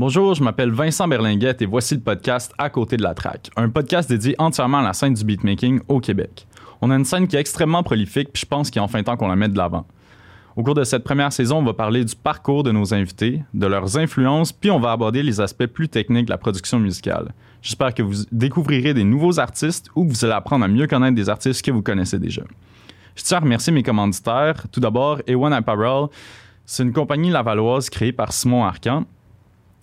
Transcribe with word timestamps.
Bonjour, 0.00 0.32
je 0.32 0.42
m'appelle 0.42 0.70
Vincent 0.70 1.06
Berlinguette 1.06 1.60
et 1.60 1.66
voici 1.66 1.94
le 1.94 2.00
podcast 2.00 2.54
À 2.56 2.70
côté 2.70 2.96
de 2.96 3.02
la 3.02 3.12
traque, 3.12 3.50
un 3.54 3.68
podcast 3.68 4.08
dédié 4.08 4.34
entièrement 4.38 4.78
à 4.78 4.82
la 4.82 4.94
scène 4.94 5.12
du 5.12 5.22
beatmaking 5.24 5.80
au 5.88 6.00
Québec. 6.00 6.46
On 6.80 6.90
a 6.90 6.96
une 6.96 7.04
scène 7.04 7.28
qui 7.28 7.36
est 7.36 7.38
extrêmement 7.38 7.82
prolifique, 7.82 8.30
puis 8.32 8.40
je 8.40 8.46
pense 8.46 8.70
qu'il 8.70 8.80
est 8.80 8.82
enfin 8.82 9.02
temps 9.02 9.18
qu'on 9.18 9.28
la 9.28 9.36
mette 9.36 9.52
de 9.52 9.58
l'avant. 9.58 9.86
Au 10.56 10.62
cours 10.62 10.74
de 10.74 10.84
cette 10.84 11.04
première 11.04 11.34
saison, 11.34 11.58
on 11.58 11.64
va 11.64 11.74
parler 11.74 12.02
du 12.02 12.16
parcours 12.16 12.62
de 12.62 12.72
nos 12.72 12.94
invités, 12.94 13.42
de 13.52 13.66
leurs 13.66 13.98
influences, 13.98 14.52
puis 14.52 14.70
on 14.70 14.80
va 14.80 14.92
aborder 14.92 15.22
les 15.22 15.38
aspects 15.38 15.66
plus 15.66 15.90
techniques 15.90 16.24
de 16.24 16.30
la 16.30 16.38
production 16.38 16.78
musicale. 16.78 17.34
J'espère 17.60 17.92
que 17.92 18.02
vous 18.02 18.24
découvrirez 18.32 18.94
des 18.94 19.04
nouveaux 19.04 19.38
artistes 19.38 19.90
ou 19.94 20.06
que 20.06 20.12
vous 20.12 20.24
allez 20.24 20.32
apprendre 20.32 20.64
à 20.64 20.68
mieux 20.68 20.86
connaître 20.86 21.14
des 21.14 21.28
artistes 21.28 21.62
que 21.62 21.72
vous 21.72 21.82
connaissez 21.82 22.18
déjà. 22.18 22.44
Je 23.16 23.22
tiens 23.22 23.36
à 23.36 23.40
remercier 23.40 23.70
mes 23.70 23.82
commanditaires. 23.82 24.64
Tout 24.72 24.80
d'abord, 24.80 25.18
A1 25.28 25.52
Apparel. 25.52 26.06
C'est 26.64 26.84
une 26.84 26.94
compagnie 26.94 27.28
lavalloise 27.28 27.90
créée 27.90 28.12
par 28.12 28.32
Simon 28.32 28.64
Arcan. 28.64 29.04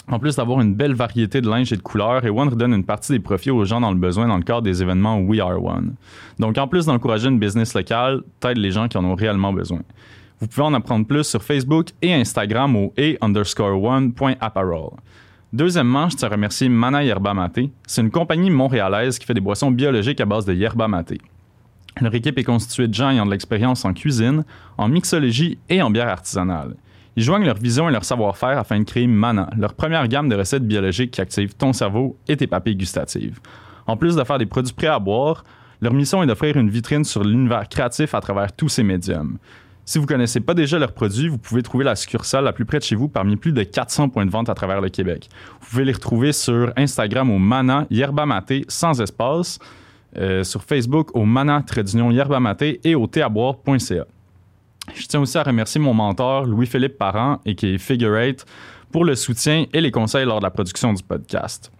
En 0.10 0.20
plus 0.20 0.38
d'avoir 0.38 0.62
une 0.62 0.74
belle 0.74 0.94
variété 0.94 1.42
de 1.42 1.50
linge 1.50 1.74
et 1.74 1.76
de 1.76 1.82
couleurs, 1.82 2.24
A1 2.24 2.50
redonne 2.50 2.74
une 2.74 2.86
partie 2.86 3.12
des 3.12 3.20
profits 3.20 3.52
aux 3.52 3.66
gens 3.66 3.82
dans 3.82 3.92
le 3.92 3.98
besoin 3.98 4.28
dans 4.28 4.38
le 4.38 4.44
cadre 4.44 4.62
des 4.62 4.82
événements 4.82 5.20
We 5.20 5.42
Are 5.42 5.62
One. 5.62 5.96
Donc, 6.40 6.58
en 6.58 6.68
plus 6.68 6.86
d'encourager 6.86 7.28
une 7.28 7.40
business 7.40 7.74
locale, 7.74 8.22
t'aides 8.40 8.58
les 8.58 8.72
gens 8.72 8.88
qui 8.88 8.98
en 8.98 9.04
ont 9.04 9.16
réellement 9.16 9.52
besoin. 9.52 9.82
Vous 10.40 10.48
pouvez 10.48 10.66
en 10.66 10.74
apprendre 10.74 11.06
plus 11.06 11.24
sur 11.24 11.44
Facebook 11.44 11.90
et 12.02 12.14
Instagram 12.14 12.76
au 12.76 12.94
a 12.98 13.26
underscore. 13.26 14.02
Deuxièmement, 15.52 16.10
je 16.10 16.16
tiens 16.16 16.28
à 16.30 16.32
remercier 16.32 16.70
Mana 16.70 17.04
Yerba 17.04 17.34
Mate. 17.34 17.60
C'est 17.86 18.02
une 18.02 18.12
compagnie 18.12 18.50
montréalaise 18.50 19.20
qui 19.20 19.26
fait 19.26 19.34
des 19.34 19.42
boissons 19.42 19.72
biologiques 19.72 20.22
à 20.22 20.26
base 20.26 20.46
de 20.46 20.54
yerba 20.54 20.88
mate. 20.88 21.14
Leur 22.00 22.14
équipe 22.14 22.38
est 22.38 22.44
constituée 22.44 22.88
de 22.88 22.94
gens 22.94 23.10
ayant 23.10 23.26
de 23.26 23.32
l'expérience 23.32 23.84
en 23.84 23.94
cuisine, 23.94 24.46
en 24.78 24.88
mixologie 24.88 25.58
et 25.70 25.82
en 25.82 25.90
bière 25.90 26.10
artisanale. 26.10 26.76
Ils 27.18 27.24
joignent 27.24 27.46
leur 27.46 27.58
vision 27.58 27.90
et 27.90 27.92
leur 27.92 28.06
savoir-faire 28.06 28.60
afin 28.60 28.80
de 28.80 28.84
créer 28.84 29.08
Mana, 29.08 29.50
leur 29.58 29.74
première 29.74 30.08
gamme 30.08 30.30
de 30.30 30.36
recettes 30.36 30.68
biologiques 30.68 31.10
qui 31.10 31.20
activent 31.20 31.56
ton 31.56 31.74
cerveau 31.74 32.16
et 32.28 32.38
tes 32.38 32.46
papilles 32.46 32.76
gustatives. 32.76 33.40
En 33.88 33.98
plus 33.98 34.16
de 34.16 34.24
faire 34.24 34.38
des 34.38 34.46
produits 34.46 34.76
prêts 34.76 34.86
à 34.86 35.00
boire, 35.00 35.44
leur 35.82 35.94
mission 35.94 36.22
est 36.22 36.28
d'offrir 36.28 36.58
une 36.58 36.70
vitrine 36.70 37.04
sur 37.04 37.24
l'univers 37.24 37.68
créatif 37.70 38.14
à 38.14 38.22
travers 38.22 38.54
tous 38.54 38.70
ces 38.70 38.84
médiums. 38.84 39.40
Si 39.84 39.98
vous 39.98 40.04
ne 40.04 40.10
connaissez 40.10 40.42
pas 40.42 40.54
déjà 40.54 40.78
leurs 40.78 40.92
produits, 40.92 41.28
vous 41.28 41.40
pouvez 41.40 41.64
trouver 41.64 41.86
la 41.86 41.96
succursale 41.96 42.44
la 42.44 42.54
plus 42.54 42.66
près 42.66 42.78
de 42.78 42.84
chez 42.84 42.96
vous 42.96 43.08
parmi 43.08 43.36
plus 43.36 43.52
de 43.52 43.64
400 43.64 44.10
points 44.10 44.28
de 44.28 44.32
vente 44.32 44.50
à 44.50 44.54
travers 44.54 44.80
le 44.80 44.90
Québec. 44.90 45.28
Vous 45.62 45.70
pouvez 45.72 45.86
les 45.86 45.94
retrouver 45.94 46.34
sur 46.34 46.72
Instagram 46.78 47.32
au 47.32 47.40
Mana 47.40 47.88
Yerba 47.90 48.28
Maté 48.28 48.64
sans 48.68 49.02
espace, 49.02 49.58
euh, 50.18 50.44
sur 50.44 50.64
Facebook 50.64 51.16
au 51.16 51.26
Mana 51.26 51.64
Tradition 51.66 52.12
Yerba 52.12 52.40
Maté 52.40 52.80
et 52.84 52.94
au 52.94 53.08
théaboire.ca. 53.08 54.06
Je 54.94 55.06
tiens 55.06 55.20
aussi 55.20 55.38
à 55.38 55.44
remercier 55.44 55.80
mon 55.80 55.94
mentor 55.94 56.46
Louis-Philippe 56.46 56.98
Parent 56.98 57.40
et 57.46 57.56
qui 57.56 57.74
est 57.74 57.78
Figure 57.78 58.12
8 58.12 58.46
pour 58.92 59.06
le 59.06 59.16
soutien 59.16 59.66
et 59.74 59.82
les 59.82 59.92
conseils 59.92 60.26
lors 60.26 60.40
de 60.40 60.44
la 60.44 60.52
production 60.52 60.94
du 60.94 61.04
podcast. 61.04 61.72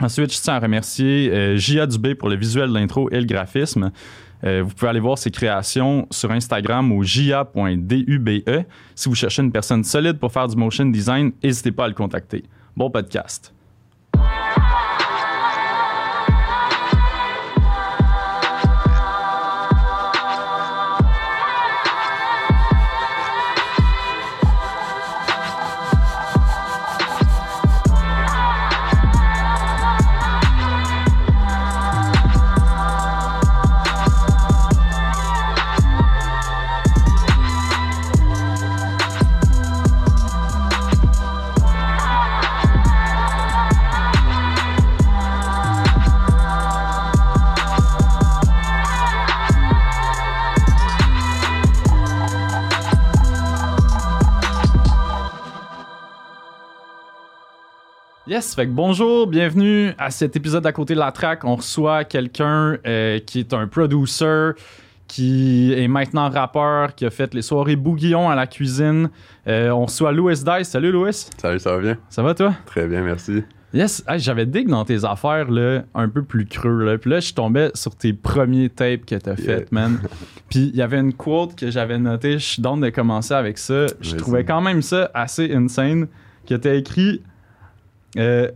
Ensuite, 0.00 0.32
je 0.32 0.40
tiens 0.40 0.54
à 0.54 0.60
remercier 0.60 1.30
euh, 1.32 1.86
Dubé 1.86 2.14
pour 2.14 2.28
le 2.28 2.36
visuel 2.36 2.72
d'intro 2.72 3.10
et 3.10 3.18
le 3.20 3.26
graphisme. 3.26 3.90
Euh, 4.44 4.62
vous 4.64 4.72
pouvez 4.72 4.90
aller 4.90 5.00
voir 5.00 5.18
ses 5.18 5.32
créations 5.32 6.06
sur 6.10 6.30
Instagram 6.30 6.92
au 6.92 7.02
jia.dube. 7.02 8.28
Si 8.94 9.08
vous 9.08 9.14
cherchez 9.16 9.42
une 9.42 9.50
personne 9.50 9.82
solide 9.82 10.18
pour 10.18 10.30
faire 10.32 10.46
du 10.46 10.56
motion 10.56 10.86
design, 10.86 11.32
n'hésitez 11.42 11.72
pas 11.72 11.86
à 11.86 11.88
le 11.88 11.94
contacter. 11.94 12.44
Bon 12.76 12.88
podcast. 12.90 13.52
Yes, 58.28 58.54
fait 58.54 58.66
que 58.66 58.72
bonjour, 58.72 59.26
bienvenue 59.26 59.92
à 59.96 60.10
cet 60.10 60.36
épisode 60.36 60.66
à 60.66 60.72
côté 60.72 60.92
de 60.94 60.98
la 60.98 61.12
track. 61.12 61.44
On 61.44 61.56
reçoit 61.56 62.04
quelqu'un 62.04 62.76
euh, 62.86 63.18
qui 63.20 63.38
est 63.40 63.54
un 63.54 63.66
producer, 63.66 64.50
qui 65.06 65.72
est 65.72 65.88
maintenant 65.88 66.28
rappeur, 66.28 66.94
qui 66.94 67.06
a 67.06 67.10
fait 67.10 67.32
les 67.32 67.40
soirées 67.40 67.76
Bouguillon 67.76 68.28
à 68.28 68.34
la 68.34 68.46
cuisine. 68.46 69.08
Euh, 69.46 69.70
on 69.70 69.86
reçoit 69.86 70.12
Louis 70.12 70.34
Dice. 70.34 70.68
Salut 70.68 70.92
Louis. 70.92 71.14
Salut, 71.38 71.58
ça 71.58 71.72
va 71.72 71.78
bien? 71.78 71.96
Ça 72.10 72.22
va 72.22 72.34
toi? 72.34 72.52
Très 72.66 72.86
bien, 72.86 73.02
merci. 73.02 73.44
Yes, 73.72 74.04
hey, 74.06 74.18
j'avais 74.18 74.44
dig 74.44 74.68
dans 74.68 74.84
tes 74.84 75.04
affaires 75.06 75.50
là, 75.50 75.84
un 75.94 76.08
peu 76.10 76.22
plus 76.22 76.44
creux. 76.44 76.84
Là. 76.84 76.98
Puis 76.98 77.10
là, 77.10 77.20
je 77.20 77.32
tombais 77.32 77.70
sur 77.74 77.94
tes 77.94 78.12
premiers 78.12 78.68
tapes 78.68 79.06
que 79.06 79.14
t'as 79.14 79.36
Yeah. 79.36 79.58
fait, 79.58 79.72
man. 79.72 80.00
Puis 80.50 80.70
il 80.72 80.76
y 80.76 80.82
avait 80.82 80.98
une 80.98 81.14
quote 81.14 81.54
que 81.54 81.70
j'avais 81.70 81.98
notée. 81.98 82.38
Je 82.38 82.44
suis 82.44 82.62
de 82.62 82.90
commencer 82.90 83.32
avec 83.34 83.56
ça. 83.56 83.86
Je 84.02 84.16
trouvais 84.16 84.44
quand 84.44 84.60
même 84.60 84.82
ça 84.82 85.10
assez 85.14 85.54
insane. 85.54 86.08
Que 86.46 86.54
t'as 86.54 86.74
écrit 86.74 87.22
euh, 88.16 88.50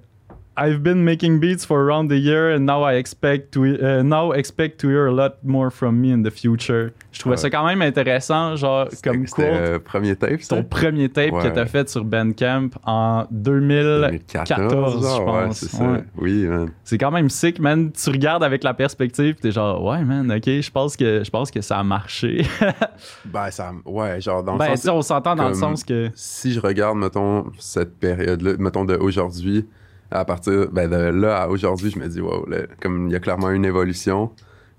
I've 0.55 0.83
been 0.83 1.03
making 1.03 1.41
beats 1.41 1.65
for 1.65 1.81
around 1.81 2.13
a 2.13 2.17
year 2.17 2.51
and 2.55 2.67
now 2.67 2.83
I 2.83 2.97
expect 2.97 3.53
to 3.53 3.65
uh, 3.65 4.03
now 4.03 4.33
expect 4.33 4.79
to 4.81 4.89
hear 4.89 5.07
a 5.07 5.11
lot 5.13 5.43
more 5.43 5.71
from 5.71 5.99
me 5.99 6.13
in 6.13 6.23
the 6.23 6.31
future. 6.31 6.93
Je 7.11 7.21
trouvais 7.21 7.37
Ouais. 7.37 7.43
ça 7.43 7.49
quand 7.51 7.65
même 7.65 7.81
intéressant, 7.81 8.55
genre 8.57 8.87
comme 9.03 9.25
quote. 9.27 9.47
euh, 9.47 9.79
premier 9.79 10.15
tape, 10.15 10.43
ça? 10.43 10.57
Ton 10.57 10.63
premier 10.65 11.09
tape 11.09 11.31
que 11.31 11.35
Ouais. 11.37 11.53
t'as 11.53 11.65
fait 11.65 11.89
sur 11.89 12.05
Bandcamp 12.05 12.69
en 12.85 13.25
2014, 13.31 15.03
genre, 15.03 15.17
je 15.17 15.23
ouais, 15.23 15.47
pense. 15.47 15.57
c'est 15.59 15.71
ça. 15.71 15.97
Oui, 16.19 16.45
man. 16.47 16.69
C'est 16.85 16.99
quand 16.99 17.11
même 17.11 17.31
sick, 17.31 17.59
man. 17.59 17.91
Tu 17.93 18.11
regardes 18.11 18.45
avec 18.45 18.63
la 18.65 18.75
perspective, 18.75 19.37
t'es 19.37 19.53
genre, 19.53 19.83
ouais, 19.83 20.05
man, 20.05 20.31
ok, 20.31 20.45
je 20.47 20.71
pense 20.71 20.97
que, 20.97 21.23
je 21.25 21.31
pense 21.31 21.51
que 21.51 21.61
ça 21.61 21.79
a 21.79 21.83
marché. 21.85 22.45
Ben, 23.25 23.51
ça... 23.51 23.73
Ouais, 23.85 24.21
genre, 24.21 24.43
dans 24.43 24.57
ben, 24.57 24.71
le 24.71 24.77
sais, 24.77 24.89
sens... 24.89 24.97
on 24.97 25.03
s'entend 25.03 25.35
dans 25.35 25.49
le 25.49 25.55
sens 25.55 25.83
que. 25.85 26.11
Si 26.15 26.53
je 26.53 26.61
regarde, 26.61 26.99
mettons, 26.99 27.47
cette 27.59 27.99
période-là, 27.99 28.53
mettons, 28.59 28.85
de 28.85 28.97
aujourd'hui, 28.97 29.67
à 30.13 30.25
partir... 30.25 30.69
Ben, 30.73 30.89
de 30.91 30.97
là 30.97 31.43
à 31.43 31.49
aujourd'hui, 31.49 31.91
je 31.91 31.99
me 31.99 32.07
dis, 32.09 32.21
wow, 32.21 32.47
là, 32.49 32.59
comme 32.81 33.09
il 33.09 33.13
y 33.13 33.17
a 33.17 33.21
clairement 33.21 33.51
une 33.51 33.65
évolution. 33.65 34.31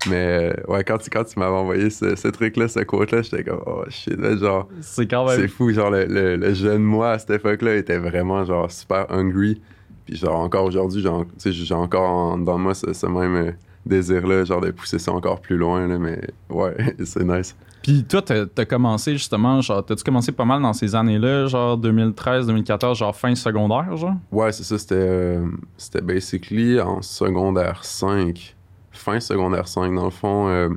Mais, 0.09 0.53
euh, 0.57 0.71
ouais, 0.71 0.83
quand 0.83 0.97
tu, 0.97 1.09
quand 1.09 1.23
tu 1.23 1.39
m'avais 1.39 1.55
envoyé 1.55 1.89
ce, 1.89 2.16
ce 2.16 2.27
truc-là, 2.27 2.67
ce 2.67 2.79
quote-là, 2.81 3.21
j'étais 3.21 3.43
comme, 3.43 3.61
oh, 3.66 3.83
shit, 3.89 4.19
là, 4.19 4.35
genre... 4.35 4.67
C'est 4.81 5.07
quand 5.07 5.25
même. 5.25 5.39
C'est 5.39 5.47
fou, 5.47 5.72
genre 5.72 5.89
le, 5.91 6.05
le- 6.05 6.35
le 6.35 6.53
jeune 6.53 6.83
moi 6.83 7.11
à 7.11 7.19
cette 7.19 7.29
époque-là 7.31 7.75
était 7.75 7.97
vraiment 7.97 8.43
genre 8.43 8.69
super 8.72 9.05
hungry. 9.09 9.61
Puis 10.05 10.17
genre 10.17 10.39
encore 10.41 10.66
aujourd'hui, 10.66 11.01
genre, 11.01 11.25
j'ai 11.45 11.73
encore 11.73 12.09
en, 12.09 12.38
dans 12.38 12.57
moi 12.57 12.73
ce, 12.73 12.91
ce 12.91 13.05
même 13.05 13.35
euh, 13.35 13.51
désir-là, 13.85 14.43
genre 14.43 14.59
de 14.59 14.72
pousser 14.72 14.99
ça 14.99 15.13
encore 15.13 15.39
plus 15.39 15.55
loin, 15.55 15.88
là, 15.88 15.97
mais 15.97 16.19
ouais, 16.49 16.75
c'est 17.05 17.23
nice. 17.23 17.55
Puis 17.83 18.05
toi, 18.05 18.21
t'as 18.21 18.45
t'as 18.45 18.63
commencé 18.66 19.13
justement, 19.13 19.59
genre, 19.61 19.85
t'as-tu 19.85 20.03
commencé 20.03 20.31
pas 20.31 20.45
mal 20.45 20.61
dans 20.61 20.71
ces 20.73 20.95
années-là, 20.95 21.47
genre 21.47 21.77
2013, 21.77 22.47
2014, 22.47 22.97
genre 22.97 23.16
fin 23.16 23.35
secondaire, 23.35 23.95
genre? 23.97 24.16
Ouais, 24.31 24.51
c'est 24.53 24.63
ça, 24.63 24.77
c'était 24.79 24.95
euh, 24.95 25.45
c'était 25.77 26.01
basically 26.01 26.79
en 26.79 27.01
secondaire 27.01 27.83
5, 27.83 28.55
fin 28.91 29.19
secondaire 29.19 29.67
5, 29.67 29.93
dans 29.93 30.05
le 30.05 30.09
fond. 30.11 30.47
euh, 30.47 30.69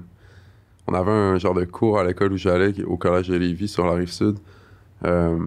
on 0.89 0.95
avait 0.95 1.11
un 1.13 1.39
genre 1.39 1.55
de 1.55 1.65
cours 1.65 1.99
à 1.99 2.05
l'école 2.05 2.33
où 2.33 2.37
j'allais, 2.37 2.83
au 2.85 2.97
collège 2.97 3.29
de 3.29 3.37
Lévis 3.37 3.69
sur 3.69 3.87
la 3.87 3.95
rive 3.95 4.11
sud. 4.11 4.39
Euh, 5.05 5.39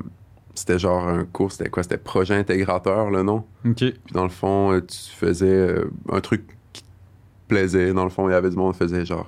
c'était 0.55 0.79
genre 0.79 1.07
un 1.07 1.23
cours, 1.25 1.51
c'était 1.51 1.69
quoi? 1.69 1.83
C'était 1.83 1.97
projet 1.97 2.35
intégrateur, 2.35 3.09
le 3.09 3.21
nom. 3.23 3.43
Ok. 3.65 3.75
Puis 3.77 3.93
dans 4.13 4.23
le 4.23 4.29
fond, 4.29 4.71
euh, 4.73 4.81
tu 4.81 4.97
faisais 5.15 5.75
un 6.11 6.19
truc 6.21 6.43
qui 6.73 6.83
te 6.83 6.87
plaisait. 7.47 7.93
Dans 7.93 8.03
le 8.03 8.09
fond, 8.09 8.27
il 8.27 8.31
y 8.31 8.35
avait 8.35 8.49
du 8.49 8.55
monde 8.57 8.73
qui 8.73 8.79
faisait 8.79 9.05
genre 9.05 9.27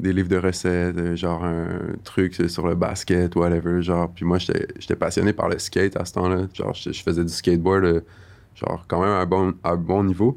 des 0.00 0.12
livres 0.12 0.28
de 0.28 0.36
recettes, 0.38 0.96
euh, 0.98 1.16
genre 1.16 1.44
un 1.44 1.68
truc 2.02 2.34
sur 2.48 2.66
le 2.66 2.74
basket, 2.74 3.34
whatever. 3.36 3.80
Genre, 3.82 4.10
puis 4.12 4.24
moi, 4.24 4.38
j'étais 4.38 4.96
passionné 4.96 5.32
par 5.32 5.48
le 5.48 5.58
skate 5.58 5.96
à 5.96 6.04
ce 6.04 6.14
temps-là. 6.14 6.46
Genre, 6.52 6.74
je 6.74 6.92
je 6.92 7.02
faisais 7.02 7.22
du 7.24 7.32
skateboard, 7.32 7.84
euh, 7.84 8.00
genre 8.54 8.84
quand 8.88 9.00
même 9.00 9.10
à 9.10 9.20
un 9.20 9.26
bon, 9.26 9.54
à 9.62 9.70
un 9.72 9.76
bon 9.76 10.04
niveau. 10.04 10.36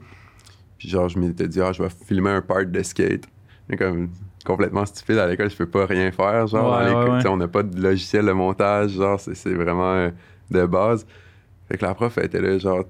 Puis 0.78 0.90
genre, 0.90 1.10
je 1.10 1.18
m'étais 1.20 1.48
dit, 1.48 1.60
ah, 1.62 1.72
je 1.74 1.82
vais 1.84 1.90
filmer 1.90 2.30
un 2.32 2.42
part 2.42 2.66
de 2.66 2.84
skate. 2.84 3.26
Mais 3.70 3.78
comme 3.78 4.10
complètement 4.46 4.86
stupide 4.86 5.18
à 5.18 5.28
l'école, 5.28 5.50
je 5.50 5.58
peux 5.58 5.66
pas 5.70 5.86
rien 5.86 6.12
faire. 6.12 6.48
Genre, 6.48 6.72
Ouais, 6.72 6.78
à 6.78 6.88
l'école, 6.88 7.04
ouais, 7.06 7.10
ouais. 7.12 7.18
tu 7.18 7.24
sais, 7.24 7.30
on 7.30 7.38
n'a 7.38 7.48
pas 7.48 7.64
de 7.64 7.82
logiciel 7.82 8.26
de 8.26 8.32
montage. 8.32 8.92
Genre, 8.92 9.20
c'est 9.20 9.36
c'est 9.36 9.54
vraiment 9.54 9.94
euh, 9.94 10.10
de 10.52 10.66
base. 10.66 11.06
Fait 11.68 11.78
que 11.78 11.86
la 11.86 11.94
prof, 11.96 12.18
elle 12.18 12.26
était 12.26 12.42
là, 12.42 12.58
genre, 12.60 12.84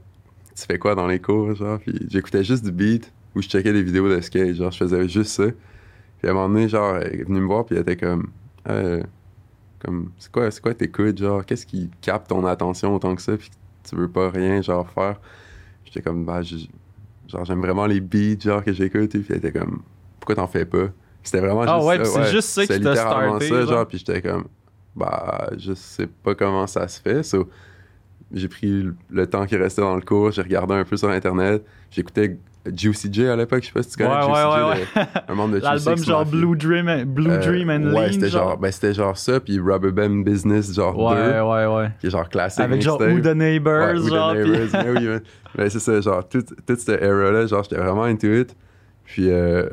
tu 0.55 0.65
fais 0.65 0.77
quoi 0.77 0.95
dans 0.95 1.07
les 1.07 1.19
cours, 1.19 1.55
genre? 1.55 1.79
Puis 1.79 1.93
j'écoutais 2.09 2.43
juste 2.43 2.63
du 2.65 2.71
beat 2.71 3.11
ou 3.35 3.41
je 3.41 3.47
checkais 3.47 3.73
des 3.73 3.83
vidéos 3.83 4.09
de 4.09 4.19
skate, 4.21 4.55
genre, 4.55 4.71
je 4.71 4.77
faisais 4.77 5.07
juste 5.07 5.31
ça. 5.31 5.45
Puis 6.19 6.27
à 6.27 6.31
un 6.31 6.33
moment 6.33 6.49
donné, 6.49 6.69
genre, 6.69 6.97
elle 6.97 7.21
est 7.21 7.23
venue 7.25 7.41
me 7.41 7.47
voir, 7.47 7.65
puis 7.65 7.75
elle 7.75 7.81
était 7.83 7.97
comme, 7.97 8.31
Euh, 8.69 9.03
comme, 9.79 10.11
c'est 10.19 10.31
quoi, 10.31 10.49
quoi 10.61 10.73
t'écoutes, 10.73 11.17
genre, 11.19 11.45
qu'est-ce 11.45 11.65
qui 11.65 11.89
capte 12.01 12.29
ton 12.29 12.45
attention 12.45 12.95
autant 12.95 13.15
que 13.15 13.21
ça? 13.21 13.37
Puis 13.37 13.49
tu 13.89 13.95
veux 13.95 14.09
pas 14.09 14.29
rien, 14.29 14.61
genre, 14.61 14.89
faire? 14.89 15.19
J'étais 15.85 16.01
comme, 16.01 16.25
bah, 16.25 16.41
genre, 17.27 17.45
j'aime 17.45 17.61
vraiment 17.61 17.85
les 17.87 17.99
beats, 18.01 18.39
genre, 18.39 18.63
que 18.63 18.73
j'écoute. 18.73 19.15
Et 19.15 19.19
puis 19.19 19.27
elle 19.31 19.37
était 19.37 19.51
comme, 19.51 19.81
pourquoi 20.19 20.35
t'en 20.35 20.47
fais 20.47 20.65
pas? 20.65 20.89
C'était 21.23 21.39
vraiment 21.41 21.65
Ah 21.67 21.75
juste 21.75 21.85
ouais, 21.87 21.97
ça. 21.97 22.03
puis 22.03 22.11
c'est 22.11 22.25
juste 22.31 22.49
ça 22.49 22.67
qui 22.67 22.73
C'est 22.73 22.79
t'a 22.81 22.95
starté, 22.95 23.49
ça, 23.49 23.65
genre. 23.65 23.67
genre, 23.67 23.87
puis 23.87 23.97
j'étais 23.99 24.21
comme, 24.21 24.45
bah, 24.95 25.49
je 25.57 25.73
sais 25.73 26.07
pas 26.07 26.35
comment 26.35 26.67
ça 26.67 26.87
se 26.87 27.01
fait. 27.01 27.23
So, 27.23 27.49
j'ai 28.33 28.47
pris 28.49 28.85
le 29.09 29.27
temps 29.27 29.45
qui 29.45 29.55
restait 29.57 29.81
dans 29.81 29.95
le 29.95 30.01
cours, 30.01 30.31
j'ai 30.31 30.41
regardé 30.41 30.73
un 30.75 30.83
peu 30.85 30.97
sur 30.97 31.09
Internet. 31.09 31.65
J'écoutais 31.91 32.37
Juicy 32.75 33.09
J 33.11 33.27
à 33.27 33.35
l'époque, 33.35 33.61
je 33.63 33.67
sais 33.67 33.73
pas 33.73 33.83
si 33.83 33.91
tu 33.91 33.97
connais 33.97 34.09
Ouais, 34.09 34.21
Juicy 34.21 34.31
ouais, 34.31 34.41
J, 34.41 34.81
ouais, 34.97 35.03
le- 35.03 35.21
un 35.31 35.35
membre 35.35 35.55
de 35.55 35.59
L'album 35.59 35.97
genre. 35.97 36.25
Blue 36.25 36.55
Dream, 36.57 36.87
and- 36.87 37.05
Blue 37.05 37.29
Euh, 37.31 37.37
Dream 37.39 37.69
and 37.69 37.83
ouais, 37.93 38.07
Lean, 38.07 38.11
c'était 38.13 38.29
genre. 38.29 38.49
genre, 38.49 38.57
ben, 38.57 38.71
c'était 38.71 38.93
genre 38.93 39.17
ça, 39.17 39.39
puis 39.39 39.59
Rubber 39.59 39.91
Band 39.91 40.21
Business, 40.23 40.73
genre 40.73 40.97
Ouais, 40.97 41.15
2, 41.15 41.41
ouais, 41.41 41.65
ouais. 41.75 41.91
qui 41.99 42.07
est 42.07 42.09
genre 42.09 42.27
classique. 42.29 42.59
Avec 42.63 42.81
genre. 42.81 42.99
Who 43.01 43.19
the 43.19 43.35
Neighbors, 43.35 43.93
Ouais, 43.93 43.99
Who 43.99 44.05
the 44.07 44.09
genre. 44.13 44.31
puis- 44.33 44.49
Neighbors, 44.51 44.83
mais 44.85 44.99
oui, 45.15 45.19
mais 45.57 45.69
c'est 45.69 45.79
ça, 45.79 46.01
genre, 46.01 46.27
toute, 46.27 46.47
toute 46.65 46.79
cette 46.79 47.01
era-là, 47.01 47.45
genre, 47.47 47.63
j'étais 47.63 47.77
vraiment 47.81 48.03
into 48.03 48.27
it. 48.33 48.55
Puis, 49.05 49.29
euh, 49.31 49.67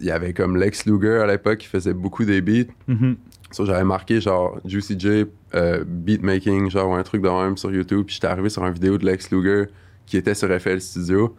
il 0.00 0.06
y 0.06 0.10
avait 0.10 0.32
comme 0.34 0.56
Lex 0.58 0.84
Luger 0.86 1.20
à 1.22 1.26
l'époque 1.26 1.58
qui 1.58 1.66
faisait 1.68 1.94
beaucoup 1.94 2.24
des 2.24 2.40
beats. 2.42 2.70
Mhm. 2.86 3.16
Ça, 3.50 3.64
j'avais 3.64 3.84
marqué 3.84 4.20
genre 4.20 4.58
Juicy 4.64 4.98
J, 4.98 5.24
euh, 5.54 5.84
beatmaking, 5.86 6.68
genre, 6.70 6.90
ou 6.90 6.94
un 6.94 7.02
truc 7.02 7.22
de 7.22 7.28
même 7.28 7.56
sur 7.56 7.72
YouTube. 7.72 8.04
Puis, 8.06 8.14
j'étais 8.16 8.26
arrivé 8.26 8.48
sur 8.48 8.66
une 8.66 8.72
vidéo 8.72 8.98
de 8.98 9.06
Lex 9.06 9.30
Luger 9.30 9.66
qui 10.04 10.16
était 10.16 10.34
sur 10.34 10.48
FL 10.48 10.80
Studio. 10.80 11.34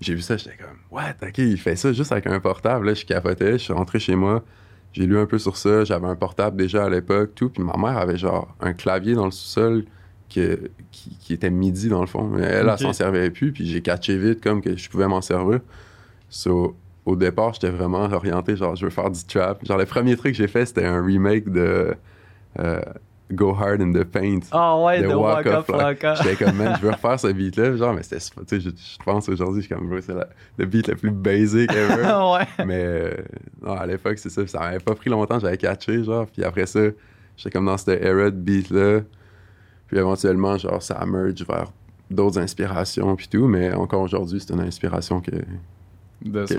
J'ai 0.00 0.14
vu 0.14 0.20
ça, 0.20 0.36
j'étais 0.36 0.56
comme, 0.56 0.76
what, 0.90 1.14
ok, 1.22 1.38
il 1.38 1.58
fait 1.58 1.76
ça 1.76 1.92
juste 1.92 2.12
avec 2.12 2.26
un 2.26 2.38
portable. 2.40 2.86
Là, 2.86 2.94
je 2.94 3.04
capotais, 3.06 3.52
je 3.52 3.58
suis 3.64 3.72
rentré 3.72 3.98
chez 3.98 4.14
moi. 4.14 4.44
J'ai 4.92 5.06
lu 5.06 5.18
un 5.18 5.26
peu 5.26 5.38
sur 5.38 5.56
ça. 5.56 5.84
J'avais 5.84 6.06
un 6.06 6.16
portable 6.16 6.56
déjà 6.56 6.84
à 6.84 6.90
l'époque, 6.90 7.32
tout. 7.34 7.48
Puis, 7.50 7.62
ma 7.62 7.76
mère 7.76 7.98
avait 7.98 8.16
genre 8.18 8.54
un 8.60 8.72
clavier 8.72 9.14
dans 9.14 9.24
le 9.26 9.30
sous-sol 9.30 9.84
que- 10.34 10.70
qui, 10.90 11.16
qui 11.18 11.32
était 11.32 11.50
midi 11.50 11.88
dans 11.88 12.00
le 12.00 12.06
fond. 12.06 12.32
Elle, 12.36 12.44
elle, 12.44 12.68
Ok. 12.70 12.78
s'en 12.80 12.92
servait 12.92 13.30
plus. 13.30 13.52
Puis, 13.52 13.66
j'ai 13.66 13.80
catché 13.82 14.18
vite 14.18 14.42
comme 14.42 14.60
que 14.60 14.76
je 14.76 14.88
pouvais 14.90 15.08
m'en 15.08 15.20
servir. 15.22 15.60
So, 16.28 16.76
au 17.04 17.16
départ, 17.16 17.54
j'étais 17.54 17.70
vraiment 17.70 18.04
orienté, 18.12 18.56
genre, 18.56 18.74
je 18.76 18.84
veux 18.84 18.90
faire 18.90 19.10
du 19.10 19.24
trap. 19.24 19.64
Genre, 19.64 19.78
le 19.78 19.86
premier 19.86 20.16
truc 20.16 20.32
que 20.32 20.38
j'ai 20.38 20.48
fait, 20.48 20.66
c'était 20.66 20.84
un 20.84 21.02
remake 21.04 21.48
de 21.50 21.94
euh, 22.58 22.80
Go 23.32 23.52
Hard 23.54 23.80
in 23.82 23.92
the 23.92 24.04
Paint. 24.04 24.40
Ah 24.52 24.78
ouais, 24.80 25.02
de 25.02 25.08
de 25.08 25.14
Waka 25.14 25.62
Flocka. 25.62 26.14
J'étais 26.14 26.44
comme, 26.44 26.56
man, 26.56 26.76
je 26.80 26.86
veux 26.86 26.90
refaire 26.92 27.18
ce 27.18 27.26
beat-là. 27.28 27.76
Genre, 27.76 27.92
mais 27.92 28.02
c'était, 28.04 28.18
tu 28.20 28.30
sais, 28.46 28.60
je, 28.60 28.70
je 28.70 29.04
pense 29.04 29.28
aujourd'hui, 29.28 29.62
je 29.62 29.66
suis 29.66 29.74
comme, 29.74 30.00
c'est 30.00 30.14
le 30.58 30.64
beat 30.66 30.86
le 30.88 30.94
plus 30.94 31.10
basic 31.10 31.72
ever. 31.72 32.02
ouais. 32.58 32.64
mais 32.64 32.84
euh, 32.84 33.10
non, 33.62 33.72
à 33.72 33.84
l'époque, 33.86 34.18
c'est 34.18 34.30
ça. 34.30 34.46
Ça 34.46 34.60
m'avait 34.60 34.78
pas 34.78 34.94
pris 34.94 35.10
longtemps, 35.10 35.40
j'avais 35.40 35.56
catché, 35.56 36.04
genre. 36.04 36.26
Puis 36.32 36.44
après 36.44 36.66
ça, 36.66 36.80
j'étais 37.36 37.50
comme 37.50 37.66
dans 37.66 37.76
cette 37.76 38.00
era 38.00 38.30
de 38.30 38.36
beat-là. 38.36 39.00
Puis 39.88 39.98
éventuellement, 39.98 40.56
genre, 40.56 40.80
ça 40.82 41.04
merge 41.04 41.44
vers 41.48 41.72
d'autres 42.10 42.38
inspirations, 42.38 43.16
puis 43.16 43.26
tout. 43.28 43.48
Mais 43.48 43.72
encore 43.72 44.02
aujourd'hui, 44.02 44.38
c'est 44.40 44.52
une 44.54 44.60
inspiration 44.60 45.20
que, 45.20 45.32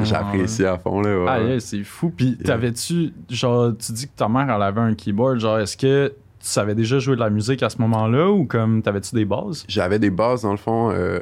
j'apprécie 0.04 0.66
à 0.66 0.78
fond, 0.78 1.02
là. 1.02 1.18
ouais. 1.18 1.25
Ah 1.28 1.42
yeah, 1.42 1.60
c'est 1.60 1.84
fou. 1.84 2.10
Puis 2.10 2.31
Yeah. 2.40 2.44
t'avais-tu, 2.46 3.13
genre, 3.30 3.72
tu 3.78 3.92
dis 3.94 4.08
que 4.08 4.16
ta 4.16 4.28
mère, 4.28 4.50
elle 4.54 4.62
avait 4.62 4.81
un 4.81 4.94
keyboard. 4.94 5.40
Genre, 5.40 5.60
est-ce 5.60 5.75
que 5.78 6.13
tu 6.48 6.54
savais 6.54 6.76
déjà 6.76 7.00
jouer 7.00 7.16
de 7.16 7.20
la 7.20 7.30
musique 7.30 7.62
à 7.62 7.70
ce 7.70 7.78
moment-là 7.82 8.30
ou 8.32 8.46
comme 8.46 8.82
t'avais-tu 8.82 9.14
des 9.16 9.26
bases? 9.26 9.66
J'avais 9.68 10.00
des 10.00 10.10
bases, 10.10 10.44
dans 10.44 10.52
le 10.52 10.58
fond. 10.58 10.92
euh, 10.92 11.20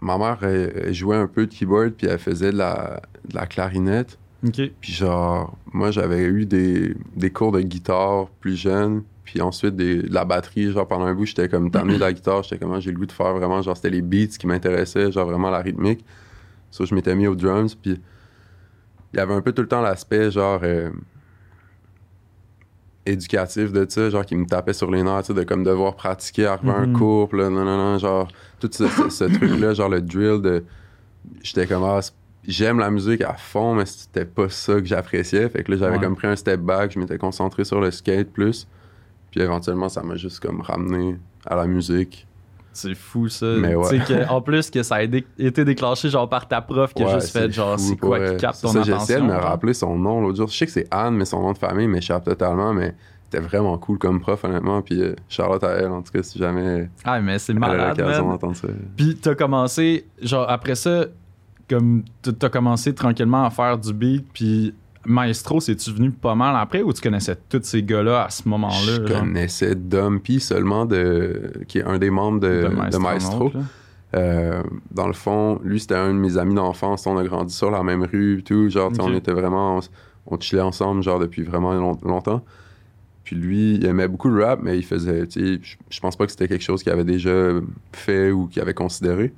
ma 0.00 0.18
mère, 0.18 0.38
elle, 0.42 0.72
elle 0.86 0.94
jouait 0.94 1.16
un 1.16 1.26
peu 1.28 1.46
de 1.46 1.52
keyboard, 1.54 1.92
puis 1.92 2.06
elle 2.08 2.18
faisait 2.18 2.50
de 2.52 2.56
la, 2.58 3.00
de 3.28 3.34
la 3.34 3.46
clarinette. 3.46 4.18
Puis 4.80 4.92
genre, 4.92 5.56
moi, 5.72 5.90
j'avais 5.90 6.22
eu 6.24 6.46
des, 6.46 6.94
des 7.14 7.30
cours 7.30 7.52
de 7.52 7.60
guitare 7.60 8.26
plus 8.40 8.56
jeune, 8.56 9.02
puis 9.24 9.40
ensuite 9.40 9.76
des, 9.76 10.02
de 10.02 10.12
la 10.14 10.24
batterie. 10.24 10.72
Genre, 10.72 10.88
pendant 10.88 11.04
un 11.04 11.14
bout, 11.14 11.26
j'étais 11.26 11.48
comme 11.48 11.70
tanné 11.70 11.94
de 11.94 12.00
la 12.00 12.12
guitare. 12.12 12.42
J'étais 12.42 12.58
comme, 12.58 12.72
Ah, 12.72 12.80
j'ai 12.80 12.90
le 12.90 12.98
goût 12.98 13.06
de 13.06 13.12
faire 13.12 13.34
vraiment, 13.34 13.60
genre, 13.62 13.76
c'était 13.76 13.90
les 13.90 14.02
beats 14.02 14.36
qui 14.38 14.46
m'intéressaient, 14.46 15.12
genre 15.12 15.26
vraiment 15.28 15.50
la 15.50 15.58
rythmique. 15.60 16.04
So, 16.70 16.86
je 16.86 16.94
m'étais 16.94 17.14
mis 17.14 17.26
aux 17.26 17.34
drums, 17.36 17.74
puis 17.74 18.00
il 19.12 19.16
y 19.16 19.20
avait 19.20 19.34
un 19.34 19.42
peu 19.42 19.52
tout 19.52 19.62
le 19.62 19.68
temps 19.68 19.82
l'aspect, 19.82 20.30
genre, 20.30 20.60
euh, 20.62 20.90
éducatif 23.06 23.72
de 23.72 23.86
ça, 23.88 24.10
genre, 24.10 24.24
qui 24.26 24.36
me 24.36 24.46
tapait 24.46 24.72
sur 24.72 24.90
les 24.90 25.02
nerfs, 25.02 25.32
de 25.34 25.42
comme 25.42 25.64
devoir 25.64 25.94
pratiquer, 25.96 26.46
arriver 26.46 26.70
un 26.72 26.86
Mhm. 26.86 26.92
cours, 26.98 27.28
puis 27.28 27.38
là, 27.38 27.48
non, 27.50 27.64
non, 27.64 27.76
non, 27.76 27.98
genre, 27.98 28.28
tout 28.60 28.68
ce, 28.72 28.86
ce- 28.88 29.08
ce 29.08 29.24
truc-là, 29.64 29.74
genre, 29.74 29.88
le 29.88 30.00
drill 30.02 30.40
de. 30.42 30.64
J'étais 31.42 31.66
comme, 31.66 31.84
ah, 31.84 32.00
j'aime 32.46 32.78
la 32.78 32.90
musique 32.90 33.20
à 33.22 33.34
fond, 33.34 33.74
mais 33.74 33.86
c'était 33.86 34.24
pas 34.24 34.48
ça 34.48 34.74
que 34.74 34.84
j'appréciais. 34.86 35.48
Fait 35.48 35.62
que 35.62 35.72
là, 35.72 35.78
j'avais 35.78 35.96
Ouais. 35.96 36.02
comme 36.04 36.16
pris 36.16 36.26
un 36.28 36.36
step 36.36 36.60
back, 36.60 36.92
je 36.92 36.98
m'étais 36.98 37.18
concentré 37.18 37.64
sur 37.64 37.80
le 37.80 37.90
skate 37.90 38.30
plus. 38.30 38.66
Puis 39.30 39.40
éventuellement, 39.40 39.88
ça 39.88 40.02
m'a 40.02 40.16
juste 40.16 40.40
comme 40.40 40.60
ramené 40.60 41.16
à 41.46 41.56
la 41.56 41.66
musique. 41.66 42.26
C'est 42.72 42.94
fou 42.94 43.28
ça. 43.28 43.46
Mais 43.58 43.74
ouais. 43.74 43.98
Que, 44.06 44.28
en 44.28 44.40
plus 44.40 44.70
que 44.70 44.82
ça 44.82 44.96
a 44.96 45.02
été 45.02 45.64
déclenché 45.64 46.08
genre 46.08 46.28
par 46.28 46.46
ta 46.46 46.60
prof 46.60 46.94
qui 46.94 47.02
a 47.02 47.06
Ouais, 47.06 47.14
juste 47.14 47.32
fait 47.32 47.50
genre 47.50 47.78
c'est 47.78 47.96
quoi 47.96 48.20
qui 48.30 48.36
capte 48.36 48.62
ton 48.62 48.68
ça, 48.68 48.80
attention. 48.80 48.98
J'essaie 49.00 49.20
de 49.20 49.26
me 49.26 49.34
rappeler 49.34 49.74
son 49.74 49.96
nom 49.98 50.20
l'autre 50.20 50.36
jour. 50.36 50.48
Je 50.48 50.56
sais 50.56 50.66
que 50.66 50.72
c'est 50.72 50.86
Anne, 50.90 51.16
mais 51.16 51.24
son 51.24 51.40
nom 51.42 51.52
de 51.52 51.58
famille 51.58 51.88
m'échappe 51.88 52.24
totalement. 52.24 52.72
Mais 52.72 52.94
c'était 53.24 53.44
vraiment 53.44 53.76
cool 53.78 53.98
comme 53.98 54.20
prof, 54.20 54.44
honnêtement. 54.44 54.82
Puis 54.82 55.00
euh, 55.00 55.14
Charlotte 55.28 55.62
à 55.64 55.70
elle, 55.72 55.90
en 55.90 56.02
tout 56.02 56.12
cas, 56.12 56.22
si 56.22 56.38
jamais 56.38 56.88
Ah 57.04 57.20
mais 57.20 57.38
c'est 57.38 57.54
malade. 57.54 57.96
d'entendre 57.96 58.56
ça. 58.56 58.68
Puis 58.96 59.16
t'as 59.16 59.34
commencé, 59.34 60.06
genre 60.22 60.48
après 60.48 60.76
ça, 60.76 61.06
comme 61.68 62.04
t'as 62.22 62.48
commencé 62.48 62.94
tranquillement 62.94 63.44
à 63.44 63.50
faire 63.50 63.78
du 63.78 63.92
beat, 63.92 64.26
puis 64.32 64.74
Maestro, 65.06 65.60
c'est-tu 65.60 65.92
venu 65.92 66.10
pas 66.10 66.34
mal 66.34 66.54
après 66.56 66.82
ou 66.82 66.92
tu 66.92 67.00
connaissais 67.00 67.36
tous 67.48 67.62
ces 67.62 67.82
gars-là 67.82 68.24
à 68.24 68.30
ce 68.30 68.48
moment-là? 68.48 68.74
Je 69.02 69.06
genre? 69.06 69.20
connaissais 69.20 69.74
Dumpy 69.74 70.40
seulement, 70.40 70.84
de, 70.84 71.52
qui 71.68 71.78
est 71.78 71.84
un 71.84 71.98
des 71.98 72.10
membres 72.10 72.40
de, 72.40 72.68
de 72.90 72.98
Maestro. 72.98 73.50
Euh, 74.14 74.62
dans 74.90 75.06
le 75.06 75.12
fond, 75.12 75.60
lui, 75.64 75.80
c'était 75.80 75.94
un 75.94 76.08
de 76.08 76.18
mes 76.18 76.36
amis 76.36 76.54
d'enfance. 76.54 77.06
On 77.06 77.16
a 77.16 77.24
grandi 77.24 77.54
sur 77.54 77.70
la 77.70 77.82
même 77.82 78.02
rue 78.02 78.40
et 78.40 78.42
tout. 78.42 78.68
Genre, 78.68 78.92
on 79.00 79.14
était 79.14 79.32
vraiment. 79.32 79.78
On, 79.78 79.80
on 80.34 80.40
chillait 80.40 80.60
ensemble, 80.62 81.02
genre, 81.02 81.18
depuis 81.18 81.42
vraiment 81.44 81.72
long- 81.74 81.98
longtemps. 82.04 82.44
Puis 83.24 83.36
lui, 83.36 83.74
il 83.76 83.86
aimait 83.86 84.08
beaucoup 84.08 84.28
le 84.28 84.44
rap, 84.44 84.60
mais 84.62 84.76
il 84.76 84.84
faisait. 84.84 85.28
Je 85.36 86.00
pense 86.00 86.16
pas 86.16 86.26
que 86.26 86.32
c'était 86.32 86.48
quelque 86.48 86.64
chose 86.64 86.82
qu'il 86.82 86.90
avait 86.92 87.04
déjà 87.04 87.52
fait 87.92 88.32
ou 88.32 88.48
qu'il 88.48 88.60
avait 88.60 88.74
considéré. 88.74 89.32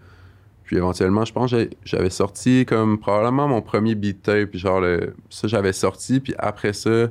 Puis 0.73 0.79
éventuellement, 0.79 1.27
je 1.27 1.35
pense 1.35 1.51
que 1.51 1.69
j'avais 1.85 2.09
sorti 2.09 2.65
comme 2.65 2.99
probablement 2.99 3.47
mon 3.47 3.61
premier 3.61 3.95
beat 3.95 4.23
tape. 4.23 4.57
Genre, 4.57 4.81
le, 4.81 5.15
ça, 5.29 5.47
j'avais 5.47 5.75
sorti. 5.75 6.19
Puis 6.19 6.33
après 6.39 6.73
ça, 6.73 7.09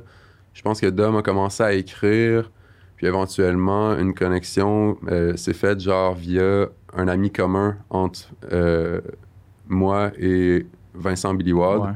je 0.52 0.62
pense 0.62 0.80
que 0.80 0.88
Dom 0.88 1.14
a 1.14 1.22
commencé 1.22 1.62
à 1.62 1.72
écrire. 1.72 2.50
Puis 2.96 3.06
éventuellement, 3.06 3.96
une 3.96 4.14
connexion 4.14 4.98
euh, 5.06 5.36
s'est 5.36 5.52
faite 5.54 5.78
genre 5.78 6.12
via 6.16 6.70
un 6.92 7.06
ami 7.06 7.30
commun 7.30 7.76
entre 7.88 8.30
euh, 8.50 9.00
moi 9.68 10.10
et 10.18 10.66
Vincent 10.94 11.32
Billy 11.32 11.52
Ward, 11.52 11.82
Ouais. 11.82 11.92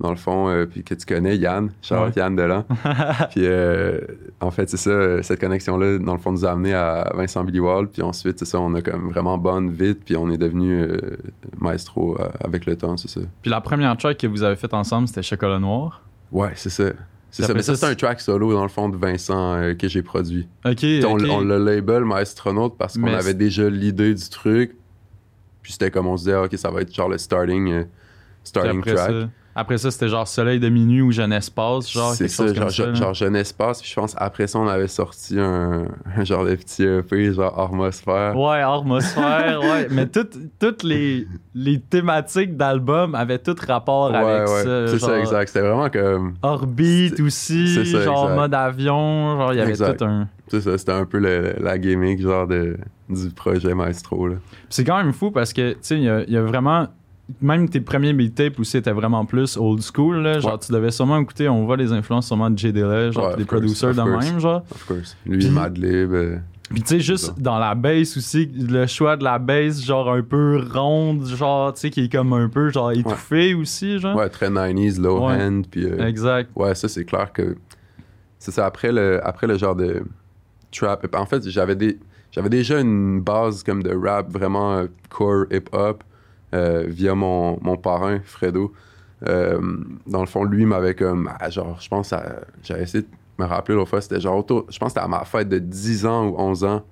Dans 0.00 0.10
le 0.10 0.16
fond, 0.16 0.48
euh, 0.48 0.66
puis 0.66 0.84
que 0.84 0.94
tu 0.94 1.06
connais, 1.06 1.36
Yann, 1.36 1.70
Charles 1.80 2.12
Yann 2.16 2.36
Delan. 2.36 2.64
puis 3.30 3.42
euh, 3.44 4.00
en 4.40 4.50
fait, 4.50 4.68
c'est 4.68 4.76
ça, 4.76 5.22
cette 5.22 5.40
connexion-là, 5.40 5.98
dans 5.98 6.12
le 6.12 6.18
fond, 6.18 6.32
nous 6.32 6.44
a 6.44 6.50
amené 6.50 6.74
à 6.74 7.12
Vincent 7.14 7.42
Billy 7.44 7.60
Ward. 7.60 7.88
Puis 7.88 8.02
ensuite, 8.02 8.38
c'est 8.38 8.44
ça, 8.44 8.60
on 8.60 8.74
a 8.74 8.82
comme 8.82 9.10
vraiment 9.10 9.38
bonne 9.38 9.70
vite, 9.70 10.00
puis 10.04 10.16
on 10.16 10.30
est 10.30 10.38
devenu 10.38 10.80
euh, 10.80 11.16
maestro 11.58 12.18
avec 12.44 12.66
le 12.66 12.76
temps, 12.76 12.96
c'est 12.96 13.08
ça. 13.08 13.20
Puis 13.42 13.50
la 13.50 13.60
première 13.60 13.96
track 13.96 14.18
que 14.18 14.26
vous 14.26 14.42
avez 14.42 14.56
faite 14.56 14.74
ensemble, 14.74 15.08
c'était 15.08 15.22
Chocolat 15.22 15.58
Noir. 15.58 16.02
Ouais, 16.30 16.52
c'est 16.54 16.70
ça. 16.70 16.90
C'est 17.30 17.42
ça, 17.42 17.54
mais 17.54 17.62
ça, 17.62 17.76
c'est 17.76 17.86
un 17.86 17.94
track 17.94 18.20
solo, 18.20 18.52
dans 18.52 18.62
le 18.62 18.68
fond, 18.68 18.88
de 18.88 18.96
Vincent 18.96 19.54
euh, 19.56 19.74
que 19.74 19.88
j'ai 19.88 20.02
produit. 20.02 20.48
Ok, 20.64 20.84
On, 21.06 21.16
le 21.42 21.58
label 21.58 22.04
Maestronaute 22.04 22.78
parce 22.78 22.96
qu'on 22.96 23.12
avait 23.12 23.34
déjà 23.34 23.68
l'idée 23.68 24.14
du 24.14 24.28
truc. 24.30 24.74
Puis 25.62 25.72
c'était 25.72 25.90
comme 25.90 26.06
on 26.06 26.16
se 26.16 26.24
disait, 26.24 26.36
ah, 26.36 26.44
ok, 26.44 26.56
ça 26.56 26.70
va 26.70 26.80
être 26.80 26.94
genre 26.94 27.08
le 27.08 27.18
starting, 27.18 27.72
euh, 27.72 27.84
starting 28.44 28.82
track. 28.82 28.96
ça, 28.96 29.28
après 29.58 29.78
ça, 29.78 29.90
c'était 29.90 30.08
genre 30.08 30.28
Soleil 30.28 30.60
de 30.60 30.68
minuit 30.68 31.00
ou 31.00 31.10
Jeune 31.10 31.32
Espace, 31.32 31.90
genre 31.90 32.12
C'est 32.12 32.28
ça, 32.28 32.44
chose 32.46 32.54
genre, 32.54 32.70
ça. 32.70 32.76
genre, 32.76 32.86
là. 32.88 32.94
genre 32.94 33.14
Jeune 33.14 33.34
Espace. 33.36 33.80
Puis 33.80 33.90
je 33.90 33.94
pense 33.96 34.14
après 34.18 34.46
ça, 34.46 34.58
on 34.58 34.68
avait 34.68 34.86
sorti 34.86 35.40
un, 35.40 35.86
un 36.16 36.24
genre 36.24 36.44
de 36.44 36.54
petit 36.54 36.84
EP, 36.84 37.32
genre 37.32 37.58
Atmosphère. 37.58 38.36
Ouais, 38.38 38.60
atmosphère, 38.60 39.60
ouais. 39.62 39.88
Mais 39.90 40.06
toutes, 40.06 40.36
toutes 40.58 40.82
les, 40.82 41.26
les 41.54 41.80
thématiques 41.80 42.56
d'album 42.56 43.14
avaient 43.14 43.38
tout 43.38 43.56
rapport 43.66 44.10
Ouais, 44.10 44.16
avec 44.18 44.48
ouais. 44.48 44.62
ça. 44.64 44.86
C'est 44.88 44.98
ça, 44.98 45.18
exact. 45.18 45.48
C'était 45.48 45.66
vraiment 45.66 45.88
comme. 45.90 46.34
Orbite 46.42 47.18
aussi, 47.20 47.74
ça, 47.86 48.00
genre 48.02 48.24
exact. 48.24 48.36
mode 48.36 48.54
avion, 48.54 49.36
genre 49.38 49.52
il 49.52 49.56
y 49.56 49.60
avait 49.60 49.70
Exact. 49.70 49.96
tout 49.98 50.04
un. 50.04 50.28
C'est 50.48 50.60
ça, 50.60 50.78
c'était 50.78 50.92
un 50.92 51.06
peu 51.06 51.18
le- 51.18 51.54
la 51.58 51.76
gimmick, 51.78 52.20
genre, 52.20 52.46
de, 52.46 52.76
du 53.08 53.30
projet 53.30 53.74
Maestro, 53.74 54.28
C'est 54.68 54.84
quand 54.84 54.96
même 54.98 55.12
fou 55.12 55.30
parce 55.32 55.52
que, 55.52 55.72
tu 55.72 55.78
sais, 55.80 55.96
il 55.96 56.02
y, 56.28 56.32
y 56.32 56.36
a 56.36 56.42
vraiment. 56.42 56.86
Même 57.40 57.68
tes 57.68 57.80
premiers 57.80 58.12
beat 58.12 58.34
tapes 58.36 58.60
aussi 58.60 58.76
étaient 58.76 58.92
vraiment 58.92 59.24
plus 59.24 59.56
old 59.56 59.82
school, 59.82 60.18
là. 60.22 60.38
Genre, 60.38 60.52
Ouais. 60.52 60.58
tu 60.64 60.70
devais 60.72 60.92
sûrement 60.92 61.18
écouter, 61.18 61.48
on 61.48 61.64
voit 61.64 61.76
les 61.76 61.92
influences 61.92 62.28
sûrement 62.28 62.48
de 62.50 62.56
J. 62.56 62.72
Genre, 62.72 63.30
Ouais, 63.30 63.36
des 63.36 63.44
producers 63.44 63.94
de 63.94 64.02
même, 64.02 64.38
genre. 64.38 64.62
Of 64.70 64.84
course. 64.86 65.16
Lui, 65.26 65.38
Puis- 65.38 65.50
Madlib. 65.50 66.12
euh, 66.12 66.36
Puis 66.70 66.82
tu 66.82 66.88
sais, 66.88 67.00
juste 67.00 67.26
ça. 67.26 67.34
dans 67.36 67.58
la 67.58 67.74
bass 67.74 68.16
aussi, 68.16 68.46
le 68.46 68.86
choix 68.86 69.16
de 69.16 69.24
la 69.24 69.38
bass, 69.40 69.84
genre 69.84 70.10
un 70.12 70.22
peu 70.22 70.60
ronde, 70.72 71.26
genre, 71.26 71.72
tu 71.74 71.80
sais, 71.80 71.90
qui 71.90 72.04
est 72.04 72.12
comme 72.12 72.32
un 72.32 72.48
peu, 72.48 72.70
genre, 72.70 72.92
étouffée 72.92 73.54
aussi, 73.54 73.98
genre. 73.98 74.16
ouais, 74.16 74.28
très 74.28 74.48
90s, 74.48 75.00
low 75.00 75.18
hand. 75.24 75.66
Puis. 75.68 75.84
euh, 75.84 76.06
Exact. 76.06 76.50
Ouais, 76.54 76.74
ça, 76.76 76.88
c'est 76.88 77.04
clair 77.04 77.32
que. 77.32 77.56
C'est 78.38 78.52
ça, 78.52 78.66
après 78.66 78.92
le, 78.92 79.20
après 79.26 79.48
le 79.48 79.58
genre 79.58 79.74
de 79.74 80.04
trap. 80.70 81.06
En 81.16 81.26
fait, 81.26 81.48
j'avais 81.48 81.74
des. 81.74 81.98
j'avais 82.30 82.50
déjà 82.50 82.78
une 82.80 83.20
base 83.20 83.64
comme 83.64 83.82
de 83.82 83.92
rap 83.96 84.30
vraiment 84.30 84.74
euh, 84.76 84.86
core 85.08 85.46
hip-hop 85.50 86.04
via 86.52 87.14
mon, 87.14 87.58
mon 87.62 87.76
parrain, 87.76 88.20
Fredo. 88.24 88.72
Euh, 89.26 89.58
dans 90.06 90.20
le 90.20 90.26
fond, 90.26 90.44
lui 90.44 90.66
m'avait 90.66 90.94
comme, 90.94 91.30
ah, 91.40 91.48
genre, 91.50 91.80
je 91.80 91.88
pense, 91.88 92.12
j'avais 92.62 92.82
essayé 92.82 93.02
de 93.02 93.08
me 93.38 93.44
rappeler 93.46 93.74
l'autre 93.74 93.90
fois, 93.90 94.00
c'était 94.00 94.20
genre 94.20 94.36
autour, 94.38 94.66
je 94.70 94.78
pense 94.78 94.88
que 94.92 95.00
c'était 95.00 95.04
à 95.04 95.08
ma 95.08 95.24
fête 95.24 95.48
de 95.48 95.58
10 95.58 96.04
ans 96.06 96.26
ou 96.28 96.34
11 96.38 96.64
ans. 96.64 96.82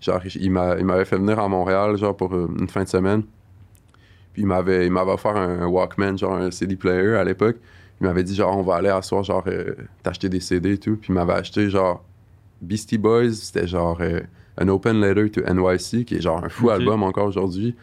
Genre, 0.00 0.20
il 0.34 0.50
m'a- 0.50 0.76
il 0.78 0.84
m'avait 0.84 1.04
fait 1.04 1.16
venir 1.16 1.38
à 1.38 1.48
Montréal, 1.48 1.96
genre, 1.96 2.16
pour 2.16 2.34
euh, 2.34 2.48
une 2.58 2.68
fin 2.68 2.82
de 2.84 2.88
semaine. 2.88 3.22
Puis 4.32 4.42
il 4.42 4.46
m'avait, 4.46 4.86
il 4.86 4.92
m'avait 4.92 5.12
offert 5.12 5.36
un 5.36 5.66
Walkman, 5.66 6.16
genre 6.16 6.34
un 6.36 6.50
CD 6.50 6.76
player 6.76 7.16
à 7.16 7.24
l'époque. 7.24 7.56
Il 8.00 8.06
m'avait 8.06 8.22
dit, 8.22 8.34
genre, 8.34 8.56
on 8.56 8.62
va 8.62 8.76
aller 8.76 8.88
à 8.88 9.02
soir, 9.02 9.22
genre, 9.24 9.42
euh, 9.46 9.74
t'acheter 10.02 10.28
des 10.28 10.40
CD 10.40 10.74
et 10.74 10.78
tout. 10.78 10.96
Puis 10.96 11.10
il 11.10 11.14
m'avait 11.14 11.32
acheté, 11.34 11.68
genre, 11.68 12.02
Beastie 12.62 12.98
Boys, 12.98 13.32
c'était 13.32 13.66
genre 13.66 13.98
euh, 14.00 14.20
An 14.60 14.68
Open 14.68 15.00
Letter 15.00 15.30
to 15.30 15.40
NYC, 15.52 16.04
qui 16.04 16.16
est 16.16 16.20
genre 16.20 16.42
un 16.44 16.48
fou 16.48 16.70
album 16.70 17.02
encore 17.02 17.26
aujourd'hui. 17.26 17.74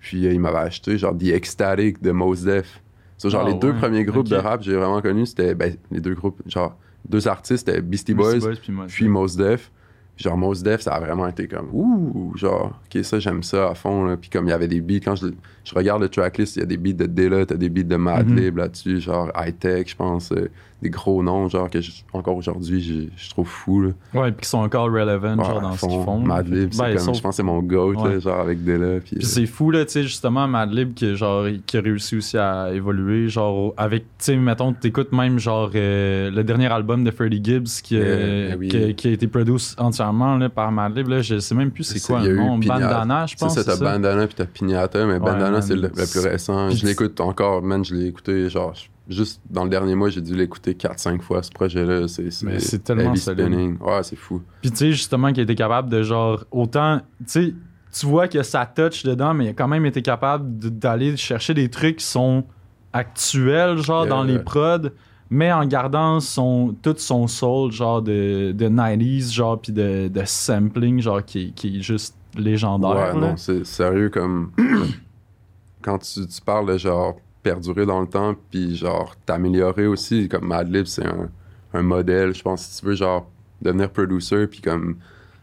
Puis 0.00 0.26
euh, 0.26 0.32
il 0.32 0.40
m'avait 0.40 0.58
acheté, 0.58 0.98
genre, 0.98 1.16
The 1.16 1.28
Ecstatic 1.28 2.02
de 2.02 2.10
Mos 2.10 2.36
Def. 2.44 2.82
C'est 3.18 3.30
genre, 3.30 3.44
Ah, 3.46 3.50
les 3.50 3.54
deux 3.58 3.70
ouais. 3.72 3.78
premiers 3.78 4.04
groupes 4.04 4.28
de 4.28 4.36
rap 4.36 4.60
que 4.60 4.66
j'ai 4.66 4.74
vraiment 4.76 5.00
connus, 5.02 5.26
c'était, 5.26 5.54
ben, 5.54 5.74
les 5.90 6.00
deux 6.00 6.14
groupes, 6.14 6.40
genre, 6.46 6.76
deux 7.08 7.28
artistes, 7.28 7.66
c'était 7.68 7.80
Beastie 7.82 8.14
Boys, 8.14 8.38
puis 8.62 8.72
puis 8.88 9.08
Mos 9.08 9.36
Def. 9.36 9.70
Genre, 10.16 10.36
Mos 10.36 10.62
Def, 10.62 10.82
ça 10.82 10.92
a 10.94 11.00
vraiment 11.00 11.26
été 11.28 11.48
comme, 11.48 11.68
ouh, 11.72 12.32
genre, 12.36 12.78
ok, 12.94 13.02
ça, 13.04 13.18
j'aime 13.20 13.42
ça 13.42 13.70
à 13.70 13.74
fond. 13.74 14.04
Là. 14.04 14.18
Puis 14.18 14.28
comme 14.28 14.46
il 14.46 14.50
y 14.50 14.52
avait 14.52 14.68
des 14.68 14.82
beats, 14.82 15.00
quand 15.02 15.16
je, 15.16 15.28
je 15.64 15.74
regarde 15.74 16.02
le 16.02 16.10
tracklist, 16.10 16.56
il 16.56 16.60
y 16.60 16.62
a 16.62 16.66
des 16.66 16.76
beats 16.76 16.92
de 16.92 17.06
Dilla, 17.06 17.46
t'as 17.46 17.54
des 17.56 17.70
beats 17.70 17.84
de 17.84 17.96
Madlib 17.96 18.58
là-dessus, 18.58 19.00
genre 19.00 19.30
High 19.34 19.58
Tech, 19.58 19.88
je 19.88 19.96
pense, 19.96 20.30
euh, 20.32 20.50
des 20.82 20.90
gros 20.90 21.22
noms, 21.22 21.48
genre, 21.48 21.68
que 21.68 21.80
je- 21.80 21.90
encore 22.12 22.36
aujourd'hui, 22.36 22.80
je, 22.80 22.94
je 23.22 23.30
trouve 23.30 23.46
fou. 23.46 23.82
Là. 23.82 23.90
Ouais, 24.14 24.32
puis 24.32 24.42
qui 24.42 24.48
sont 24.48 24.58
encore 24.58 24.86
relevant, 24.90 25.36
Ouais, 25.36 25.44
genre, 25.44 25.60
dans 25.60 25.72
ce 25.72 25.78
fond, 25.78 25.88
qu'ils 25.88 26.04
font. 26.04 26.18
Madlib, 26.20 26.72
c'est 26.72 26.78
Ben, 26.82 26.96
comme, 26.96 27.14
je 27.14 27.20
pense 27.20 27.30
que 27.32 27.36
c'est 27.36 27.42
mon 27.42 27.60
goat, 27.62 27.92
là, 28.04 28.18
genre, 28.18 28.40
avec 28.40 28.64
Dilla. 28.64 29.00
Puis, 29.00 29.16
Puis 29.16 29.24
euh, 29.24 29.28
c'est 29.28 29.46
fou, 29.46 29.70
là, 29.70 29.84
tu 29.84 29.92
sais, 29.92 30.02
justement, 30.04 30.48
Madlib, 30.48 30.94
qui, 30.94 31.14
genre, 31.16 31.46
qui 31.66 31.76
a 31.76 31.80
réussi 31.80 32.16
aussi 32.16 32.38
à 32.38 32.70
évoluer, 32.72 33.28
genre, 33.28 33.74
avec, 33.76 34.02
tu 34.04 34.08
sais, 34.18 34.36
mettons, 34.36 34.72
t'écoutes 34.72 35.12
même, 35.12 35.38
genre, 35.38 35.70
euh, 35.74 36.30
le 36.30 36.44
dernier 36.44 36.66
album 36.72 37.04
de 37.04 37.10
Freddie 37.10 37.40
Gibbs 37.44 37.66
qui, 37.82 37.96
a- 37.96 38.00
Euh, 38.00 38.56
oui. 38.58 38.68
qui, 38.68 38.76
a- 38.82 38.92
qui 38.94 39.08
a 39.08 39.10
été 39.10 39.26
produit 39.26 39.54
entièrement, 39.78 40.36
là, 40.36 40.48
par 40.48 40.72
Madlib, 40.72 41.08
là, 41.08 41.20
je 41.20 41.38
sais 41.38 41.54
même 41.54 41.70
plus 41.70 41.84
c'est 41.84 42.00
quoi 42.00 42.20
le 42.22 42.36
nom. 42.36 42.58
Bandana, 42.58 43.26
je 43.26 43.32
C'est 43.36 43.38
pense, 43.44 43.54
ça, 43.54 43.60
c'est 43.62 43.66
t'as 43.70 43.76
ça? 43.76 43.84
Bandana 43.84 44.26
puis 44.26 44.34
t'as 44.36 44.46
Pignata, 44.46 45.04
mais 45.06 45.18
Bandana, 45.18 45.60
c'est 45.60 45.74
le, 45.74 45.82
le 45.82 45.88
plus 45.90 46.18
récent. 46.20 46.68
puis 46.68 46.76
Je 46.78 46.86
l'écoute 46.86 47.20
encore, 47.20 47.62
man, 47.62 47.84
je 47.84 47.94
l'ai 47.94 48.06
écouté, 48.06 48.48
genre, 48.48 48.72
juste 49.10 49.42
dans 49.50 49.64
le 49.64 49.70
dernier 49.70 49.94
mois, 49.94 50.08
j'ai 50.08 50.20
dû 50.22 50.34
l'écouter 50.34 50.72
4-5 50.74 51.20
fois, 51.20 51.42
ce 51.42 51.50
projet-là. 51.50 52.08
C'est, 52.08 52.28
Mais 52.44 52.58
c'est 52.60 52.78
tellement 52.84 53.14
spinning. 53.16 53.76
Ouais, 53.80 54.02
c'est 54.02 54.16
fou. 54.16 54.40
Puis 54.62 54.70
tu 54.70 54.76
sais, 54.76 54.92
justement, 54.92 55.28
qu'il 55.28 55.40
a 55.40 55.42
été 55.42 55.54
capable 55.54 55.90
de 55.90 56.02
genre, 56.02 56.44
autant, 56.50 57.00
tu 57.18 57.24
sais, 57.26 57.54
tu 57.92 58.06
vois 58.06 58.28
qu'il 58.28 58.38
y 58.38 58.40
a 58.40 58.44
sa 58.44 58.64
touch 58.66 59.02
dedans, 59.02 59.34
mais 59.34 59.46
il 59.46 59.48
a 59.48 59.52
quand 59.52 59.66
même 59.68 59.84
été 59.84 60.00
capable 60.00 60.58
d'aller 60.58 61.16
chercher 61.16 61.54
des 61.54 61.68
trucs 61.68 61.96
qui 61.96 62.04
sont 62.06 62.44
actuels, 62.92 63.78
genre, 63.78 64.04
Yeah. 64.04 64.10
dans 64.10 64.22
les 64.22 64.38
prods, 64.38 64.88
mais 65.28 65.52
en 65.52 65.64
gardant 65.66 66.20
son, 66.20 66.74
tout 66.82 66.94
son 66.98 67.26
soul, 67.26 67.72
genre, 67.72 68.02
de, 68.02 68.52
de 68.52 68.68
90s, 68.68 69.32
genre, 69.32 69.60
puis 69.60 69.72
de, 69.72 70.08
de 70.08 70.22
sampling, 70.24 71.00
genre, 71.00 71.24
qui, 71.24 71.52
qui 71.52 71.78
est 71.78 71.82
juste 71.82 72.16
légendaire. 72.36 72.90
Ouais, 72.90 73.20
là. 73.20 73.28
non, 73.30 73.36
c'est 73.36 73.64
sérieux 73.66 74.08
comme. 74.10 74.52
quand 75.82 75.98
tu, 75.98 76.26
tu 76.26 76.40
parles 76.42 76.72
de 76.72 76.78
genre 76.78 77.16
perdurer 77.42 77.86
dans 77.86 78.00
le 78.00 78.06
temps, 78.06 78.34
puis 78.50 78.76
genre 78.76 79.14
t'améliorer 79.26 79.86
aussi, 79.86 80.28
comme 80.28 80.46
Madlib, 80.46 80.86
c'est 80.86 81.06
un, 81.06 81.28
un 81.74 81.82
modèle, 81.82 82.34
je 82.34 82.42
pense, 82.42 82.62
si 82.62 82.80
tu 82.80 82.86
veux, 82.86 82.94
genre 82.94 83.26
devenir 83.62 83.90
producer, 83.90 84.46
puis 84.46 84.60
comme 84.60 84.96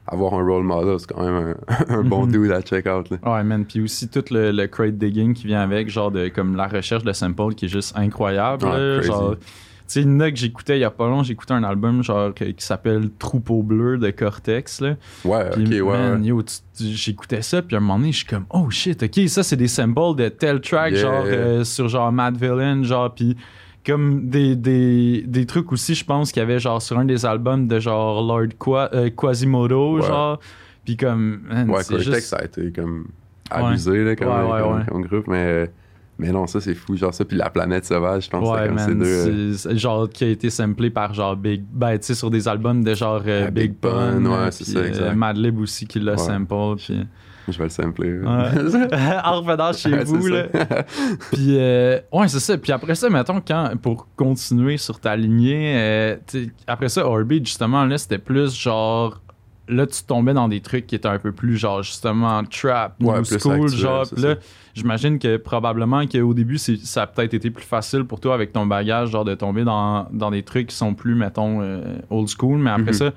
avoir 0.10 0.34
un 0.36 0.44
role 0.46 0.64
model, 0.64 1.00
c'est 1.00 1.12
quand 1.14 1.22
même 1.24 1.56
un, 1.68 1.86
un 2.00 2.04
bon 2.04 2.26
Mhm. 2.26 2.32
dude 2.32 2.52
à 2.52 2.62
check 2.62 2.86
out. 2.88 3.10
Là. 3.10 3.18
Ouais, 3.26 3.44
man. 3.44 3.66
Puis 3.66 3.82
aussi 3.82 4.08
tout 4.08 4.24
le, 4.32 4.52
le 4.52 4.68
crate 4.68 4.98
digging 4.98 5.34
qui 5.34 5.48
vient 5.48 5.62
avec, 5.62 5.90
genre 5.90 6.12
de 6.12 6.30
comme 6.30 6.56
la 6.56 6.68
recherche 6.68 7.04
de 7.04 7.12
samples 7.14 7.54
qui 7.56 7.66
est 7.66 7.70
juste 7.70 7.94
incroyable. 7.98 8.64
Ouais, 8.66 9.02
là. 9.08 9.34
Tu 9.88 9.94
sais, 9.94 10.02
une 10.02 10.18
note 10.18 10.32
que 10.34 10.38
j'écoutais 10.40 10.78
il 10.78 10.82
y 10.82 10.84
a 10.84 10.92
pas 10.92 11.08
longtemps, 11.08 11.24
j'écoutais 11.24 11.54
un 11.54 11.64
album 11.64 12.04
genre 12.04 12.34
qui 12.34 12.54
s'appelle 12.58 13.10
Troupeau 13.18 13.64
bleu 13.64 13.98
de 13.98 14.10
Cortex. 14.12 14.82
Là. 14.82 14.96
Ouais, 15.24 15.50
ok, 15.50 15.58
ouais. 15.58 15.82
man, 15.82 16.32
ouais. 16.32 16.44
j'écoutais 16.80 17.42
ça, 17.42 17.62
puis 17.62 17.76
à 17.76 17.80
un 17.80 17.82
moment 17.82 17.98
donné, 18.00 18.12
je 18.12 18.18
suis 18.18 18.26
comme, 18.28 18.46
oh 18.50 18.70
shit, 18.70 19.02
ok, 19.04 19.28
ça 19.30 19.44
c'est 19.44 19.56
des 19.56 19.68
samples 19.68 20.16
de 20.18 20.30
tel 20.30 20.60
track, 20.62 20.92
Yeah. 20.94 21.02
genre 21.02 21.24
euh, 21.26 21.64
sur 21.64 21.88
genre 21.90 22.12
Mad 22.12 22.36
Villain, 22.38 22.84
genre, 22.84 23.14
puis 23.14 23.36
comme 23.86 24.30
des, 24.30 24.56
des, 24.58 25.24
des 25.26 25.46
trucs 25.46 25.72
aussi, 25.72 25.96
je 25.96 26.04
pense 26.04 26.32
qu'il 26.34 26.42
y 26.42 26.44
avait 26.44 26.60
genre 26.60 26.82
sur 26.82 27.00
un 27.00 27.06
des 27.06 27.26
albums 27.26 27.68
de 27.68 27.80
genre 27.80 28.22
Lord 28.22 28.50
Qua- 28.60 28.90
euh, 28.94 29.10
Quasimodo, 29.10 29.96
Ouais. 30.02 30.06
genre, 30.06 30.40
puis 30.84 30.98
comme, 30.98 31.42
man, 31.48 31.70
Ouais, 31.70 31.76
Cortex, 31.78 32.02
juste- 32.04 32.20
ça 32.22 32.38
a 32.38 32.44
été 32.46 32.72
comme 32.74 33.08
abusé 33.50 34.04
là, 34.04 34.16
comme, 34.18 34.28
Ouais, 34.28 34.62
comme- 34.62 34.86
comme 34.86 35.02
groupe, 35.06 35.28
mais, 35.28 35.70
mais 36.20 36.32
non, 36.32 36.48
ça 36.48 36.60
c'est 36.62 36.76
fou. 36.76 36.96
Genre 36.96 37.14
ça, 37.14 37.24
puis 37.26 37.38
La 37.38 37.50
Planète 37.50 37.86
Sauvage, 37.86 38.26
je 38.26 38.30
pense 38.30 38.44
que 38.48 38.54
Ouais, 38.54 38.62
c'est 38.64 38.68
comme 38.70 38.80
ces 38.80 38.96
deux. 38.96 39.68
euh, 39.70 39.78
genre 39.78 40.10
qui 40.10 40.24
a 40.24 40.28
été 40.30 40.50
samplé 40.50 40.90
par 40.90 41.14
genre 41.14 41.36
Big, 41.36 41.64
ben 41.72 41.98
tu 41.98 42.06
sais 42.08 42.16
sur 42.16 42.30
des 42.30 42.48
albums 42.48 42.84
de 42.84 42.94
genre 42.94 43.22
euh, 43.28 43.46
Ah, 43.48 43.52
Big 43.52 43.72
Big 43.72 43.80
Pun, 43.80 44.26
ouais, 44.26 44.32
euh, 44.34 44.52
c'est 44.52 44.64
ça, 44.66 44.80
euh, 44.80 44.88
exact. 44.88 45.16
Madlib 45.16 45.60
aussi 45.60 45.86
qui 45.88 46.00
l'a 46.00 46.14
Ouais. 46.14 46.18
sample, 46.18 46.76
puis 46.78 47.06
Je 47.50 47.58
vais 47.58 47.64
le 47.66 47.70
sampler. 47.70 48.18
ouais. 48.20 48.26
en 49.24 49.42
revenant 49.42 49.72
chez 49.74 49.92
Ouais, 49.94 50.04
vous 50.04 50.28
là. 50.28 50.44
Puis 51.32 51.58
euh, 51.58 52.00
ouais 52.12 52.28
c'est 52.28 52.40
ça. 52.40 52.58
Puis 52.58 52.72
après 52.72 52.96
ça, 52.96 53.10
mettons 53.10 53.40
quand 53.46 53.72
pour 53.82 54.08
continuer 54.16 54.78
sur 54.78 55.00
ta 55.00 55.16
lignée, 55.16 55.74
euh, 55.78 56.16
après 56.68 56.90
ça 56.90 57.08
Orbit 57.08 57.40
justement 57.46 57.86
là 57.86 57.98
c'était 57.98 58.18
plus 58.18 58.54
genre 58.60 59.22
là 59.70 59.86
tu 59.88 60.04
tombais 60.04 60.34
dans 60.34 60.48
des 60.48 60.62
trucs 60.62 60.88
qui 60.88 60.96
étaient 60.96 61.08
un 61.08 61.20
peu 61.20 61.32
plus 61.32 61.58
genre 61.58 61.84
justement 61.84 62.44
trap, 62.46 62.96
Ouais, 63.02 63.22
plus 63.22 63.38
school, 63.40 63.64
actuel, 63.64 63.80
genre. 63.80 64.06
là 64.18 64.36
j'imagine 64.74 65.20
que 65.20 65.38
probablement 65.38 66.06
qu'au 66.08 66.34
début 66.34 66.58
ça 66.58 67.02
a 67.04 67.08
peut-être 67.08 67.34
été 67.34 67.50
plus 67.52 67.66
facile 67.66 68.04
pour 68.06 68.20
toi 68.20 68.34
avec 68.34 68.54
ton 68.54 68.66
bagage 68.66 69.10
genre 69.10 69.26
de 69.26 69.36
tomber 69.36 69.64
dans, 69.64 70.08
dans 70.12 70.32
des 70.32 70.44
trucs 70.44 70.68
qui 70.68 70.76
sont 70.76 70.94
plus 70.94 71.16
mettons 71.16 71.62
euh, 71.62 71.98
old 72.10 72.28
school, 72.30 72.58
mais 72.60 72.70
après 72.72 72.92
Mhm. 72.92 72.94
ça 72.94 73.12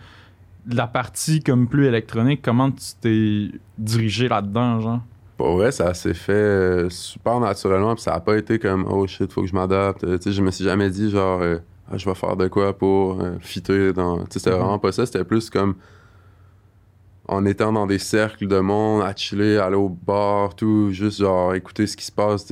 la 0.71 0.87
partie 0.87 1.41
comme 1.43 1.69
plus 1.69 1.87
électronique, 1.87 2.41
comment 2.43 2.71
tu 2.71 2.85
t'es 3.01 3.49
dirigé 3.79 4.29
là-dedans 4.29 4.81
genre? 4.81 5.01
Pour 5.39 5.57
vrai, 5.57 5.73
ça 5.73 5.95
s'est 5.95 6.13
fait 6.13 6.33
euh, 6.33 6.91
super 6.91 7.41
naturellement, 7.41 7.95
puis 7.95 8.03
ça 8.03 8.13
a 8.13 8.21
pas 8.21 8.37
été 8.37 8.59
comme 8.59 8.85
oh 8.91 9.07
shit, 9.07 9.33
faut 9.33 9.41
que 9.41 9.47
je 9.49 9.55
m'adapte. 9.55 10.05
Euh, 10.05 10.19
tu 10.19 10.25
sais, 10.25 10.33
je 10.33 10.43
me 10.43 10.51
suis 10.51 10.65
jamais 10.65 10.91
dit 10.91 11.11
genre 11.11 11.41
Ah, 11.91 11.97
je 11.97 12.05
vais 12.05 12.15
faire 12.15 12.37
de 12.37 12.47
quoi 12.47 12.77
pour 12.77 13.19
fitter 13.41 13.93
dans. 13.95 14.19
Tu 14.19 14.25
sais, 14.33 14.39
c'était 14.41 14.51
Mhm. 14.51 14.57
vraiment 14.59 14.79
pas 14.79 14.93
ça. 14.93 15.07
C'était 15.07 15.25
plus 15.25 15.49
comme 15.49 15.75
en 17.33 17.45
étant 17.47 17.73
dans 17.73 17.87
des 17.87 18.01
cercles 18.01 18.49
de 18.49 18.59
monde, 18.59 19.03
à 19.03 19.15
chiller, 19.15 19.57
aller 19.59 19.77
au 19.77 19.89
bar, 19.89 20.55
tout, 20.57 20.91
juste 20.91 21.21
genre 21.21 21.55
écouter 21.55 21.87
ce 21.87 21.97
qui 21.97 22.05
se 22.05 22.11
passe. 22.11 22.45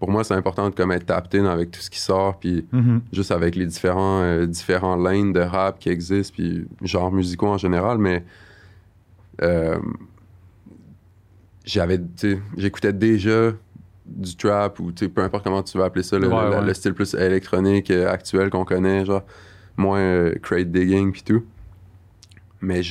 Pour 0.00 0.10
moi, 0.10 0.24
c'est 0.24 0.32
important 0.34 0.70
de 0.70 0.74
comme 0.74 0.90
être 0.92 1.04
tapped 1.06 1.38
in 1.40 1.44
avec 1.44 1.70
tout 1.70 1.80
ce 1.80 1.90
qui 1.90 2.00
sort, 2.00 2.38
puis 2.38 2.64
juste 3.12 3.30
avec 3.30 3.54
les 3.54 3.66
différents, 3.66 4.22
euh, 4.22 4.46
différents 4.46 4.96
lanes 4.96 5.32
de 5.34 5.40
rap 5.40 5.78
qui 5.78 5.90
existent, 5.90 6.32
puis 6.36 6.66
genres 6.82 7.12
musicaux 7.12 7.48
en 7.48 7.58
général, 7.58 7.98
mais 7.98 8.24
euh, 9.42 9.78
j'avais, 11.64 12.00
j'écoutais 12.56 12.92
déjà 12.92 13.52
du 14.06 14.36
trap 14.36 14.80
ou 14.80 14.90
peu 14.92 15.22
importe 15.22 15.44
comment 15.44 15.62
tu 15.62 15.78
veux 15.78 15.84
appeler 15.84 16.02
ça, 16.02 16.18
le, 16.18 16.28
Ouais, 16.28 16.44
le- 16.44 16.50
ouais. 16.56 16.62
le 16.62 16.74
style 16.74 16.94
plus 16.94 17.14
électronique 17.14 17.90
euh, 17.90 18.10
actuel 18.10 18.50
qu'on 18.50 18.64
connaît, 18.64 19.04
genre 19.04 19.22
moins 19.76 20.00
euh, 20.00 20.34
crate 20.42 20.70
digging 20.72 21.12
puis 21.12 21.22
tout. 21.22 21.42
Mais 22.60 22.82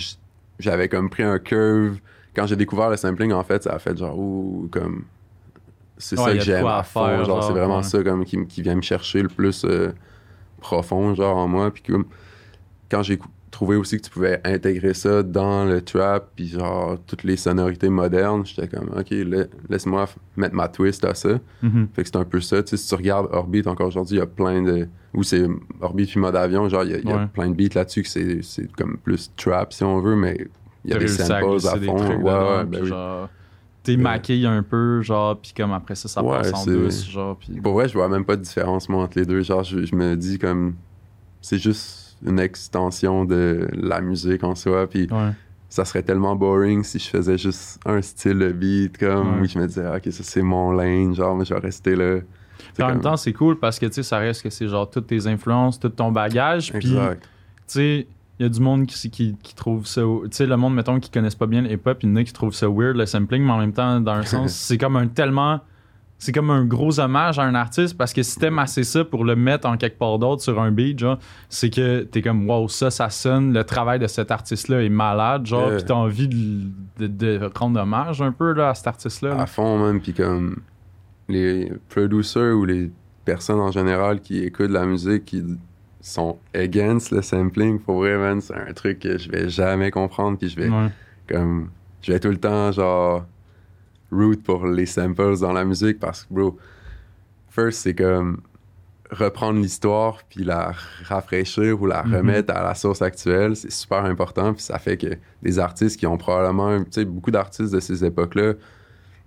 j'avais 0.62 0.90
comme 0.90 1.10
pris 1.10 1.24
un 1.24 1.40
curve. 1.40 2.00
Quand 2.36 2.48
j'ai 2.48 2.56
découvert 2.56 2.90
le 2.90 2.98
sampling, 2.98 3.34
en 3.34 3.44
fait, 3.44 3.64
ça 3.64 3.74
a 3.74 3.80
fait 3.80 3.98
genre, 3.98 4.18
ouh, 4.18 4.70
comme. 4.72 5.06
C'est 5.98 6.18
Ouais, 6.18 6.24
ça 6.26 6.34
que 6.34 6.40
j'aime 6.40 6.66
à 6.68 6.84
fond. 6.84 7.00
faire, 7.06 7.26
genre, 7.26 7.44
c'est 7.44 7.54
vraiment 7.54 7.78
ouais. 7.78 7.84
ça 7.84 8.04
comme, 8.04 8.26
qui, 8.26 8.46
qui 8.48 8.62
vient 8.62 8.76
me 8.76 8.82
chercher 8.82 9.22
le 9.22 9.30
plus 9.30 9.66
euh, 9.66 9.92
profond, 10.62 11.16
genre, 11.16 11.38
en 11.38 11.48
moi. 11.48 11.72
Puis 11.72 11.84
comme, 11.84 12.06
quand 12.92 13.04
j'ai 13.04 13.18
cou- 13.18 13.30
trouvé 13.62 13.76
aussi 13.76 13.98
que 13.98 14.02
tu 14.04 14.10
pouvais 14.10 14.42
intégrer 14.44 14.96
ça 14.96 15.22
dans 15.22 15.66
le 15.66 15.82
trap, 15.84 16.32
puis 16.36 16.48
genre, 16.48 16.98
toutes 17.06 17.24
les 17.24 17.38
sonorités 17.38 17.90
modernes, 17.90 18.44
j'étais 18.44 18.68
comme, 18.68 18.90
OK, 18.98 19.12
la- 19.12 19.46
laisse-moi 19.70 20.08
mettre 20.36 20.56
ma 20.56 20.68
twist 20.68 21.06
à 21.06 21.14
ça. 21.14 21.40
Mhm. 21.62 21.88
Fait 21.94 22.02
que 22.02 22.08
c'est 22.08 22.16
un 22.16 22.26
peu 22.26 22.42
ça. 22.42 22.64
Tu 22.64 22.70
sais, 22.72 22.78
si 22.78 22.88
tu 22.90 22.96
regardes 22.96 23.28
Orbit 23.32 23.62
encore 23.68 23.86
aujourd'hui, 23.90 24.16
il 24.16 24.20
y 24.20 24.24
a 24.24 24.26
plein 24.26 24.64
de. 24.64 24.88
Ou 25.14 25.22
c'est 25.22 25.46
Orbit 25.80 26.08
puis 26.08 26.20
mode 26.20 26.36
avion, 26.36 26.68
genre, 26.70 26.84
il 26.86 26.90
y 26.92 26.96
a, 26.96 27.00
y 27.00 27.12
a 27.14 27.28
plein 27.28 27.50
de 27.50 27.54
beats 27.54 27.76
là-dessus 27.76 28.02
que 28.02 28.10
c'est, 28.10 28.42
c'est 28.42 28.72
comme 28.72 28.98
plus 28.98 29.32
trap 29.38 29.74
si 29.74 29.84
on 29.84 30.00
veut, 30.00 30.16
mais 30.16 30.48
il 30.84 30.90
y 30.92 30.94
a 30.96 30.98
des 30.98 31.08
samples 31.08 31.68
à 31.72 31.78
des 31.78 31.86
fond. 31.86 31.96
trucs 31.98 32.18
Ouais, 32.24 32.32
ouais, 32.34 32.66
ben 32.66 32.80
oui. 32.82 32.88
genre, 32.88 33.30
t'es 33.84 33.92
Ouais. 33.92 33.98
maquillé 34.02 34.48
un 34.48 34.64
peu, 34.64 35.04
genre, 35.04 35.38
puis 35.40 35.54
comme 35.56 35.72
après 35.74 35.94
ça, 35.94 36.08
ça 36.08 36.24
Ouais, 36.24 36.38
passe 36.38 36.52
en 36.54 36.66
douce, 36.66 37.08
genre. 37.08 37.38
Pour 37.62 37.74
vrai, 37.74 37.88
je 37.88 37.94
vois 37.94 38.10
même 38.10 38.26
pas 38.26 38.38
de 38.38 38.42
différence, 38.42 38.90
moi, 38.90 39.04
entre 39.04 39.20
les 39.20 39.26
deux. 39.28 39.42
Genre, 39.42 39.64
je, 39.64 39.86
je 39.86 39.96
me 39.96 40.16
dis 40.16 40.40
comme. 40.40 40.74
C'est 41.42 41.58
juste 41.60 42.01
une 42.26 42.40
extension 42.40 43.26
de 43.26 43.68
la 43.74 44.02
musique 44.02 44.44
en 44.44 44.56
soi, 44.56 44.88
puis 44.88 45.08
Ouais. 45.12 45.32
ça 45.70 45.86
serait 45.86 46.04
tellement 46.04 46.36
boring 46.36 46.84
si 46.84 47.00
je 47.00 47.10
faisais 47.10 47.38
juste 47.38 47.80
un 47.86 48.02
style 48.02 48.40
de 48.40 48.52
beat, 48.52 48.98
comme, 48.98 49.36
Ouais. 49.36 49.42
où 49.42 49.46
je 49.46 49.58
me 49.60 49.68
disais, 49.68 49.88
ok, 49.88 50.12
ça 50.12 50.24
c'est 50.24 50.42
mon 50.42 50.72
lane, 50.72 51.14
genre, 51.16 51.36
mais 51.36 51.46
je 51.46 51.54
vais 51.54 51.60
rester 51.60 51.96
là. 51.96 52.20
En 52.80 52.88
même 52.88 53.02
temps, 53.02 53.18
c'est 53.18 53.34
cool 53.34 53.58
parce 53.60 53.80
que, 53.80 53.86
tu 53.88 53.94
sais, 53.94 54.04
ça 54.04 54.18
reste 54.20 54.44
que 54.44 54.50
c'est 54.50 54.68
genre 54.68 54.90
toutes 54.90 55.08
tes 55.08 55.28
influences, 55.28 55.80
tout 55.80 55.90
ton 55.90 56.12
bagage, 56.12 56.72
puis, 56.74 56.90
tu 56.92 56.96
sais, 57.68 58.08
il 58.40 58.44
y 58.44 58.46
a 58.46 58.50
du 58.50 58.60
monde 58.60 58.86
qui, 58.88 59.10
qui, 59.12 59.36
qui 59.44 59.54
trouve 59.56 59.86
ça. 59.86 60.02
Tu 60.02 60.28
sais, 60.32 60.46
le 60.48 60.58
monde, 60.58 60.74
mettons, 60.74 61.00
qui 61.00 61.12
connaissent 61.12 61.36
pas 61.36 61.46
bien 61.48 61.62
le 61.62 61.72
hip-hop, 61.72 62.00
il 62.04 62.10
y 62.10 62.12
en 62.12 62.16
a 62.16 62.24
qui 62.24 62.34
trouvent 62.34 62.54
ça 62.56 62.68
weird, 62.70 62.96
le 62.98 63.06
sampling, 63.06 63.44
mais 63.44 63.52
en 63.52 63.58
même 63.60 63.74
temps, 63.74 64.00
dans 64.00 64.14
un 64.14 64.22
sens, 64.24 64.54
c'est 64.54 64.78
comme 64.78 64.96
un 64.96 65.08
tellement. 65.08 65.60
C'est 66.24 66.32
comme 66.34 66.52
un 66.52 66.66
gros 66.66 67.00
hommage 67.00 67.40
à 67.40 67.42
un 67.44 67.56
artiste 67.56 67.98
parce 67.98 68.14
que 68.14 68.22
si 68.22 68.38
t'aimes 68.38 68.60
assez 68.60 68.84
ça 68.84 69.04
pour 69.04 69.26
le 69.26 69.36
mettre 69.36 69.68
en 69.68 69.76
quelque 69.76 69.98
part 69.98 70.20
d'autre 70.20 70.44
sur 70.44 70.62
un 70.62 70.70
beat, 70.72 71.00
genre, 71.00 71.18
c'est 71.50 71.72
que 71.72 72.04
t'es 72.04 72.22
comme, 72.22 72.48
wow, 72.48 72.68
ça, 72.68 72.92
ça 72.92 73.10
sonne, 73.10 73.52
le 73.54 73.64
travail 73.64 73.98
de 73.98 74.06
cet 74.06 74.30
artiste-là 74.30 74.84
est 74.84 74.90
malade, 74.90 75.48
genre, 75.48 75.70
Yeah. 75.70 75.78
pis 75.78 75.86
t'as 75.86 75.94
envie 75.96 76.28
de, 76.28 76.68
de- 77.00 77.08
de 77.08 77.50
rendre 77.58 77.80
hommage 77.82 78.22
un 78.22 78.32
peu 78.32 78.54
là, 78.54 78.70
à 78.70 78.74
cet 78.76 78.86
artiste-là. 78.86 79.30
là. 79.34 79.42
à 79.42 79.46
fond 79.48 79.84
même 79.84 80.00
puis 80.00 80.14
comme 80.14 80.58
les 81.28 81.72
producers 81.90 82.54
ou 82.56 82.66
les 82.66 82.92
personnes 83.26 83.60
en 83.60 83.72
général 83.72 84.22
qui 84.22 84.44
écoutent 84.44 84.70
la 84.70 84.86
musique 84.86 85.26
qui 85.26 85.44
sont 86.02 86.38
against 86.54 87.12
le 87.12 87.22
sampling 87.24 87.80
pour 87.80 87.98
vrai 87.98 88.18
man 88.18 88.42
c'est 88.42 88.56
un 88.56 88.74
truc 88.74 89.00
que 89.00 89.18
je 89.18 89.30
vais 89.32 89.50
jamais 89.50 89.90
comprendre 89.92 90.38
puis 90.38 90.50
je 90.50 90.56
vais 90.56 90.70
Ouais. 90.70 90.90
comme 91.30 91.70
je 92.02 92.12
vais 92.12 92.20
tout 92.20 92.30
le 92.30 92.38
temps 92.38 92.72
genre 92.72 93.26
root 94.12 94.36
pour 94.44 94.66
les 94.68 94.86
samples 94.86 95.40
dans 95.40 95.54
la 95.54 95.64
musique 95.66 96.00
parce 96.00 96.24
que 96.26 96.34
bro 96.34 96.58
first 97.50 97.80
c'est 97.82 97.96
comme 97.96 98.42
reprendre 99.10 99.60
l'histoire 99.60 100.20
puis 100.30 100.44
la 100.44 100.74
rafraîchir 101.04 101.82
ou 101.82 101.86
la 101.86 102.04
Mhm. 102.04 102.16
remettre 102.16 102.54
à 102.56 102.64
la 102.64 102.76
source 102.76 103.02
actuelle 103.02 103.56
c'est 103.56 103.72
super 103.72 104.06
important 104.06 104.54
puis 104.54 104.64
ça 104.64 104.80
fait 104.80 104.98
que 104.98 105.08
des 105.44 105.60
artistes 105.60 106.00
qui 106.00 106.08
ont 106.08 106.18
probablement 106.18 106.80
tu 106.84 106.88
sais 106.92 107.06
beaucoup 107.06 107.32
d'artistes 107.32 107.74
de 107.74 107.80
ces 107.80 108.06
époques 108.06 108.36
là 108.36 108.54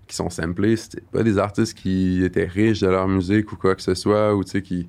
qui 0.06 0.16
sont 0.16 0.30
samplés 0.30 0.76
c'était 0.76 1.02
pas 1.12 1.22
des 1.22 1.38
artistes 1.38 1.76
qui 1.76 2.22
étaient 2.24 2.46
riches 2.46 2.80
de 2.80 2.88
leur 2.88 3.08
musique 3.08 3.52
ou 3.52 3.56
quoi 3.56 3.74
que 3.74 3.82
ce 3.82 3.94
soit 3.94 4.34
ou 4.34 4.42
tu 4.44 4.50
sais 4.52 4.62
qui 4.62 4.86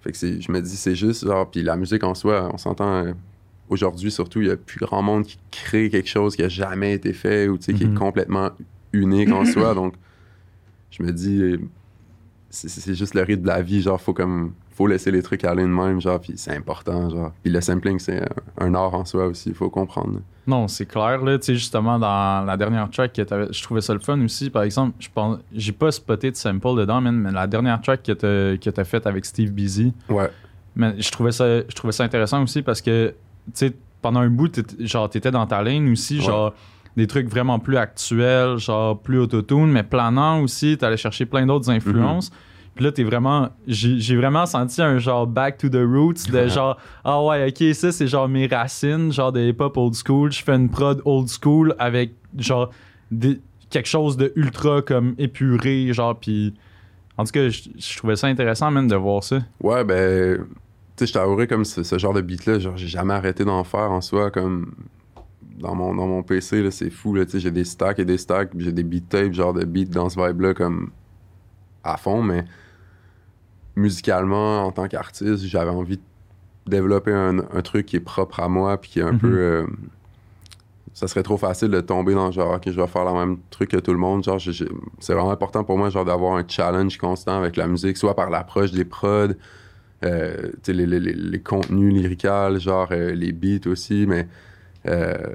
fait 0.00 0.12
que 0.12 0.18
je 0.40 0.52
me 0.52 0.60
dis 0.60 0.76
c'est 0.76 0.94
juste 0.94 1.24
genre 1.26 1.50
puis 1.50 1.62
la 1.62 1.76
musique 1.76 2.04
en 2.04 2.14
soi 2.14 2.48
on 2.52 2.58
s'entend 2.58 3.04
euh, 3.06 3.12
aujourd'hui 3.68 4.10
surtout 4.12 4.40
il 4.40 4.46
y 4.46 4.50
a 4.50 4.56
plus 4.56 4.78
grand 4.78 5.02
monde 5.02 5.24
qui 5.24 5.38
crée 5.50 5.90
quelque 5.90 6.08
chose 6.08 6.36
qui 6.36 6.44
a 6.44 6.48
jamais 6.48 6.92
été 6.94 7.12
fait 7.12 7.48
ou 7.48 7.58
tu 7.58 7.64
sais 7.64 7.74
qui 7.74 7.86
Mhm. 7.86 7.94
est 7.94 7.98
complètement 7.98 8.50
unique 8.92 9.30
en 9.32 9.44
soi 9.44 9.74
donc 9.80 9.94
je 10.90 11.02
me 11.02 11.12
dis 11.12 11.56
c'est 12.50 12.94
juste 12.94 13.14
le 13.14 13.22
rythme 13.22 13.42
de 13.42 13.46
la 13.48 13.60
vie 13.60 13.82
genre 13.82 14.00
faut 14.00 14.14
comme 14.14 14.52
faut 14.70 14.86
laisser 14.86 15.10
les 15.10 15.22
trucs 15.22 15.44
aller 15.44 15.62
de 15.64 15.68
même 15.68 16.00
genre 16.00 16.18
puis 16.20 16.34
c'est 16.36 16.56
important 16.56 17.10
genre 17.10 17.32
puis 17.42 17.52
le 17.52 17.60
sampling 17.60 17.98
c'est 17.98 18.22
un, 18.58 18.66
un 18.66 18.74
art 18.74 18.94
en 18.94 19.04
soi 19.04 19.26
aussi 19.26 19.50
il 19.50 19.54
faut 19.54 19.68
comprendre 19.68 20.20
Non, 20.46 20.66
c'est 20.66 20.86
clair, 20.86 21.22
là. 21.22 21.38
Tu 21.38 21.44
sais, 21.46 21.54
justement, 21.56 21.98
dans 21.98 22.42
la 22.46 22.56
dernière 22.56 22.88
track, 22.88 23.12
que 23.12 23.20
t'avais- 23.20 23.52
je 23.52 23.62
trouvais 23.62 23.82
ça 23.82 23.92
le 23.92 24.00
fun 24.00 24.18
aussi. 24.24 24.48
Par 24.48 24.62
exemple, 24.62 24.94
je 24.98 25.08
pense, 25.14 25.36
j'ai 25.52 25.72
pas 25.72 25.90
spoté 25.92 26.30
de 26.30 26.36
sample 26.36 26.74
dedans, 26.74 27.02
man, 27.02 27.14
mais 27.14 27.30
la 27.32 27.46
dernière 27.46 27.82
track 27.82 28.02
que 28.02 28.12
t'as, 28.12 28.56
que 28.56 28.70
t'as 28.70 28.84
faite 28.84 29.06
avec 29.06 29.26
Steve 29.26 29.50
Busy, 29.52 29.92
ouais 30.08 30.30
mais 30.74 30.94
je 31.02 31.10
trouvais 31.10 31.32
ça, 31.32 31.44
je 31.68 31.74
trouvais 31.74 31.92
ça 31.92 32.04
intéressant 32.04 32.42
aussi 32.42 32.62
parce 32.62 32.80
que, 32.80 33.08
tu 33.46 33.50
sais, 33.52 33.72
pendant 34.00 34.20
un 34.20 34.30
bout, 34.30 34.50
genre, 34.78 35.10
t'étais 35.10 35.30
dans 35.32 35.46
ta 35.46 35.62
ligne 35.62 35.90
aussi, 35.92 36.18
Ouais. 36.20 36.24
Des 36.98 37.06
trucs 37.06 37.28
vraiment 37.28 37.58
plus 37.58 37.78
actuels, 37.78 38.58
genre, 38.58 39.00
plus 39.00 39.18
autotune, 39.18 39.72
mais 39.72 39.82
planant 39.82 40.42
aussi. 40.42 40.76
T'allais 40.76 40.96
chercher 40.98 41.24
plein 41.24 41.46
d'autres 41.46 41.70
influences. 41.70 42.30
Puis 42.74 42.84
là, 42.84 42.92
t'es 42.92 43.02
vraiment. 43.02 43.48
J'ai 43.66 43.98
j'ai 43.98 44.16
vraiment 44.16 44.44
senti 44.46 44.82
un 44.82 44.98
genre 44.98 45.26
back 45.26 45.56
to 45.58 45.68
the 45.68 45.82
roots 45.82 46.30
de 46.30 46.46
genre, 46.48 46.76
ah 47.04 47.24
ouais, 47.24 47.48
ok, 47.48 47.74
ça 47.74 47.90
c'est 47.90 48.06
genre 48.06 48.28
mes 48.28 48.46
racines, 48.46 49.10
genre 49.12 49.32
de 49.32 49.40
hip-hop 49.40 49.76
old 49.76 49.94
school. 49.94 50.30
Je 50.30 50.42
fais 50.44 50.54
une 50.54 50.68
prod 50.68 51.00
old 51.04 51.28
school 51.28 51.74
avec 51.78 52.12
genre 52.36 52.70
des- 53.10 53.40
quelque 53.70 53.88
chose 53.88 54.16
de 54.16 54.32
ultra 54.36 54.82
comme 54.82 55.14
épuré, 55.18 55.92
genre, 55.92 56.14
puis. 56.18 56.54
En 57.16 57.24
tout 57.24 57.32
cas, 57.32 57.48
je, 57.48 57.62
je 57.76 57.96
trouvais 57.98 58.14
ça 58.14 58.28
intéressant 58.28 58.70
même 58.70 58.86
de 58.86 58.94
voir 58.94 59.24
ça. 59.24 59.40
Ouais, 59.60 59.82
ben, 59.82 60.36
tu 60.36 60.44
sais, 60.98 61.06
je 61.06 61.12
t'avouerais 61.14 61.48
comme 61.48 61.64
ce, 61.64 61.82
ce 61.82 61.98
genre 61.98 62.14
de 62.14 62.20
beat-là, 62.20 62.60
genre, 62.60 62.76
j'ai 62.76 62.86
jamais 62.86 63.12
arrêté 63.14 63.44
d'en 63.44 63.64
faire 63.64 63.90
en 63.90 64.00
soi, 64.00 64.30
comme 64.30 64.72
dans 65.58 65.74
mon, 65.74 65.94
dans 65.94 66.06
mon 66.06 66.22
PC, 66.22 66.70
c'est 66.70 66.90
fou, 66.90 67.16
j'ai 67.34 67.50
des 67.50 67.64
stacks 67.64 67.98
et 67.98 68.04
des 68.04 68.18
stacks, 68.18 68.50
j'ai 68.56 68.72
des 68.72 68.82
beat 68.84 69.08
tapes, 69.08 69.32
genre 69.32 69.52
de 69.52 69.64
beats 69.64 69.84
dans 69.90 70.08
ce 70.08 70.18
vibe-là, 70.20 70.54
comme 70.54 70.90
à 71.84 71.96
fond, 71.96 72.22
mais 72.22 72.44
musicalement, 73.76 74.64
en 74.64 74.72
tant 74.72 74.88
qu'artiste, 74.88 75.44
j'avais 75.46 75.70
envie 75.70 75.96
de 75.98 76.02
développer 76.66 77.12
un, 77.12 77.38
un 77.38 77.62
truc 77.62 77.86
qui 77.86 77.96
est 77.96 78.00
propre 78.00 78.40
à 78.40 78.48
moi, 78.48 78.80
puis 78.80 78.90
qui 78.90 78.98
est 79.00 79.02
un 79.04 79.12
Mhm. 79.12 79.18
peu. 79.18 79.38
euh, 79.38 79.66
ça 80.94 81.06
serait 81.06 81.22
trop 81.22 81.36
facile 81.36 81.68
de 81.68 81.80
tomber 81.80 82.14
dans 82.14 82.32
genre, 82.32 82.54
ok, 82.56 82.62
je 82.66 82.80
vais 82.80 82.86
faire 82.88 83.04
le 83.04 83.12
même 83.12 83.38
truc 83.50 83.70
que 83.70 83.76
tout 83.76 83.92
le 83.92 83.98
monde. 83.98 84.24
Genre, 84.24 84.40
c'est 84.98 85.12
vraiment 85.12 85.30
important 85.30 85.62
pour 85.62 85.78
moi, 85.78 85.90
genre, 85.90 86.04
d'avoir 86.04 86.36
un 86.36 86.44
challenge 86.48 86.98
constant 86.98 87.38
avec 87.38 87.54
la 87.56 87.68
musique, 87.68 87.96
soit 87.96 88.16
par 88.16 88.30
l'approche 88.30 88.72
des 88.72 88.84
prods, 88.84 89.28
euh, 90.04 90.50
les, 90.66 90.86
les- 90.86 90.98
les- 91.00 91.12
les 91.12 91.40
contenus 91.40 91.92
lyricales, 91.94 92.58
genre 92.58 92.88
euh, 92.90 93.12
les 93.12 93.30
beats 93.32 93.68
aussi, 93.70 94.06
mais 94.08 94.26
euh, 94.88 95.34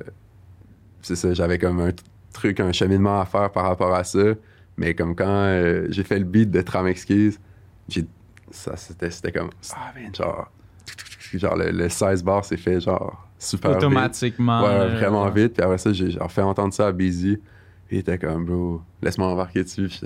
c'est 1.01 1.15
ça, 1.15 1.33
j'avais 1.33 1.57
comme 1.57 1.79
un 1.79 1.91
truc, 2.33 2.59
un 2.59 2.71
cheminement 2.71 3.19
à 3.21 3.25
faire 3.25 3.51
par 3.51 3.65
rapport 3.65 3.93
à 3.93 4.03
ça. 4.03 4.19
Mais 4.77 4.93
comme 4.95 5.15
quand 5.15 5.25
euh, 5.27 5.87
j'ai 5.89 6.03
fait 6.03 6.17
le 6.19 6.25
beat 6.25 6.49
de 6.49 6.61
Tram 6.61 6.87
Exquise, 6.87 7.39
j'ai 7.87 8.05
ça 8.51 8.75
c'était 8.75 9.11
c'était 9.11 9.31
comme 9.31 9.49
ah 9.75 9.91
man, 9.95 10.13
genre 10.15 10.51
genre 11.33 11.55
le, 11.55 11.71
le 11.71 11.89
16 11.89 12.23
bar 12.23 12.43
s'est 12.45 12.57
fait 12.57 12.79
genre 12.79 13.27
super 13.37 13.71
vite. 13.71 13.77
Automatiquement. 13.79 14.63
Ouais, 14.63 14.77
là, 14.77 14.87
vraiment 14.87 15.29
vite. 15.29 15.53
Puis 15.53 15.63
après 15.63 15.77
ça, 15.77 15.91
j'ai 15.93 16.17
fait 16.29 16.41
entendre 16.41 16.73
ça 16.73 16.87
à 16.87 16.91
Busy. 16.91 17.37
Puis 17.87 17.97
il 17.97 17.99
était 17.99 18.17
comme, 18.17 18.45
bro, 18.45 18.81
laisse-moi 19.01 19.27
embarquer 19.27 19.63
dessus. 19.63 19.87
Puis 19.89 20.01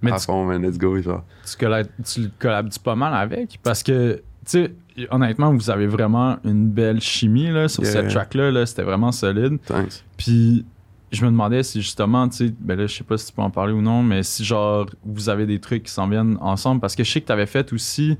Mais 0.00 0.12
à 0.12 0.18
tu- 0.18 0.26
fond, 0.26 0.44
man, 0.44 0.62
let's 0.62 0.78
go. 0.78 1.00
Genre. 1.00 1.24
tu, 1.44 1.56
collabes, 1.56 1.88
tu 2.04 2.28
collabes 2.38 2.70
pas 2.82 2.94
mal 2.94 3.14
avec? 3.14 3.58
Parce 3.62 3.82
que 3.82 4.16
tu 4.16 4.22
sais 4.46 4.72
honnêtement 5.10 5.52
vous 5.52 5.70
avez 5.70 5.86
vraiment 5.86 6.36
une 6.44 6.68
belle 6.68 7.00
chimie 7.00 7.50
là, 7.50 7.68
sur 7.68 7.82
Yeah. 7.82 7.92
cette 7.92 8.08
track 8.10 8.34
là, 8.34 8.50
là 8.50 8.66
c'était 8.66 8.82
vraiment 8.82 9.12
solide 9.12 9.58
Thanks. 9.66 10.04
puis 10.16 10.64
je 11.10 11.24
me 11.24 11.30
demandais 11.30 11.62
si 11.62 11.80
justement 11.82 12.28
tu 12.28 12.48
sais 12.48 12.54
ben 12.60 12.78
là 12.78 12.86
je 12.86 12.94
sais 12.96 13.04
pas 13.04 13.16
si 13.18 13.26
tu 13.26 13.32
peux 13.32 13.42
en 13.42 13.50
parler 13.50 13.72
ou 13.72 13.82
non 13.82 14.02
mais 14.02 14.22
si 14.22 14.44
genre 14.44 14.86
vous 15.04 15.28
avez 15.28 15.46
des 15.46 15.60
trucs 15.60 15.84
qui 15.84 15.92
s'en 15.92 16.08
viennent 16.08 16.36
ensemble 16.40 16.80
parce 16.80 16.94
que 16.94 17.04
je 17.04 17.10
sais 17.10 17.20
que 17.20 17.26
tu 17.26 17.32
avais 17.32 17.46
fait 17.46 17.72
aussi 17.72 18.16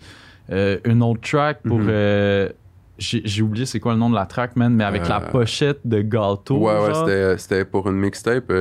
euh, 0.51 0.79
une 0.85 1.03
autre 1.03 1.21
track 1.21 1.63
pour 1.63 1.79
Mhm. 1.79 1.87
euh, 1.89 2.49
j'ai 2.99 3.43
oublié 3.43 3.67
c'est 3.67 3.81
quoi 3.81 3.95
le 3.95 3.99
nom 3.99 4.11
de 4.11 4.15
la 4.15 4.27
track 4.27 4.55
man 4.55 4.75
mais 4.75 4.85
avec 4.85 5.09
la 5.09 5.21
Euh, 5.23 5.31
pochette 5.31 5.81
de 5.85 6.03
gâteau 6.03 6.59
ouais, 6.59 6.79
ouais, 6.79 6.93
genre, 6.95 7.07
c'était- 7.09 7.39
c'était 7.39 7.65
pour 7.65 7.89
une 7.89 7.97
mixtape, 7.97 8.53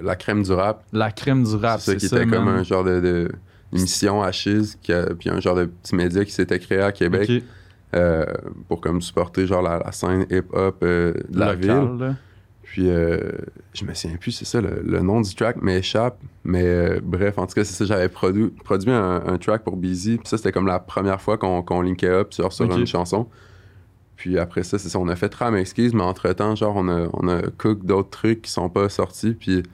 La 0.00 0.16
crème 0.16 0.42
du 0.42 0.52
rap. 0.52 0.84
la 0.92 1.10
crème 1.10 1.42
du 1.44 1.54
rap 1.56 1.80
c'est 1.80 1.98
ça 1.98 2.24
qui 2.24 2.30
comme 2.30 2.48
un 2.48 2.62
genre 2.62 2.84
de, 2.84 3.00
de 3.00 3.32
émission 3.72 4.22
à 4.22 4.32
Chiz, 4.32 4.76
qui 4.82 4.92
a- 4.92 5.14
puis 5.18 5.30
un 5.30 5.40
genre 5.40 5.54
de 5.56 5.64
petit 5.66 5.94
média 5.94 6.24
qui 6.24 6.32
s'était 6.32 6.58
créé 6.58 6.80
à 6.80 6.92
Québec 6.92 7.30
euh, 7.94 8.24
pour 8.68 8.80
comme 8.80 9.00
supporter 9.02 9.46
genre 9.46 9.62
la, 9.62 9.78
la 9.78 9.92
scène 9.92 10.26
hip-hop 10.30 10.76
euh, 10.82 11.12
de 11.28 11.38
la 11.38 11.54
ville. 11.54 11.68
là. 11.98 12.14
Puis 12.62 12.88
euh, 12.88 13.18
je 13.74 13.84
me 13.84 13.92
souviens 13.92 14.16
plus, 14.16 14.30
c'est 14.32 14.46
ça, 14.46 14.60
le, 14.62 14.82
le 14.82 15.00
nom 15.00 15.20
du 15.20 15.34
track 15.34 15.60
m'échappe. 15.60 16.18
Mais 16.44 17.00
bref, 17.02 17.36
en 17.36 17.46
tout 17.46 17.52
cas, 17.54 17.64
c'est 17.64 17.74
ça, 17.74 17.84
j'avais 17.84 18.06
produ- 18.06 18.50
produit 18.64 18.90
un, 18.90 19.22
un 19.26 19.36
track 19.36 19.62
pour 19.62 19.76
Busy. 19.76 20.16
Puis 20.16 20.26
ça, 20.28 20.38
c'était 20.38 20.52
comme 20.52 20.66
la 20.66 20.78
première 20.78 21.20
fois 21.20 21.36
qu'on 21.36 21.62
qu'on 21.62 21.82
linkait 21.82 22.08
up 22.08 22.32
sur, 22.32 22.50
sur 22.52 22.64
Ok. 22.64 22.78
une 22.78 22.86
chanson. 22.86 23.26
Puis 24.22 24.38
après 24.38 24.62
ça, 24.62 24.78
c'est 24.78 24.88
ça, 24.88 25.00
on 25.00 25.08
a 25.08 25.16
fait 25.16 25.28
Tram 25.28 25.56
Exquise, 25.56 25.94
mais 25.94 26.04
entre-temps, 26.04 26.54
genre, 26.54 26.76
on 26.76 26.86
a, 26.88 27.08
on 27.12 27.26
a 27.26 27.42
cook 27.58 27.84
d'autres 27.84 28.10
trucs 28.10 28.42
qui 28.42 28.52
sont 28.52 28.68
pas 28.68 28.88
sortis. 28.88 29.32
Puis 29.32 29.64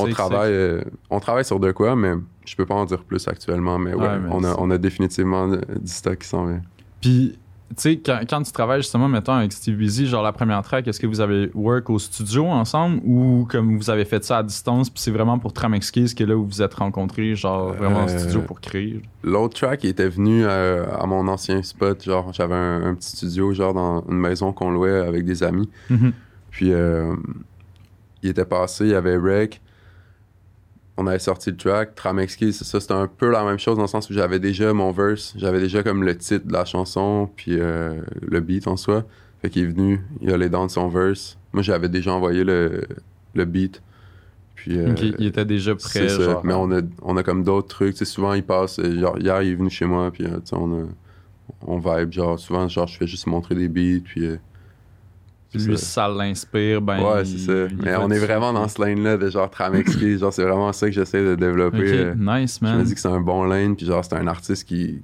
on 0.00 0.06
travaille, 0.10 0.52
euh, 0.52 0.82
on 1.08 1.20
travaille 1.20 1.44
sur 1.44 1.60
de 1.60 1.70
quoi, 1.70 1.94
mais 1.94 2.14
je 2.44 2.56
peux 2.56 2.66
pas 2.66 2.74
en 2.74 2.84
dire 2.84 3.04
plus 3.04 3.28
actuellement. 3.28 3.78
Mais 3.78 3.94
ouais, 3.94 4.18
mais 4.18 4.28
on, 4.32 4.42
a, 4.42 4.56
on 4.58 4.72
a 4.72 4.78
définitivement 4.78 5.46
du 5.46 5.60
stock 5.84 6.18
qui 6.18 6.26
s'en 6.26 6.46
vient. 6.46 6.62
Puis, 7.00 7.38
tu 7.70 7.74
sais, 7.82 7.96
quand, 7.96 8.20
quand 8.30 8.42
tu 8.42 8.52
travailles 8.52 8.80
justement, 8.82 9.08
mettons, 9.08 9.32
avec 9.32 9.52
Steve 9.52 9.76
Busy, 9.76 10.06
genre 10.06 10.22
la 10.22 10.32
première 10.32 10.62
track, 10.62 10.86
est-ce 10.86 11.00
que 11.00 11.06
vous 11.06 11.20
avez 11.20 11.50
work 11.54 11.90
au 11.90 11.98
studio 11.98 12.46
ensemble 12.46 13.00
ou 13.04 13.46
comme 13.50 13.76
vous 13.76 13.90
avez 13.90 14.04
fait 14.04 14.22
ça 14.24 14.38
à 14.38 14.42
distance, 14.42 14.88
puis 14.88 15.00
c'est 15.00 15.10
vraiment 15.10 15.38
pour 15.38 15.52
Tram 15.52 15.74
Exquise 15.74 16.14
que 16.14 16.22
là 16.24 16.36
où 16.36 16.42
vous 16.44 16.48
vous 16.48 16.62
êtes 16.62 16.74
rencontrés, 16.74 17.34
genre 17.34 17.72
vraiment 17.72 18.00
en 18.04 18.08
Euh, 18.08 18.18
studio 18.18 18.40
pour 18.42 18.60
créer? 18.60 19.02
L'autre 19.24 19.54
track 19.58 19.82
il 19.84 19.90
était 19.90 20.08
venu 20.08 20.44
euh, 20.44 20.84
à 20.96 21.06
mon 21.06 21.26
ancien 21.28 21.60
spot, 21.62 22.04
genre 22.04 22.32
j'avais 22.32 22.54
un, 22.54 22.86
un 22.86 22.94
petit 22.94 23.16
studio 23.16 23.52
genre 23.52 23.74
dans 23.74 24.04
une 24.08 24.18
maison 24.18 24.52
qu'on 24.52 24.70
louait 24.70 25.00
avec 25.00 25.24
des 25.24 25.42
amis. 25.42 25.68
Mhm. 25.90 26.12
Puis 26.50 26.72
euh, 26.72 27.14
il 28.22 28.30
était 28.30 28.44
passé, 28.44 28.84
il 28.84 28.90
y 28.90 28.94
avait 28.94 29.16
Rec. 29.16 29.60
On 30.98 31.06
avait 31.06 31.18
sorti 31.18 31.50
le 31.50 31.56
track, 31.58 31.94
Tram 31.94 32.18
Exquise, 32.18 32.56
c'est 32.58 32.64
ça, 32.64 32.80
c'était 32.80 32.94
un 32.94 33.06
peu 33.06 33.30
la 33.30 33.44
même 33.44 33.58
chose 33.58 33.76
dans 33.76 33.82
le 33.82 33.88
sens 33.88 34.08
où 34.08 34.14
j'avais 34.14 34.38
déjà 34.38 34.72
mon 34.72 34.92
verse, 34.92 35.34
j'avais 35.36 35.60
déjà 35.60 35.82
comme 35.82 36.02
le 36.04 36.16
titre 36.16 36.46
de 36.46 36.52
la 36.54 36.64
chanson, 36.64 37.28
puis 37.36 37.58
euh, 37.60 38.00
le 38.22 38.40
beat 38.40 38.66
en 38.66 38.76
soi. 38.78 39.04
Fait 39.42 39.50
qu'il 39.50 39.64
est 39.64 39.66
venu, 39.66 40.00
il 40.22 40.30
a 40.32 40.38
les 40.38 40.48
dents 40.48 40.64
de 40.64 40.70
son 40.70 40.88
verse. 40.88 41.36
Moi 41.52 41.62
j'avais 41.62 41.90
déjà 41.90 42.14
envoyé 42.14 42.44
le, 42.44 42.82
le 43.34 43.44
beat. 43.44 43.82
Puis 44.54 44.78
euh, 44.78 44.94
il 45.18 45.26
était 45.26 45.44
déjà 45.44 45.74
prêt. 45.74 46.08
ça. 46.08 46.24
genre. 46.24 46.44
Mais 46.46 46.54
on 46.54 46.70
a, 46.72 46.80
on 47.02 47.16
a 47.18 47.22
comme 47.22 47.44
d'autres 47.44 47.68
trucs. 47.68 47.92
Tu 47.92 47.98
sais, 47.98 48.04
souvent, 48.06 48.32
il 48.32 48.42
passe. 48.42 48.78
euh, 48.78 48.98
Genre, 48.98 49.18
hier, 49.18 49.42
il 49.42 49.52
est 49.52 49.54
venu 49.54 49.68
chez 49.68 49.84
moi, 49.84 50.10
puis 50.10 50.24
euh, 50.24 50.38
on, 50.52 50.82
a- 50.84 50.86
on 51.66 51.78
vibe. 51.78 52.10
Genre, 52.12 52.38
souvent, 52.38 52.66
genre, 52.68 52.86
je 52.86 52.96
fais 52.96 53.06
juste 53.06 53.26
montrer 53.26 53.54
des 53.54 53.68
beats, 53.68 54.00
puis. 54.02 54.24
euh, 54.24 54.36
lui, 55.54 55.78
ça. 55.78 56.06
ça 56.06 56.08
l'inspire, 56.08 56.82
ben. 56.82 57.00
ouais, 57.02 57.24
c'est 57.24 57.38
ça. 57.38 57.52
il 57.70 57.76
Mais 57.82 57.96
on 57.96 58.10
est 58.10 58.18
vraiment 58.18 58.52
dans 58.52 58.68
ce 58.68 58.80
lane-là 58.82 59.16
de 59.16 59.30
genre 59.30 59.48
Tramexki. 59.50 60.18
genre, 60.18 60.32
c'est 60.32 60.42
vraiment 60.44 60.72
ça 60.72 60.86
que 60.86 60.92
j'essaie 60.92 61.24
de 61.24 61.34
développer. 61.34 61.78
Ok, 61.78 61.84
euh, 61.94 62.14
nice, 62.16 62.58
je 62.60 62.66
me 62.66 62.72
man. 62.76 62.82
dis 62.84 62.94
que 62.94 63.00
c'est 63.00 63.08
un 63.08 63.20
bon 63.20 63.44
lane, 63.44 63.76
puis 63.76 63.86
genre, 63.86 64.04
c'est 64.04 64.14
un 64.14 64.26
artiste 64.26 64.64
qui, 64.68 65.02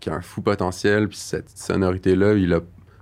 qui 0.00 0.10
a 0.10 0.14
un 0.14 0.20
fou 0.20 0.42
potentiel, 0.42 1.08
puis 1.08 1.16
cette 1.16 1.50
sonorité-là, 1.56 2.34
il 2.34 2.52
a 2.52 2.60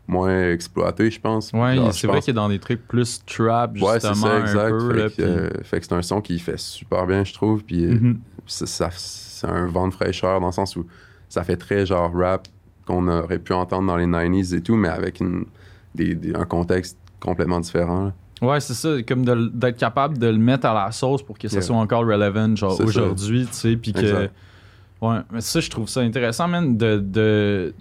moins 0.09 0.51
exploité, 0.51 1.11
je 1.11 1.21
pense. 1.21 1.53
Ouais, 1.53 1.77
c'est 1.93 2.07
vrai 2.07 2.17
pense- 2.19 2.25
qu'il 2.27 2.31
est 2.31 2.35
dans 2.35 2.49
des 2.49 2.61
trucs 2.61 2.87
plus 2.87 3.23
trap, 3.27 3.75
justement, 3.75 3.93
Ouais, 3.93 4.01
c'est 4.01 4.15
ça, 4.15 4.39
exact. 4.41 4.59
un 4.59 4.71
peu. 4.71 4.91
fait, 4.95 4.97
là, 5.03 5.09
que, 5.09 5.15
puis- 5.15 5.23
euh, 5.25 5.51
fait 5.65 5.81
que 5.81 5.87
c'est 5.87 5.95
un 5.95 6.03
son 6.03 6.21
qui 6.21 6.39
fait 6.39 6.59
super 6.59 7.07
bien, 7.07 7.25
je 7.25 7.35
trouve. 7.35 7.65
Puis 7.65 7.85
euh, 7.87 7.95
Mhm. 7.95 8.19
ça, 8.47 8.67
ça- 8.67 8.91
c'est 8.93 9.49
un 9.49 9.67
vent 9.67 9.89
de 9.89 9.93
fraîcheur 9.93 10.41
dans 10.41 10.47
le 10.47 10.53
sens 10.53 10.77
où 10.77 10.87
ça 11.29 11.43
fait 11.43 11.57
très 11.57 11.85
genre 11.87 12.11
rap 12.15 12.47
qu'on 12.87 13.09
aurait 13.09 13.41
pu 13.41 13.53
entendre 13.53 13.89
dans 13.89 13.97
les 13.97 14.07
90s 14.07 14.55
et 14.55 14.61
tout, 14.63 14.77
mais 14.77 14.89
avec 14.89 15.19
une, 15.21 15.45
des- 15.97 16.15
des- 16.15 16.35
un 16.35 16.45
contexte 16.45 16.97
complètement 17.21 17.61
différent. 17.61 18.05
là. 18.07 18.13
Ouais, 18.47 18.61
c'est 18.61 18.75
ça, 18.75 18.91
comme 19.09 19.25
d'être 19.25 19.79
capable 19.79 20.19
de 20.19 20.27
le 20.27 20.37
mettre 20.37 20.67
à 20.67 20.75
la 20.75 20.93
sauce 20.93 21.23
pour 21.23 21.39
que 21.39 21.49
ça 21.49 21.57
Yeah. 21.57 21.63
soit 21.63 21.77
encore 21.77 22.05
relevant, 22.07 22.55
genre 22.55 22.79
aujourd'hui, 22.81 23.47
tu 23.47 23.53
sais, 23.55 23.77
puis 23.77 23.93
que. 23.95 24.01
Exact. 24.01 24.33
Ouais, 25.01 25.17
mais 25.31 25.41
ça, 25.41 25.61
je 25.61 25.69
trouve 25.71 25.89
ça 25.89 26.01
intéressant, 26.01 26.47
man, 26.49 26.77
de, 26.77 26.99
de 26.99 27.75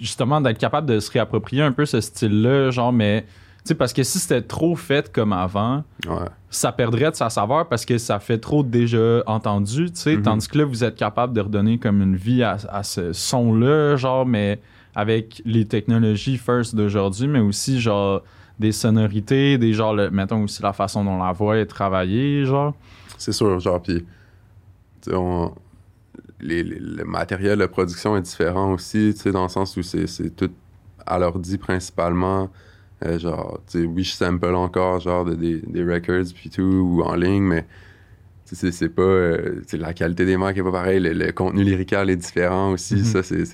justement 0.00 0.40
d'être 0.40 0.58
capable 0.58 0.86
de 0.88 0.98
se 1.00 1.10
réapproprier 1.10 1.62
un 1.62 1.72
peu 1.72 1.84
ce 1.86 2.00
style-là, 2.00 2.70
genre, 2.70 2.92
mais. 2.92 3.24
Tu 3.64 3.68
sais, 3.68 3.74
parce 3.76 3.92
que 3.92 4.02
si 4.02 4.18
c'était 4.18 4.42
trop 4.42 4.74
fait 4.74 5.12
comme 5.12 5.32
avant, 5.32 5.84
Ouais. 6.08 6.16
ça 6.50 6.72
perdrait 6.72 7.10
de 7.12 7.14
sa 7.16 7.30
saveur 7.30 7.68
parce 7.68 7.84
que 7.84 7.96
ça 7.96 8.18
fait 8.18 8.38
trop 8.38 8.64
déjà 8.64 9.22
entendu, 9.26 9.86
tu 9.92 10.00
sais. 10.00 10.16
Mhm. 10.16 10.22
Tandis 10.22 10.48
que 10.48 10.58
là, 10.58 10.64
vous 10.64 10.82
êtes 10.82 10.96
capable 10.96 11.32
de 11.32 11.40
redonner 11.42 11.78
comme 11.78 12.02
une 12.02 12.16
vie 12.16 12.42
à, 12.42 12.56
à 12.70 12.82
ce 12.82 13.12
son-là, 13.12 13.94
genre, 13.96 14.26
mais 14.26 14.58
avec 14.94 15.42
les 15.44 15.66
technologies 15.66 16.38
first 16.38 16.74
d'aujourd'hui, 16.74 17.28
mais 17.28 17.40
aussi, 17.40 17.80
genre, 17.80 18.22
des 18.58 18.72
sonorités, 18.72 19.58
des 19.58 19.72
genre, 19.72 19.94
le- 19.94 20.10
mettons 20.10 20.44
aussi 20.44 20.62
la 20.62 20.72
façon 20.72 21.04
dont 21.04 21.18
la 21.18 21.32
voix 21.32 21.56
est 21.58 21.66
travaillée, 21.66 22.44
genre. 22.44 22.74
C'est 23.18 23.32
sûr, 23.32 23.58
genre, 23.60 23.80
puis 23.82 24.04
le 26.40 27.04
matériel 27.04 27.58
de 27.58 27.66
production 27.66 28.16
est 28.16 28.22
différent 28.22 28.72
aussi, 28.72 29.12
tu 29.14 29.22
sais, 29.22 29.32
dans 29.32 29.44
le 29.44 29.48
sens 29.48 29.76
où 29.76 29.82
c'est 29.82 30.06
c'est 30.06 30.30
tout 30.34 30.50
à 31.06 31.18
l'ordi 31.18 31.58
principalement. 31.58 32.50
Euh, 33.04 33.18
genre, 33.18 33.60
tu 33.66 33.80
sais, 33.80 33.84
oui, 33.86 34.04
je 34.04 34.12
sample 34.12 34.54
encore, 34.54 35.00
genre, 35.00 35.24
de- 35.24 35.34
des, 35.34 35.58
des 35.60 35.82
records 35.84 36.32
puis 36.34 36.50
tout, 36.50 36.62
ou 36.62 37.02
en 37.02 37.16
ligne, 37.16 37.42
mais 37.42 37.66
c'est 38.44 38.70
c'est 38.70 38.88
pas... 38.90 39.02
euh, 39.02 39.62
la 39.72 39.92
qualité 39.94 40.24
des 40.24 40.36
marques 40.36 40.58
est 40.58 40.62
pas 40.62 40.70
pareille, 40.70 41.00
le, 41.00 41.12
le 41.12 41.32
contenu 41.32 41.64
lyrical 41.64 42.10
est 42.10 42.16
différent 42.16 42.70
aussi, 42.72 42.96
Mhm. 42.96 43.04
ça, 43.04 43.22
c'est... 43.24 43.44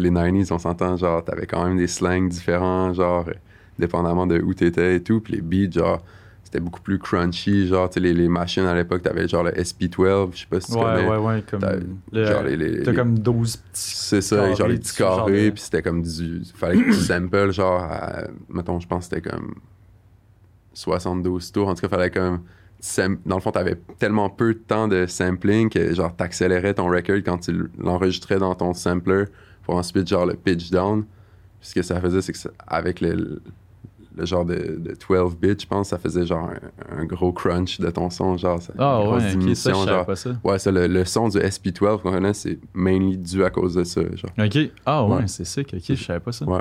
les 0.00 0.10
90s, 0.10 0.52
on 0.52 0.58
s'entend, 0.58 0.96
genre, 0.96 1.24
t'avais 1.24 1.46
quand 1.46 1.64
même 1.64 1.76
des 1.78 1.86
slangs 1.86 2.22
différents, 2.28 2.92
genre, 2.92 3.26
euh, 3.28 3.32
dépendamment 3.78 4.26
de 4.26 4.40
où 4.40 4.54
t'étais 4.54 4.96
et 4.96 5.02
tout, 5.02 5.20
puis 5.20 5.34
les 5.34 5.40
beats, 5.42 5.70
genre, 5.72 6.02
c'était 6.44 6.60
beaucoup 6.60 6.80
plus 6.82 6.98
crunchy, 6.98 7.66
genre, 7.66 7.88
tu 7.88 7.94
sais, 7.94 8.00
les, 8.00 8.12
les 8.14 8.28
machines 8.28 8.64
à 8.66 8.74
l'époque, 8.74 9.02
t'avais 9.02 9.26
genre 9.28 9.42
le 9.44 9.52
SP12, 9.58 10.32
je 10.34 10.40
sais 10.40 10.46
pas 10.46 10.60
si 10.60 10.72
tu 10.72 10.76
Ouais, 10.78 10.84
connais. 10.84 11.08
ouais, 11.08 11.16
ouais, 11.16 11.42
comme. 11.50 11.60
T'as- 11.60 11.76
le- 12.12 12.24
genre 12.24 12.42
les- 12.42 12.56
les- 12.56 12.82
T'as 12.82 12.90
les- 12.90 12.96
comme 12.96 13.18
12 13.18 13.56
petits. 13.56 13.70
C'est 13.96 14.20
ça, 14.20 14.52
genre 14.54 14.68
les 14.68 14.78
petits 14.78 14.96
carrés, 14.96 15.50
puis 15.52 15.62
c'était 15.62 15.82
comme 15.82 16.02
du. 16.02 16.42
Fallait 16.54 16.76
que 16.78 16.84
tu 16.84 16.92
samples, 16.94 17.52
genre, 17.52 17.80
à- 17.82 18.24
mettons, 18.48 18.80
je 18.80 18.86
pense 18.86 19.08
que 19.08 19.16
c'était 19.16 19.30
comme 19.30 19.54
72 20.74 21.52
tours. 21.52 21.68
En 21.68 21.74
tout 21.74 21.82
cas, 21.82 21.88
fallait 21.88 22.10
comme. 22.10 22.42
Dans 23.24 23.36
le 23.36 23.40
fond, 23.40 23.52
t'avais 23.52 23.76
tellement 24.00 24.28
peu 24.28 24.54
de 24.54 24.58
temps 24.58 24.88
de 24.88 25.06
sampling 25.06 25.70
que, 25.70 25.94
genre, 25.94 26.16
t'accélérais 26.16 26.74
ton 26.74 26.90
record 26.90 27.18
quand 27.24 27.38
tu 27.38 27.68
l'enregistrais 27.78 28.38
dans 28.38 28.54
ton 28.56 28.74
sampler 28.74 29.24
pour 29.62 29.76
ensuite, 29.76 30.08
genre, 30.08 30.26
le 30.26 30.34
pitch 30.34 30.70
down. 30.70 31.04
Puis 31.60 31.68
ce 31.70 31.74
que 31.74 31.82
ça 31.82 32.00
faisait, 32.00 32.20
c'est 32.22 32.32
que 32.32 32.38
ça- 32.38 32.50
avec 32.66 33.00
le, 33.00 33.40
le 34.16 34.26
genre 34.26 34.44
de, 34.44 34.54
de 34.54 34.96
12 35.08 35.36
bits, 35.36 35.56
je 35.60 35.66
pense, 35.66 35.88
ça 35.88 35.98
faisait 35.98 36.26
genre 36.26 36.50
un, 36.50 36.98
un 37.00 37.04
gros 37.04 37.32
crunch 37.32 37.80
de 37.80 37.88
ton 37.90 38.10
son, 38.10 38.36
genre. 38.36 38.60
ça- 38.60 38.72
Ah 38.78 38.98
une 39.00 39.06
grosse 39.06 39.14
ouais, 39.14 39.20
ça, 39.20 39.30
diminution, 39.30 39.74
savais 39.74 39.90
genre. 39.96 40.06
pas 40.06 40.16
ça. 40.16 40.30
Ouais, 40.44 40.58
ça, 40.58 40.70
le, 40.72 40.86
le 40.86 41.04
son 41.04 41.28
du 41.28 41.38
SP12 41.38 42.00
qu'on 42.02 42.10
connaît, 42.12 42.34
c'est 42.34 42.58
mainly 42.74 43.16
dû 43.16 43.44
à 43.44 43.50
cause 43.50 43.74
de 43.74 43.84
ça, 43.84 44.00
genre. 44.02 44.30
Ok. 44.38 44.58
Ah 44.84 45.04
ouais, 45.06 45.16
Ouais. 45.18 45.28
c'est 45.28 45.44
sick. 45.44 45.72
Ok, 45.74 45.82
je 45.88 45.94
savais 45.94 46.20
pas 46.20 46.32
ça. 46.32 46.44
Ouais. 46.44 46.60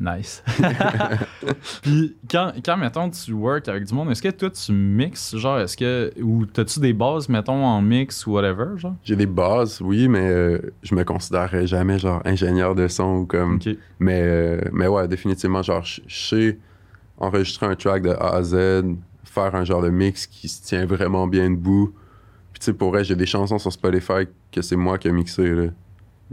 Nice. 0.00 0.42
Puis 1.82 2.16
quand, 2.30 2.52
quand, 2.64 2.76
mettons, 2.76 3.10
tu 3.10 3.32
work 3.32 3.68
avec 3.68 3.84
du 3.84 3.94
monde, 3.94 4.10
est-ce 4.10 4.22
que 4.22 4.30
toi, 4.30 4.50
tu 4.50 4.72
mixes, 4.72 5.36
genre, 5.36 5.60
est-ce 5.60 5.76
que. 5.76 6.12
Ou 6.20 6.46
t'as-tu 6.46 6.80
des 6.80 6.92
bases, 6.92 7.28
mettons, 7.28 7.64
en 7.64 7.80
mix 7.80 8.26
ou 8.26 8.32
whatever, 8.32 8.76
genre? 8.76 8.96
J'ai 9.04 9.16
des 9.16 9.26
bases, 9.26 9.80
oui, 9.80 10.08
mais 10.08 10.28
euh, 10.28 10.58
je 10.82 10.94
me 10.94 11.04
considérerais 11.04 11.66
jamais 11.66 11.98
genre 11.98 12.20
ingénieur 12.24 12.74
de 12.74 12.88
son 12.88 13.18
ou 13.18 13.26
comme. 13.26 13.56
Ok. 13.56 13.68
Mais, 14.00 14.22
euh, 14.22 14.60
mais 14.72 14.88
ouais, 14.88 15.06
définitivement, 15.08 15.62
genre, 15.62 15.84
je 15.84 16.00
je 16.06 16.26
sais 16.26 16.58
enregistrer 17.18 17.66
un 17.66 17.76
track 17.76 18.02
de 18.02 18.10
A 18.10 18.34
à 18.36 18.42
Z, 18.42 18.54
faire 19.24 19.54
un 19.54 19.64
genre 19.64 19.82
de 19.82 19.90
mix 19.90 20.26
qui 20.26 20.48
se 20.48 20.62
tient 20.62 20.86
vraiment 20.86 21.26
bien 21.26 21.50
debout. 21.50 21.94
Puis 22.52 22.60
tu 22.60 22.66
sais, 22.66 22.72
pour 22.72 22.90
vrai, 22.90 23.04
j'ai 23.04 23.16
des 23.16 23.26
chansons 23.26 23.58
sur 23.58 23.72
Spotify 23.72 24.28
que 24.52 24.62
c'est 24.62 24.76
moi 24.76 24.98
qui 24.98 25.08
ai 25.08 25.12
mixé, 25.12 25.48
là. 25.54 25.66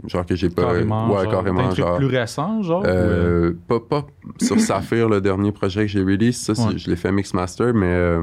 Genre 0.06 0.26
que 0.26 0.34
j'ai 0.34 0.48
pas. 0.48 0.62
Carrément. 0.62 1.08
ouais, 1.14 1.24
genre, 1.24 1.32
carrément, 1.32 1.60
un 1.60 1.68
truc 1.68 1.78
genre. 1.78 1.96
plus 1.96 2.06
récent, 2.06 2.62
genre? 2.62 2.82
euh, 2.86 3.50
Euh, 3.50 3.56
pas, 3.68 3.78
pas 3.80 4.06
sur 4.40 4.58
Saphir, 4.60 5.08
le 5.08 5.20
dernier 5.20 5.52
projet 5.52 5.82
que 5.82 5.88
j'ai 5.92 6.02
release, 6.02 6.38
ça, 6.40 6.52
Ouais. 6.54 6.76
je 6.78 6.90
l'ai 6.90 6.96
fait 6.96 7.12
mix 7.12 7.32
master, 7.34 7.72
mais 7.74 7.86
euh, 7.86 8.22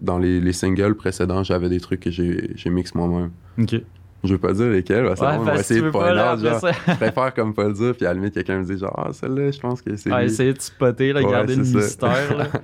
dans 0.00 0.18
les, 0.18 0.40
les 0.40 0.52
singles 0.52 0.94
précédents, 0.96 1.42
j'avais 1.44 1.68
des 1.68 1.78
trucs 1.80 2.00
que 2.00 2.10
j'ai 2.10 2.50
j'ai 2.56 2.70
mix 2.70 2.94
moi-même. 2.94 3.30
Ok. 3.58 3.76
Je 4.24 4.32
veux 4.32 4.38
pas 4.38 4.52
dire 4.52 4.66
lesquels, 4.68 5.04
parce 5.06 5.20
Ouais, 5.20 5.28
on 5.38 5.42
va 5.44 5.54
essayer 5.56 5.80
de 5.80 5.88
pas. 5.90 6.36
Je 6.36 6.94
préfère 6.96 7.32
comme 7.34 7.54
pas 7.54 7.64
le 7.68 7.72
dire, 7.74 7.94
puis 7.96 8.04
à 8.04 8.08
la 8.10 8.14
limite, 8.14 8.34
quelqu'un 8.34 8.58
me 8.58 8.64
dit 8.64 8.76
genre, 8.78 8.94
ah, 8.98 9.12
celle-là, 9.12 9.50
je 9.50 9.58
pense 9.60 9.80
que 9.82 9.96
c'est. 9.96 10.10
Ah, 10.12 10.24
essayer 10.24 10.52
de 10.52 10.60
spotter, 10.60 11.12
là, 11.12 11.22
Ouais, 11.22 11.30
garder 11.30 11.56
le 11.56 11.64
ça. 11.64 11.78
mystère, 11.78 12.36
là. 12.36 12.46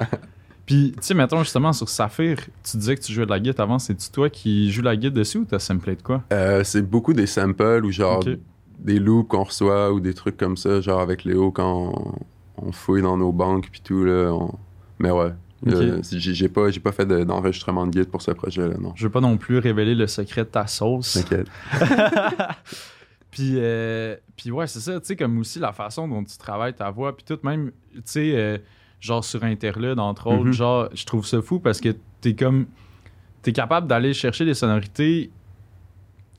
Puis, 0.66 0.92
tu 0.96 0.98
sais, 1.02 1.14
mettons, 1.14 1.38
justement, 1.44 1.72
sur 1.72 1.88
Saphir, 1.88 2.38
tu 2.68 2.76
disais 2.76 2.96
que 2.96 3.00
tu 3.00 3.12
jouais 3.12 3.24
de 3.24 3.31
la 3.31 3.38
guitare 3.40 3.64
avant. 3.64 3.79
C'est-tu 3.79 4.11
toi 4.11 4.29
qui 4.29 4.70
joues 4.72 4.83
la 4.83 4.96
guitare 4.96 5.12
dessus 5.14 5.38
ou 5.38 5.44
t'as 5.44 5.61
samplé 5.61 5.94
de 5.96 6.02
quoi? 6.02 6.24
Euh, 6.33 6.64
c'est 6.64 6.83
beaucoup 6.83 7.12
des 7.12 7.26
samples 7.26 7.85
ou 7.85 7.92
genre 7.92 8.22
des 8.81 8.98
loops 8.98 9.29
qu'on 9.29 9.44
reçoit 9.44 9.92
ou 9.92 10.00
des 10.00 10.12
trucs 10.12 10.37
comme 10.37 10.57
ça, 10.57 10.81
genre 10.81 11.00
avec 11.00 11.24
Léo 11.24 11.50
quand 11.52 11.94
on, 12.59 12.66
on 12.68 12.72
fouille 12.72 13.02
dans 13.02 13.16
nos 13.16 13.33
banques 13.33 13.68
puis 13.70 13.81
tout, 13.81 14.05
là. 14.05 14.33
on- 14.33 14.55
Mais 14.98 15.11
ouais. 15.11 15.33
Euh, 15.68 16.00
j'ai 16.02 16.48
pas, 16.48 16.70
j'ai 16.70 16.81
pas 16.81 16.92
fait 16.92 17.07
de- 17.07 17.24
d'enregistrement 17.24 17.87
de 17.87 17.90
guide 17.92 18.11
pour 18.11 18.20
ce 18.20 18.31
projet-là, 18.33 18.74
non. 18.79 18.92
Je 18.94 19.05
veux 19.05 19.11
pas 19.11 19.20
non 19.22 19.37
plus 19.38 19.59
révéler 19.59 19.94
le 19.94 20.07
secret 20.07 20.42
de 20.44 20.48
ta 20.50 20.66
sauce. 20.66 21.14
T'inquiète. 21.14 21.46
Puis, 23.31 23.55
euh, 23.57 24.16
puis 24.35 24.50
ouais, 24.50 24.66
c'est 24.66 24.81
ça, 24.81 24.98
tu 24.98 25.07
sais, 25.07 25.16
comme 25.16 25.38
aussi 25.38 25.59
la 25.59 25.72
façon 25.72 26.09
dont 26.09 26.24
tu 26.24 26.38
travailles 26.38 26.72
ta 26.74 26.90
voix, 26.90 27.14
puis 27.14 27.24
tout, 27.26 27.38
même, 27.42 27.70
tu 27.94 28.00
sais, 28.07 28.33
euh, 28.35 28.57
genre 29.00 29.24
sur 29.24 29.44
Interlude, 29.44 29.98
entre 29.98 30.26
autres, 30.28 30.44
Mhm. 30.46 30.52
genre, 30.52 30.88
je 30.94 31.04
trouve 31.04 31.26
ça 31.26 31.40
fou 31.42 31.59
parce 31.61 31.80
que 31.80 31.94
t'es 32.20 32.35
comme, 32.35 32.66
t'es 33.42 33.52
capable 33.52 33.87
d'aller 33.87 34.12
chercher 34.14 34.44
des 34.44 34.54
sonorités, 34.54 35.30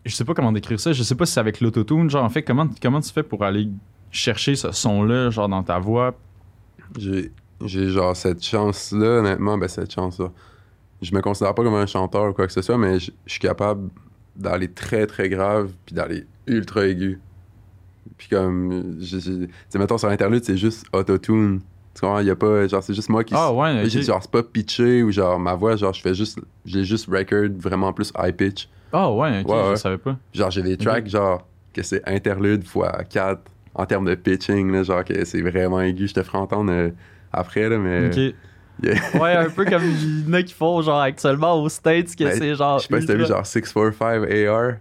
je 0.05 0.13
sais 0.15 0.25
pas 0.25 0.33
comment 0.33 0.51
décrire 0.51 0.79
ça, 0.79 0.91
je 0.93 1.03
sais 1.03 1.15
pas 1.15 1.25
si 1.25 1.33
c'est 1.33 1.39
avec 1.39 1.61
l'autotune, 1.61 2.09
genre, 2.09 2.23
en 2.23 2.29
fait, 2.29 2.43
comment, 2.43 2.67
comment 2.81 2.99
tu 3.01 3.11
fais 3.11 3.23
pour 3.23 3.43
aller 3.43 3.69
chercher 4.11 4.55
ce 4.55 4.71
son-là, 4.71 5.29
genre, 5.29 5.49
dans 5.49 5.63
ta 5.63 5.79
voix? 5.79 6.15
J'ai 6.97 7.31
j'ai 7.65 7.89
genre 7.89 8.15
cette 8.15 8.43
chance-là, 8.45 9.19
honnêtement, 9.19 9.57
ben 9.57 9.67
cette 9.67 9.91
chance-là. 9.91 10.31
Je 11.01 11.13
me 11.15 11.21
considère 11.21 11.55
pas 11.55 11.63
comme 11.63 11.73
un 11.73 11.87
chanteur 11.87 12.29
ou 12.29 12.33
quoi 12.33 12.45
que 12.45 12.53
ce 12.53 12.61
soit, 12.61 12.77
mais 12.77 12.99
je 12.99 13.11
suis 13.25 13.39
capable 13.39 13.89
d'aller 14.35 14.67
très 14.71 15.07
très 15.07 15.27
grave 15.27 15.71
puis 15.85 15.95
d'aller 15.95 16.25
ultra 16.45 16.85
aigu. 16.85 17.19
Puis 18.17 18.27
comme, 18.29 18.97
tu 18.99 19.19
sais, 19.19 19.79
mettons 19.79 19.97
sur 19.97 20.07
Interlude, 20.09 20.43
c'est 20.43 20.55
juste 20.57 20.85
autotune. 20.93 21.61
Tu 21.97 22.01
comprends? 22.01 22.19
Il 22.19 22.27
y 22.27 22.29
a 22.29 22.35
pas, 22.35 22.67
genre, 22.67 22.83
c'est 22.83 22.93
juste 22.93 23.09
moi 23.09 23.23
qui. 23.23 23.33
Ah 23.35 23.51
ouais, 23.51 23.81
ok. 23.81 23.87
J'ai- 23.89 24.03
Genre, 24.03 24.21
c'est 24.21 24.29
pas 24.29 24.43
pitché 24.43 25.01
ou 25.01 25.11
genre 25.11 25.39
ma 25.39 25.55
voix, 25.55 25.75
genre, 25.75 25.93
je 25.93 26.01
fais 26.01 26.13
juste, 26.13 26.39
j'ai 26.63 26.83
juste 26.83 27.07
record 27.09 27.49
vraiment 27.57 27.91
plus 27.91 28.13
high 28.17 28.35
pitch. 28.35 28.69
Ah 28.93 29.11
ouais, 29.11 29.41
ok, 29.41 29.49
Ouais, 29.49 29.63
je 29.65 29.69
ouais. 29.71 29.75
savais 29.77 29.97
pas. 29.97 30.15
Genre, 30.33 30.51
j'ai 30.51 30.61
des 30.61 30.77
tracks, 30.77 31.07
genre, 31.07 31.47
que 31.73 31.81
c'est 31.81 32.07
interlude 32.07 32.63
fois 32.67 32.91
4 33.09 33.41
en 33.73 33.85
termes 33.87 34.05
de 34.05 34.13
pitching, 34.15 34.71
là, 34.71 34.83
genre, 34.83 35.03
que 35.03 35.25
c'est 35.25 35.41
vraiment 35.41 35.81
aigu. 35.81 36.07
Je 36.07 36.13
te 36.13 36.21
ferai 36.23 36.37
entendre 36.37 36.71
euh, 36.71 36.89
après, 37.33 37.67
là, 37.67 37.77
mais. 37.79 38.07
Ok. 38.07 38.35
yeah. 38.83 39.19
Ouais, 39.19 39.33
un 39.35 39.49
peu 39.49 39.65
comme 39.65 39.81
il 39.83 40.27
y 40.27 40.29
en 40.29 40.33
a 40.33 40.43
qui 40.43 40.53
font, 40.53 40.81
genre, 40.83 40.99
actuellement 41.01 41.59
aux 41.63 41.67
States, 41.69 42.15
que 42.15 42.25
Ben, 42.25 42.37
c'est 42.37 42.53
genre. 42.53 42.77
Je 42.77 42.83
sais 42.83 42.89
pas 42.89 43.01
si 43.01 43.07
t'as 43.07 43.13
vu, 43.15 43.21
ultra- 43.21 43.37
genre 43.37 43.45
645 43.45 44.31
AR, 44.31 44.73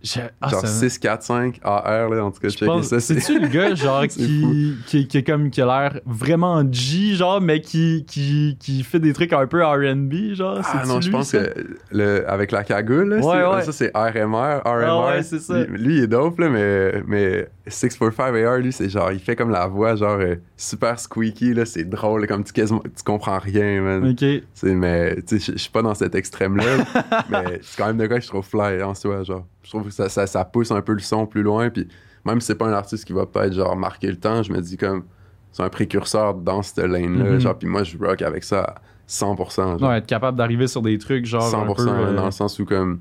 Je- 0.00 0.20
ah, 0.40 0.48
genre 0.48 0.60
ça- 0.60 0.66
645 0.68 1.58
AR, 1.64 2.08
là, 2.10 2.24
en 2.24 2.30
tout 2.30 2.38
cas, 2.40 2.48
Je 2.48 2.64
pense- 2.64 2.86
ça. 2.86 3.00
c'est- 3.00 3.18
C'est-tu 3.18 3.40
le 3.40 3.48
gars, 3.48 3.74
genre, 3.74 4.06
qui, 4.06 4.76
qui, 4.86 5.08
qui 5.08 5.24
comme, 5.24 5.50
qui 5.50 5.60
a 5.60 5.66
l'air 5.66 6.00
vraiment 6.06 6.62
G, 6.70 7.14
genre, 7.16 7.40
mais 7.40 7.60
qui, 7.60 8.04
qui, 8.06 8.56
qui 8.60 8.84
fait 8.84 9.00
des 9.00 9.12
trucs 9.12 9.32
un 9.32 9.46
peu 9.48 9.64
RB, 9.64 10.34
genre? 10.34 10.60
Ah 10.64 10.84
non, 10.86 11.00
je 11.00 11.10
pense 11.10 11.30
ça? 11.30 11.40
que 11.40 11.66
le, 11.90 12.30
avec 12.30 12.52
la 12.52 12.62
cagoule, 12.62 13.08
là, 13.08 13.16
Ouais, 13.16 13.22
c'est- 13.22 13.46
ouais. 13.56 13.62
ça 13.64 13.72
c'est 13.72 13.90
RMR, 13.96 14.62
RMR. 14.64 14.86
Ah 14.86 15.06
ouais, 15.16 15.22
c'est 15.24 15.40
ça. 15.40 15.64
Lui, 15.64 15.78
lui, 15.82 15.96
il 15.98 16.02
est 16.04 16.06
dope, 16.06 16.38
là, 16.38 16.48
mais, 16.48 17.02
mais 17.06 17.48
645 17.66 18.34
AR, 18.36 18.58
lui, 18.58 18.72
c'est 18.72 18.88
genre, 18.88 19.10
il 19.10 19.18
fait 19.18 19.34
comme 19.34 19.50
la 19.50 19.66
voix, 19.66 19.96
genre, 19.96 20.18
euh, 20.20 20.36
super 20.56 20.98
squeaky, 21.00 21.54
là, 21.54 21.64
c'est 21.66 21.84
drôle, 21.84 22.26
comme 22.28 22.44
tu, 22.44 22.52
quasiment- 22.52 22.82
tu 22.82 23.02
comprends 23.04 23.38
rien, 23.40 23.80
man. 23.82 24.10
Ok. 24.10 24.24
C'est- 24.54 24.74
mais 24.74 25.16
tu 25.26 25.40
sais, 25.40 25.52
je- 25.54 25.58
suis 25.58 25.70
pas 25.70 25.82
dans 25.82 25.94
cet 25.94 26.14
extrême-là, 26.14 26.64
mais 27.30 27.58
c'est 27.62 27.76
quand 27.76 27.86
même 27.88 27.98
de 27.98 28.06
quoi 28.06 28.20
je 28.20 28.28
trouve 28.28 28.44
fly 28.46 28.80
en 28.82 28.94
soi, 28.94 29.24
genre. 29.24 29.44
Je 29.64 29.70
trouve 29.70 29.87
que 29.88 29.94
ça, 29.94 30.08
ça, 30.08 30.26
ça 30.26 30.44
pousse 30.44 30.70
un 30.70 30.80
peu 30.82 30.92
le 30.92 30.98
son 31.00 31.26
plus 31.26 31.42
loin, 31.42 31.70
puis 31.70 31.88
même 32.24 32.40
si 32.40 32.48
c'est 32.48 32.54
pas 32.54 32.66
un 32.66 32.72
artiste 32.72 33.04
qui 33.04 33.12
va 33.12 33.26
peut-être 33.26 33.52
genre 33.54 33.76
marquer 33.76 34.08
le 34.08 34.16
temps, 34.16 34.42
je 34.42 34.52
me 34.52 34.60
dis 34.60 34.76
comme 34.76 35.04
c'est 35.52 35.62
un 35.62 35.68
précurseur 35.68 36.34
dans 36.34 36.62
cette 36.62 36.78
lane-là, 36.84 37.24
Mhm. 37.32 37.40
genre, 37.40 37.58
puis 37.58 37.68
moi 37.68 37.82
je 37.82 37.96
rock 37.98 38.22
avec 38.22 38.44
ça 38.44 38.60
à 38.60 38.74
100%. 39.06 39.78
Genre. 39.78 39.80
Non, 39.80 39.92
être 39.94 40.06
capable 40.06 40.36
d'arriver 40.36 40.66
sur 40.66 40.82
des 40.82 40.98
trucs, 40.98 41.24
genre. 41.26 41.42
100%, 41.50 41.62
un 41.62 41.74
peu, 41.74 41.84
là, 42.04 42.08
euh, 42.10 42.14
dans 42.16 42.26
le 42.26 42.30
sens 42.30 42.58
où 42.58 42.64
comme 42.66 43.00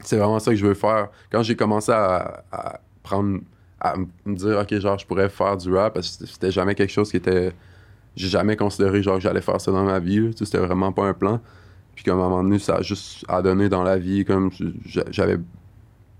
c'est 0.00 0.16
vraiment 0.16 0.38
ça 0.38 0.50
que 0.50 0.56
je 0.56 0.66
veux 0.66 0.74
faire. 0.74 1.08
Quand 1.30 1.42
j'ai 1.42 1.56
commencé 1.56 1.92
à, 1.92 2.42
à 2.52 2.80
prendre 3.02 3.40
à 3.80 3.94
me 4.24 4.34
dire, 4.34 4.58
OK, 4.60 4.74
genre, 4.78 4.98
je 4.98 5.06
pourrais 5.06 5.28
faire 5.28 5.56
du 5.58 5.70
rap 5.74 5.92
parce 5.94 6.16
que 6.16 6.26
c'était 6.26 6.50
jamais 6.50 6.74
quelque 6.74 6.90
chose 6.92 7.10
qui 7.10 7.18
était. 7.18 7.52
J'ai 8.16 8.28
jamais 8.28 8.56
considéré, 8.56 9.02
genre, 9.02 9.16
que 9.16 9.22
j'allais 9.22 9.40
faire 9.42 9.60
ça 9.60 9.70
dans 9.72 9.84
ma 9.84 9.98
vie. 9.98 10.30
Tu 10.30 10.38
sais, 10.38 10.44
C'était 10.46 10.58
vraiment 10.64 10.90
pas 10.92 11.04
un 11.04 11.12
plan. 11.14 11.40
Puis 11.94 12.04
comme 12.04 12.18
à 12.20 12.24
un 12.24 12.28
moment 12.28 12.42
donné, 12.42 12.58
ça 12.58 12.76
a 12.76 12.82
juste 12.82 13.24
à 13.28 13.42
donner 13.42 13.68
dans 13.68 13.82
la 13.82 13.98
vie. 13.98 14.24
Comme 14.24 14.50
j'a- 14.86 15.04
j'avais 15.10 15.38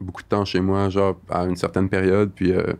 beaucoup 0.00 0.22
de 0.22 0.28
temps 0.28 0.44
chez 0.44 0.60
moi, 0.60 0.88
genre, 0.88 1.18
à 1.30 1.44
une 1.44 1.56
certaine 1.56 1.88
période. 1.88 2.32
Puis 2.34 2.52
euh, 2.52 2.72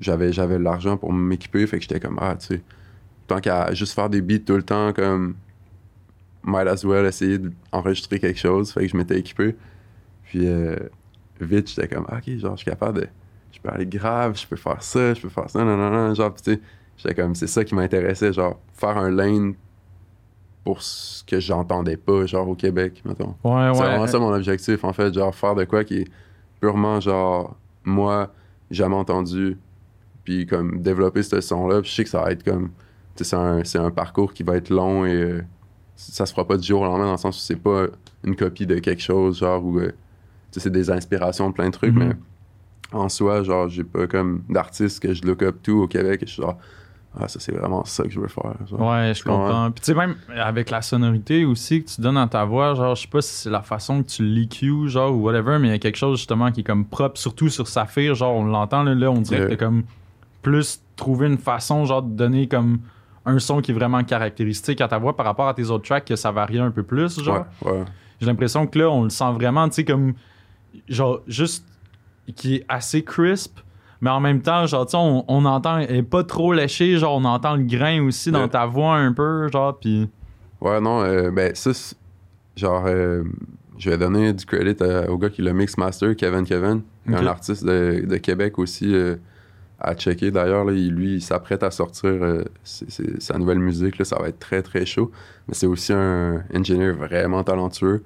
j'avais 0.00 0.32
j'avais 0.32 0.58
de 0.58 0.62
l'argent 0.62 0.96
pour 0.96 1.12
m'équiper. 1.12 1.66
Fait 1.66 1.78
que 1.78 1.82
j'étais 1.82 2.00
comme, 2.00 2.18
ah, 2.20 2.36
tu 2.38 2.46
sais, 2.46 2.62
tant 3.26 3.40
qu'à 3.40 3.72
juste 3.74 3.94
faire 3.94 4.10
des 4.10 4.22
beats 4.22 4.44
tout 4.44 4.56
le 4.56 4.62
temps, 4.62 4.92
comme, 4.92 5.36
might 6.44 6.66
as 6.66 6.84
well 6.84 7.06
essayer 7.06 7.38
d'enregistrer 7.38 8.18
quelque 8.18 8.38
chose. 8.38 8.72
Fait 8.72 8.82
que 8.82 8.88
je 8.88 8.96
m'étais 8.96 9.18
équipé. 9.18 9.56
Puis 10.24 10.46
euh, 10.46 10.76
vite, 11.40 11.68
j'étais 11.68 11.88
comme, 11.88 12.06
ah, 12.08 12.18
ok, 12.18 12.38
genre, 12.38 12.52
je 12.56 12.62
suis 12.62 12.70
capable 12.70 13.00
de. 13.00 13.08
Je 13.52 13.58
peux 13.60 13.68
aller 13.68 13.86
grave, 13.86 14.38
je 14.38 14.46
peux 14.46 14.56
faire 14.56 14.82
ça, 14.82 15.12
je 15.12 15.20
peux 15.20 15.28
faire 15.28 15.50
ça, 15.50 15.64
non, 15.64 15.76
non, 15.76 15.90
non. 15.90 16.14
Genre, 16.14 16.32
tu 16.36 16.52
sais, 16.54 16.60
j'étais 16.96 17.14
comme, 17.20 17.34
c'est 17.34 17.48
ça 17.48 17.64
qui 17.64 17.74
m'intéressait, 17.74 18.32
genre, 18.32 18.60
faire 18.74 18.96
un 18.96 19.10
lane 19.10 19.54
pour 20.62 20.82
ce 20.82 21.24
que 21.24 21.40
j'entendais 21.40 21.96
pas, 21.96 22.26
genre, 22.26 22.48
au 22.48 22.54
Québec, 22.54 23.02
mettons. 23.04 23.34
Ouais, 23.42 23.70
C'est 23.74 23.80
ouais. 23.80 23.86
vraiment 23.88 24.06
ça 24.06 24.18
mon 24.20 24.32
objectif, 24.32 24.84
en 24.84 24.92
fait, 24.92 25.12
genre, 25.12 25.34
faire 25.34 25.56
de 25.56 25.64
quoi 25.64 25.82
qui 25.82 26.02
est 26.02 26.08
purement, 26.60 27.00
genre, 27.00 27.56
moi, 27.84 28.32
jamais 28.70 28.94
entendu, 28.96 29.56
puis 30.24 30.46
comme 30.46 30.80
développer 30.82 31.22
ce 31.22 31.40
son-là, 31.40 31.80
je 31.82 31.90
sais 31.90 32.04
que 32.04 32.10
ça 32.10 32.22
va 32.22 32.32
être 32.32 32.44
comme, 32.44 32.68
tu 33.16 33.24
sais, 33.24 33.30
c'est 33.30 33.36
un, 33.36 33.64
c'est 33.64 33.78
un 33.78 33.90
parcours 33.90 34.32
qui 34.32 34.42
va 34.42 34.56
être 34.56 34.70
long 34.70 35.04
et 35.06 35.14
euh, 35.14 35.42
ça 35.96 36.26
se 36.26 36.32
fera 36.32 36.46
pas 36.46 36.56
du 36.56 36.66
jour 36.66 36.82
au 36.82 36.84
lendemain, 36.84 37.06
dans 37.06 37.12
le 37.12 37.16
sens 37.18 37.36
où 37.36 37.40
c'est 37.40 37.56
pas 37.56 37.86
une 38.24 38.36
copie 38.36 38.66
de 38.66 38.78
quelque 38.78 39.02
chose, 39.02 39.38
genre, 39.38 39.64
où, 39.64 39.78
euh, 39.78 39.88
tu 39.88 39.92
sais, 40.52 40.60
c'est 40.60 40.70
des 40.70 40.90
inspirations 40.90 41.48
de 41.48 41.54
plein 41.54 41.66
de 41.68 41.72
trucs, 41.74 41.94
Mhm. 41.94 41.98
mais 42.08 42.14
en 42.92 43.08
soi, 43.08 43.42
genre, 43.42 43.68
j'ai 43.68 43.84
pas 43.84 44.06
comme 44.06 44.42
d'artiste 44.48 45.00
que 45.00 45.14
je 45.14 45.22
look 45.22 45.42
up 45.42 45.56
tout 45.62 45.82
au 45.82 45.88
Québec 45.88 46.22
et 46.22 46.26
je 46.26 46.32
suis 46.32 46.42
genre, 46.42 46.58
ah, 47.18 47.26
ça, 47.26 47.40
c'est 47.40 47.52
vraiment 47.52 47.84
ça 47.84 48.04
que 48.04 48.10
je 48.10 48.20
veux 48.20 48.28
faire. 48.28 48.54
Ouais, 48.72 49.12
je 49.14 49.24
comprends? 49.24 49.70
Puis 49.72 49.80
tu 49.80 49.86
sais, 49.86 49.94
même 49.94 50.14
avec 50.36 50.70
la 50.70 50.80
sonorité 50.80 51.44
aussi 51.44 51.82
que 51.82 51.90
tu 51.90 52.00
donnes 52.00 52.16
à 52.16 52.28
ta 52.28 52.44
voix, 52.44 52.74
genre, 52.74 52.94
je 52.94 53.02
sais 53.02 53.08
pas 53.08 53.20
si 53.20 53.34
c'est 53.34 53.50
la 53.50 53.62
façon 53.62 54.02
que 54.02 54.08
tu 54.08 54.22
l'EQ, 54.22 54.88
genre, 54.88 55.12
ou 55.12 55.22
whatever, 55.22 55.58
mais 55.58 55.68
il 55.68 55.70
y 55.72 55.74
a 55.74 55.78
quelque 55.78 55.96
chose 55.96 56.18
justement 56.18 56.52
qui 56.52 56.60
est 56.60 56.64
comme 56.64 56.84
propre, 56.84 57.18
surtout 57.18 57.48
sur 57.48 57.66
Saphir, 57.66 58.14
genre, 58.14 58.34
on 58.36 58.44
l'entend, 58.44 58.84
là, 58.84 58.94
là, 58.94 59.10
on 59.10 59.20
dirait 59.20 59.38
Yeah. 59.40 59.46
que 59.48 59.54
t'as 59.54 59.64
comme 59.66 59.82
plus 60.42 60.82
trouvé 60.96 61.26
une 61.26 61.38
façon, 61.38 61.84
genre, 61.84 62.02
de 62.02 62.14
donner 62.14 62.46
comme 62.46 62.78
un 63.26 63.38
son 63.38 63.60
qui 63.60 63.72
est 63.72 63.74
vraiment 63.74 64.02
caractéristique 64.04 64.80
à 64.80 64.88
ta 64.88 64.98
voix 64.98 65.16
par 65.16 65.26
rapport 65.26 65.48
à 65.48 65.54
tes 65.54 65.68
autres 65.68 65.84
tracks 65.86 66.04
que 66.04 66.16
ça 66.16 66.30
varie 66.30 66.58
un 66.60 66.70
peu 66.70 66.82
plus, 66.84 67.20
genre. 67.22 67.44
Ouais, 67.64 67.72
ouais. 67.72 67.84
J'ai 68.20 68.26
l'impression 68.26 68.66
que 68.66 68.78
là, 68.78 68.88
on 68.88 69.02
le 69.04 69.10
sent 69.10 69.32
vraiment, 69.32 69.68
tu 69.68 69.74
sais, 69.76 69.84
comme. 69.84 70.14
Genre, 70.88 71.20
juste. 71.26 71.66
qui 72.36 72.56
est 72.56 72.64
assez 72.68 73.02
crisp. 73.02 73.58
Mais 74.00 74.10
en 74.10 74.20
même 74.20 74.40
temps, 74.40 74.66
genre, 74.66 74.86
tu 74.86 74.92
sais, 74.92 74.96
on, 74.98 75.24
on 75.28 75.44
entend. 75.44 75.78
Elle 75.78 75.96
est 75.96 76.02
pas 76.02 76.24
trop 76.24 76.52
léché, 76.52 76.96
genre, 76.96 77.16
on 77.18 77.24
entend 77.24 77.56
le 77.56 77.64
grain 77.64 78.02
aussi 78.02 78.30
dans 78.30 78.42
Ouais. 78.42 78.48
ta 78.48 78.64
voix 78.66 78.96
un 78.96 79.12
peu, 79.12 79.48
genre, 79.52 79.78
puis. 79.78 80.08
Ouais, 80.60 80.80
non, 80.80 81.02
euh, 81.02 81.30
ben 81.30 81.54
ça, 81.54 81.70
genre, 82.56 82.84
euh, 82.86 83.24
je 83.78 83.90
vais 83.90 83.98
donner 83.98 84.32
du 84.32 84.44
credit 84.46 84.82
à- 84.82 85.10
au 85.10 85.18
gars 85.18 85.28
qui 85.30 85.42
l'a 85.42 85.52
mix 85.52 85.76
master, 85.78 86.14
Kevin 86.16 86.44
Kevin, 86.44 86.82
un 87.08 87.26
artiste 87.26 87.64
de, 87.64 88.04
de 88.06 88.16
Québec 88.18 88.58
aussi, 88.58 88.94
euh, 88.94 89.16
à 89.78 89.94
checker 89.94 90.30
d'ailleurs. 90.30 90.64
Lui, 90.66 91.14
il 91.14 91.20
s'apprête 91.22 91.62
à 91.62 91.70
sortir 91.70 92.10
euh, 92.10 92.44
sa 92.64 93.38
nouvelle 93.38 93.58
musique, 93.58 93.98
là, 93.98 94.04
ça 94.04 94.18
va 94.20 94.28
être 94.28 94.38
très 94.38 94.62
très 94.62 94.84
chaud. 94.84 95.10
Mais 95.48 95.54
c'est 95.54 95.66
aussi 95.66 95.92
un 95.94 96.42
ingénieur 96.54 96.94
vraiment 96.96 97.42
talentueux. 97.42 98.02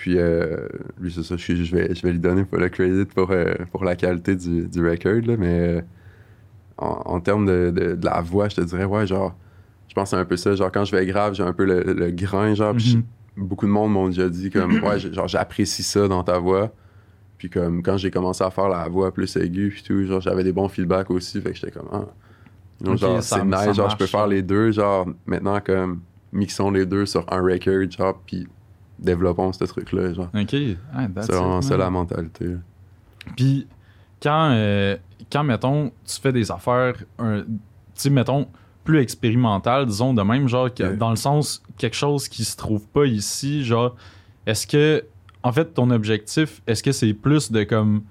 Puis 0.00 0.18
euh, 0.18 0.66
lui, 0.98 1.12
c'est 1.12 1.22
ça, 1.22 1.36
je, 1.36 1.54
je 1.56 1.76
vais, 1.76 1.94
je 1.94 2.02
vais 2.02 2.12
lui 2.12 2.18
donner 2.18 2.44
pour 2.44 2.56
le 2.58 2.70
credit 2.70 3.04
pour, 3.04 3.30
euh, 3.32 3.52
pour 3.70 3.84
la 3.84 3.96
qualité 3.96 4.34
du, 4.34 4.66
du 4.66 4.88
record, 4.88 5.20
là, 5.26 5.36
mais 5.36 5.60
euh, 5.78 5.82
en, 6.78 7.02
en 7.16 7.20
termes 7.20 7.46
de, 7.46 7.70
de- 7.70 7.94
de 7.96 8.04
la 8.06 8.20
voix, 8.22 8.48
je 8.48 8.56
te 8.56 8.60
dirais, 8.62 8.84
ouais, 8.86 9.06
genre, 9.06 9.34
je 9.88 9.94
pense 9.94 10.04
que 10.10 10.16
c'est 10.16 10.20
un 10.22 10.24
peu 10.24 10.36
ça. 10.38 10.54
Genre, 10.54 10.72
quand 10.72 10.84
je 10.86 10.96
vais 10.96 11.04
grave, 11.04 11.34
j'ai 11.34 11.42
un 11.42 11.52
peu 11.52 11.64
le, 11.64 11.82
le 11.92 12.10
grain, 12.12 12.54
genre, 12.54 12.74
Mhm. 12.74 13.02
beaucoup 13.36 13.66
de 13.66 13.70
monde 13.72 13.92
m'ont 13.92 14.08
déjà 14.08 14.28
dit, 14.28 14.50
comme, 14.50 14.82
ouais, 14.82 14.98
genre, 14.98 15.28
j'apprécie 15.28 15.82
ça 15.82 16.08
dans 16.08 16.22
ta 16.24 16.38
voix. 16.38 16.72
Puis, 17.38 17.50
comme, 17.50 17.82
quand 17.82 17.96
j'ai 17.98 18.10
commencé 18.10 18.44
à 18.44 18.50
faire 18.50 18.68
la 18.68 18.88
voix 18.88 19.12
plus 19.12 19.36
aiguë, 19.36 19.70
puis 19.70 19.82
tout, 19.82 20.04
genre, 20.06 20.20
j'avais 20.22 20.44
des 20.44 20.52
bons 20.52 20.68
feedbacks 20.68 21.10
aussi, 21.10 21.40
fait 21.42 21.50
que 21.52 21.56
j'étais 21.58 21.72
comme, 21.72 21.88
ah. 21.92 22.06
Non, 22.82 22.96
genre, 22.96 23.22
c'est 23.22 23.44
nice, 23.44 23.74
genre, 23.76 23.90
je 23.90 23.96
peux 23.98 24.06
faire 24.06 24.26
les 24.26 24.42
deux, 24.42 24.72
genre, 24.72 25.06
maintenant, 25.26 25.60
comme, 25.60 26.00
mixons 26.32 26.70
les 26.70 26.86
deux 26.86 27.04
sur 27.06 27.26
un 27.32 27.42
record, 27.42 27.90
genre, 27.90 28.22
puis 28.26 28.48
développons 29.00 29.52
ce 29.52 29.64
truc-là, 29.64 30.12
genre. 30.14 30.28
Ok. 30.34 30.54
Ah, 30.94 31.06
C'est 31.20 31.32
vraiment 31.32 31.62
ça 31.62 31.76
la 31.76 31.90
mentalité. 31.90 32.56
Puis, 33.36 33.66
quand, 34.22 34.50
euh, 34.52 34.96
quand, 35.32 35.44
mettons, 35.44 35.92
tu 36.06 36.20
fais 36.20 36.32
des 36.32 36.50
affaires, 36.50 36.94
tu 37.18 37.44
sais, 37.94 38.10
mettons, 38.10 38.46
plus 38.84 39.00
expérimentales, 39.00 39.86
disons, 39.86 40.14
de 40.14 40.22
même, 40.22 40.48
genre, 40.48 40.72
que- 40.72 40.82
Ouais. 40.82 40.96
dans 40.96 41.10
le 41.10 41.16
sens, 41.16 41.62
quelque 41.76 41.96
chose 41.96 42.28
qui 42.28 42.44
se 42.44 42.56
trouve 42.56 42.86
pas 42.88 43.06
ici, 43.06 43.64
genre, 43.64 43.94
est-ce 44.46 44.66
que, 44.66 45.04
en 45.42 45.52
fait, 45.52 45.66
ton 45.74 45.90
objectif, 45.90 46.62
est-ce 46.66 46.82
que 46.82 46.92
c'est 46.92 47.12
plus 47.14 47.50
de, 47.52 47.62
comme, 47.64 48.02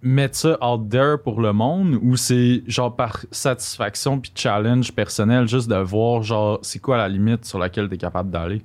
mettre 0.00 0.36
ça 0.36 0.56
out 0.64 0.88
there 0.88 1.16
pour 1.22 1.40
le 1.40 1.52
monde, 1.52 1.98
ou 2.02 2.16
c'est, 2.16 2.62
genre, 2.68 2.94
par 2.94 3.24
satisfaction 3.32 4.20
puis 4.20 4.30
challenge 4.34 4.92
personnel, 4.92 5.48
juste 5.48 5.68
de 5.68 5.74
voir, 5.76 6.22
genre, 6.22 6.58
c'est 6.62 6.78
quoi 6.78 6.96
la 6.98 7.08
limite 7.08 7.44
sur 7.44 7.58
laquelle 7.58 7.88
t'es 7.88 7.96
capable 7.96 8.30
d'aller? 8.30 8.62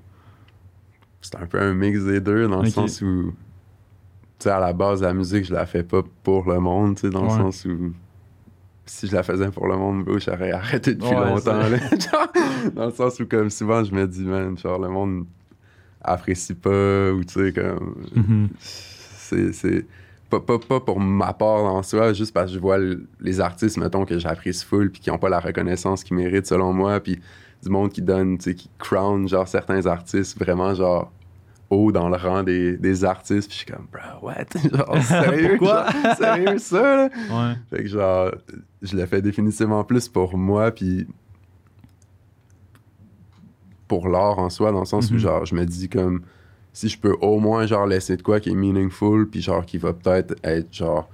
C'est 1.24 1.36
un 1.38 1.46
peu 1.48 1.60
un 1.60 1.74
mix 1.74 2.04
des 2.04 2.20
deux, 2.20 2.48
dans 2.48 2.62
le 2.62 2.70
sens 2.70 3.02
où, 3.02 3.32
tu 4.40 4.44
sais, 4.44 4.50
à 4.50 4.60
la 4.60 4.74
base, 4.74 5.02
la 5.02 5.14
musique, 5.14 5.46
je 5.46 5.54
la 5.54 5.66
fais 5.66 5.84
pas 5.84 6.02
pour 6.24 6.48
le 6.52 6.60
monde, 6.60 6.96
tu 6.96 7.02
sais, 7.02 7.10
dans 7.10 7.22
Ouais. 7.22 7.38
le 7.38 7.44
sens 7.52 7.66
où, 7.66 7.94
si 8.86 9.08
je 9.08 9.16
la 9.16 9.24
faisais 9.24 9.50
pour 9.50 9.68
le 9.68 9.78
monde, 9.78 10.04
bro, 10.04 10.20
j'aurais 10.20 10.52
arrêté 10.52 10.96
depuis 10.96 11.10
Ouais, 11.16 11.22
longtemps, 11.30 11.68
là. 11.70 11.78
Dans 12.76 12.86
le 12.88 12.92
sens 12.92 13.20
où, 13.22 13.26
comme 13.26 13.50
souvent, 13.50 13.84
je 13.84 13.94
me 13.96 14.06
dis, 14.06 14.24
man, 14.26 14.58
genre, 14.58 14.78
le 14.80 14.90
monde 14.90 15.26
apprécie 16.02 16.54
pas, 16.56 17.12
ou 17.12 17.24
tu 17.24 17.34
sais, 17.34 17.54
comme, 17.54 17.96
Mhm. 18.16 18.50
c'est. 18.60 19.54
c'est 19.54 19.86
pas, 20.30 20.40
pas, 20.40 20.58
pas 20.58 20.80
pour 20.80 21.00
ma 21.00 21.32
part 21.32 21.64
en 21.64 21.84
soi, 21.84 22.12
juste 22.12 22.34
parce 22.34 22.48
que 22.52 22.56
je 22.56 22.60
vois 22.60 22.78
les 23.22 23.40
artistes, 23.40 23.78
mettons, 23.78 24.04
que 24.04 24.18
j'apprécie 24.18 24.66
full, 24.66 24.90
puis 24.92 25.00
qui 25.00 25.12
ont 25.12 25.20
pas 25.20 25.30
la 25.30 25.40
reconnaissance 25.40 26.04
qu'ils 26.04 26.18
méritent 26.18 26.48
selon 26.48 26.74
moi, 26.74 27.00
puis 27.00 27.22
du 27.64 27.70
monde 27.70 27.92
qui 27.92 28.02
donne, 28.02 28.38
tu 28.38 28.44
sais, 28.52 28.56
qui 28.56 28.70
crown, 28.78 29.28
genre, 29.28 29.48
certains 29.48 29.86
artistes 29.86 30.38
vraiment, 30.38 30.74
genre, 30.76 31.12
haut 31.70 31.92
dans 31.92 32.10
le 32.10 32.18
rang 32.18 32.44
des, 32.44 32.78
des 32.78 33.04
artistes, 33.04 33.50
puis 33.50 33.58
je 33.60 33.64
suis 33.64 33.72
comme, 33.72 33.88
bro, 33.92 34.28
what? 34.28 34.46
genre, 34.72 35.02
sérieux? 35.04 35.58
Pourquoi? 35.58 35.86
genre, 35.92 36.16
sérieux, 36.18 36.58
ça, 36.60 36.82
là? 36.96 37.10
Ouais. 37.30 37.56
Fait 37.70 37.84
que, 37.84 37.90
genre, 37.90 38.32
je 38.82 38.96
le 38.96 39.06
fais 39.06 39.22
définitivement 39.22 39.84
plus 39.84 40.08
pour 40.08 40.38
moi, 40.38 40.72
puis 40.72 41.08
pour 43.88 44.08
l'art 44.10 44.40
en 44.40 44.50
soi, 44.50 44.72
dans 44.72 44.80
le 44.82 44.86
sens 44.86 45.10
Mhm. 45.10 45.16
où, 45.16 45.20
genre, 45.20 45.46
je 45.46 45.56
me 45.56 45.66
dis 45.66 45.90
comme, 45.90 46.22
si 46.72 46.90
je 46.90 46.98
peux 47.00 47.16
au 47.22 47.40
moins, 47.40 47.66
genre, 47.66 47.86
laisser 47.86 48.18
de 48.18 48.22
quoi 48.24 48.40
qui 48.40 48.50
est 48.50 48.56
meaningful, 48.56 49.30
puis 49.30 49.42
genre, 49.42 49.66
qui 49.66 49.78
va 49.78 49.94
peut-être 49.94 50.36
être, 50.44 50.74
genre, 50.74 51.10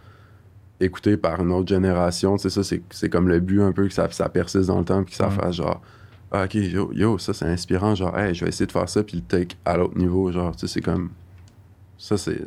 écouté 0.79 1.17
par 1.17 1.41
une 1.41 1.51
autre 1.51 1.67
génération, 1.67 2.37
tu 2.37 2.43
sais, 2.43 2.49
ça, 2.49 2.63
c'est- 2.63 2.81
c'est 2.91 3.09
comme 3.09 3.27
le 3.27 3.39
but 3.41 3.61
un 3.61 3.73
peu, 3.73 3.87
que 3.87 3.93
ça, 3.93 4.09
ça 4.11 4.29
persiste 4.29 4.67
dans 4.67 4.79
le 4.79 4.85
temps, 4.85 5.03
puis 5.03 5.11
que 5.11 5.17
ça 5.17 5.27
Ouais. 5.27 5.35
fasse, 5.35 5.55
genre, 5.55 5.81
ah, 6.31 6.43
ok, 6.45 6.53
yo, 6.55 6.91
yo, 6.93 7.17
ça, 7.17 7.33
c'est 7.33 7.45
inspirant, 7.45 7.95
genre, 7.95 8.17
hey, 8.17 8.33
je 8.35 8.45
vais 8.45 8.49
essayer 8.49 8.67
de 8.67 8.71
faire 8.71 8.87
ça, 8.87 9.03
puis 9.03 9.17
le 9.17 9.23
take 9.23 9.55
à 9.65 9.77
l'autre 9.77 9.97
niveau, 9.97 10.31
genre, 10.31 10.55
tu 10.55 10.67
sais, 10.67 10.73
c'est 10.73 10.81
comme, 10.81 11.09
ça, 11.97 12.17
c'est... 12.17 12.37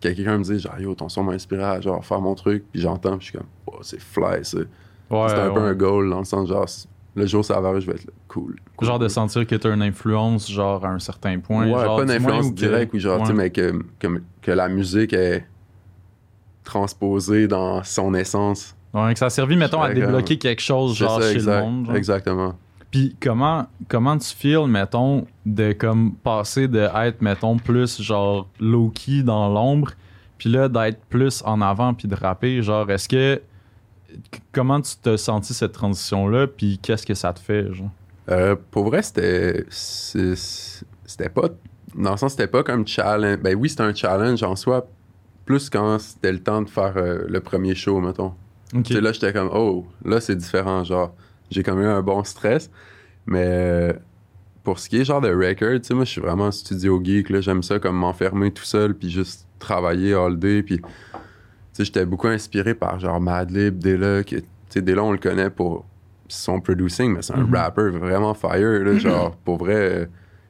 que 0.00 0.08
Quelqu'un 0.12 0.38
me 0.38 0.44
dit, 0.44 0.58
genre, 0.58 0.78
yo, 0.78 0.94
ton 0.94 1.08
son 1.08 1.22
m'a 1.24 1.32
inspiré 1.32 1.62
à, 1.62 1.80
genre, 1.80 2.04
faire 2.04 2.20
mon 2.20 2.34
truc, 2.34 2.64
puis 2.70 2.80
j'entends, 2.80 3.16
puis 3.16 3.26
je 3.26 3.30
suis 3.30 3.38
comme, 3.38 3.48
oh, 3.66 3.78
c'est 3.82 4.00
fly, 4.00 4.44
ça. 4.44 4.58
Ouais, 4.58 5.28
c'est 5.28 5.34
un 5.40 5.50
peu 5.50 5.60
ouais. 5.60 5.68
un 5.68 5.74
goal 5.74 6.10
dans 6.10 6.20
le 6.20 6.24
sens 6.24 6.48
genre 6.48 6.66
le 7.16 7.26
jour 7.26 7.40
où 7.40 7.42
ça 7.42 7.60
va 7.60 7.68
arriver, 7.68 7.80
je 7.80 7.86
vais 7.90 7.96
être 7.96 8.04
là, 8.06 8.12
cool. 8.28 8.56
cool, 8.76 8.86
Genre 8.86 8.98
de 8.98 9.08
sentir 9.08 9.44
que 9.46 9.56
t'as 9.56 9.74
une 9.74 9.82
influence, 9.82 10.50
genre, 10.50 10.84
à 10.84 10.90
un 10.90 10.98
certain 11.00 11.38
point. 11.40 11.64
Ouais, 11.64 11.84
genre, 11.84 11.96
pas 11.96 12.04
une 12.04 12.10
influence 12.10 12.54
directe, 12.54 12.94
ou 12.94 12.98
genre, 12.98 13.20
tu 13.20 13.26
sais, 13.26 13.32
mais 13.32 13.50
que, 13.50 13.82
que, 13.98 14.22
que 14.42 14.50
la 14.52 14.68
musique 14.68 15.12
est 15.12 15.44
transposée 16.62 17.48
dans 17.48 17.82
son 17.82 18.14
essence. 18.14 18.76
Ouais, 18.94 19.12
que 19.12 19.18
ça 19.18 19.26
a 19.26 19.30
servi, 19.30 19.56
mettons, 19.56 19.82
à 19.82 19.92
débloquer 19.92 20.38
quelque 20.38 20.62
chose, 20.62 20.96
genre, 20.96 21.20
ça, 21.20 21.28
chez 21.28 21.36
exact- 21.36 21.60
le 21.60 21.66
monde. 21.66 21.86
genre. 21.86 21.96
Exactement. 21.96 22.54
Puis 22.90 23.16
comment, 23.20 23.66
comment 23.88 24.18
tu 24.18 24.34
feels, 24.34 24.66
mettons, 24.66 25.26
de 25.46 25.72
comme 25.72 26.14
passer 26.14 26.66
de 26.66 26.88
être, 26.94 27.22
mettons, 27.22 27.56
plus 27.56 28.02
genre 28.02 28.48
low-key 28.58 29.22
dans 29.22 29.48
l'ombre, 29.48 29.92
puis 30.38 30.50
là 30.50 30.68
d'être 30.68 31.00
plus 31.08 31.42
en 31.44 31.60
avant 31.60 31.94
puis 31.94 32.08
de 32.08 32.16
rapper, 32.16 32.62
genre, 32.62 32.90
est-ce 32.90 33.08
que. 33.08 33.40
Comment 34.50 34.80
tu 34.80 34.94
t'as 35.00 35.16
senti 35.16 35.54
cette 35.54 35.70
transition-là, 35.70 36.48
puis 36.48 36.80
qu'est-ce 36.82 37.06
que 37.06 37.14
ça 37.14 37.32
te 37.32 37.38
fait, 37.38 37.72
genre? 37.72 37.90
Euh, 38.28 38.56
pour 38.72 38.86
vrai, 38.86 39.02
c'était. 39.02 39.64
C'était 39.70 41.28
pas. 41.28 41.48
Dans 41.94 42.12
le 42.12 42.16
sens, 42.16 42.32
c'était 42.32 42.48
pas 42.48 42.64
comme 42.64 42.86
challenge. 42.86 43.38
Ben 43.38 43.54
oui, 43.56 43.68
c'était 43.68 43.82
un 43.82 43.94
challenge 43.94 44.42
en 44.42 44.56
soi, 44.56 44.88
plus 45.44 45.70
quand 45.70 46.00
c'était 46.00 46.32
le 46.32 46.42
temps 46.42 46.62
de 46.62 46.68
faire 46.68 46.96
euh, 46.96 47.24
le 47.28 47.40
premier 47.40 47.76
show, 47.76 48.00
mettons. 48.00 48.34
Ok. 48.74 48.84
Tu 48.84 48.94
sais, 48.94 49.00
là, 49.00 49.12
j'étais 49.12 49.32
comme, 49.32 49.50
oh, 49.52 49.86
là, 50.04 50.20
c'est 50.20 50.36
différent. 50.36 50.82
Genre, 50.84 51.14
j'ai 51.50 51.62
comme 51.62 51.80
eu 51.80 51.86
un 51.86 52.02
bon 52.02 52.22
stress. 52.24 52.70
Mais 53.26 53.44
euh, 53.46 53.92
pour 54.64 54.78
ce 54.78 54.88
qui 54.88 54.98
est 55.00 55.04
genre 55.04 55.20
de 55.20 55.28
record, 55.32 55.80
tu 55.80 55.88
sais, 55.88 55.94
moi, 55.94 56.04
je 56.04 56.10
suis 56.10 56.20
vraiment 56.20 56.50
studio 56.50 57.00
geek. 57.02 57.30
Là, 57.30 57.40
j'aime 57.40 57.62
ça 57.62 57.78
comme 57.78 57.96
m'enfermer 57.96 58.50
tout 58.50 58.64
seul, 58.64 58.94
puis 58.94 59.10
juste 59.10 59.46
travailler 59.58 60.14
all 60.14 60.38
day. 60.38 60.62
Puis 60.62 60.80
sais, 61.72 61.84
j'étais 61.84 62.04
beaucoup 62.04 62.26
inspiré 62.28 62.74
par 62.74 62.98
genre 62.98 63.20
Madlib, 63.20 63.78
Dilla, 63.78 64.22
qui, 64.24 64.36
tu 64.36 64.48
sais, 64.68 64.82
Dilla, 64.82 65.02
on 65.04 65.12
le 65.12 65.18
connaît 65.18 65.50
pour 65.50 65.84
son 66.28 66.60
producing, 66.60 67.12
mais 67.14 67.22
c'est 67.22 67.34
un 67.34 67.44
Mhm. 67.44 67.54
rapper 67.54 67.90
vraiment 67.90 68.34
fire, 68.34 68.84
là, 68.84 68.96
genre, 68.98 69.36
pour 69.44 69.58
vrai, 69.58 70.08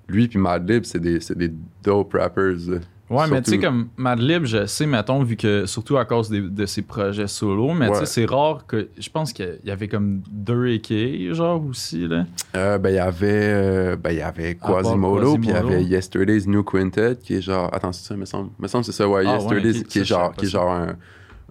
lui 0.08 0.28
puis 0.28 0.38
Madlib, 0.38 0.84
c'est 0.84 0.98
des, 1.00 1.20
c'est 1.20 1.36
des 1.38 1.50
dope 1.82 2.12
rappers, 2.14 2.56
là. 2.68 2.78
Ouais, 3.10 3.26
mais 3.28 3.42
tu 3.42 3.50
sais, 3.50 3.58
comme 3.58 3.88
Madlib, 3.96 4.44
je 4.44 4.66
sais, 4.66 4.86
mettons, 4.86 5.22
vu 5.24 5.34
que, 5.36 5.66
surtout 5.66 5.96
à 5.98 6.04
cause 6.04 6.30
des- 6.30 6.40
de 6.40 6.64
ses 6.64 6.82
projets 6.82 7.26
solo, 7.26 7.72
mais 7.74 7.88
tu 7.90 7.96
sais, 7.96 8.06
c'est 8.06 8.24
rare 8.24 8.64
que. 8.68 8.88
Je 8.98 9.10
pense 9.10 9.32
qu'il 9.32 9.58
y 9.64 9.70
avait 9.72 9.88
comme 9.88 10.22
deux 10.30 10.76
AK, 10.76 11.34
genre, 11.34 11.60
aussi, 11.68 12.06
là. 12.06 12.24
Euh, 12.56 12.78
ben, 12.78 12.90
il 12.90 12.94
y 12.94 12.98
avait, 13.00 13.26
euh, 13.32 13.96
ben, 13.96 14.12
il 14.12 14.18
y 14.18 14.22
avait 14.22 14.54
Quasimodo, 14.54 15.34
puis 15.38 15.48
il 15.48 15.54
y 15.54 15.56
avait 15.56 15.82
Yesterday's 15.82 16.46
New 16.46 16.62
Quintet, 16.62 17.16
qui 17.16 17.34
est 17.34 17.42
genre, 17.42 17.68
attends, 17.74 17.92
c'est 17.92 18.06
ça, 18.06 18.16
me 18.16 18.24
semble, 18.24 18.50
me 18.60 18.68
semble 18.68 18.84
que 18.84 18.92
c'est 18.92 18.96
ça, 18.96 19.08
ouais, 19.08 19.24
Ah, 19.26 19.30
ouais, 19.38 19.42
Yesterday's, 19.42 19.82
qui 19.82 19.98
est 19.98 20.04
genre, 20.04 20.32
qui 20.34 20.44
est 20.44 20.48
genre 20.48 20.70
un, 20.70 20.94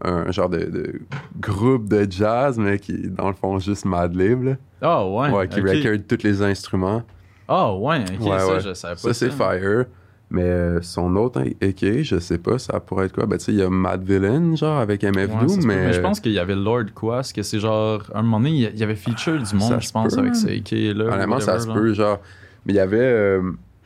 un 0.02 0.32
genre 0.32 0.48
de, 0.48 0.60
de 0.60 1.02
groupe 1.42 1.90
de 1.90 2.08
jazz, 2.10 2.58
mais 2.58 2.80
qui, 2.80 2.94
est, 2.94 3.08
dans 3.14 3.28
le 3.28 3.36
fond, 3.36 3.60
juste 3.60 3.84
Madlib, 3.84 4.44
là. 4.44 4.54
Ah, 4.82 5.06
ouais. 5.06 5.30
Ouais, 5.30 5.48
qui 5.50 5.60
ok. 5.60 5.68
record 5.68 5.98
tous 6.08 6.24
les 6.24 6.42
instruments. 6.42 7.04
Ah, 7.50 7.76
ouais, 7.76 8.00
ok, 8.18 8.26
Ouais, 8.26 8.40
ça, 8.40 8.48
ouais. 8.48 8.60
je 8.62 8.74
savais 8.74 8.94
pas. 8.96 9.00
Ça, 9.02 9.14
c'est 9.14 9.30
Fire. 9.32 9.86
Mais 10.32 10.44
euh, 10.44 10.80
son 10.84 11.16
autre 11.16 11.42
AK, 11.62 12.04
je 12.04 12.20
sais 12.20 12.38
pas, 12.38 12.60
ça 12.60 12.80
pourrait 12.80 13.08
être 13.08 13.14
quoi? 13.14 13.26
Ben, 13.26 13.38
tu 13.40 13.46
sais, 13.46 13.52
il 13.52 13.58
y 13.58 13.64
a 13.64 13.70
Mad 13.70 14.04
Villain, 14.04 14.56
genre, 14.56 14.78
avec 14.78 15.04
MF 15.04 15.16
Ouais, 15.16 15.46
Doom, 15.48 15.66
mais... 15.66 15.88
mais 15.88 15.94
je 15.94 16.02
pense 16.02 16.20
qu'il 16.20 16.34
y 16.34 16.38
avait 16.40 16.56
Lord 16.56 16.94
Quast, 16.94 17.34
que 17.36 17.42
c'est 17.42 17.60
genre, 17.60 18.04
à 18.14 18.20
un 18.20 18.22
moment 18.22 18.38
donné, 18.40 18.70
il 18.72 18.78
y 18.80 18.84
avait 18.84 18.96
feature 18.96 19.42
du 19.42 19.56
monde, 19.56 19.78
je 19.80 19.88
se 19.88 19.92
pense, 19.92 20.14
peut. 20.14 20.22
avec 20.22 20.36
ces 20.36 20.58
AK-là. 20.58 21.14
Honnêtement, 21.16 21.40
ça 21.40 21.60
se 21.60 21.68
peut, 21.68 21.94
genre... 21.94 22.20
Mais 22.66 22.74
il 22.74 22.76
y 22.76 22.80
avait 22.80 23.00
euh, 23.00 23.42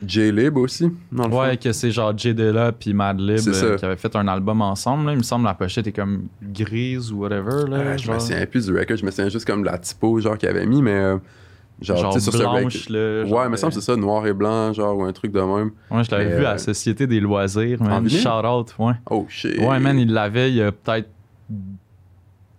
J-Lib 0.06 0.58
aussi, 0.58 0.90
dans 1.10 1.28
le 1.28 1.34
Ouais, 1.34 1.52
fond. 1.52 1.58
que 1.62 1.72
c'est 1.72 1.90
genre 1.90 2.12
J 2.14 2.34
Dilla 2.34 2.72
puis 2.72 2.92
euh, 2.94 3.36
ça. 3.38 3.76
qui 3.76 3.84
avaient 3.86 3.96
fait 3.96 4.14
un 4.16 4.28
album 4.28 4.60
ensemble. 4.60 5.06
Là. 5.06 5.12
Il 5.12 5.18
me 5.18 5.22
semble 5.22 5.44
la 5.46 5.54
pochette 5.54 5.86
est 5.86 5.92
comme 5.92 6.24
grise 6.42 7.10
ou 7.10 7.20
whatever. 7.20 7.70
Là, 7.70 7.76
Euh, 7.78 7.96
je 7.96 8.10
me 8.10 8.18
souviens 8.18 8.44
plus 8.44 8.66
du 8.66 8.76
record, 8.76 8.96
je 8.98 9.06
me 9.06 9.10
souviens 9.10 9.30
juste 9.30 9.46
comme 9.46 9.64
la 9.64 9.78
typo, 9.78 10.20
genre, 10.20 10.36
qu'il 10.36 10.48
avait 10.50 10.66
mis, 10.66 10.82
mais... 10.82 11.14
genre, 11.80 11.96
genre 11.96 12.20
sur 12.20 12.32
blanche. 12.32 12.88
Là, 12.88 13.24
genre, 13.24 13.38
Ouais, 13.38 13.48
mais 13.48 13.56
ça 13.56 13.66
me 13.66 13.70
semble 13.72 13.82
c'est 13.82 13.92
ça, 13.92 13.96
noir 13.96 14.26
et 14.26 14.32
blanc, 14.32 14.72
genre, 14.72 14.96
ou 14.96 15.04
un 15.04 15.12
truc 15.12 15.32
de 15.32 15.40
même. 15.40 15.70
Ouais, 15.90 16.04
je 16.04 16.10
l'avais 16.10 16.26
Mais, 16.26 16.38
vu 16.38 16.44
à 16.44 16.50
euh, 16.50 16.52
la 16.52 16.58
Société 16.58 17.06
des 17.06 17.20
loisirs, 17.20 17.82
man. 17.82 18.04
vinyle? 18.06 18.20
Shout 18.20 18.46
out, 18.46 18.74
ouais. 18.78 18.92
Oh, 19.10 19.26
shit. 19.28 19.58
Ouais, 19.58 19.78
man, 19.80 19.98
il 19.98 20.12
l'avait 20.12 20.50
il 20.50 20.56
y 20.56 20.62
a 20.62 20.72
peut-être 20.72 21.08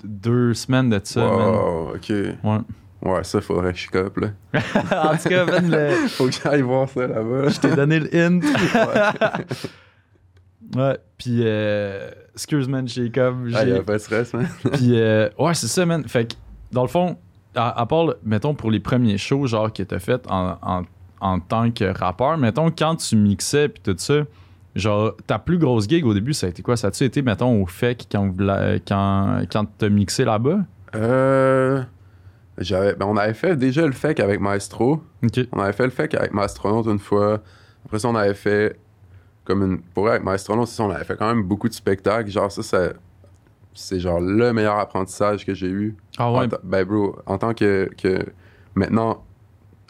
deux 0.03 0.53
semaines 0.53 0.89
de 0.89 0.99
ça, 1.03 1.21
man. 1.21 1.55
Wow, 1.55 1.89
OK. 1.95 2.09
Ouais. 2.09 2.57
Ouais, 3.01 3.23
ça, 3.23 3.39
faudrait 3.41 3.73
que 3.73 3.79
je 3.79 3.89
cope, 3.89 4.17
là. 4.17 4.29
en 5.13 5.17
tout 5.17 5.29
cas, 5.29 5.45
man, 5.45 5.69
le- 5.69 5.89
Faut 6.07 6.25
que 6.25 6.31
j'aille 6.31 6.61
voir 6.61 6.89
ça, 6.89 7.05
là-bas. 7.07 7.49
je 7.49 7.59
t'ai 7.59 7.75
donné 7.75 7.99
le 7.99 8.09
hint. 8.15 8.43
ouais, 10.75 10.97
puis, 11.17 11.39
euh, 11.43 12.09
excuse, 12.33 12.67
man, 12.67 12.87
Jacob. 12.87 13.47
Ah, 13.53 13.63
y 13.63 13.67
j'ai- 13.67 13.77
a 13.77 13.83
pas 13.83 13.93
de 13.93 13.97
stress, 13.99 14.33
man. 14.33 14.47
Puis, 14.73 14.99
euh, 14.99 15.29
ouais, 15.37 15.53
c'est 15.53 15.67
ça, 15.67 15.85
man. 15.85 16.03
Fait 16.07 16.25
que, 16.31 16.35
dans 16.71 16.81
le 16.81 16.87
fond, 16.87 17.17
à, 17.55 17.79
à 17.79 17.85
part, 17.85 18.13
mettons, 18.23 18.53
pour 18.53 18.71
les 18.71 18.79
premiers 18.79 19.17
shows, 19.17 19.47
genre, 19.47 19.71
que 19.71 19.83
t'as 19.83 19.99
fait 19.99 20.25
en, 20.29 20.57
en, 20.61 20.83
en 21.21 21.39
tant 21.39 21.71
que 21.71 21.85
rappeur, 21.97 22.37
mettons, 22.37 22.69
quand 22.71 22.95
tu 22.95 23.15
mixais, 23.15 23.69
puis 23.69 23.81
tout 23.83 23.95
ça, 23.97 24.21
genre, 24.75 25.13
ta 25.27 25.39
plus 25.39 25.57
grosse 25.57 25.87
gig 25.87 26.05
au 26.05 26.13
début, 26.13 26.33
ça 26.33 26.47
a 26.47 26.49
été 26.49 26.61
quoi? 26.61 26.77
Ça 26.77 26.87
a-tu 26.87 27.03
été, 27.03 27.21
mettons, 27.21 27.61
au 27.61 27.65
FEC 27.65 28.07
quand, 28.11 28.31
quand, 28.87 29.41
quand 29.51 29.65
t'as 29.77 29.89
mixé 29.89 30.25
là-bas? 30.25 30.59
Euh. 30.95 31.83
J'avais, 32.57 32.95
ben 32.95 33.05
on 33.05 33.17
avait 33.17 33.33
fait 33.33 33.57
déjà 33.57 33.85
le 33.85 33.91
FEC 33.91 34.21
avec 34.21 34.39
Maestro. 34.39 35.03
On 35.51 35.59
avait 35.59 35.73
fait 35.73 35.83
le 35.83 35.89
FEC 35.89 36.13
avec 36.15 36.33
Maastronaut 36.33 36.89
une 36.89 36.99
fois. 36.99 37.41
Après 37.85 37.99
ça, 37.99 38.07
on 38.07 38.15
avait 38.15 38.33
fait 38.33 38.79
comme 39.43 39.61
une. 39.61 39.79
Pour 39.79 40.07
avec 40.09 40.23
ça, 40.39 40.53
on 40.53 40.89
avait 40.89 41.03
fait 41.03 41.17
quand 41.17 41.27
même 41.27 41.43
beaucoup 41.43 41.67
de 41.67 41.73
spectacles. 41.73 42.29
Genre, 42.29 42.49
ça, 42.49 42.63
ça- 42.63 42.93
c'est 43.75 43.99
genre 43.99 44.19
le 44.19 44.53
meilleur 44.53 44.79
apprentissage 44.79 45.45
que 45.45 45.53
j'ai 45.53 45.69
eu. 45.69 45.95
Ah 46.17 46.31
ouais? 46.31 46.47
Ben, 46.63 46.83
bro, 46.85 47.17
en 47.25 47.37
tant 47.37 47.53
que, 47.53 47.89
que 47.97 48.25
maintenant 48.73 49.23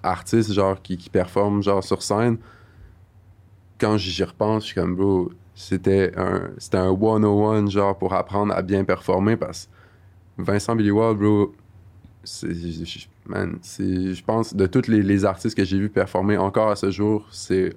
artiste, 0.04 0.52
genre, 0.54 0.82
qui, 0.82 0.98
qui 0.98 1.10
performe, 1.10 1.64
genre, 1.64 1.84
sur 1.84 2.02
scène, 2.02 2.38
quand 3.80 3.98
j'y 3.98 4.24
repense, 4.24 4.64
je 4.64 4.68
suis 4.68 4.76
comme, 4.76 4.96
bro, 4.96 5.32
c'était 5.54 6.12
un, 6.18 6.50
c'était 6.58 6.78
un 6.78 6.96
101, 6.96 7.70
genre, 7.70 7.98
pour 7.98 8.14
apprendre 8.14 8.54
à 8.54 8.62
bien 8.62 8.84
performer 8.84 9.36
parce 9.38 9.70
que 10.38 10.44
Vincent 10.44 10.76
Billy 10.76 10.92
Wall, 10.92 11.16
bro, 11.16 11.54
c'est, 12.24 12.52
man, 13.26 13.58
c'est, 13.62 14.14
je 14.14 14.24
pense, 14.24 14.54
de 14.54 14.66
tous 14.68 14.88
les, 14.88 15.02
les 15.02 15.26
artistes 15.26 15.56
que 15.56 15.64
j'ai 15.64 15.80
vu 15.80 15.90
performer 15.90 16.38
encore 16.38 16.70
à 16.70 16.76
ce 16.76 16.92
jour, 16.92 17.28
c'est 17.32 17.76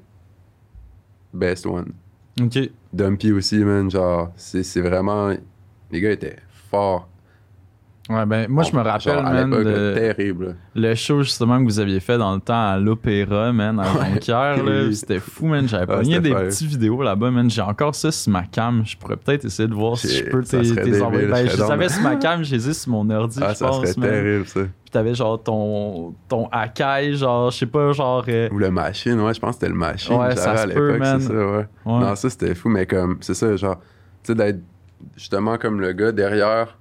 best 1.32 1.66
one. 1.66 1.92
Ok. 2.40 2.58
Dumpy 2.92 3.32
aussi, 3.32 3.58
man, 3.58 3.90
genre, 3.90 4.30
c'est, 4.36 4.62
c'est 4.62 4.80
vraiment, 4.80 5.32
les 5.90 6.00
gars 6.00 6.10
étaient 6.12 6.36
forts. 6.70 7.08
Ouais, 8.10 8.24
ben, 8.24 8.46
moi, 8.48 8.62
je 8.62 8.70
me 8.70 8.82
Genre, 8.82 8.86
rappelle, 8.86 9.18
à 9.18 9.44
man, 9.46 9.50
de- 9.50 9.92
terrible. 10.14 10.56
le 10.74 10.94
show, 10.94 11.20
justement, 11.22 11.58
que 11.58 11.64
vous 11.64 11.78
aviez 11.78 12.00
fait 12.00 12.16
dans 12.16 12.34
le 12.34 12.40
temps 12.40 12.70
à 12.70 12.78
l'Opéra, 12.78 13.52
man, 13.52 13.78
à 13.78 13.84
Jonquière, 13.84 14.64
là. 14.64 14.82
Oui. 14.86 14.96
C'était 14.96 15.18
fou, 15.20 15.44
man. 15.46 15.68
J'avais 15.68 15.84
Ah, 15.92 15.96
pogné 15.98 16.14
c'était 16.14 16.28
des 16.30 16.34
petites 16.34 16.68
vidéos 16.68 17.02
là-bas, 17.02 17.30
man. 17.30 17.50
J'ai 17.50 17.60
encore 17.60 17.94
ça 17.94 18.10
sur 18.10 18.32
ma 18.32 18.44
cam. 18.44 18.82
Je 18.86 18.96
pourrais 18.96 19.18
peut-être 19.18 19.44
essayer 19.44 19.68
de 19.68 19.74
voir 19.74 19.98
si 19.98 20.08
je 20.08 20.24
peux 20.24 20.42
t'es 20.42 20.56
envoyer. 21.02 21.26
Ben, 21.26 21.44
je 21.44 21.50
serais 21.50 21.50
les 21.50 21.56
down. 21.58 21.70
avais 21.72 21.88
sur 21.90 22.02
ma 22.02 22.16
cam, 22.16 22.42
je 22.42 22.54
les 22.54 22.68
ai 22.70 22.72
sur 22.72 22.92
mon 22.92 23.10
ordi, 23.10 23.40
Ah, 23.42 23.50
je 23.50 23.56
ça 23.56 23.72
serait 23.72 23.92
man. 23.98 24.08
terrible, 24.10 24.46
ça. 24.46 24.60
Puis 24.62 24.90
t'avais 24.90 25.14
genre 25.14 25.42
ton, 25.42 26.14
ton 26.30 26.48
Akai, 26.50 27.12
genre, 27.12 27.50
je 27.50 27.58
sais 27.58 27.66
pas, 27.66 27.92
genre. 27.92 28.24
euh, 28.26 28.48
Ou 28.52 28.56
le 28.58 28.70
machine, 28.70 29.20
ouais, 29.20 29.34
je 29.34 29.38
pense 29.40 29.50
que 29.50 29.54
c'était 29.60 29.68
le 29.68 29.74
machine. 29.78 30.16
Ouais, 30.16 30.34
ça 30.34 30.56
se 30.56 30.68
peut, 30.68 30.96
man. 30.96 31.20
c'est 31.20 31.26
ça, 31.26 31.34
ouais. 31.34 31.56
ouais. 31.58 31.66
Non, 31.84 32.16
ça, 32.16 32.30
c'était 32.30 32.54
fou, 32.54 32.70
mais 32.70 32.86
comme, 32.86 33.18
c'est 33.20 33.34
ça, 33.34 33.54
genre, 33.56 33.76
tu 34.22 34.28
sais, 34.28 34.34
d'être 34.34 34.60
justement 35.16 35.58
comme 35.58 35.80
le 35.80 35.92
gars 35.92 36.12
derrière 36.12 36.78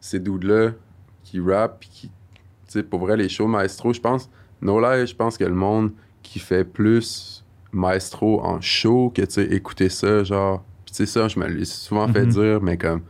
ces 0.00 0.18
dudes-là 0.18 0.70
qui 1.24 1.40
rap, 1.40 1.80
puis 1.80 1.88
qui, 1.92 2.06
tu 2.08 2.12
sais, 2.68 2.82
pour 2.82 3.00
vrai, 3.00 3.16
les 3.16 3.28
shows 3.28 3.46
maestro, 3.46 3.92
je 3.92 4.00
pense, 4.00 4.30
no 4.62 4.80
lie, 4.80 5.06
je 5.06 5.14
pense 5.14 5.36
que 5.38 5.44
le 5.44 5.54
monde 5.54 5.92
qui 6.22 6.38
fait 6.38 6.64
plus 6.64 7.44
maestro 7.72 8.42
en 8.42 8.60
show 8.60 9.10
que, 9.14 9.22
tu 9.22 9.32
sais, 9.32 9.44
écouter 9.44 9.88
ça, 9.88 10.24
genre, 10.24 10.64
tu 10.86 10.94
sais, 10.94 11.06
ça, 11.06 11.28
je 11.28 11.38
me 11.38 11.46
l'ai 11.46 11.64
souvent 11.64 12.08
fait 12.08 12.24
Mhm. 12.26 12.30
dire, 12.32 12.60
mais 12.62 12.76
comme, 12.76 13.02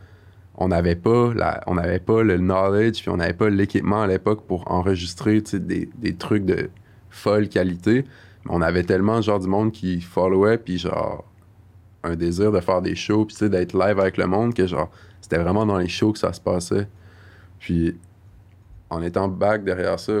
on 0.55 0.67
n'avait 0.67 0.95
pas, 0.95 1.33
la, 1.33 1.63
on 1.65 1.75
n'avait 1.75 1.99
pas 1.99 2.21
le 2.23 2.37
knowledge, 2.37 3.01
puis 3.01 3.09
on 3.09 3.17
n'avait 3.17 3.33
pas 3.33 3.49
l'équipement 3.49 4.01
à 4.03 4.07
l'époque 4.07 4.45
pour 4.45 4.69
enregistrer, 4.71 5.41
tu 5.41 5.51
sais, 5.51 5.59
des, 5.59 5.89
des 5.95 6.15
trucs 6.15 6.45
de 6.45 6.69
folle 7.09 7.49
qualité. 7.49 8.05
Mais 8.45 8.51
on 8.53 8.61
avait 8.61 8.83
tellement, 8.83 9.21
genre, 9.21 9.39
du 9.39 9.47
monde 9.47 9.71
qui 9.71 10.01
followait, 10.01 10.57
puis 10.57 10.77
genre, 10.77 11.23
un 12.03 12.15
désir 12.15 12.51
de 12.51 12.59
faire 12.59 12.81
des 12.81 12.95
shows, 12.95 13.25
puis 13.25 13.35
tu 13.35 13.39
sais, 13.45 13.49
d'être 13.49 13.73
live 13.73 13.99
avec 13.99 14.17
le 14.17 14.25
monde, 14.27 14.53
que 14.53 14.65
genre, 14.67 14.89
c'était 15.21 15.37
vraiment 15.37 15.65
dans 15.65 15.77
les 15.77 15.87
shows 15.87 16.13
que 16.13 16.19
ça 16.19 16.33
se 16.33 16.41
passait. 16.41 16.87
Puis, 17.59 17.95
en 18.89 19.01
étant 19.01 19.27
back 19.27 19.63
derrière 19.63 19.99
ça, 19.99 20.13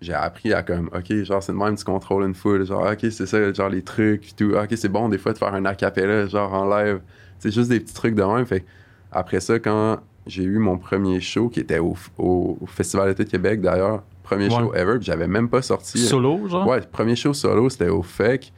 j'ai 0.00 0.12
appris 0.14 0.52
à 0.52 0.62
comme, 0.62 0.90
OK, 0.94 1.12
genre, 1.24 1.42
c'est 1.42 1.52
de 1.52 1.56
même, 1.58 1.74
tu 1.76 1.84
contrôles 1.84 2.24
une 2.24 2.34
foule, 2.34 2.64
genre, 2.64 2.82
OK, 2.90 2.98
c'est 3.10 3.26
ça, 3.26 3.52
genre, 3.52 3.68
les 3.68 3.82
trucs, 3.82 4.36
tout, 4.36 4.52
OK, 4.54 4.68
c'est 4.76 4.88
bon, 4.88 5.08
des 5.08 5.18
fois, 5.18 5.32
de 5.32 5.38
faire 5.38 5.54
un 5.54 5.64
acapella, 5.64 6.26
genre, 6.26 6.52
en 6.52 6.68
live. 6.68 7.00
C'est 7.38 7.50
juste 7.50 7.70
des 7.70 7.80
petits 7.80 7.94
trucs 7.94 8.14
de 8.14 8.22
même. 8.22 8.44
Fait 8.46 8.64
après 9.10 9.40
ça, 9.40 9.58
quand 9.58 9.98
j'ai 10.26 10.44
eu 10.44 10.58
mon 10.58 10.76
premier 10.78 11.20
show, 11.20 11.48
qui 11.48 11.60
était 11.60 11.78
au, 11.78 11.96
au- 12.18 12.58
au 12.60 12.66
Festival 12.66 13.08
d'été 13.08 13.24
de 13.24 13.30
Québec, 13.30 13.60
d'ailleurs, 13.60 14.02
premier 14.22 14.44
Ouais. 14.44 14.50
show 14.56 14.74
ever, 14.74 14.98
j'avais 15.00 15.26
même 15.26 15.48
pas 15.48 15.62
sorti. 15.62 15.98
Solo, 15.98 16.46
genre? 16.48 16.66
Ouais, 16.68 16.80
premier 16.82 17.16
show 17.16 17.32
solo, 17.32 17.68
c'était 17.70 17.88
au 17.88 18.02
FEC, 18.02 18.52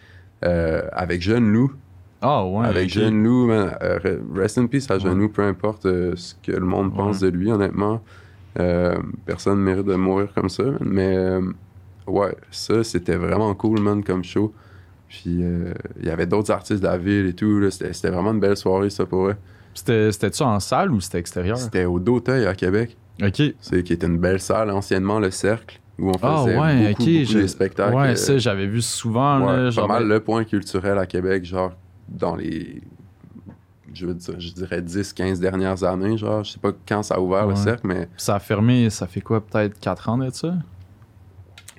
euh, 0.44 0.82
avec 0.92 1.22
Jeune 1.22 1.50
Lou. 1.52 1.72
Ah, 2.22 2.44
ouais. 2.44 2.66
avec 2.66 2.84
ok. 2.84 2.90
Jeune 2.90 3.22
Lou, 3.24 3.46
man, 3.46 3.76
euh, 3.82 3.98
rest 4.34 4.58
in 4.58 4.66
peace 4.66 4.86
à 4.90 4.98
Jeune 4.98 5.14
Ouais. 5.14 5.18
Lou, 5.20 5.28
peu 5.30 5.42
importe 5.42 5.86
euh, 5.86 6.12
ce 6.16 6.34
que 6.42 6.52
le 6.52 6.66
monde 6.66 6.94
pense 6.94 7.20
Ouais. 7.22 7.30
de 7.30 7.36
lui, 7.36 7.50
honnêtement. 7.50 8.02
Euh, 8.58 8.96
personne 9.26 9.58
ne 9.58 9.64
mérite 9.64 9.86
de 9.86 9.94
mourir 9.94 10.28
comme 10.34 10.48
ça, 10.48 10.64
mais 10.80 11.16
euh, 11.16 11.40
ouais, 12.06 12.34
ça, 12.50 12.82
c'était 12.84 13.16
vraiment 13.16 13.54
cool, 13.54 13.80
man, 13.80 14.02
comme 14.02 14.24
show. 14.24 14.52
Puis 15.08 15.38
euh, 15.42 15.72
il 16.00 16.06
y 16.06 16.10
avait 16.10 16.26
d'autres 16.26 16.50
artistes 16.52 16.82
de 16.82 16.86
la 16.88 16.98
ville 16.98 17.26
et 17.26 17.32
tout, 17.32 17.68
c'était 17.70 18.10
vraiment 18.10 18.32
une 18.32 18.40
belle 18.40 18.56
soirée, 18.56 18.90
ça, 18.90 19.06
pour 19.06 19.28
eux. 19.28 19.36
C'était- 19.74 20.10
C'était-tu 20.12 20.42
en 20.42 20.58
salle 20.60 20.90
ou 20.90 21.00
c'était 21.00 21.18
extérieur? 21.18 21.56
C'était 21.58 21.84
au 21.84 21.98
Doteuil 22.00 22.44
à 22.46 22.54
Québec, 22.54 22.96
Ok. 23.22 23.40
c'est 23.60 23.82
qui 23.84 23.92
était 23.92 24.06
une 24.08 24.18
belle 24.18 24.40
salle, 24.40 24.70
anciennement 24.70 25.20
le 25.20 25.30
Cercle, 25.30 25.80
où 25.98 26.10
on 26.10 26.12
Ah, 26.22 26.42
faisait 26.44 26.58
ouais, 26.58 26.88
beaucoup, 26.90 27.04
des 27.04 27.48
spectacles. 27.48 27.94
Ouais, 27.94 28.16
ça, 28.16 28.36
j'avais 28.38 28.66
vu 28.66 28.82
souvent, 28.82 29.40
Ouais, 29.46 29.64
là. 29.64 29.70
pas 29.74 29.86
mal 29.86 30.06
le 30.08 30.20
point 30.20 30.44
culturel 30.44 30.98
à 30.98 31.06
Québec, 31.06 31.44
genre 31.44 31.72
dans 32.10 32.36
les, 32.36 32.82
je 33.94 34.06
veux 34.06 34.14
dire, 34.14 34.34
je 34.38 34.52
dirais 34.52 34.80
10-15 34.82 35.38
dernières 35.40 35.82
années, 35.84 36.16
genre, 36.18 36.44
je 36.44 36.52
sais 36.52 36.58
pas 36.58 36.72
quand 36.86 37.02
ça 37.02 37.14
a 37.14 37.20
ouvert 37.20 37.44
Ouais. 37.46 37.54
le 37.54 37.56
cercle, 37.56 37.86
mais, 37.86 38.08
Ça 38.16 38.34
a 38.36 38.38
fermé, 38.38 38.90
ça 38.90 39.06
fait 39.06 39.20
quoi, 39.20 39.40
peut-être 39.40 39.78
4 39.80 40.08
ans 40.08 40.18
de 40.18 40.30
ça? 40.30 40.54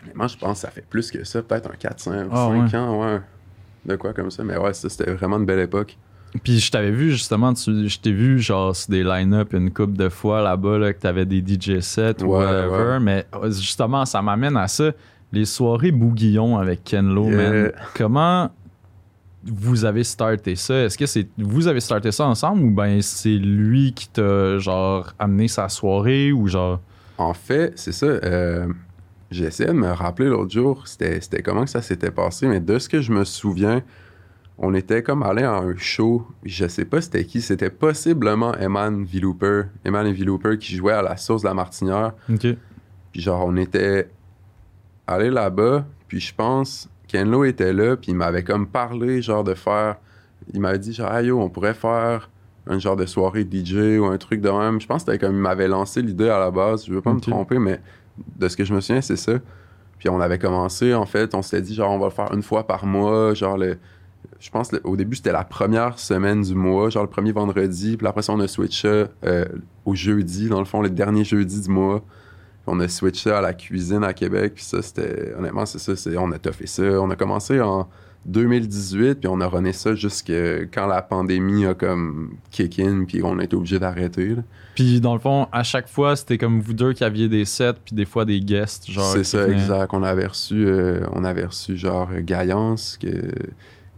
mais 0.06 0.14
moi 0.16 0.26
je 0.26 0.36
pense 0.36 0.54
que 0.54 0.62
ça 0.62 0.72
fait 0.72 0.84
plus 0.90 1.12
que 1.12 1.24
ça, 1.24 1.44
peut-être 1.44 1.70
un 1.70 1.76
4-5 1.76 2.28
Ah, 2.32 2.50
ouais. 2.50 2.76
ans, 2.76 3.02
ouais. 3.06 3.20
De 3.86 3.96
quoi 3.96 4.14
comme 4.14 4.32
ça, 4.32 4.44
mais 4.44 4.58
ouais, 4.58 4.74
ça 4.74 4.90
c'était 4.90 5.12
vraiment 5.12 5.38
une 5.38 5.46
belle 5.46 5.60
époque. 5.60 5.98
Puis 6.44 6.60
je 6.60 6.72
t'avais 6.72 6.92
vu 6.92 7.12
justement, 7.12 7.54
tu, 7.54 7.88
je 7.90 8.00
t'ai 8.00 8.12
vu 8.14 8.40
genre 8.40 8.76
sur 8.76 8.90
des 8.90 9.04
line-up 9.04 9.54
une 9.54 9.70
couple 9.72 9.94
de 9.98 10.08
fois 10.10 10.42
là-bas, 10.42 10.78
là, 10.78 10.94
que 10.94 11.00
t'avais 11.00 11.26
des 11.26 11.40
DJ 11.46 11.82
sets 11.82 12.24
ou 12.24 12.28
Ouais, 12.28 12.46
whatever. 12.46 12.94
ouais. 12.94 13.00
Mais 13.00 13.26
euh, 13.36 13.52
justement, 13.52 14.06
ça 14.06 14.22
m'amène 14.22 14.56
à 14.58 14.68
ça. 14.68 14.92
Les 15.34 15.46
soirées 15.46 15.92
Bouguillon 15.92 16.58
avec 16.58 16.84
Ken 16.84 17.08
Lo, 17.14 17.30
Yeah. 17.30 17.38
man. 17.52 17.72
Comment. 17.96 18.50
Vous 19.44 19.86
avez 19.86 20.04
starté 20.04 20.56
ça? 20.56 20.84
Est-ce 20.86 20.98
que 20.98 21.06
c'est 21.06 21.28
vous 21.38 21.68
avez 21.68 21.80
starté 21.80 22.12
ça 22.12 22.26
ensemble 22.28 22.64
ou 22.64 22.72
ben 22.72 23.02
c'est 23.02 23.30
lui 23.30 23.94
qui 23.94 24.08
t'a 24.10 24.58
genre 24.60 25.14
amené 25.20 25.48
sa 25.48 25.70
soirée 25.70 26.32
ou 26.32 26.48
genre? 26.48 26.80
En 27.18 27.34
fait, 27.34 27.74
c'est 27.76 27.92
ça. 27.92 28.06
euh, 28.06 28.68
essayé 29.32 29.70
de 29.70 29.74
me 29.74 29.92
rappeler 29.92 30.28
l'autre 30.28 30.52
jour, 30.52 30.88
c'était 30.88 31.42
comment 31.42 31.64
que 31.64 31.70
ça 31.70 31.82
s'était 31.82 32.12
passé, 32.12 32.48
mais 32.48 32.60
de 32.60 32.78
ce 32.80 32.90
que 32.90 33.02
je 33.02 33.12
me 33.12 33.24
souviens, 33.24 33.82
on 34.58 34.74
était 34.74 35.02
comme 35.02 35.24
allé 35.24 35.44
à 35.44 35.54
un 35.56 35.76
show, 35.78 36.28
je 36.44 36.68
sais 36.68 36.86
pas 36.86 37.02
c'était 37.02 37.26
qui, 37.26 37.42
c'était 37.42 37.70
possiblement 37.70 38.54
Eman 38.56 39.04
Villouper, 39.04 39.64
Eman 39.86 40.06
et 40.06 40.12
Villouper 40.12 40.58
qui 40.58 40.76
jouait 40.76 40.94
à 40.94 41.02
la 41.02 41.18
source 41.18 41.42
de 41.44 41.48
la 41.48 41.54
Martinière. 41.54 42.14
OK. 42.30 42.48
Puis 43.12 43.22
genre, 43.22 43.46
on 43.48 43.56
était 43.58 44.10
allé 45.08 45.30
là-bas, 45.30 45.86
puis 46.08 46.20
je 46.20 46.34
pense 46.36 46.90
Kenlo 47.12 47.44
était 47.44 47.74
là, 47.74 47.98
puis 47.98 48.12
il 48.12 48.16
m'avait 48.16 48.44
comme 48.44 48.68
parlé, 48.68 49.22
genre, 49.22 49.44
de 49.44 49.54
faire... 49.54 49.98
Il 50.54 50.60
m'avait 50.62 50.80
dit, 50.80 50.94
genre, 50.94 51.10
ah 51.12 51.22
yo, 51.22 51.40
on 51.40 51.50
pourrait 51.50 51.74
faire 51.74 52.30
un 52.68 52.80
genre 52.80 52.96
de 52.96 53.06
soirée 53.06 53.48
DJ 53.50 54.00
ou 54.00 54.06
un 54.06 54.18
truc 54.18 54.42
de 54.42 54.50
même. 54.50 54.80
Je 54.80 54.88
pense 54.88 55.04
que 55.04 55.12
c'était 55.12 55.26
comme, 55.26 55.36
il 55.36 55.42
m'avait 55.42 55.68
lancé 55.68 56.02
l'idée 56.02 56.30
à 56.30 56.40
la 56.40 56.52
base, 56.52 56.86
je 56.86 56.94
veux 56.94 57.02
pas 57.02 57.14
me 57.14 57.20
tromper, 57.20 57.60
mais 57.60 57.80
de 58.38 58.48
ce 58.48 58.56
que 58.58 58.64
je 58.64 58.74
me 58.74 58.82
souviens, 58.82 59.02
c'est 59.02 59.16
ça. 59.18 59.34
Puis 60.00 60.10
on 60.10 60.20
avait 60.20 60.40
commencé, 60.40 60.94
en 60.94 61.06
fait, 61.06 61.36
on 61.36 61.42
s'était 61.42 61.62
dit, 61.62 61.76
genre, 61.76 61.92
on 61.92 62.00
va 62.00 62.06
le 62.06 62.12
faire 62.12 62.34
une 62.34 62.42
fois 62.44 62.66
par 62.66 62.86
mois, 62.86 63.34
genre, 63.34 63.58
le... 63.58 63.78
Je 64.40 64.50
pense 64.50 64.72
le- 64.72 64.82
au 64.84 64.96
début, 64.96 65.16
c'était 65.16 65.32
la 65.32 65.44
première 65.44 66.00
semaine 66.00 66.42
du 66.42 66.56
mois, 66.56 66.90
genre 66.90 67.04
le 67.04 67.10
premier 67.10 67.32
vendredi. 67.32 67.98
Puis 67.98 68.08
après 68.08 68.22
ça, 68.24 68.34
on 68.34 68.40
a 68.40 68.48
switché 68.48 69.06
euh, 69.24 69.46
au 69.86 69.94
jeudi, 69.94 70.48
dans 70.50 70.60
le 70.60 70.66
fond, 70.66 70.82
le 70.82 70.90
dernier 70.90 71.24
jeudi 71.24 71.62
du 71.62 71.70
mois. 71.70 72.04
On 72.68 72.80
a 72.80 72.88
switché 72.88 73.32
à 73.32 73.42
la 73.42 73.54
cuisine 73.54 74.04
à 74.04 74.14
Québec. 74.14 74.54
Puis 74.56 74.64
ça, 74.64 74.82
c'était. 74.82 75.34
Honnêtement, 75.38 75.66
c'est 75.66 75.80
ça. 75.80 75.96
c'est- 75.96 76.16
on 76.18 76.32
a 76.32 76.38
toffé 76.40 76.68
ça. 76.68 76.84
On 76.84 77.10
a 77.10 77.16
commencé 77.16 77.60
en 77.60 77.88
2018. 78.26 79.16
Puis 79.16 79.28
on 79.28 79.42
a 79.42 79.48
runné 79.48 79.74
ça 79.74 79.96
jusqu'à 79.96 80.62
quand 80.72 80.88
la 80.88 81.02
pandémie 81.02 81.66
a 81.66 81.74
comme 81.74 82.36
kick 82.52 82.80
in. 82.80 83.06
Puis 83.08 83.22
on 83.24 83.40
a 83.40 83.44
été 83.44 83.56
obligé 83.56 83.80
d'arrêter. 83.80 84.36
Puis 84.76 85.02
dans 85.02 85.14
le 85.14 85.20
fond, 85.20 85.48
à 85.52 85.64
chaque 85.64 85.88
fois, 85.88 86.16
c'était 86.16 86.38
comme 86.38 86.62
vous 86.62 86.74
deux 86.74 86.94
qui 86.94 87.04
aviez 87.04 87.28
des 87.28 87.46
sets 87.46 87.74
puis 87.84 87.96
des 87.96 88.06
fois 88.06 88.26
des 88.26 88.40
guests 88.40 88.90
genre 88.90 89.12
C'est 89.12 89.24
ça, 89.24 89.46
venaient- 89.46 89.54
exact. 89.62 89.90
On 89.94 90.04
avait 90.04 90.28
reçu, 90.28 90.66
euh, 90.68 91.02
on 91.14 91.24
avait 91.24 91.46
reçu 91.46 91.76
genre 91.78 92.10
Gaillance, 92.20 92.98
que, 93.02 93.08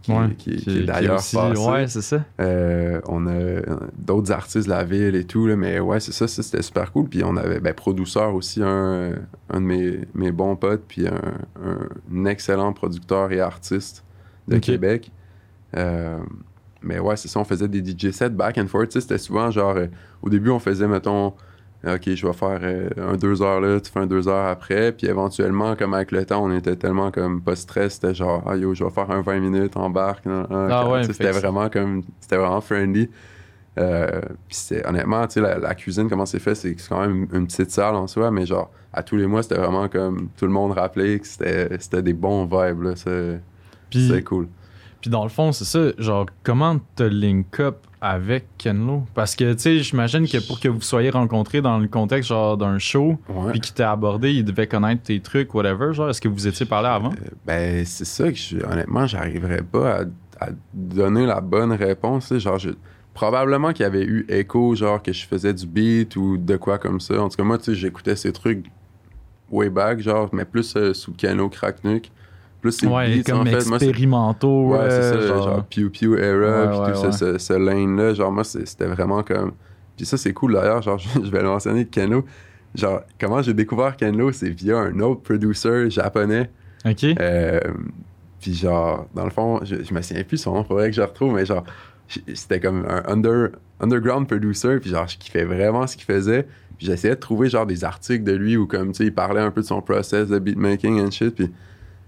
qui, 0.04 0.12
Ouais, 0.12 0.28
qui- 0.36 0.56
qui 0.56 0.64
qui- 0.64 0.78
est 0.80 0.82
d'ailleurs 0.84 1.16
passé. 1.16 1.36
Ouais, 1.36 1.86
c'est 1.88 2.02
ça. 2.02 2.22
Euh, 2.38 3.00
on 3.08 3.26
a 3.26 3.30
euh, 3.32 3.62
d'autres 3.96 4.32
artistes 4.32 4.66
de 4.66 4.70
la 4.70 4.84
ville 4.84 5.14
et 5.14 5.24
tout, 5.24 5.46
là, 5.46 5.56
mais 5.56 5.80
ouais, 5.80 5.98
c'est 5.98 6.12
ça, 6.12 6.28
ça, 6.28 6.42
c'était 6.42 6.60
super 6.62 6.92
cool. 6.92 7.08
Puis 7.08 7.24
on 7.24 7.36
avait, 7.36 7.58
ben, 7.58 7.72
producteur 7.72 8.34
aussi, 8.34 8.62
un, 8.62 9.12
un 9.48 9.60
de 9.60 9.66
mes, 9.66 10.00
mes 10.14 10.30
bons 10.30 10.56
potes, 10.56 10.82
puis 10.86 11.08
un, 11.08 11.20
un 11.64 12.24
excellent 12.26 12.72
producteur 12.74 13.32
et 13.32 13.40
artiste 13.40 14.04
de. 14.46 14.58
Québec. 14.58 15.10
Euh, 15.76 16.18
mais 16.82 16.98
ouais, 16.98 17.16
c'est 17.16 17.28
ça, 17.28 17.40
on 17.40 17.44
faisait 17.44 17.66
des 17.68 17.82
DJ 17.82 18.10
sets 18.12 18.28
back 18.28 18.58
and 18.58 18.66
forth. 18.66 18.92
C'était 18.92 19.16
souvent 19.18 19.50
genre, 19.50 19.76
euh, 19.76 19.86
au 20.20 20.28
début, 20.28 20.50
on 20.50 20.58
faisait, 20.58 20.86
mettons, 20.86 21.32
OK, 21.86 22.14
je 22.14 22.26
vais 22.26 22.32
faire 22.32 22.58
euh, 22.62 22.88
un 22.98 23.16
deux 23.16 23.42
heures 23.42 23.60
là, 23.60 23.80
tu 23.80 23.90
fais 23.90 24.00
un 24.00 24.06
deux 24.06 24.28
heures 24.28 24.46
après. 24.48 24.92
Puis 24.92 25.06
éventuellement, 25.06 25.76
comme 25.76 25.94
avec 25.94 26.12
le 26.12 26.24
temps, 26.24 26.42
on 26.44 26.54
était 26.54 26.76
tellement 26.76 27.10
comme 27.10 27.42
pas 27.42 27.56
stress. 27.56 27.94
C'était 27.94 28.14
genre, 28.14 28.42
ah 28.46 28.56
yo, 28.56 28.74
je 28.74 28.84
vais 28.84 28.90
faire 28.90 29.10
un 29.10 29.20
20 29.20 29.40
minutes, 29.40 29.76
embarque. 29.76 30.26
nan, 30.26 30.46
Ah 30.50 30.88
ouais, 30.88 31.04
C'était 31.04 31.30
vraiment 31.32 31.68
comme, 31.68 32.02
c'était 32.20 32.36
vraiment 32.36 32.60
friendly. 32.60 33.08
Euh, 33.76 34.20
puis 34.46 34.56
c'est 34.56 34.86
honnêtement, 34.86 35.26
tu 35.26 35.34
sais, 35.34 35.40
la, 35.40 35.58
la 35.58 35.74
cuisine, 35.74 36.08
comment 36.08 36.26
c'est 36.26 36.38
fait, 36.38 36.54
c'est 36.54 36.76
quand 36.88 37.00
même 37.00 37.26
une 37.32 37.46
petite 37.46 37.72
salle 37.72 37.96
en 37.96 38.06
soi, 38.06 38.30
mais 38.30 38.46
genre, 38.46 38.70
à 38.92 39.02
tous 39.02 39.16
les 39.16 39.26
mois, 39.26 39.42
c'était 39.42 39.56
vraiment 39.56 39.88
comme 39.88 40.28
tout 40.36 40.46
le 40.46 40.52
monde 40.52 40.72
rappelait 40.72 41.18
que 41.18 41.26
c'était 41.26 42.02
des 42.02 42.12
bons 42.12 42.44
vibes, 42.44 42.82
là. 42.82 42.92
C'est 43.90 44.22
cool. 44.24 44.46
puis 45.00 45.10
dans 45.10 45.24
le 45.24 45.28
fond, 45.28 45.50
c'est 45.52 45.64
ça, 45.64 45.90
genre 45.98 46.26
comment 46.44 46.78
te 46.94 47.02
link 47.02 47.58
up 47.60 47.78
avec 48.04 48.44
Kenlo 48.58 49.04
Parce 49.14 49.34
que 49.34 49.52
tu 49.54 49.58
sais, 49.60 49.78
j'imagine 49.78 50.28
que 50.28 50.38
pour 50.46 50.60
que 50.60 50.68
vous 50.68 50.80
soyez 50.82 51.10
rencontrés 51.10 51.62
dans 51.62 51.78
le 51.78 51.88
contexte 51.88 52.28
genre 52.28 52.56
d'un 52.56 52.78
show 52.78 53.18
Ouais. 53.28 53.52
puis 53.52 53.60
qu'il 53.60 53.74
t'a 53.74 53.90
abordé, 53.92 54.32
il 54.32 54.44
devait 54.44 54.66
connaître 54.66 55.02
tes 55.02 55.20
trucs 55.20 55.54
whatever, 55.54 55.94
genre 55.94 56.10
est-ce 56.10 56.20
que 56.20 56.28
vous 56.28 56.46
étiez 56.46 56.66
parlé 56.66 56.88
avant? 56.88 57.10
Euh, 57.12 57.30
ben, 57.46 57.84
c'est 57.86 58.04
ça 58.04 58.30
que 58.30 58.36
je, 58.38 58.58
honnêtement, 58.58 59.06
j'arriverais 59.06 59.62
pas 59.62 60.02
à, 60.40 60.46
à 60.46 60.48
donner 60.74 61.24
la 61.26 61.40
bonne 61.40 61.72
réponse. 61.72 62.32
Genre, 62.36 62.58
je- 62.58 62.70
probablement 63.14 63.72
qu'il 63.72 63.84
y 63.84 63.86
avait 63.86 64.04
eu 64.04 64.26
écho, 64.28 64.74
genre 64.74 65.02
que 65.02 65.12
je 65.12 65.24
faisais 65.26 65.54
du 65.54 65.66
beat 65.66 66.16
ou 66.16 66.36
de 66.36 66.56
quoi 66.56 66.78
comme 66.78 67.00
ça. 67.00 67.22
En 67.22 67.28
tout 67.28 67.36
cas, 67.36 67.44
moi, 67.44 67.58
tu 67.58 67.64
sais, 67.66 67.74
j'écoutais 67.74 68.16
ces 68.16 68.32
trucs 68.32 68.66
way 69.50 69.70
back, 69.70 70.00
genre, 70.00 70.28
mais 70.32 70.44
plus 70.44 70.74
euh, 70.76 70.92
sous 70.94 71.12
Piano 71.12 71.48
Cracknuck. 71.48 72.10
Plus 72.64 72.72
ces 72.72 72.86
Ouais, 72.86 73.18
beats, 73.18 73.30
comme 73.30 73.40
en 73.40 73.44
fait. 73.44 73.50
Moi, 73.50 73.78
c'est- 73.78 73.88
expérimentaux. 73.88 74.68
Ouais, 74.70 74.88
c'est 74.88 75.02
ça, 75.02 75.20
genre, 75.20 75.42
genre. 75.42 75.64
Pew 75.66 75.90
Pew 75.90 76.16
Era, 76.18 76.90
puis 76.92 77.02
tout 77.02 77.12
ce, 77.12 77.36
ce 77.36 77.52
lane-là. 77.52 78.14
Genre, 78.14 78.32
moi, 78.32 78.42
c'est- 78.42 78.64
c'était 78.66 78.86
vraiment 78.86 79.22
comme. 79.22 79.52
Puis 79.98 80.06
ça, 80.06 80.16
c'est 80.16 80.32
cool 80.32 80.54
d'ailleurs, 80.54 80.80
genre, 80.80 80.96
je, 81.22 81.30
vais 81.30 81.42
le 81.42 81.48
mentionner, 81.48 81.84
Kenlo. 81.84 82.24
Genre, 82.74 83.02
comment 83.20 83.42
j'ai 83.42 83.52
découvert 83.52 83.98
Kenlo, 83.98 84.32
c'est 84.32 84.48
via 84.48 84.78
un 84.78 84.98
autre 85.00 85.20
producer 85.20 85.90
japonais. 85.90 86.50
Ok. 86.86 87.04
Euh, 87.04 87.60
puis 88.40 88.54
genre, 88.54 89.08
dans 89.14 89.24
le 89.24 89.30
fond, 89.30 89.60
je, 89.62 89.84
je 89.84 89.92
me 89.92 90.00
souviens 90.00 90.24
plus 90.24 90.38
son 90.38 90.54
nom, 90.54 90.64
faudrait 90.64 90.88
que 90.88 90.96
je 90.96 91.02
le 91.02 91.06
retrouve, 91.06 91.34
mais 91.34 91.44
genre, 91.44 91.64
c'était 92.32 92.60
comme 92.60 92.86
un 92.88 93.02
under, 93.12 93.50
underground 93.78 94.26
producer, 94.26 94.78
puis 94.80 94.88
genre, 94.88 95.06
je 95.06 95.18
kiffais 95.18 95.44
vraiment 95.44 95.86
ce 95.86 95.96
qu'il 95.98 96.06
faisait. 96.06 96.44
Puis 96.78 96.86
j'essayais 96.86 97.14
de 97.14 97.20
trouver 97.20 97.50
genre 97.50 97.66
des 97.66 97.84
articles 97.84 98.24
de 98.24 98.32
lui 98.32 98.56
où 98.56 98.66
comme, 98.66 98.88
tu 98.92 98.98
sais, 98.98 99.04
il 99.04 99.14
parlait 99.14 99.42
un 99.42 99.50
peu 99.50 99.60
de 99.60 99.66
son 99.66 99.82
process 99.82 100.28
de 100.28 100.38
beatmaking 100.38 100.98
and 101.06 101.10
shit, 101.10 101.34
puis 101.34 101.50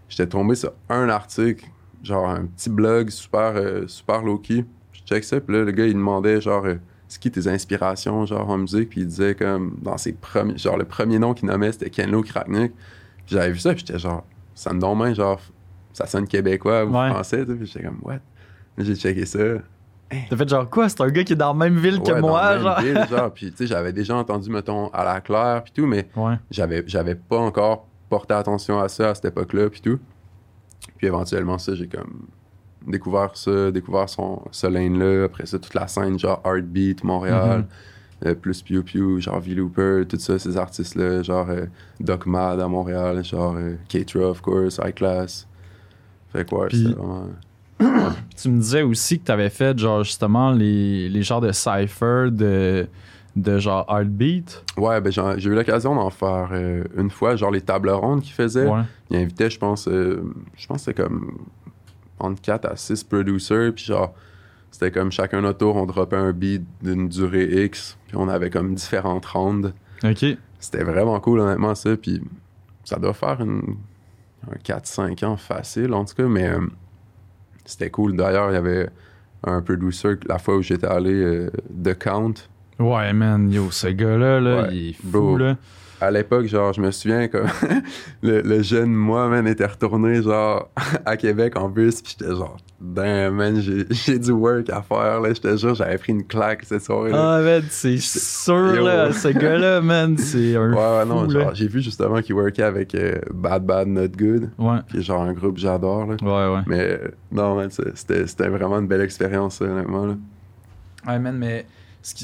j'étais 0.08 0.26
tombé 0.28 0.54
sur 0.54 0.72
un 0.88 1.08
article, 1.08 1.64
genre 2.02 2.28
un 2.28 2.46
petit 2.46 2.70
blog 2.70 3.10
super, 3.10 3.52
euh, 3.56 3.86
super 3.86 4.22
low-key. 4.22 4.64
Je 4.92 5.00
check 5.02 5.24
ça, 5.24 5.40
puis 5.40 5.54
là, 5.56 5.64
le 5.64 5.72
gars, 5.72 5.86
il 5.86 5.94
demandait 5.94 6.40
genre... 6.40 6.64
euh, 6.66 6.76
c'est 7.08 7.20
qui 7.20 7.30
tes 7.30 7.46
inspirations 7.46 8.26
genre 8.26 8.50
en 8.50 8.58
musique? 8.58 8.88
Puis 8.90 9.02
il 9.02 9.06
disait 9.06 9.36
comme 9.36 9.76
dans 9.80 9.96
ses 9.96 10.12
premiers 10.12 10.58
genre 10.58 10.76
le 10.76 10.84
premier 10.84 11.20
nom 11.20 11.34
qu'il 11.34 11.46
nommait 11.48 11.70
c'était 11.70 11.88
Kenlo 11.88 12.20
Kraknik 12.24 12.72
j'avais 13.28 13.52
vu 13.52 13.60
ça 13.60 13.74
puis 13.74 13.84
j'étais 13.86 13.96
genre 14.00 14.24
ça 14.56 14.72
me 14.72 14.80
donne 14.80 14.98
bien 14.98 15.14
genre 15.14 15.40
ça 15.92 16.06
sonne 16.08 16.26
québécois 16.26 16.84
ou 16.84 16.88
Ouais. 16.96 17.08
français 17.10 17.46
puis 17.46 17.64
j'étais 17.64 17.84
comme 17.86 18.00
what? 18.02 18.18
J'ai 18.78 18.96
checké 18.96 19.24
ça 19.24 19.38
T'as 20.28 20.36
fait 20.36 20.48
genre 20.48 20.68
quoi? 20.68 20.88
C'est 20.88 21.00
un 21.00 21.08
gars 21.10 21.22
qui 21.22 21.34
est 21.34 21.36
dans 21.36 21.52
la 21.52 21.54
même 21.54 21.78
ville 21.78 22.00
que 22.00 22.10
Ouais, 22.10 22.20
dans 22.20 22.26
moi, 22.26 22.42
la 22.42 22.54
même 22.54 22.62
genre. 22.64 22.80
ville, 22.80 23.06
genre 23.08 23.32
puis 23.32 23.50
tu 23.52 23.56
sais 23.58 23.66
j'avais 23.68 23.92
déjà 23.92 24.16
entendu 24.16 24.50
mettons 24.50 24.88
à 24.88 25.04
la 25.04 25.20
claire 25.20 25.62
puis 25.62 25.72
tout 25.76 25.86
mais 25.86 26.08
Ouais. 26.16 26.34
j'avais 26.50 26.82
j'avais 26.88 27.14
pas 27.14 27.38
encore 27.38 27.86
porté 28.08 28.34
attention 28.34 28.78
à 28.78 28.88
ça 28.88 29.10
à 29.10 29.14
cette 29.14 29.26
époque-là 29.26 29.68
puis 29.70 29.80
tout 29.80 29.98
puis 30.96 31.06
éventuellement 31.06 31.58
ça 31.58 31.74
j'ai 31.74 31.88
comme 31.88 32.26
découvert 32.86 33.36
ça 33.36 33.70
découvert 33.70 34.08
son 34.08 34.42
ce 34.52 34.66
lane 34.66 34.98
là 34.98 35.24
après 35.24 35.46
ça 35.46 35.58
toute 35.58 35.74
la 35.74 35.88
scène 35.88 36.18
genre 36.18 36.40
Heartbeat 36.44 37.02
Montréal 37.04 37.66
Mhm. 38.22 38.28
euh, 38.28 38.34
plus 38.34 38.62
Pew 38.62 38.82
Pew 38.82 39.20
genre 39.20 39.40
V-Looper 39.40 40.04
tout 40.08 40.18
ça 40.18 40.38
ces 40.38 40.56
artistes 40.56 40.94
là 40.94 41.22
genre 41.22 41.48
euh, 41.50 41.66
Doc 42.00 42.26
Mad 42.26 42.60
à 42.60 42.68
Montréal 42.68 43.24
genre 43.24 43.54
euh, 43.56 43.74
K-Tra 43.88 44.20
of 44.30 44.40
course 44.40 44.78
High 44.84 44.94
Class 44.94 45.46
fait 46.32 46.48
quoi 46.48 46.68
Puis- 46.68 46.84
vraiment 46.84 47.26
Puis 47.78 47.86
tu 48.36 48.48
me 48.50 48.60
disais 48.60 48.82
aussi 48.82 49.18
que 49.18 49.24
t'avais 49.24 49.50
fait 49.50 49.76
genre 49.78 50.02
justement 50.04 50.52
les, 50.52 51.08
les 51.08 51.22
genres 51.22 51.40
de 51.42 51.52
cypher 51.52 52.28
de, 52.30 52.86
de 53.36 53.58
genre 53.58 53.84
heartbeat. 53.88 54.64
ouais 54.78 55.00
ben 55.02 55.12
j'ai 55.12 55.50
eu 55.50 55.54
l'occasion 55.54 55.94
d'en 55.94 56.08
faire 56.10 56.48
euh, 56.52 56.82
une 56.96 57.10
fois 57.10 57.36
genre 57.36 57.50
les 57.50 57.60
tables 57.60 57.90
rondes 57.90 58.22
qu'ils 58.22 58.32
faisaient 58.32 58.66
Ouais. 58.66 58.80
il 59.10 59.18
invitait, 59.18 59.50
je 59.50 59.58
pense, 59.58 59.86
euh, 59.88 60.22
je 60.56 60.66
pense 60.66 60.78
que 60.78 60.84
c'était 60.92 61.02
comme 61.02 61.36
entre 62.18 62.40
4 62.40 62.64
à 62.64 62.76
6 62.76 63.04
producers, 63.04 63.72
puis 63.74 63.84
genre, 63.84 64.14
c'était 64.70 64.90
comme 64.90 65.12
chacun 65.12 65.42
notre 65.42 65.58
tour, 65.58 65.76
on 65.76 65.84
dropait 65.84 66.16
un 66.16 66.32
beat 66.32 66.62
d'une 66.82 67.08
durée 67.10 67.64
X, 67.66 67.98
puis 68.08 68.16
on 68.16 68.26
avait 68.28 68.48
comme 68.48 68.74
différentes 68.74 69.26
rondes. 69.26 69.74
Ok. 70.02 70.24
C'était 70.58 70.82
vraiment 70.84 71.20
cool, 71.20 71.40
honnêtement, 71.40 71.74
ça, 71.74 71.94
puis 71.94 72.22
ça 72.84 72.96
doit 72.98 73.12
faire 73.12 73.42
une, 73.42 73.76
un 74.50 74.56
4-5 74.64 75.24
ans 75.26 75.36
facile, 75.36 75.92
en 75.92 76.06
tout 76.06 76.14
cas, 76.14 76.26
mais 76.26 76.48
euh, 76.48 76.60
c'était 77.66 77.90
cool. 77.90 78.16
D'ailleurs, 78.16 78.50
il 78.50 78.54
y 78.54 78.56
avait 78.56 78.88
un 79.44 79.60
producer, 79.60 80.14
la 80.26 80.38
fois 80.38 80.56
où 80.56 80.62
j'étais 80.62 80.86
allé, 80.86 81.12
euh, 81.12 81.50
The 81.84 81.98
Count, 81.98 82.32
Ouais, 82.78 83.12
man, 83.12 83.50
yo, 83.50 83.70
ce 83.70 83.88
gars-là, 83.88 84.40
là, 84.40 84.62
Ouais, 84.62 84.68
il 84.72 84.88
est 84.90 84.92
fou, 84.92 85.08
bro. 85.08 85.36
là. 85.38 85.56
à 85.98 86.10
l'époque, 86.10 86.44
genre, 86.46 86.74
je 86.74 86.80
me 86.82 86.90
souviens 86.90 87.26
comme 87.28 87.46
le, 88.22 88.42
le 88.42 88.62
jeune 88.62 88.92
moi, 88.92 89.28
man, 89.28 89.46
était 89.48 89.64
retourné, 89.64 90.22
genre, 90.22 90.68
à 91.06 91.16
Québec 91.16 91.56
en 91.56 91.70
bus, 91.70 92.02
puis 92.02 92.16
j'étais 92.18 92.34
genre, 92.34 92.58
damn, 92.78 93.34
man, 93.34 93.58
j'ai 93.88 94.18
du 94.18 94.30
work 94.32 94.68
à 94.68 94.82
faire, 94.82 95.22
là, 95.22 95.32
j'étais 95.32 95.56
jure, 95.56 95.74
j'avais 95.74 95.96
pris 95.96 96.12
une 96.12 96.24
claque 96.26 96.64
cette 96.64 96.82
soirée-là. 96.82 97.36
Ah, 97.38 97.40
man, 97.42 97.62
c'est 97.70 97.96
sûr, 97.98 98.74
Yo. 98.76 98.84
là, 98.84 99.10
ce 99.10 99.28
gars-là, 99.28 99.80
man, 99.80 100.18
c'est 100.18 100.54
un 100.56 100.70
ouais, 100.70 100.76
ouais, 100.76 101.02
fou, 101.04 101.08
non, 101.08 101.22
là. 101.24 101.40
genre, 101.44 101.54
j'ai 101.54 101.68
vu 101.68 101.80
justement 101.80 102.20
qu'il 102.20 102.34
workait 102.34 102.62
avec 102.62 102.94
euh, 102.94 103.14
Bad 103.32 103.64
Bad 103.64 103.88
Not 103.88 104.08
Good, 104.08 104.50
Ouais, 104.58 104.76
qui 104.90 104.98
est 104.98 105.02
genre 105.02 105.22
un 105.22 105.32
groupe 105.32 105.56
j'adore, 105.56 106.04
là. 106.08 106.16
ouais, 106.20 106.54
ouais. 106.56 106.62
Mais 106.66 106.80
euh, 106.90 107.08
non, 107.32 107.54
man, 107.56 107.70
c'était 107.70 108.48
vraiment 108.48 108.80
une 108.80 108.86
belle 108.86 109.00
expérience, 109.00 109.62
honnêtement, 109.62 110.04
là. 110.04 110.14
Ouais, 111.08 111.18
man, 111.18 111.38
mais 111.38 111.64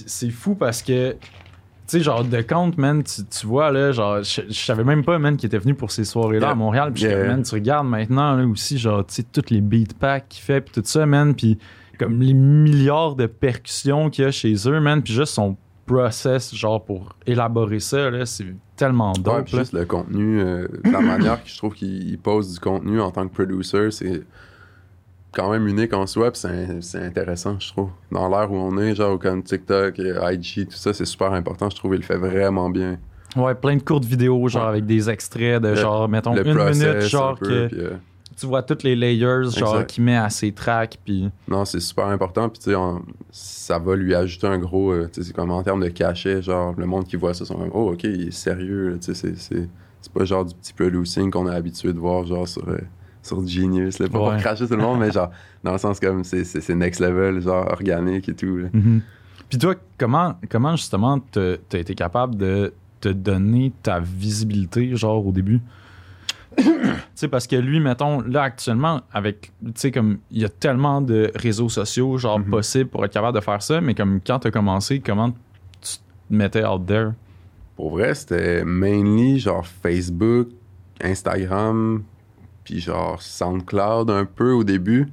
c'est 0.06 0.30
fou 0.30 0.54
parce 0.54 0.82
que, 0.82 1.12
tu 1.12 1.18
sais, 1.86 2.00
genre, 2.00 2.24
de 2.24 2.40
compte, 2.42 2.78
man, 2.78 3.02
tu, 3.02 3.24
tu 3.24 3.46
vois, 3.46 3.70
là, 3.72 3.92
genre, 3.92 4.22
je 4.22 4.42
je 4.48 4.52
savais 4.64 4.84
même 4.84 5.04
pas, 5.04 5.18
man, 5.18 5.36
qu'il 5.36 5.46
était 5.48 5.58
venu 5.58 5.74
pour 5.74 5.90
ces 5.90 6.04
soirées-là 6.04 6.46
Yeah. 6.46 6.50
à 6.50 6.54
Montréal. 6.54 6.92
Puis, 6.92 7.04
Yeah. 7.04 7.24
man, 7.26 7.42
tu 7.42 7.54
regardes 7.54 7.88
maintenant, 7.88 8.34
là, 8.36 8.46
aussi, 8.46 8.78
genre, 8.78 9.04
tu 9.06 9.14
sais, 9.14 9.22
toutes 9.24 9.50
les 9.50 9.60
beat 9.60 9.98
packs 9.98 10.28
qu'il 10.28 10.42
fait, 10.42 10.60
puis 10.60 10.72
tout 10.72 10.82
ça, 10.84 11.04
man, 11.06 11.34
puis 11.34 11.58
comme 11.98 12.20
les 12.20 12.34
milliards 12.34 13.14
de 13.16 13.26
percussions 13.26 14.10
qu'il 14.10 14.24
y 14.24 14.26
a 14.26 14.30
chez 14.30 14.54
eux, 14.66 14.80
man, 14.80 15.02
puis 15.02 15.12
juste 15.12 15.34
son 15.34 15.56
process, 15.86 16.54
genre, 16.54 16.82
pour 16.84 17.16
élaborer 17.26 17.80
ça, 17.80 18.08
là, 18.10 18.24
c'est 18.24 18.46
tellement 18.76 19.12
Ouais, 19.12 19.20
dope, 19.22 19.44
puis 19.46 19.56
là. 19.56 19.62
juste 19.62 19.72
le 19.72 19.84
contenu, 19.84 20.40
euh, 20.40 20.66
la 20.84 21.00
manière 21.00 21.42
que 21.42 21.48
je 21.48 21.56
trouve 21.58 21.74
qu'il 21.74 22.08
il 22.08 22.18
pose 22.18 22.54
du 22.54 22.60
contenu 22.60 23.00
en 23.00 23.10
tant 23.10 23.26
que 23.28 23.32
producer, 23.34 23.90
c'est 23.90 24.22
quand 25.32 25.50
même 25.50 25.66
unique 25.66 25.92
en 25.94 26.06
soi, 26.06 26.30
puis 26.30 26.42
c'est 26.80 26.98
intéressant, 27.04 27.58
je 27.58 27.68
trouve. 27.72 27.90
Dans 28.10 28.28
l'ère 28.28 28.50
où 28.52 28.56
on 28.56 28.76
est, 28.78 28.94
genre 28.94 29.18
comme 29.18 29.42
TikTok, 29.42 29.98
euh, 29.98 30.32
IG, 30.32 30.66
tout 30.68 30.76
ça, 30.76 30.92
c'est 30.92 31.04
super 31.06 31.32
important, 31.32 31.70
je 31.70 31.76
trouve, 31.76 31.94
il 31.94 31.98
le 31.98 32.04
fait 32.04 32.18
vraiment 32.18 32.68
bien. 32.70 32.98
Ouais, 33.36 33.54
plein 33.54 33.76
de 33.76 33.82
courtes 33.82 34.04
vidéos, 34.04 34.46
genre, 34.48 34.64
Ouais. 34.64 34.68
avec 34.68 34.86
des 34.86 35.08
extraits 35.08 35.62
de, 35.62 35.68
Le- 35.68 35.74
genre, 35.76 36.06
mettons, 36.08 36.36
une 36.36 36.54
process, 36.54 36.78
minute, 36.78 36.96
un 36.96 37.00
genre, 37.00 37.38
peu, 37.38 37.46
que 37.46 37.66
puis, 37.68 37.80
euh, 37.80 37.90
tu 38.36 38.46
vois 38.46 38.62
toutes 38.62 38.82
les 38.82 38.94
layers, 38.94 39.50
genre, 39.56 39.86
qu'il 39.86 40.04
met 40.04 40.16
à 40.16 40.28
ses 40.28 40.52
tracks, 40.52 40.98
puis... 41.04 41.30
Non, 41.48 41.64
c'est 41.64 41.80
super 41.80 42.06
important. 42.08 42.48
Puis, 42.50 42.60
tu 42.62 42.70
sais, 42.72 42.76
ça 43.30 43.78
va 43.78 43.96
lui 43.96 44.14
ajouter 44.14 44.46
un 44.48 44.58
gros. 44.58 44.90
euh, 44.92 45.08
tu 45.12 45.20
sais, 45.22 45.28
c'est 45.28 45.32
comme 45.34 45.50
en 45.50 45.62
termes 45.62 45.82
de 45.82 45.88
cachet, 45.88 46.42
genre, 46.42 46.74
le 46.76 46.84
monde 46.86 47.04
qui 47.06 47.16
voit 47.16 47.32
ça 47.34 47.44
sont 47.46 47.54
comme, 47.54 47.70
oh, 47.72 47.92
ok, 47.92 48.04
il 48.04 48.28
est 48.28 48.30
sérieux. 48.32 48.98
Tu 49.00 49.14
sais, 49.14 49.32
c'est- 49.36 49.68
pas 50.12 50.24
genre 50.26 50.44
du 50.44 50.54
petit 50.54 50.72
producing 50.74 51.30
qu'on 51.30 51.50
est 51.50 51.54
habitué 51.54 51.92
de 51.92 51.98
voir, 51.98 52.26
genre, 52.26 52.46
sur, 52.46 52.68
euh, 52.68 52.76
sur 53.22 53.46
Genius. 53.46 53.98
Là. 53.98 54.08
Pas 54.08 54.18
Ouais. 54.18 54.30
pour 54.32 54.36
cracher 54.38 54.66
tout 54.66 54.74
le 54.76 54.82
monde, 54.82 54.98
mais 55.00 55.10
genre, 55.12 55.30
dans 55.62 55.72
le 55.72 55.78
sens 55.78 56.00
comme, 56.00 56.24
c'est- 56.24 56.68
next 56.74 57.00
level, 57.00 57.40
genre, 57.40 57.66
organique 57.70 58.28
et 58.28 58.34
tout. 58.34 58.56
là. 58.58 58.68
Puis 59.48 59.58
toi, 59.58 59.74
comment, 59.98 60.34
comment 60.50 60.76
justement 60.76 61.18
t'as 61.18 61.56
t'as 61.68 61.78
été 61.78 61.94
capable 61.94 62.36
de 62.36 62.72
te 63.00 63.08
donner 63.10 63.72
ta 63.82 64.00
visibilité, 64.00 64.96
genre, 64.96 65.26
au 65.26 65.32
début? 65.32 65.60
tu 66.56 66.64
sais, 67.14 67.28
parce 67.28 67.46
que 67.46 67.56
lui, 67.56 67.80
mettons, 67.80 68.20
là, 68.22 68.42
actuellement, 68.42 69.00
avec, 69.12 69.52
tu 69.64 69.72
sais, 69.74 69.90
comme, 69.90 70.18
il 70.30 70.40
y 70.42 70.44
a 70.44 70.48
tellement 70.48 71.00
de 71.00 71.30
réseaux 71.34 71.68
sociaux, 71.68 72.18
genre, 72.18 72.38
Mhm. 72.38 72.50
possibles 72.50 72.90
pour 72.90 73.04
être 73.04 73.12
capable 73.12 73.36
de 73.38 73.42
faire 73.44 73.62
ça, 73.62 73.80
mais 73.80 73.94
comme, 73.94 74.20
quand 74.26 74.38
t'as 74.38 74.50
commencé, 74.50 75.00
comment 75.00 75.30
tu 75.80 75.96
te 75.96 76.00
mettais 76.34 76.64
out 76.64 76.84
there? 76.86 77.10
Pour 77.76 77.90
vrai, 77.92 78.14
c'était 78.14 78.64
mainly 78.64 79.38
genre 79.38 79.66
Facebook, 79.66 80.48
Instagram, 81.02 82.02
puis 82.64 82.80
genre 82.80 83.20
SoundCloud 83.22 84.10
un 84.10 84.24
peu 84.24 84.52
au 84.52 84.64
début. 84.64 85.08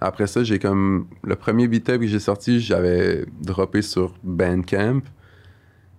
Après 0.00 0.26
ça, 0.26 0.44
j'ai 0.44 0.58
comme. 0.58 1.06
Le 1.22 1.36
premier 1.36 1.68
beat 1.68 1.88
up 1.90 2.00
que 2.00 2.06
j'ai 2.06 2.20
sorti, 2.20 2.60
j'avais 2.60 3.24
droppé 3.40 3.82
sur 3.82 4.14
Bandcamp. 4.22 5.00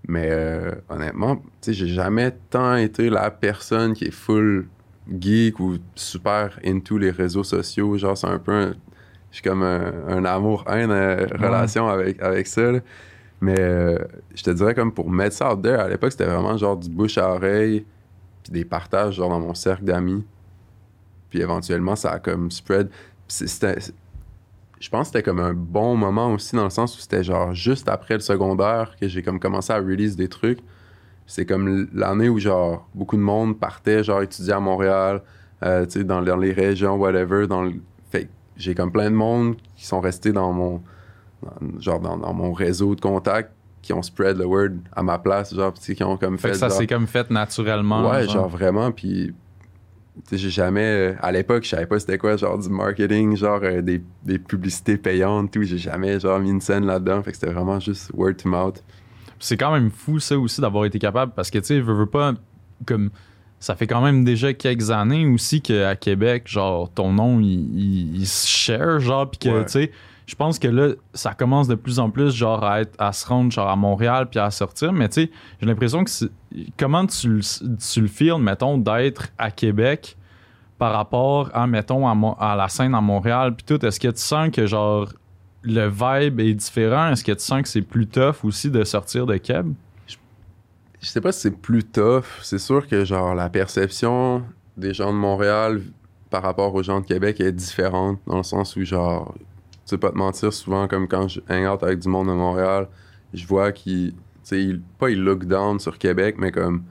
Mais 0.07 0.29
euh, 0.31 0.71
honnêtement, 0.89 1.37
tu 1.37 1.43
sais, 1.61 1.73
j'ai 1.73 1.87
jamais 1.87 2.31
tant 2.49 2.75
été 2.75 3.09
la 3.09 3.31
personne 3.31 3.93
qui 3.93 4.05
est 4.05 4.11
full 4.11 4.67
geek 5.19 5.59
ou 5.59 5.77
super 5.95 6.59
into 6.65 6.97
les 6.97 7.09
réseaux 7.11 7.43
sociaux. 7.43 7.97
Genre, 7.97 8.17
c'est 8.17 8.27
un 8.27 8.37
peu. 8.39 8.51
un- 8.53 8.73
J'ai 9.31 9.41
comme 9.41 9.63
un, 9.63 9.91
un 10.07 10.23
amour-haine 10.25 10.91
euh, 10.91 11.25
relation 11.39 11.87
avec, 11.89 12.21
avec 12.21 12.47
ça. 12.47 12.71
là. 12.71 12.79
Mais 13.41 13.55
euh, 13.59 13.97
je 14.35 14.43
te 14.43 14.51
dirais 14.51 14.75
comme 14.75 14.93
pour 14.93 15.09
mettre 15.11 15.35
ça 15.35 15.53
out 15.53 15.61
there, 15.61 15.79
à 15.81 15.89
l'époque, 15.89 16.11
c'était 16.11 16.25
vraiment 16.25 16.55
genre 16.57 16.77
du 16.77 16.89
bouche 16.89 17.17
à 17.17 17.29
oreille, 17.31 17.85
puis 18.43 18.51
des 18.53 18.65
partages 18.65 19.15
genre 19.15 19.29
dans 19.29 19.39
mon 19.41 19.53
cercle 19.55 19.83
d'amis. 19.85 20.23
Puis 21.35 21.41
éventuellement, 21.41 21.97
ça 21.97 22.11
a 22.11 22.19
comme 22.19 22.49
spread. 22.49 22.87
C'était- 23.27 23.77
je 24.79 24.89
pense 24.89 25.01
que 25.09 25.17
c'était 25.17 25.23
comme 25.23 25.39
un 25.41 25.53
bon 25.53 25.97
moment 25.97 26.31
aussi 26.33 26.55
dans 26.55 26.63
le 26.63 26.69
sens 26.69 26.95
où 26.95 27.01
c'était 27.01 27.25
genre 27.25 27.53
juste 27.53 27.89
après 27.89 28.13
le 28.13 28.19
secondaire 28.21 28.95
que 28.99 29.09
j'ai 29.09 29.21
comme 29.21 29.37
commencé 29.37 29.73
à 29.73 29.77
release 29.79 30.15
des 30.15 30.29
trucs. 30.29 30.59
C'est 31.27 31.45
comme 31.45 31.87
l'année 31.93 32.29
où 32.29 32.39
genre 32.39 32.87
beaucoup 32.95 33.17
de 33.17 33.21
monde 33.21 33.59
partait 33.59 34.01
genre 34.01 34.21
étudier 34.21 34.53
à 34.53 34.61
Montréal, 34.61 35.23
euh, 35.63 35.85
tu 35.85 35.91
sais, 35.99 36.03
dans, 36.05 36.21
dans 36.21 36.37
les 36.37 36.53
régions, 36.53 36.95
whatever. 36.95 37.47
Dans 37.47 37.63
le... 37.63 37.73
Fait 38.11 38.25
que 38.25 38.29
j'ai 38.55 38.73
comme 38.75 38.93
plein 38.93 39.11
de 39.11 39.15
monde 39.15 39.55
qui 39.75 39.85
sont 39.85 39.99
restés 39.99 40.31
dans 40.31 40.53
mon 40.53 40.81
dans- 41.43 41.81
genre 41.81 41.99
dans, 41.99 42.15
dans 42.17 42.33
mon 42.33 42.53
réseau 42.53 42.95
de 42.95 43.01
contacts 43.01 43.51
qui 43.81 43.91
ont 43.91 44.01
spread 44.01 44.37
le 44.37 44.45
word 44.45 44.69
à 44.95 45.03
ma 45.03 45.19
place, 45.19 45.53
genre, 45.53 45.73
qui 45.73 46.01
ont 46.01 46.15
comme 46.15 46.37
Fait 46.37 46.47
fait. 46.47 46.53
que 46.53 46.59
ça 46.59 46.69
genre- 46.69 46.77
s'est 46.77 46.87
comme 46.87 47.07
fait 47.07 47.29
naturellement. 47.29 48.09
Ouais, 48.09 48.25
genre 48.25 48.47
vraiment, 48.47 48.91
puis 48.93 49.33
j'ai 50.31 50.49
jamais, 50.49 50.81
euh, 50.81 51.13
à 51.21 51.31
l'époque, 51.31 51.63
je 51.63 51.69
savais 51.69 51.85
pas 51.85 51.99
c'était 51.99 52.17
quoi, 52.17 52.37
genre 52.37 52.57
du 52.57 52.69
marketing, 52.69 53.35
genre 53.35 53.59
euh, 53.63 53.81
des, 53.81 54.01
des 54.23 54.39
publicités 54.39 54.97
payantes, 54.97 55.51
tout, 55.51 55.63
j'ai 55.63 55.77
jamais 55.77 56.19
genre 56.19 56.39
mis 56.39 56.49
une 56.51 56.61
scène 56.61 56.85
là-dedans, 56.85 57.21
fait 57.23 57.31
que 57.31 57.37
c'était 57.37 57.51
vraiment 57.53 57.79
juste 57.79 58.11
word 58.13 58.35
to 58.35 58.49
mouth. 58.49 58.81
c'est 59.39 59.57
quand 59.57 59.71
même 59.73 59.91
fou 59.91 60.19
ça 60.19 60.37
aussi 60.39 60.61
d'avoir 60.61 60.85
été 60.85 60.97
capable 60.99 61.33
parce 61.35 61.49
que 61.51 61.59
tu 61.59 61.65
sais 61.65 61.79
veux, 61.79 61.93
veux 61.93 62.05
pas 62.05 62.33
comme 62.85 63.09
ça 63.59 63.75
fait 63.75 63.87
quand 63.87 64.01
même 64.01 64.23
déjà 64.25 64.53
quelques 64.53 64.91
années 64.91 65.25
aussi 65.25 65.61
qu'à 65.61 65.95
Québec 65.95 66.43
genre 66.47 66.91
ton 66.93 67.11
nom 67.13 67.39
il, 67.39 67.47
il- 67.77 68.15
il 68.21 68.27
se 68.27 68.47
share 68.47 68.99
genre 68.99 69.29
puis 69.29 69.39
que 69.39 69.49
Ouais. 69.49 69.65
tu 69.65 69.71
sais 69.71 69.91
je 70.25 70.35
pense 70.35 70.59
que 70.59 70.67
là 70.67 70.93
ça 71.13 71.33
commence 71.33 71.67
de 71.67 71.75
plus 71.75 71.99
en 71.99 72.09
plus 72.09 72.33
genre 72.33 72.63
à 72.63 72.81
être 72.81 73.13
se 73.13 73.27
rendre 73.27 73.51
genre 73.51 73.69
à 73.69 73.75
Montréal 73.75 74.27
puis 74.29 74.39
à 74.39 74.49
sortir. 74.51 74.91
Mais 74.91 75.09
tu 75.09 75.23
sais 75.23 75.31
j'ai 75.59 75.67
l'impression 75.67 76.03
que 76.03 76.11
comment 76.77 77.05
tu 77.05 77.29
le 77.29 78.07
feels 78.07 78.39
mettons 78.39 78.77
d'être 78.77 79.27
à 79.37 79.51
Québec 79.51 80.17
par 80.77 80.93
rapport 80.93 81.49
à 81.53 81.67
mettons 81.67 82.07
à, 82.07 82.35
à 82.39 82.55
la 82.55 82.67
scène 82.67 82.95
à 82.95 83.01
Montréal 83.01 83.55
puis 83.55 83.65
tout? 83.65 83.85
Est-ce 83.85 83.99
que 83.99 84.09
tu 84.09 84.21
sens 84.21 84.49
que 84.49 84.65
genre 84.65 85.11
le 85.61 85.87
vibe 85.87 86.39
est 86.39 86.53
différent? 86.53 87.11
Est-ce 87.11 87.23
que 87.23 87.31
tu 87.31 87.43
sens 87.43 87.61
que 87.61 87.67
c'est 87.67 87.81
plus 87.81 88.07
tough 88.07 88.43
aussi 88.43 88.69
de 88.69 88.83
sortir 88.83 89.25
de 89.25 89.37
Québec 89.37 89.73
Je 90.07 91.07
sais 91.07 91.21
pas 91.21 91.31
si 91.31 91.41
c'est 91.41 91.61
plus 91.61 91.83
tough, 91.83 92.25
c'est 92.41 92.59
sûr 92.59 92.87
que 92.87 93.05
genre 93.05 93.35
la 93.35 93.49
perception 93.49 94.43
des 94.77 94.93
gens 94.93 95.13
de 95.13 95.17
Montréal 95.17 95.81
par 96.29 96.43
rapport 96.43 96.73
aux 96.73 96.83
gens 96.83 96.99
de 96.99 97.05
Québec 97.05 97.39
est 97.39 97.51
différente, 97.51 98.19
dans 98.27 98.37
le 98.37 98.43
sens 98.43 98.75
où 98.75 98.83
genre, 98.83 99.33
sais 99.85 99.97
pas 99.97 100.11
te 100.11 100.17
mentir, 100.17 100.53
souvent 100.53 100.87
comme 100.87 101.07
quand 101.07 101.27
je 101.27 101.41
hang 101.49 101.67
out 101.67 101.83
avec 101.83 101.99
du 101.99 102.09
monde 102.09 102.27
de 102.27 102.33
Montréal, 102.33 102.87
je 103.33 103.45
vois 103.47 103.71
qu'ils, 103.71 104.11
tu 104.13 104.19
sais, 104.43 104.61
ils- 104.63 104.81
pas 104.99 105.09
ils 105.09 105.21
look 105.23 105.45
down 105.45 105.79
sur 105.79 105.97
Québec, 105.97 106.35
mais 106.39 106.51
comme, 106.51 106.83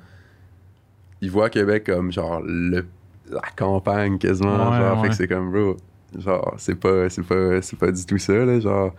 ils 1.21 1.31
voient 1.31 1.51
Québec 1.51 1.85
comme 1.87 2.13
genre 2.13 2.41
le, 2.45 2.87
la 3.31 3.41
campagne 3.57 4.19
quasiment, 4.19 4.71
Ouais, 4.71 4.77
genre, 4.77 4.99
fait 5.01 5.09
que 5.09 5.15
c'est 5.15 5.29
comme 5.29 5.51
bro, 5.51 5.77
genre, 6.19 6.55
c'est 6.59 6.75
pas, 6.75 7.09
c'est 7.09 7.23
pas, 7.23 7.63
c'est 7.63 7.79
pas 7.79 7.91
du 7.93 8.05
tout 8.05 8.19
ça, 8.19 8.33
là, 8.45 8.61
genre, 8.61 8.95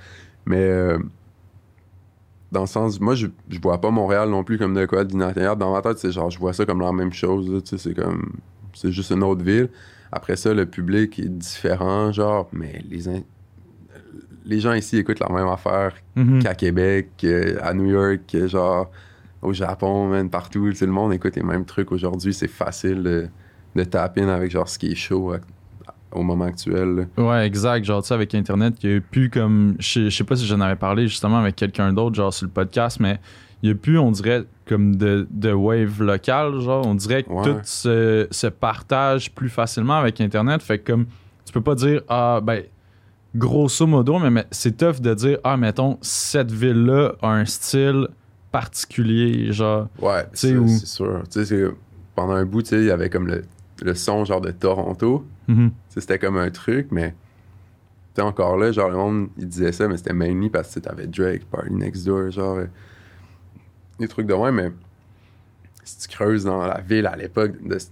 mais 0.46 0.64
euh, 0.64 0.98
dans 2.52 2.62
le 2.62 2.68
sens, 2.68 3.00
moi, 3.00 3.16
je, 3.16 3.28
je 3.50 3.60
vois 3.60 3.80
pas 3.82 3.92
Montréal 3.92 4.30
non 4.30 4.44
plus 4.44 4.58
comme 4.58 4.74
de 4.74 4.86
quoi 4.86 5.04
d'inatteignable. 5.04 5.60
Dans 5.60 5.74
ma 5.74 5.82
tête, 5.82 5.98
c'est 6.00 6.12
genre, 6.12 6.30
je 6.30 6.40
vois 6.40 6.54
ça 6.54 6.66
comme 6.66 6.80
la 6.80 6.92
même 6.92 7.12
chose, 7.14 7.50
là, 7.52 7.62
tu 7.62 7.70
sais, 7.70 7.78
c'est 7.78 7.94
comme, 7.94 8.34
c'est 8.74 8.92
juste 8.92 9.12
une 9.12 9.24
autre 9.24 9.44
ville. 9.44 9.70
Après 10.12 10.36
ça, 10.36 10.54
le 10.54 10.66
public 10.66 11.20
est 11.20 11.28
différent, 11.28 12.12
genre, 12.12 12.48
mais 12.54 12.82
les, 12.90 13.10
les 14.46 14.60
gens 14.60 14.74
ici 14.74 14.98
écoutent 14.98 15.20
la 15.20 15.30
même 15.30 15.48
affaire 15.48 15.94
Mhm. 16.16 16.42
qu'à 16.44 16.54
Québec, 16.56 17.26
à 17.62 17.74
New 17.74 17.86
York, 17.90 18.36
genre 18.48 18.90
au 19.42 19.54
Japon, 19.54 20.08
man, 20.08 20.30
partout. 20.30 20.72
Sais, 20.74 20.86
le 20.86 20.92
monde 20.92 21.14
écoute 21.14 21.36
les 21.36 21.44
mêmes 21.44 21.66
trucs 21.66 21.92
aujourd'hui. 21.92 22.34
C'est 22.34 22.48
facile 22.48 23.04
de, 23.04 23.28
de 23.76 23.84
tap 23.84 24.18
in 24.18 24.28
avec 24.30 24.52
genre 24.52 24.68
ce 24.68 24.80
qui 24.80 24.92
est 24.92 24.96
chaud 24.96 25.34
à- 25.34 25.40
au 26.18 26.24
moment 26.24 26.46
actuel. 26.46 27.08
là. 27.18 27.24
Ouais, 27.24 27.46
exact. 27.46 27.84
Genre, 27.86 28.02
tu 28.02 28.08
sais, 28.08 28.14
avec 28.14 28.34
Internet, 28.34 28.76
il 28.84 28.90
y 28.92 28.96
a 28.96 29.02
plus 29.02 29.30
comme. 29.30 29.76
Je 29.80 30.10
sais- 30.10 30.24
pas 30.24 30.36
si 30.36 30.46
j'en 30.46 30.62
avais 30.62 30.76
parlé 30.78 31.08
justement 31.08 31.40
avec 31.40 31.56
quelqu'un 31.56 31.92
d'autre, 31.94 32.16
genre 32.16 32.34
sur 32.34 32.46
le 32.48 32.52
podcast, 32.52 33.00
mais 33.00 33.20
il 33.62 33.70
y 33.70 33.72
a 33.72 33.76
plus, 33.76 34.00
on 34.00 34.12
dirait, 34.12 34.46
comme 34.68 34.96
de, 34.96 35.28
de 35.30 35.52
wave 35.52 36.02
locale. 36.02 36.60
Genre, 36.62 36.86
on 36.88 36.96
dirait 36.96 37.24
que 37.24 37.30
Ouais. 37.32 37.44
tout 37.44 37.60
se, 37.64 38.28
se 38.32 38.48
partage 38.48 39.32
plus 39.34 39.50
facilement 39.50 39.96
avec 39.98 40.22
Internet. 40.22 40.62
Fait 40.64 40.80
que, 40.80 40.92
comme, 40.94 41.06
tu 41.46 41.52
peux 41.54 41.62
pas 41.62 41.76
dire, 41.76 42.02
ah, 42.08 42.40
ben, 42.42 42.64
grosso 43.38 43.86
modo, 43.88 44.18
mais, 44.20 44.30
mais 44.32 44.46
c'est 44.52 44.78
tough 44.78 45.00
de 45.02 45.14
dire, 45.14 45.38
ah, 45.44 45.58
mettons, 45.58 45.98
cette 46.02 46.52
ville-là 46.52 47.14
a 47.22 47.30
un 47.30 47.46
style 47.46 48.08
particulier. 48.52 49.52
Genre, 49.52 49.88
Ouais, 50.02 50.26
c'est 50.34 50.56
où- 50.56 50.68
sûr. 50.68 51.24
Tu 51.32 51.46
sais, 51.46 51.66
pendant 52.16 52.34
un 52.34 52.46
bout, 52.46 52.62
tu 52.62 52.70
sais, 52.70 52.78
il 52.80 52.86
y 52.86 52.92
avait 52.92 53.10
comme 53.10 53.28
le, 53.28 53.44
le 53.84 53.94
son 53.96 54.24
genre 54.26 54.42
de 54.42 54.52
Toronto. 54.52 55.26
Mhm. 55.48 55.72
Sais, 55.90 56.02
C'était 56.02 56.20
comme 56.20 56.38
un 56.38 56.50
truc, 56.50 56.88
mais 56.92 57.14
encore 58.20 58.56
là, 58.56 58.72
genre, 58.72 58.90
le 58.90 58.96
monde, 58.96 59.28
il 59.38 59.48
disait 59.48 59.74
ça, 59.74 59.88
mais 59.90 59.98
c'était 59.98 60.14
mainly 60.14 60.50
parce 60.50 60.74
que 60.74 60.80
t'avais 60.80 61.06
Drake, 61.08 61.44
Party 61.52 61.74
Next 61.74 62.06
Door, 62.06 62.32
genre, 62.32 62.56
euh, 62.60 62.66
des 64.00 64.08
trucs 64.08 64.26
de 64.28 64.34
moins, 64.34 64.52
mais 64.52 64.72
si 65.86 66.00
tu 66.00 66.08
creuses 66.16 66.44
dans 66.44 66.66
la 66.66 66.82
ville 66.82 67.06
à 67.06 67.16
l'époque 67.16 67.54
de 67.64 67.78
ce 67.80 67.88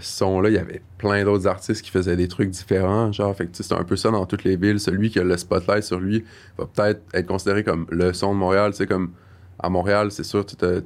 son-là, 0.00 0.48
il 0.48 0.54
y 0.54 0.58
avait 0.58 0.80
plein 0.98 1.24
d'autres 1.24 1.46
artistes 1.48 1.82
qui 1.82 1.90
faisaient 1.90 2.16
des 2.16 2.28
trucs 2.28 2.48
différents, 2.50 3.10
genre, 3.12 3.34
fait 3.36 3.46
que 3.46 3.52
tu 3.56 3.62
c'est 3.62 3.74
un 3.74 3.82
peu 3.84 3.96
ça 3.96 4.10
dans 4.10 4.24
toutes 4.24 4.44
les 4.44 4.56
villes. 4.56 4.78
Celui 4.78 5.10
qui 5.10 5.18
a 5.18 5.24
le 5.24 5.36
spotlight 5.36 5.82
sur 5.82 5.98
lui 5.98 6.24
va 6.56 6.66
peut-être 6.66 7.02
être 7.12 7.26
considéré 7.26 7.64
comme 7.64 7.86
le 7.90 8.12
son 8.12 8.32
de 8.32 8.38
Montréal, 8.38 8.70
tu 8.70 8.78
sais, 8.78 8.86
comme 8.86 9.10
à 9.58 9.68
Montréal, 9.68 10.10
c'est 10.10 10.24
sûr, 10.24 10.44
tu 10.46 10.56
as, 10.64 10.80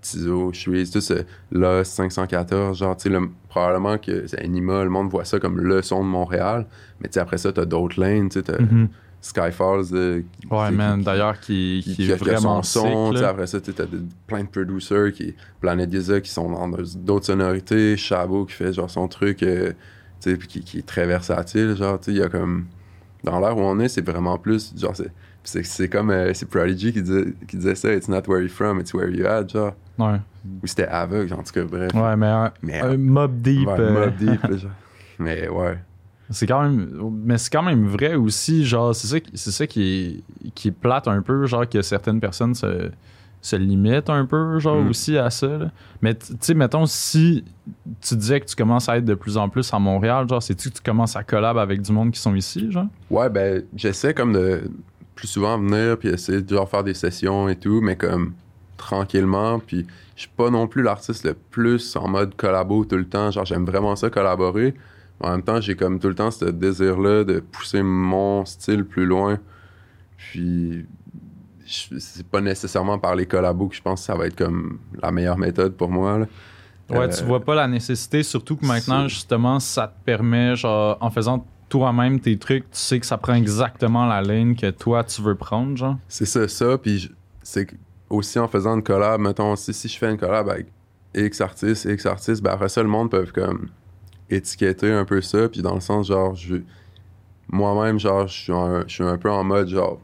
Tizo, 0.00 0.52
Suisse, 0.52 0.90
tout 0.90 1.00
ce 1.00 1.24
Lost 1.50 1.92
514, 1.92 2.78
genre, 2.78 2.96
tu 2.96 3.10
probablement 3.48 3.98
que 3.98 4.26
c'est 4.26 4.40
Anima, 4.40 4.84
le 4.84 4.90
monde 4.90 5.08
voit 5.10 5.24
ça 5.24 5.38
comme 5.38 5.58
le 5.58 5.82
son 5.82 6.02
de 6.02 6.08
Montréal, 6.08 6.66
mais 7.00 7.08
tu 7.08 7.18
après 7.18 7.38
ça, 7.38 7.52
t'as 7.52 7.64
d'autres 7.64 8.00
lanes, 8.00 8.28
tu 8.28 8.40
sais, 8.40 8.60
Mhm. 8.60 8.88
Skyfalls. 9.22 9.84
euh, 9.94 10.20
qui- 10.40 10.46
Ouais, 10.48 10.70
man, 10.70 11.00
d'ailleurs, 11.02 11.40
qui, 11.40 11.80
qui, 11.82 11.94
qui, 11.94 12.02
est 12.02 12.06
qui 12.06 12.12
a 12.12 12.16
vraiment 12.16 12.62
son 12.62 13.14
son. 13.14 13.22
Après 13.24 13.46
ça, 13.46 13.60
tu 13.60 13.70
as 13.70 13.86
plein 14.26 14.42
de 14.44 14.48
producers, 14.48 15.12
qui, 15.14 15.34
Planet 15.60 15.90
Giza, 15.90 16.20
qui 16.20 16.30
sont 16.30 16.50
dans 16.50 16.68
d'autres 16.96 17.26
sonorités. 17.26 17.96
Chabot 17.96 18.44
qui 18.44 18.52
fait 18.54 18.72
genre 18.72 18.90
son 18.90 19.08
truc, 19.08 19.42
euh, 19.42 19.70
tu 20.20 20.30
sais, 20.30 20.36
puis 20.36 20.48
qui, 20.48 20.60
qui 20.60 20.78
est 20.80 20.86
très 20.86 21.06
versatile. 21.06 21.74
Genre, 21.76 21.98
tu 21.98 22.06
sais, 22.06 22.10
il 22.12 22.18
y 22.18 22.22
a 22.22 22.28
comme. 22.28 22.66
Dans 23.24 23.38
l'ère 23.38 23.56
où 23.56 23.60
on 23.60 23.78
est, 23.78 23.88
c'est 23.88 24.04
vraiment 24.04 24.36
plus. 24.38 24.74
Genre, 24.76 24.92
c'est. 25.44 25.88
Comme. 25.88 26.10
euh, 26.10 26.34
c'est 26.34 26.48
Prodigy 26.48 26.92
qui 26.92 27.02
disait, 27.02 27.26
qui 27.48 27.56
disait 27.56 27.76
ça. 27.76 27.92
It's 27.94 28.08
not 28.08 28.22
where 28.26 28.40
you're 28.42 28.50
from, 28.50 28.80
it's 28.80 28.92
where 28.92 29.08
you 29.08 29.24
at. 29.26 29.46
Genre. 29.48 29.72
Ouais, 29.98 30.18
Ou 30.62 30.66
c'était 30.66 30.86
aveugle, 30.88 31.32
en 31.34 31.42
tout 31.44 31.52
cas, 31.52 31.62
bref. 31.64 31.92
ouais 31.94 32.16
mais 32.16 32.26
un, 32.26 32.52
Mais, 32.62 32.96
Mob 32.96 33.40
Deep. 33.40 33.68
ouais, 33.68 33.78
euh, 33.78 33.92
Mobb 34.06 34.16
Deep, 34.16 34.40
genre. 34.58 34.70
Mais 35.18 35.48
ouais. 35.48 35.78
C'est 36.32 36.46
quand 36.46 36.62
même. 36.62 36.88
Mais 37.24 37.38
c'est 37.38 37.50
quand 37.50 37.62
même 37.62 37.86
vrai 37.86 38.14
aussi, 38.14 38.64
genre, 38.64 38.94
c'est 38.94 39.06
ça, 39.06 39.20
qui- 39.20 39.30
c'est 39.34 39.50
ça 39.52 39.66
qui 39.66 40.22
est, 40.44 40.50
qui 40.54 40.70
plate 40.70 41.06
un 41.08 41.22
peu, 41.22 41.46
genre, 41.46 41.68
que 41.68 41.82
certaines 41.82 42.20
personnes 42.20 42.54
se, 42.54 42.90
se 43.40 43.56
limitent 43.56 44.08
un 44.10 44.24
peu, 44.24 44.58
genre, 44.60 44.80
Mm. 44.82 44.88
aussi 44.90 45.18
à 45.18 45.28
ça. 45.30 45.46
là. 45.48 45.70
Mais 46.00 46.14
tu 46.14 46.32
sais, 46.40 46.54
mettons, 46.54 46.86
si 46.86 47.44
tu 48.00 48.14
disais 48.16 48.40
que 48.40 48.46
tu 48.46 48.54
commences 48.56 48.88
à 48.88 48.98
être 48.98 49.04
de 49.04 49.14
plus 49.14 49.36
en 49.36 49.48
plus 49.48 49.72
à 49.74 49.78
Montréal, 49.78 50.28
genre, 50.28 50.42
c'est-tu 50.42 50.70
que 50.70 50.76
tu 50.76 50.82
commences 50.82 51.16
à 51.16 51.24
collab 51.24 51.58
avec 51.58 51.82
du 51.82 51.92
monde 51.92 52.10
qui 52.12 52.20
sont 52.20 52.34
ici, 52.34 52.70
genre? 52.70 52.86
Ouais, 53.10 53.28
ben, 53.28 53.62
j'essaie 53.76 54.14
comme 54.14 54.32
de 54.32 54.62
plus 55.14 55.26
souvent 55.28 55.58
venir 55.58 55.98
puis 55.98 56.08
essayer 56.08 56.40
de 56.40 56.48
genre 56.54 56.68
faire 56.68 56.82
des 56.84 56.94
sessions 56.94 57.48
et 57.48 57.56
tout, 57.56 57.80
mais 57.82 57.96
comme 57.96 58.32
tranquillement. 58.76 59.58
Puis 59.58 59.86
je 60.16 60.22
suis 60.22 60.30
pas 60.36 60.50
non 60.50 60.66
plus 60.66 60.82
l'artiste 60.82 61.24
le 61.24 61.34
plus 61.34 61.96
en 61.96 62.08
mode 62.08 62.34
collabo 62.36 62.84
tout 62.84 62.96
le 62.96 63.04
temps. 63.06 63.30
Genre, 63.30 63.44
j'aime 63.44 63.64
vraiment 63.64 63.96
ça 63.96 64.10
collaborer. 64.10 64.74
En 65.22 65.30
même 65.32 65.42
temps, 65.42 65.60
j'ai 65.60 65.76
comme 65.76 65.98
tout 65.98 66.08
le 66.08 66.14
temps 66.14 66.30
ce 66.30 66.46
désir-là 66.46 67.24
de 67.24 67.40
pousser 67.40 67.82
mon 67.82 68.44
style 68.44 68.84
plus 68.84 69.06
loin. 69.06 69.38
Puis 70.16 70.86
c'est 71.66 72.26
pas 72.26 72.40
nécessairement 72.40 72.98
par 72.98 73.14
les 73.14 73.26
collabos 73.26 73.68
que 73.68 73.76
je 73.76 73.82
pense 73.82 74.00
que 74.00 74.06
ça 74.06 74.14
va 74.14 74.26
être 74.26 74.36
comme 74.36 74.78
la 75.00 75.10
meilleure 75.12 75.38
méthode 75.38 75.74
pour 75.74 75.88
moi. 75.90 76.18
là. 76.18 76.26
Ouais, 76.90 76.98
Euh, 76.98 77.08
tu 77.08 77.24
vois 77.24 77.40
pas 77.40 77.54
la 77.54 77.68
nécessité, 77.68 78.22
surtout 78.22 78.56
que 78.56 78.66
maintenant, 78.66 79.08
justement, 79.08 79.60
ça 79.60 79.86
te 79.88 80.04
permet, 80.04 80.56
genre, 80.56 80.98
en 81.00 81.10
faisant 81.10 81.46
toi-même 81.68 82.20
tes 82.20 82.36
trucs, 82.38 82.64
tu 82.64 82.78
sais 82.78 83.00
que 83.00 83.06
ça 83.06 83.16
prend 83.16 83.34
exactement 83.34 84.04
la 84.04 84.20
ligne 84.20 84.54
que 84.54 84.70
toi, 84.70 85.02
tu 85.04 85.22
veux 85.22 85.36
prendre, 85.36 85.76
genre. 85.76 85.96
C'est 86.08 86.26
ça, 86.26 86.46
ça. 86.48 86.76
Puis 86.76 87.10
c'est 87.42 87.66
aussi 88.10 88.38
en 88.38 88.48
faisant 88.48 88.74
une 88.74 88.82
collab, 88.82 89.20
mettons, 89.20 89.56
si, 89.56 89.72
si 89.72 89.88
je 89.88 89.96
fais 89.96 90.10
une 90.10 90.18
collab 90.18 90.50
avec 90.50 90.66
X 91.14 91.40
artistes, 91.40 91.86
X 91.86 92.04
artistes, 92.04 92.42
ben 92.42 92.50
après 92.50 92.68
ça, 92.68 92.82
le 92.82 92.88
monde 92.88 93.10
peut 93.10 93.24
comme 93.32 93.68
étiqueter 94.34 94.90
un 94.92 95.04
peu 95.04 95.20
ça. 95.20 95.48
Puis 95.48 95.62
dans 95.62 95.74
le 95.74 95.80
sens, 95.80 96.08
genre, 96.08 96.34
je 96.34 96.56
moi-même, 97.48 97.98
genre, 97.98 98.26
je 98.28 98.32
suis 98.44 98.52
un, 98.52 98.84
je 98.86 98.92
suis 98.94 99.04
un 99.04 99.18
peu 99.18 99.30
en 99.30 99.44
mode, 99.44 99.68
genre, 99.68 100.00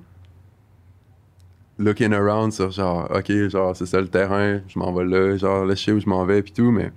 looking 1.79 2.13
around 2.13 2.53
sur, 2.53 2.71
genre, 2.71 3.09
OK, 3.15 3.33
genre, 3.49 3.75
c'est 3.75 3.87
ça 3.87 4.01
le 4.01 4.09
terrain, 4.09 4.61
je 4.69 4.79
m'en 4.79 4.93
vais 4.93 5.05
là, 5.05 5.37
genre, 5.37 5.65
là, 5.65 5.75
je 5.75 5.83
sais 5.85 5.93
où 5.93 6.01
je 6.01 6.09
m'en 6.09 6.25
vais, 6.25 6.43
puis 6.43 6.53
tout, 6.53 6.71
mais 6.71 6.91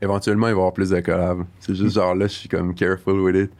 éventuellement, 0.00 0.46
il 0.48 0.52
va 0.52 0.56
y 0.56 0.60
avoir 0.60 0.72
plus 0.72 0.90
de 0.90 1.00
collabs. 1.00 1.44
C'est 1.60 1.74
juste, 1.74 1.94
genre, 1.94 2.14
là, 2.14 2.26
je 2.26 2.32
suis 2.32 2.48
comme 2.48 2.74
careful 2.74 3.20
with 3.20 3.36
it. 3.36 3.50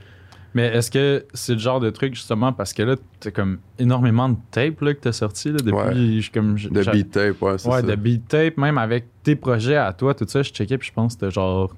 Mais 0.54 0.68
est-ce 0.74 0.90
que 0.90 1.26
c'est 1.34 1.52
le 1.52 1.58
genre 1.58 1.80
de 1.80 1.90
truc, 1.90 2.14
justement, 2.14 2.50
parce 2.52 2.72
que 2.72 2.82
là, 2.82 2.96
t'as 3.20 3.30
comme 3.30 3.58
énormément 3.78 4.30
de 4.30 4.36
tape 4.50 4.80
là, 4.80 4.94
que 4.94 5.00
t'as 5.00 5.12
sorti 5.12 5.48
là, 5.52 5.58
depuis. 5.58 6.16
Ouais. 6.18 6.22
comme, 6.32 6.56
je- 6.56 6.70
De 6.70 6.82
beat 6.90 7.10
tape, 7.10 7.42
ouais, 7.42 7.58
c'est 7.58 7.68
Ouais, 7.68 7.80
ça. 7.82 7.86
de 7.86 7.94
beat 7.94 8.26
tape, 8.26 8.56
même 8.56 8.78
avec 8.78 9.04
tes 9.22 9.36
projets 9.36 9.76
à 9.76 9.92
toi, 9.92 10.14
tout 10.14 10.24
ça, 10.26 10.42
je 10.42 10.50
checkais, 10.50 10.78
puis 10.78 10.88
je 10.88 10.94
pense 10.94 11.14
que 11.14 11.20
c'était 11.20 11.30
genre 11.34 11.74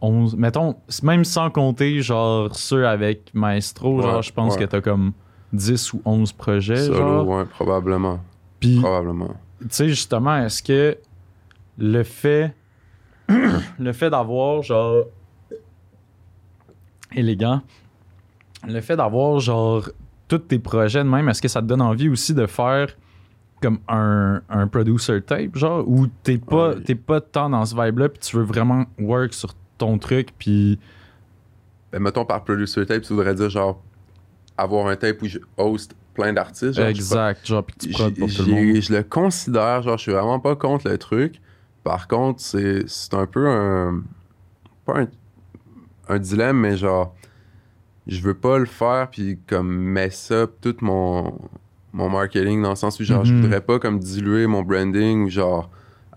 11. 0.00 0.36
Mettons, 0.36 0.76
même 1.02 1.24
sans 1.24 1.50
compter, 1.50 2.00
genre, 2.02 2.54
ceux 2.54 2.86
avec 2.86 3.30
Maestro, 3.34 3.96
Ouais, 3.96 4.02
genre, 4.02 4.22
je 4.22 4.32
pense 4.32 4.54
ouais. 4.54 4.60
que 4.60 4.64
t'as 4.66 4.80
comme 4.80 5.12
10 5.52 5.92
ou 5.94 6.02
11 6.04 6.32
projets, 6.32 6.76
Solo, 6.86 6.96
genre. 6.98 7.28
ouais, 7.28 7.44
probablement. 7.46 8.20
Puis, 8.60 8.80
Probablement. 8.80 9.34
tu 9.60 9.66
sais, 9.70 9.88
justement, 9.88 10.36
est-ce 10.38 10.62
que 10.62 10.96
le 11.78 12.02
fait. 12.02 12.54
le 13.28 13.92
fait 13.92 14.10
d'avoir, 14.10 14.62
genre. 14.62 15.04
élégant. 17.14 17.62
Le 18.66 18.80
fait 18.80 18.96
d'avoir, 18.96 19.40
genre. 19.40 19.88
tous 20.28 20.38
tes 20.38 20.58
projets 20.58 21.02
de 21.04 21.08
même, 21.08 21.28
est-ce 21.28 21.40
que 21.40 21.48
ça 21.48 21.62
te 21.62 21.66
donne 21.66 21.80
envie 21.82 22.08
aussi 22.08 22.34
de 22.34 22.46
faire 22.46 22.88
comme 23.62 23.78
un, 23.88 24.40
un 24.50 24.68
producer 24.68 25.20
tape, 25.22 25.56
genre, 25.56 25.82
ou 25.88 26.06
t'es 26.22 26.38
pas, 26.38 26.70
Ouais. 26.74 26.80
t'es 26.82 26.94
pas 26.94 27.20
tant 27.20 27.48
dans 27.50 27.64
ce 27.64 27.74
vibe-là, 27.74 28.08
puis 28.10 28.18
tu 28.20 28.36
veux 28.36 28.42
vraiment 28.44 28.84
work 29.00 29.32
sur 29.34 29.52
ton 29.78 29.98
truc, 29.98 30.30
puis. 30.38 30.78
Ben, 31.92 32.00
mettons 32.00 32.24
par 32.26 32.44
producer 32.44 32.84
tape, 32.84 33.02
tu 33.02 33.14
voudrais 33.14 33.34
dire 33.34 33.48
genre 33.48 33.82
avoir 34.58 34.88
un 34.88 34.96
tape 34.96 35.22
où 35.22 35.26
je 35.26 35.38
host 35.56 35.94
plein 36.14 36.32
d'artistes. 36.32 36.78
exact, 36.78 37.46
genre, 37.46 37.64
puis 37.64 37.76
tu 37.78 37.88
pour 38.12 38.28
tout 38.28 38.42
le 38.42 38.50
monde. 38.50 38.80
Je 38.82 38.92
le 38.92 39.02
considère, 39.04 39.82
genre, 39.82 39.96
je 39.96 40.02
suis 40.02 40.12
vraiment 40.12 40.40
pas 40.40 40.54
contre 40.56 40.88
le 40.88 40.98
truc. 40.98 41.40
Par 41.84 42.06
contre, 42.08 42.40
c'est 42.42 42.86
c'est 42.88 43.14
un 43.14 43.26
peu 43.26 43.48
un. 43.48 44.02
Pas 44.84 45.00
un, 45.02 45.06
un 46.08 46.18
dilemme, 46.18 46.58
mais 46.58 46.76
genre, 46.76 47.14
je 48.06 48.20
veux 48.20 48.34
pas 48.34 48.58
le 48.58 48.66
faire, 48.66 49.08
puis 49.10 49.38
comme 49.46 49.68
mess 49.68 50.30
up 50.30 50.52
tout 50.60 50.76
mon, 50.80 51.38
mon 51.92 52.08
marketing 52.10 52.62
dans 52.62 52.70
le 52.70 52.76
sens 52.76 52.98
où, 53.00 53.04
genre, 53.04 53.24
je 53.24 53.32
Mhm. 53.32 53.40
voudrais 53.42 53.60
pas 53.60 53.78
comme 53.78 53.98
diluer 53.98 54.46
mon 54.46 54.62
branding 54.62 55.24
ou 55.24 55.30
genre 55.30 55.70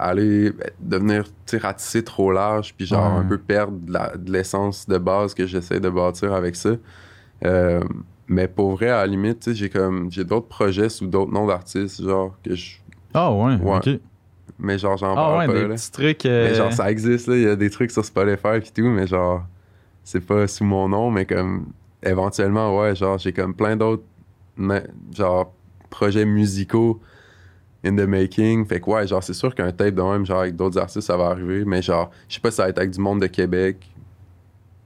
aller 0.10 0.52
ben, 0.52 0.70
devenir, 0.80 1.24
ratisser 1.54 2.04
trop 2.04 2.32
large, 2.32 2.74
puis 2.76 2.86
genre 2.86 3.14
Ouais. 3.14 3.20
un 3.20 3.24
peu 3.24 3.38
perdre 3.38 3.78
de 4.18 4.32
l'essence 4.32 4.88
de 4.88 4.98
base 4.98 5.34
que 5.34 5.46
j'essaie 5.48 5.80
de 5.80 5.90
bâtir 5.90 6.34
avec 6.34 6.56
ça. 6.56 6.72
Euh, 7.46 7.82
mais 8.28 8.48
pour 8.48 8.72
vrai, 8.74 8.90
à 8.90 8.98
la 8.98 9.08
limite, 9.08 9.54
j'ai 9.54 9.70
comme 9.70 10.12
j'ai 10.12 10.24
d'autres 10.24 10.48
projets 10.48 10.90
sous 10.90 11.08
d'autres 11.08 11.32
noms 11.32 11.48
d'artistes, 11.48 12.02
genre 12.04 12.36
que 12.44 12.56
je. 12.56 12.78
Ah 13.14 13.32
ouais, 13.34 13.56
Ouais. 13.58 13.78
ok. 13.78 13.90
Mais 14.60 14.78
genre 14.78 14.98
j'en 14.98 15.12
Ah 15.14 15.16
parle 15.16 15.38
ouais, 15.40 15.48
pas 15.48 15.54
des 15.54 15.68
là. 15.68 15.76
petits 15.76 15.92
trucs. 15.92 16.26
euh, 16.26 16.50
Mais 16.50 16.56
genre 16.56 16.72
ça 16.74 16.92
existe 16.92 17.28
là, 17.28 17.36
il 17.36 17.44
y 17.44 17.48
a 17.48 17.56
des 17.56 17.70
trucs 17.70 17.92
sur 17.92 18.06
Spotify 18.06 18.58
et 18.58 18.62
tout, 18.62 18.84
mais 18.90 19.08
genre 19.08 19.44
c'est 20.04 20.26
pas 20.26 20.48
sous 20.48 20.64
mon 20.66 20.90
nom, 20.90 21.12
mais 21.12 21.26
comme 21.26 21.68
éventuellement 22.04 22.78
ouais, 22.80 22.96
genre 22.96 23.18
j'ai 23.18 23.34
comme 23.34 23.54
plein 23.56 23.76
d'autres 23.76 24.04
genre 25.16 25.54
projets 25.90 26.26
musicaux 26.26 27.00
in 27.86 27.96
the 27.96 28.08
making. 28.08 28.66
Fait 28.66 28.80
que 28.80 28.90
ouais, 28.90 29.08
genre 29.08 29.24
c'est 29.24 29.34
sûr 29.34 29.54
qu'un 29.56 29.72
tape 29.72 29.96
de 29.96 30.02
même 30.02 30.26
genre 30.26 30.42
avec 30.42 30.56
d'autres 30.56 30.78
artistes 30.80 31.02
ça 31.08 31.18
va 31.18 31.26
arriver, 31.28 31.64
mais 31.66 31.82
genre 31.82 32.10
je 32.30 32.36
sais 32.36 32.40
pas 32.42 32.52
si 32.52 32.58
ça 32.58 32.64
va 32.64 32.70
être 32.70 32.78
avec 32.78 32.92
du 32.92 33.00
monde 33.00 33.22
de 33.22 33.28
Québec, 33.28 33.78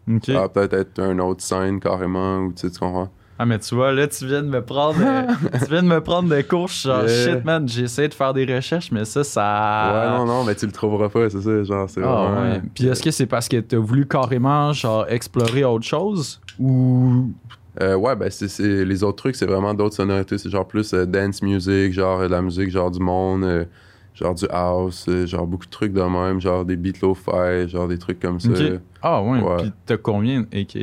ok. 0.09 0.25
ça 0.25 0.33
va 0.33 0.49
peut-être 0.49 0.73
être 0.73 0.99
un 0.99 1.19
autre 1.19 1.43
scène 1.43 1.79
carrément 1.79 2.39
ou 2.39 2.53
tu 2.53 2.61
sais 2.61 2.71
tu 2.71 2.79
comprends? 2.79 3.09
Ah, 3.37 3.45
mais 3.45 3.59
tu 3.59 3.75
vois, 3.75 3.91
là, 3.91 4.07
tu 4.07 4.25
viens 4.25 4.41
de 4.41 4.47
me 4.47 4.63
prendre, 4.63 4.95
euh, 5.01 5.23
tu 5.59 5.69
viens 5.69 5.83
de 5.83 5.89
me 5.89 5.99
prendre 5.99 6.29
des 6.33 6.41
cours. 6.45 6.69
Genre, 6.69 7.03
Yeah. 7.05 7.35
shit, 7.35 7.43
man, 7.43 7.67
j'ai 7.67 7.81
essayé 7.83 8.07
de 8.07 8.13
faire 8.13 8.33
des 8.33 8.45
recherches, 8.45 8.93
mais 8.93 9.03
ça, 9.03 9.25
ça. 9.25 9.91
Ouais, 9.93 10.17
non, 10.19 10.25
non, 10.25 10.43
mais 10.45 10.55
tu 10.55 10.65
le 10.65 10.71
trouveras 10.71 11.09
pas, 11.09 11.29
c'est 11.29 11.41
ça, 11.41 11.63
genre, 11.65 11.89
c'est 11.89 12.01
Ah, 12.01 12.07
vraiment... 12.31 12.51
ouais. 12.53 12.61
Puis 12.73 12.87
est-ce 12.87 13.03
que 13.03 13.11
c'est 13.11 13.25
parce 13.25 13.49
que 13.49 13.57
t'as 13.59 13.75
voulu 13.77 14.07
carrément, 14.07 14.71
genre, 14.71 15.05
explorer 15.09 15.65
autre 15.65 15.83
chose? 15.85 16.39
Ou. 16.57 17.33
Euh, 17.81 17.95
ouais, 17.95 18.15
ben, 18.15 18.29
c'est, 18.29 18.85
les 18.85 19.03
autres 19.03 19.17
trucs, 19.17 19.35
c'est 19.35 19.45
vraiment 19.45 19.73
d'autres 19.73 19.95
sonorités, 19.95 20.37
c'est 20.37 20.49
genre 20.49 20.67
plus 20.67 20.93
euh, 20.93 21.05
dance 21.05 21.41
music, 21.41 21.91
genre 21.91 22.21
euh, 22.21 22.27
de 22.27 22.31
la 22.31 22.41
musique, 22.41 22.69
genre 22.69 22.89
du 22.89 22.99
monde, 22.99 23.43
euh, 23.43 23.65
genre 24.13 24.33
du 24.33 24.45
house, 24.49 25.09
genre 25.25 25.45
beaucoup 25.45 25.65
de 25.65 25.71
trucs 25.71 25.93
de 25.93 26.01
même, 26.01 26.39
genre 26.39 26.63
des 26.63 26.77
beats 26.77 26.99
lo-fi, 27.01 27.67
genre 27.67 27.87
des 27.87 27.97
trucs 27.97 28.19
comme 28.19 28.39
ça. 28.39 28.49
Ah, 29.01 29.21
ouais. 29.21 29.41
Ouais. 29.41 29.57
Puis 29.57 29.71
t'as 29.85 29.97
combien, 29.97 30.45
AK? 30.53 30.77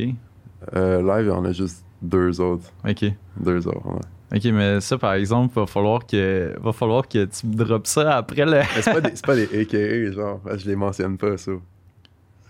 Euh, 0.77 1.03
live, 1.03 1.33
en 1.33 1.45
a 1.45 1.53
juste 1.53 1.85
deux 2.03 2.41
autres. 2.41 2.71
Ok. 2.87 3.05
Deux 3.41 3.67
autres, 3.67 3.87
ouais. 3.87 4.37
Ok, 4.37 4.45
mais 4.47 4.81
ça, 4.81 4.97
par 4.97 5.13
exemple, 5.15 5.55
va 5.59 5.67
falloir 5.67 6.07
que, 6.07 6.55
va 6.63 6.73
falloir 6.73 7.07
que 7.07 7.25
tu 7.27 7.47
me 7.47 7.55
drops 7.55 7.91
ça 7.91 8.17
après 8.17 8.47
le. 8.47 8.63
C'est 8.81 8.93
pas 8.93 9.01
des, 9.01 9.11
pas 9.27 9.35
des 9.35 9.61
AKA, 9.61 10.13
genre, 10.13 10.41
je 10.57 10.67
les 10.67 10.77
mentionne 10.77 11.19
pas, 11.19 11.37
ça. 11.37 11.53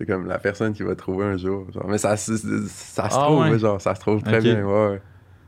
C'est 0.02 0.06
comme 0.06 0.26
la 0.26 0.38
personne 0.40 0.72
qui 0.72 0.82
va 0.82 0.96
trouver 0.96 1.26
un 1.26 1.36
jour. 1.36 1.64
Genre. 1.72 1.86
Mais 1.86 1.96
ça, 1.96 2.16
ça 2.16 2.26
se 2.26 2.44
Ah, 2.98 3.08
trouve, 3.08 3.38
ouais. 3.42 3.56
genre, 3.56 3.80
ça 3.80 3.94
se 3.94 4.00
trouve 4.00 4.20
très 4.20 4.40
bien, 4.40 4.64
ouais. 4.66 5.00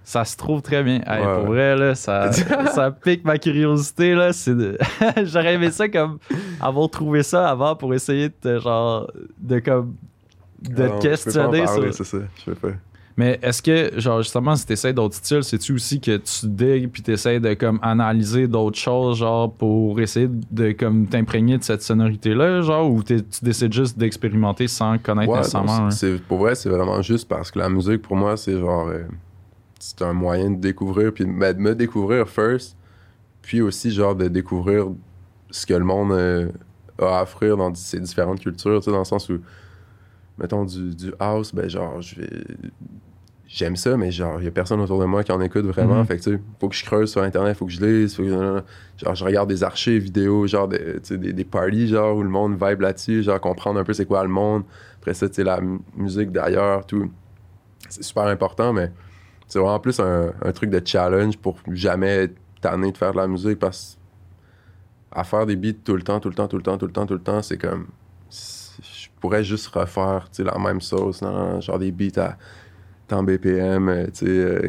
Ça 0.05 0.25
se 0.25 0.37
trouve 0.37 0.63
très 0.63 0.85
bien. 0.85 1.01
Hey, 1.05 1.27
Ouais. 1.27 1.35
Pour 1.39 1.47
vrai, 1.47 1.75
là, 1.77 1.97
ça, 1.97 2.31
ça 2.73 2.93
pique 2.93 3.25
ma 3.25 3.37
curiosité. 3.39 4.15
Là. 4.15 4.33
C'est 4.33 4.55
de- 4.55 4.79
J'aurais 5.25 5.55
aimé 5.55 5.73
ça 5.73 5.89
comme 5.89 6.19
avoir 6.61 6.89
trouvé 6.89 7.25
ça 7.25 7.49
avant 7.51 7.75
pour 7.75 7.93
essayer 7.95 8.29
de 8.29 8.35
te, 8.41 8.61
genre 8.61 9.11
de 9.39 9.59
comme 9.59 9.97
de 10.63 10.85
Ah 10.85 10.89
te 10.89 10.93
non, 10.93 10.99
questionner 11.01 11.59
Je 11.59 11.63
peux 11.63 11.65
pas 11.67 11.73
en 11.73 11.75
parler, 11.75 11.93
sur. 11.93 12.07
c'est 12.07 12.17
ça, 12.19 12.25
je 12.39 12.51
peux 12.53 12.55
pas. 12.55 12.75
Mais 13.17 13.39
est-ce 13.43 13.62
que, 13.62 13.99
genre, 14.01 14.23
justement, 14.23 14.57
si 14.57 14.67
t'essayes 14.67 14.93
d'autres 14.93 15.15
styles, 15.15 15.45
c'est-tu 15.45 15.75
aussi 15.75 16.01
que 16.01 16.17
tu 16.17 16.47
digues 16.49 16.91
puis 16.91 17.01
t'essayes 17.03 17.41
de 17.41 17.55
comme 17.55 17.79
analyser 17.81 18.49
d'autres 18.49 18.79
choses, 18.79 19.19
genre, 19.19 19.53
pour 19.53 20.01
essayer 20.01 20.29
de 20.29 20.73
comme 20.73 21.07
t'imprégner 21.07 21.57
de 21.59 21.62
cette 21.62 21.83
sonorité-là, 21.83 22.62
genre, 22.62 22.91
ou 22.91 23.03
tu 23.05 23.21
décides 23.43 23.73
juste 23.73 23.97
d'expérimenter 23.97 24.67
sans 24.67 24.99
connaître 24.99 25.31
Ouais, 25.31 25.39
nécessairement? 25.39 25.89
hein? 25.89 26.19
pour 26.27 26.39
vrai, 26.39 26.57
c'est 26.57 26.69
vraiment 26.71 27.01
juste 27.03 27.29
parce 27.29 27.51
que 27.53 27.59
la 27.61 27.69
musique, 27.69 28.03
pour 28.03 28.17
moi, 28.17 28.37
c'est 28.37 28.59
genre. 28.59 28.89
euh, 28.89 29.05
c'est 29.79 30.03
un 30.03 30.12
moyen 30.15 30.51
de 30.51 30.57
découvrir, 30.61 31.12
puis 31.12 31.25
de 31.25 31.31
me- 31.31 31.53
de 31.55 31.59
me 31.61 31.75
découvrir 31.75 32.27
first, 32.29 32.77
puis 33.43 33.61
aussi, 33.61 33.91
genre, 33.93 34.17
de 34.17 34.29
découvrir 34.29 34.87
ce 35.51 35.67
que 35.67 35.75
le 35.75 35.85
monde 35.85 36.12
euh, 36.12 36.49
a 37.01 37.19
à 37.19 37.23
offrir 37.23 37.57
dans 37.57 37.73
ces 37.75 38.01
différentes 38.01 38.41
cultures, 38.41 38.81
tu 38.81 38.87
sais, 38.87 38.91
dans 38.91 38.99
le 39.01 39.05
sens 39.05 39.29
où, 39.29 39.39
mettons, 40.39 40.65
du, 40.65 40.95
du 40.95 41.12
house, 41.21 41.55
ben, 41.55 41.69
genre, 41.69 42.01
je 42.01 42.17
vais. 42.21 42.31
J'aime 43.57 43.77
ça, 43.77 43.97
mais 43.97 44.11
genre, 44.11 44.41
il 44.41 44.45
y 44.45 44.49
a 44.49 44.51
personne 44.51 44.81
autour 44.81 44.99
de 44.99 45.05
moi 45.05 45.23
qui 45.23 45.31
en 45.31 45.41
écoute 45.41 45.65
vraiment. 45.65 46.01
Mhm. 46.01 46.07
Fait 46.07 46.17
que, 46.19 46.23
tu 46.25 46.33
sais, 46.33 46.41
faut 46.61 46.69
que 46.69 46.75
je 46.75 46.85
creuse 46.85 47.09
sur 47.13 47.23
Internet, 47.23 47.57
faut 47.57 47.67
que 47.67 47.71
je 47.73 47.81
lise, 47.85 48.17
faut 48.17 48.25
que, 48.25 48.29
genre, 48.29 49.15
je 49.15 49.25
regarde 49.25 49.49
des 49.49 49.63
archives 49.63 50.03
vidéo, 50.03 50.47
genre, 50.49 50.67
de- 50.67 51.01
des, 51.11 51.33
des 51.33 51.45
parties, 51.45 51.87
genre, 51.87 52.17
où 52.17 52.23
le 52.25 52.29
monde 52.29 52.53
vibe 52.61 52.81
là-dessus, 52.81 53.23
genre, 53.23 53.41
comprendre 53.41 53.79
un 53.79 53.85
peu 53.85 53.93
c'est 53.93 54.07
quoi 54.07 54.25
le 54.25 54.29
monde. 54.29 54.65
Après 55.01 55.15
ça, 55.15 55.29
tu 55.29 55.37
sais, 55.37 55.45
la 55.45 55.61
mu- 55.61 55.79
musique 55.97 56.33
d'ailleurs, 56.33 56.85
tout. 56.85 57.09
C'est 57.89 58.03
super 58.03 58.25
important, 58.25 58.73
mais 58.73 58.91
c'est 59.47 59.61
vraiment 59.61 59.79
plus 59.79 60.01
un, 60.01 60.33
un 60.43 60.53
truc 60.53 60.71
de 60.71 60.81
challenge 60.85 61.37
pour 61.39 61.57
jamais 61.71 62.31
tanné 62.61 62.91
de 62.91 62.97
faire 62.97 63.13
de 63.13 63.19
la 63.19 63.29
musique 63.29 63.59
parce 63.61 63.97
à 65.13 65.23
faire 65.23 65.47
des 65.47 65.55
beats 65.55 65.79
tout 65.85 65.95
le 65.95 66.03
temps, 66.03 66.19
tout 66.19 66.29
le 66.29 66.35
temps, 66.35 66.49
tout 66.49 66.57
le 66.57 66.63
temps, 66.65 66.77
tout 66.77 66.87
le 66.87 66.93
temps, 66.93 67.07
tout 67.07 67.15
le 67.15 67.21
temps, 67.21 67.41
c'est 67.41 67.59
comme. 67.59 67.87
Je 68.33 69.07
pourrais 69.21 69.45
juste 69.45 69.69
refaire, 69.69 70.27
tu 70.33 70.43
sais, 70.43 70.45
la 70.45 70.59
même 70.59 70.81
sauce, 70.81 71.23
non, 71.23 71.31
non, 71.31 71.61
genre 71.61 71.79
des 71.79 71.93
beats 71.93 72.21
à 72.21 72.37
tant 73.09 73.23
BPM, 73.23 73.89
euh, 73.89 74.05
tu 74.07 74.11
sais, 74.15 74.27
euh, 74.29 74.69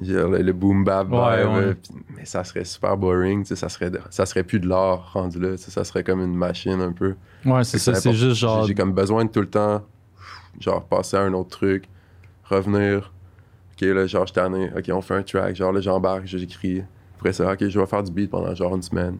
le, 0.00 0.42
le 0.42 0.52
boom 0.52 0.84
bap 0.84 1.10
Ouais, 1.10 1.42
vibe, 1.42 1.50
ouais. 1.52 1.58
euh, 1.62 1.74
mais 2.16 2.24
ça 2.24 2.44
serait 2.44 2.64
super 2.64 2.96
boring, 2.96 3.42
tu 3.42 3.48
sais, 3.48 3.56
ça 3.56 3.68
serait, 3.68 3.90
ça 4.10 4.24
serait 4.26 4.44
plus 4.44 4.60
de 4.60 4.68
l'art 4.68 5.12
rendu 5.12 5.38
là, 5.40 5.56
ça 5.56 5.84
serait 5.84 6.04
comme 6.04 6.20
une 6.20 6.34
machine 6.34 6.80
un 6.80 6.92
peu. 6.92 7.14
Ouais, 7.44 7.64
c'est 7.64 7.78
ça. 7.78 7.94
C'est 7.94 8.12
juste 8.12 8.36
genre. 8.36 8.66
J'ai 8.66 8.74
comme 8.74 8.92
besoin 8.92 9.24
de 9.24 9.30
tout 9.30 9.40
le 9.40 9.48
temps, 9.50 9.82
genre, 10.60 10.84
passer 10.84 11.16
à 11.16 11.22
un 11.22 11.32
autre 11.32 11.50
truc, 11.50 11.84
revenir. 12.44 13.12
Ok, 13.72 13.80
là, 13.82 14.06
genre, 14.06 14.26
je 14.26 14.34
ai. 14.38 14.70
Ok, 14.78 14.90
on 14.92 15.00
fait 15.00 15.14
un 15.14 15.22
track. 15.22 15.56
Genre, 15.56 15.72
là, 15.72 15.80
j'embarque, 15.80 16.26
j'écris. 16.26 16.82
Après 17.16 17.32
ça, 17.32 17.52
ok, 17.52 17.66
je 17.68 17.78
vais 17.80 17.86
faire 17.86 18.02
du 18.02 18.12
beat 18.12 18.30
pendant 18.30 18.54
genre 18.54 18.74
une 18.76 18.82
semaine. 18.82 19.18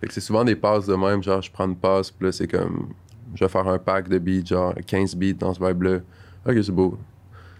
Fait 0.00 0.06
que 0.06 0.12
c'est 0.12 0.20
souvent 0.20 0.44
des 0.44 0.56
passes 0.56 0.86
de 0.86 0.94
même. 0.94 1.22
Genre, 1.22 1.40
je 1.42 1.50
prends 1.50 1.66
une 1.66 1.76
passe, 1.76 2.10
puis 2.10 2.26
là, 2.26 2.32
c'est 2.32 2.46
comme. 2.48 2.88
Je 3.34 3.44
vais 3.44 3.48
faire 3.50 3.66
un 3.68 3.78
pack 3.78 4.08
de 4.08 4.18
beats, 4.18 4.46
genre 4.46 4.74
15 4.86 5.14
beats 5.16 5.34
dans 5.34 5.52
ce 5.52 5.62
vibe-là. 5.64 5.98
Ok, 6.46 6.54
c'est 6.62 6.70
beau. 6.72 6.96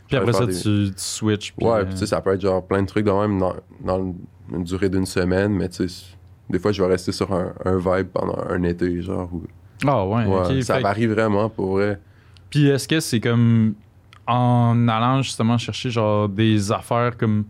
Puis 0.08 0.16
après 0.16 0.32
ça, 0.32 0.46
tu, 0.46 0.52
tu 0.52 0.92
switches. 0.96 1.52
puis, 1.56 1.66
Ouais, 1.66 1.78
euh, 1.80 1.84
puis 1.84 1.94
tu 1.94 1.98
sais, 2.00 2.06
ça 2.06 2.20
peut 2.20 2.32
être 2.34 2.40
genre 2.40 2.64
plein 2.66 2.82
de 2.82 2.86
trucs 2.86 3.04
de 3.06 3.10
même 3.10 3.38
dans, 3.38 3.54
dans 3.84 4.14
une 4.52 4.64
durée 4.64 4.88
d'une 4.88 5.06
semaine, 5.06 5.52
mais 5.52 5.68
tu 5.68 5.88
sais, 5.88 6.04
des 6.48 6.58
fois, 6.58 6.70
je 6.72 6.80
vais 6.82 6.88
rester 6.88 7.10
sur 7.12 7.32
un, 7.32 7.52
un 7.64 7.76
vibe 7.78 8.08
pendant 8.08 8.38
un 8.48 8.62
été, 8.62 9.02
genre. 9.02 9.28
ou- 9.32 9.44
Ah 9.86 10.06
ouais, 10.06 10.24
Ouais, 10.26 10.56
ok. 10.56 10.62
ça 10.62 10.76
Fait- 10.76 10.82
varie 10.82 11.06
vraiment 11.06 11.48
pour 11.50 11.72
vrai. 11.72 12.00
Puis 12.50 12.68
est-ce 12.68 12.86
que 12.86 13.00
c'est 13.00 13.20
comme 13.20 13.74
en 14.26 14.88
allant 14.88 15.22
justement 15.22 15.58
chercher 15.58 15.90
genre 15.90 16.28
des 16.28 16.70
affaires 16.72 17.16
comme 17.16 17.44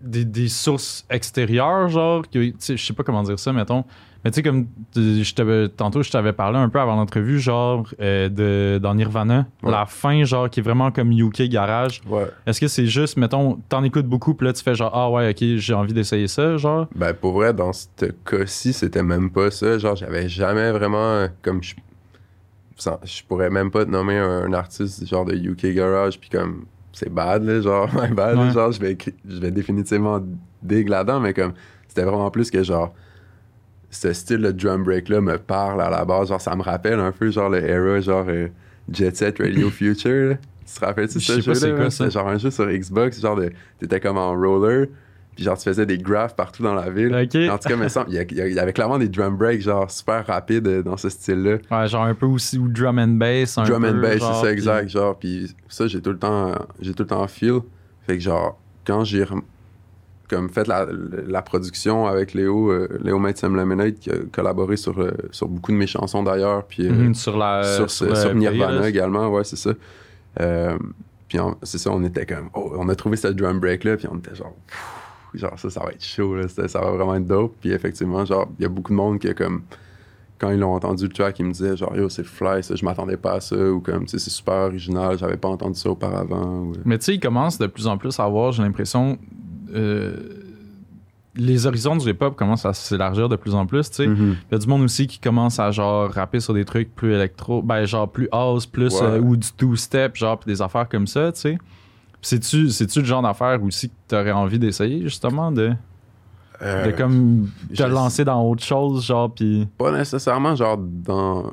des, 0.00 0.24
des 0.24 0.48
sources 0.48 1.04
extérieures, 1.10 1.88
genre, 1.88 2.24
je 2.32 2.76
sais 2.76 2.92
pas 2.94 3.02
comment 3.02 3.22
dire 3.22 3.38
ça, 3.38 3.52
mettons. 3.52 3.84
Mais 4.24 4.30
tu 4.30 4.36
sais, 4.36 4.42
comme 4.42 4.66
je 4.94 5.66
tantôt, 5.68 6.02
je 6.02 6.10
t'avais 6.10 6.34
parlé 6.34 6.58
un 6.58 6.68
peu 6.68 6.78
avant 6.78 6.94
l'entrevue, 6.96 7.38
genre, 7.40 7.86
euh, 8.00 8.28
de, 8.28 8.78
dans 8.78 8.94
Nirvana, 8.94 9.46
Ouais. 9.62 9.70
la 9.70 9.86
fin, 9.86 10.24
genre, 10.24 10.50
qui 10.50 10.60
est 10.60 10.62
vraiment 10.62 10.90
comme 10.90 11.10
UK 11.10 11.44
Garage. 11.48 12.02
Ouais. 12.06 12.26
Est-ce 12.46 12.60
que 12.60 12.68
c'est 12.68 12.84
juste, 12.86 13.16
mettons, 13.16 13.58
t'en 13.70 13.82
écoutes 13.82 14.04
beaucoup, 14.06 14.34
puis 14.34 14.46
là, 14.46 14.52
tu 14.52 14.62
fais 14.62 14.74
genre, 14.74 14.90
ah 14.94 15.10
ouais, 15.10 15.30
ok, 15.30 15.56
j'ai 15.56 15.72
envie 15.72 15.94
d'essayer 15.94 16.28
ça, 16.28 16.58
genre? 16.58 16.86
Ben, 16.94 17.14
pour 17.14 17.32
vrai, 17.32 17.54
dans 17.54 17.72
ce 17.72 17.86
cas-ci, 18.26 18.74
c'était 18.74 19.02
même 19.02 19.30
pas 19.30 19.50
ça. 19.50 19.78
Genre, 19.78 19.96
j'avais 19.96 20.28
jamais 20.28 20.70
vraiment. 20.70 21.26
Comme 21.42 21.62
je. 21.62 21.74
Je 23.04 23.22
pourrais 23.28 23.50
même 23.50 23.70
pas 23.70 23.84
te 23.84 23.90
nommer 23.90 24.16
un, 24.16 24.44
un 24.44 24.52
artiste 24.54 25.06
genre 25.06 25.24
de 25.26 25.34
UK 25.34 25.74
Garage, 25.74 26.18
puis 26.18 26.30
comme. 26.30 26.64
C'est 26.92 27.12
bad, 27.12 27.44
là, 27.44 27.60
genre, 27.60 27.88
bad, 28.12 28.36
Ouais. 28.38 28.50
genre, 28.52 28.72
je 28.72 28.80
vais, 28.80 28.96
je 29.28 29.38
vais 29.38 29.50
définitivement 29.50 30.20
là-dedans, 30.68 31.20
mais 31.20 31.32
comme. 31.34 31.52
C'était 31.88 32.04
vraiment 32.04 32.30
plus 32.30 32.50
que 32.50 32.62
genre. 32.62 32.92
Ce 33.90 34.12
style 34.12 34.42
de 34.42 34.52
drum 34.52 34.84
break-là 34.84 35.20
me 35.20 35.38
parle 35.38 35.82
à 35.82 35.90
la 35.90 36.04
base. 36.04 36.28
Genre, 36.28 36.40
ça 36.40 36.54
me 36.54 36.62
rappelle 36.62 37.00
un 37.00 37.12
peu, 37.12 37.30
genre, 37.30 37.50
le 37.50 37.62
era, 37.62 38.00
genre, 38.00 38.24
euh, 38.28 38.48
Jet 38.90 39.16
Set 39.16 39.38
Radio 39.38 39.70
Future, 39.70 40.30
là. 40.30 40.34
Tu 40.66 40.78
te 40.78 40.84
rappelles-tu 40.84 41.18
de 41.18 41.22
ce 41.22 41.40
jeu-là? 41.40 41.90
C'était 41.90 42.10
genre 42.12 42.28
un 42.28 42.38
jeu 42.38 42.50
sur 42.50 42.66
Xbox, 42.66 43.20
genre, 43.20 43.34
de, 43.34 43.50
t'étais 43.80 43.98
comme 43.98 44.18
en 44.18 44.30
roller, 44.30 44.86
puis 45.34 45.44
genre, 45.44 45.58
tu 45.58 45.64
faisais 45.64 45.84
des 45.84 45.98
graphs 45.98 46.36
partout 46.36 46.62
dans 46.62 46.74
la 46.74 46.90
ville. 46.90 47.12
En 47.12 47.58
tout 47.58 47.68
cas, 47.68 47.88
semble, 47.88 48.10
il 48.12 48.32
y, 48.32 48.58
avait 48.58 48.72
clairement 48.72 48.98
des 48.98 49.08
drum 49.08 49.36
breaks, 49.36 49.62
genre, 49.62 49.90
super 49.90 50.24
rapides 50.24 50.68
euh, 50.68 50.82
dans 50.84 50.96
ce 50.96 51.08
style-là. 51.08 51.56
Ouais, 51.72 51.88
genre 51.88 52.04
un 52.04 52.14
peu 52.14 52.26
aussi, 52.26 52.56
ou 52.58 52.68
drum 52.68 53.00
and 53.00 53.08
bass. 53.08 53.58
Un 53.58 53.64
Drum 53.64 53.84
and 53.84 54.00
bass, 54.00 54.20
c'est 54.20 54.46
ça, 54.46 54.52
exact, 54.52 54.88
genre, 54.88 55.18
puis 55.18 55.52
ça, 55.68 55.88
j'ai 55.88 56.00
tout 56.00 56.10
le 56.10 56.18
temps, 56.18 56.54
j'ai 56.80 56.94
tout 56.94 57.02
le 57.02 57.08
temps 57.08 57.26
feel. 57.26 57.60
Fait 58.06 58.16
que 58.16 58.22
genre, 58.22 58.60
quand 58.86 59.02
j'ai 59.02 59.24
comme 60.30 60.48
fait 60.48 60.66
la, 60.68 60.86
la 61.26 61.42
production 61.42 62.06
avec 62.06 62.32
Léo, 62.32 62.70
euh, 62.70 62.88
Léo 63.02 63.18
Mathieu 63.18 63.48
Lemonade, 63.48 63.94
qui 63.98 64.10
a 64.10 64.14
collaboré 64.32 64.76
sur, 64.76 64.98
euh, 65.00 65.10
sur 65.32 65.48
beaucoup 65.48 65.72
de 65.72 65.76
mes 65.76 65.86
chansons 65.88 66.22
d'ailleurs, 66.22 66.64
puis 66.64 66.86
euh, 66.86 66.92
Mhm, 66.92 67.14
sur 67.14 67.36
la. 67.36 67.62
sur, 67.64 67.90
Nirvana 68.34 68.88
également, 68.88 69.28
ouais, 69.28 69.44
c'est 69.44 69.56
ça. 69.56 69.70
Euh, 70.40 70.78
puis 71.28 71.38
c'est 71.64 71.78
ça, 71.78 71.90
on 71.92 72.02
était 72.04 72.24
comme, 72.26 72.48
oh, 72.54 72.72
on 72.78 72.88
a 72.88 72.94
trouvé 72.94 73.16
ce 73.16 73.28
drum 73.28 73.60
break 73.60 73.84
là, 73.84 73.96
puis 73.96 74.06
on 74.10 74.16
était 74.18 74.34
genre, 74.34 74.54
genre 75.34 75.58
ça, 75.58 75.70
ça 75.70 75.80
va 75.84 75.90
être 75.90 76.04
chaud, 76.04 76.34
là, 76.36 76.48
ça, 76.48 76.66
ça 76.68 76.80
va 76.80 76.90
vraiment 76.92 77.14
être 77.16 77.26
dope. 77.26 77.54
Puis 77.60 77.70
effectivement, 77.72 78.24
genre, 78.24 78.48
il 78.58 78.62
y 78.62 78.66
a 78.66 78.68
beaucoup 78.68 78.92
de 78.92 78.96
monde 78.96 79.18
qui 79.18 79.28
a 79.28 79.34
comme, 79.34 79.62
quand 80.38 80.50
ils 80.50 80.58
l'ont 80.58 80.72
entendu 80.74 81.04
le 81.04 81.12
track, 81.12 81.38
ils 81.38 81.44
me 81.46 81.52
disaient 81.52 81.76
genre, 81.76 81.94
yo, 81.96 82.08
c'est 82.08 82.24
fly, 82.24 82.62
ça, 82.62 82.74
je 82.74 82.84
m'attendais 82.84 83.16
pas 83.16 83.34
à 83.34 83.40
ça, 83.40 83.56
ou 83.56 83.80
comme, 83.80 84.06
tu 84.06 84.12
sais, 84.12 84.18
c'est 84.24 84.30
super 84.30 84.54
original, 84.66 85.18
j'avais 85.18 85.36
pas 85.36 85.48
entendu 85.48 85.78
ça 85.78 85.90
auparavant. 85.90 86.62
ou- 86.62 86.72
Mais 86.84 86.98
tu 86.98 87.04
sais, 87.06 87.14
il 87.14 87.20
commence 87.20 87.58
de 87.58 87.66
plus 87.66 87.86
en 87.86 87.96
plus 87.98 88.18
à 88.18 88.24
avoir, 88.24 88.50
j'ai 88.52 88.62
l'impression, 88.62 89.18
les 91.36 91.66
horizons 91.66 91.96
du 91.96 92.08
hip-hop 92.10 92.34
commencent 92.36 92.66
à 92.66 92.72
s'élargir 92.74 93.28
de 93.28 93.36
plus 93.36 93.54
en 93.54 93.64
plus, 93.66 93.88
tu 93.90 93.96
sais. 93.96 94.06
Mhm. 94.06 94.36
Il 94.50 94.52
y 94.52 94.54
a 94.56 94.58
du 94.58 94.66
monde 94.66 94.82
aussi 94.82 95.06
qui 95.06 95.18
commence 95.20 95.60
à 95.60 95.70
genre 95.70 96.10
rapper 96.10 96.40
sur 96.40 96.54
des 96.54 96.64
trucs 96.64 96.94
plus 96.94 97.12
électro, 97.14 97.62
ben 97.62 97.84
genre 97.86 98.10
plus 98.10 98.28
house, 98.32 98.66
plus 98.66 98.92
Ouais. 98.94 99.02
euh, 99.06 99.20
ou 99.20 99.36
du 99.36 99.48
two-step, 99.56 100.16
genre 100.16 100.38
pis 100.40 100.46
des 100.46 100.60
affaires 100.60 100.88
comme 100.88 101.06
ça, 101.06 101.30
tu 101.32 101.40
sais. 101.40 101.58
Pis 102.20 102.28
C'est-tu, 102.72 103.00
le 103.00 103.04
genre 103.06 103.22
d'affaires 103.22 103.62
aussi 103.62 103.88
que 103.88 103.94
t'aurais 104.08 104.32
envie 104.32 104.58
d'essayer, 104.58 105.00
justement, 105.02 105.50
de, 105.52 105.72
Euh, 106.62 106.86
de 106.86 106.90
comme 106.90 107.48
te 107.74 107.82
lancer 107.84 108.22
dans 108.24 108.42
autre 108.46 108.62
chose, 108.62 109.06
genre, 109.06 109.32
pis. 109.32 109.66
Pas 109.78 109.92
nécessairement, 109.92 110.54
genre, 110.56 110.76
dans. 110.78 111.44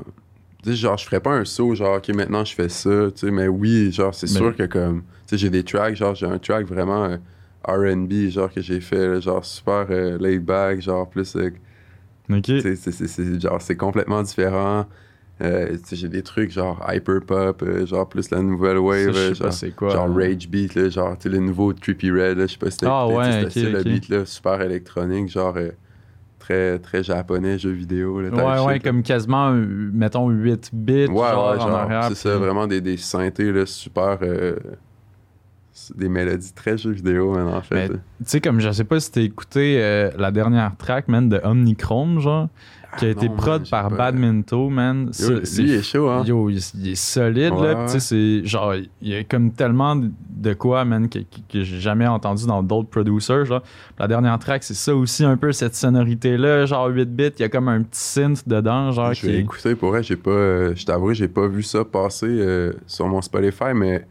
Tu 0.63 0.71
sais, 0.71 0.75
genre, 0.75 0.97
je 0.97 1.05
ferais 1.05 1.21
pas 1.21 1.31
un 1.33 1.45
saut, 1.45 1.75
genre, 1.75 1.97
ok, 1.97 2.09
maintenant 2.15 2.43
je 2.43 2.53
fais 2.53 2.67
ça, 2.67 2.89
tu 3.15 3.27
sais, 3.27 3.31
mais 3.31 3.47
oui, 3.47 3.89
genre, 3.93 4.13
c'est 4.13 4.29
Mais- 4.29 4.37
sûr 4.37 4.53
que 4.55 4.63
comme. 4.63 5.01
Tu 5.01 5.07
sais, 5.27 5.37
j'ai 5.37 5.49
des 5.49 5.63
tracks, 5.63 5.95
genre, 5.95 6.13
j'ai 6.15 6.25
un 6.25 6.39
track 6.39 6.65
vraiment 6.65 7.05
euh, 7.05 7.17
RB, 7.67 8.29
genre, 8.29 8.51
que 8.51 8.61
j'ai 8.61 8.81
fait, 8.81 9.07
là, 9.07 9.19
genre, 9.19 9.43
super 9.45 9.87
euh, 9.91 10.17
laid 10.17 10.39
back, 10.43 10.81
genre, 10.81 11.09
plus. 11.09 11.35
euh, 11.35 11.51
c'est- 13.07 13.39
genre, 13.39 13.61
c'est 13.61 13.75
complètement 13.77 14.23
différent. 14.23 14.85
Euh, 15.41 15.77
j'ai 15.91 16.09
des 16.09 16.23
trucs, 16.23 16.51
genre, 16.51 16.83
hyper 16.91 17.21
pop, 17.25 17.61
euh, 17.63 17.85
genre, 17.85 18.09
plus 18.09 18.31
la 18.31 18.41
nouvelle 18.41 18.79
wave, 18.79 19.15
euh, 19.15 19.33
pas 19.33 19.33
genre. 19.35 19.51
c'est 19.51 19.71
quoi. 19.71 19.93
Genre 19.93 20.07
hein. 20.09 20.15
Rage 20.15 20.49
Beat, 20.49 20.75
là, 20.75 20.89
genre, 20.89 21.15
le 21.25 21.39
nouveau 21.39 21.73
Trippy 21.73 22.11
Red, 22.11 22.39
je 22.41 22.47
sais 22.47 22.57
pas 22.57 22.71
si 22.71 22.79
t'as 22.79 22.87
Ah 22.89 23.07
ouais, 23.07 23.49
style 23.49 23.71
de 23.71 23.83
beat, 23.83 24.09
là, 24.09 24.25
super 24.25 24.61
électronique, 24.61 25.29
genre, 25.29 25.55
très, 26.39 26.79
très 26.79 27.03
japonais, 27.03 27.59
jeu 27.59 27.71
vidéo, 27.71 28.21
là, 28.21 28.29
Ouais, 28.31 28.65
ouais, 28.65 28.73
shit, 28.75 28.83
comme 28.83 29.03
quasiment, 29.03 29.51
mettons, 29.51 30.29
8 30.29 30.69
bits, 30.73 31.07
Ouais, 31.07 31.13
genre, 31.13 31.51
ouais, 31.53 31.59
genre, 31.59 32.03
c'est 32.03 32.15
ça, 32.15 32.37
vraiment 32.37 32.67
des, 32.67 32.81
des 32.81 32.97
synthés, 32.97 33.51
là, 33.51 33.65
super... 33.65 34.17
c'est 35.79 35.95
des 35.95 36.09
mélodies 36.09 36.53
très 36.53 36.75
jeux 36.77 36.91
vidéo, 36.91 37.33
man, 37.33 37.47
en 37.53 37.61
fait. 37.61 37.89
Tu 37.89 37.99
sais, 38.25 38.41
comme 38.41 38.59
je 38.59 38.71
sais 38.71 38.83
pas 38.83 38.99
si 38.99 39.11
t'as 39.11 39.21
écouté 39.21 39.77
euh, 39.79 40.09
la 40.17 40.31
dernière 40.31 40.75
track, 40.75 41.07
man, 41.07 41.29
de 41.29 41.39
Omnichrome, 41.43 42.19
genre, 42.19 42.49
qui 42.97 43.05
a 43.05 43.09
Ah, 43.09 43.11
été 43.11 43.29
prod 43.29 43.61
man, 43.61 43.69
par 43.69 43.91
Badminton, 43.91 44.71
man. 44.71 45.11
Yo, 45.19 45.29
lui, 45.29 45.45
il 45.55 45.71
est 45.73 45.83
chaud, 45.83 46.09
hein? 46.09 46.23
Yo, 46.25 46.49
il, 46.49 46.59
il 46.75 46.89
est 46.89 46.95
solide, 46.95 47.53
Ouais, 47.53 47.61
là. 47.61 47.85
Tu 47.85 47.91
sais, 47.91 47.99
c'est 47.99 48.45
genre, 48.47 48.73
il 48.75 48.89
y 49.07 49.15
a 49.15 49.23
comme 49.23 49.51
tellement 49.51 49.95
de 49.95 50.53
quoi, 50.53 50.83
man, 50.83 51.07
que, 51.09 51.19
que- 51.19 51.25
que 51.47 51.63
j'ai 51.63 51.79
jamais 51.79 52.07
entendu 52.07 52.47
dans 52.47 52.63
d'autres 52.63 52.89
producers, 52.89 53.45
genre. 53.45 53.61
La 53.99 54.07
dernière 54.07 54.39
track, 54.39 54.63
c'est 54.63 54.73
ça 54.73 54.95
aussi, 54.95 55.23
un 55.25 55.37
peu 55.37 55.51
cette 55.51 55.75
sonorité-là, 55.75 56.65
genre 56.65 56.87
8 56.87 57.05
bits, 57.15 57.25
il 57.37 57.41
y 57.41 57.45
a 57.45 57.49
comme 57.49 57.67
un 57.67 57.83
petit 57.83 57.99
synth 58.01 58.49
dedans, 58.49 58.91
genre. 58.91 59.13
je 59.13 59.27
vais 59.27 59.33
qui... 59.33 59.39
écouter, 59.41 59.75
pour 59.75 59.89
vrai, 59.89 60.01
j'ai 60.01 60.15
pas... 60.17 60.31
euh, 60.31 60.73
je 60.75 60.85
t'avoue, 60.85 61.13
j'ai 61.13 61.27
pas 61.27 61.47
vu 61.47 61.61
ça 61.61 61.85
passer 61.85 62.25
euh, 62.27 62.73
sur 62.87 63.07
mon 63.07 63.21
Spotify, 63.21 63.73
mais 63.75 64.07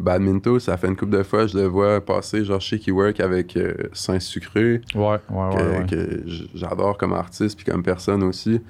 Badminton, 0.00 0.58
ça 0.58 0.76
fait 0.76 0.88
une 0.88 0.96
couple 0.96 1.16
de 1.16 1.22
fois, 1.22 1.46
je 1.46 1.56
le 1.56 1.64
vois 1.64 2.00
passer, 2.04 2.44
genre, 2.44 2.60
chez 2.60 2.78
Keywork 2.78 3.20
avec 3.20 3.56
euh, 3.56 3.74
Saint-Sucré, 3.92 4.80
Ouais, 4.94 5.00
ouais, 5.02 5.18
que, 5.30 5.56
ouais. 5.56 5.78
ouais. 5.78 5.86
que 5.88 6.24
j'adore 6.54 6.98
comme 6.98 7.12
artiste 7.12 7.56
puis 7.56 7.64
comme 7.64 7.82
personne 7.82 8.22
aussi. 8.24 8.60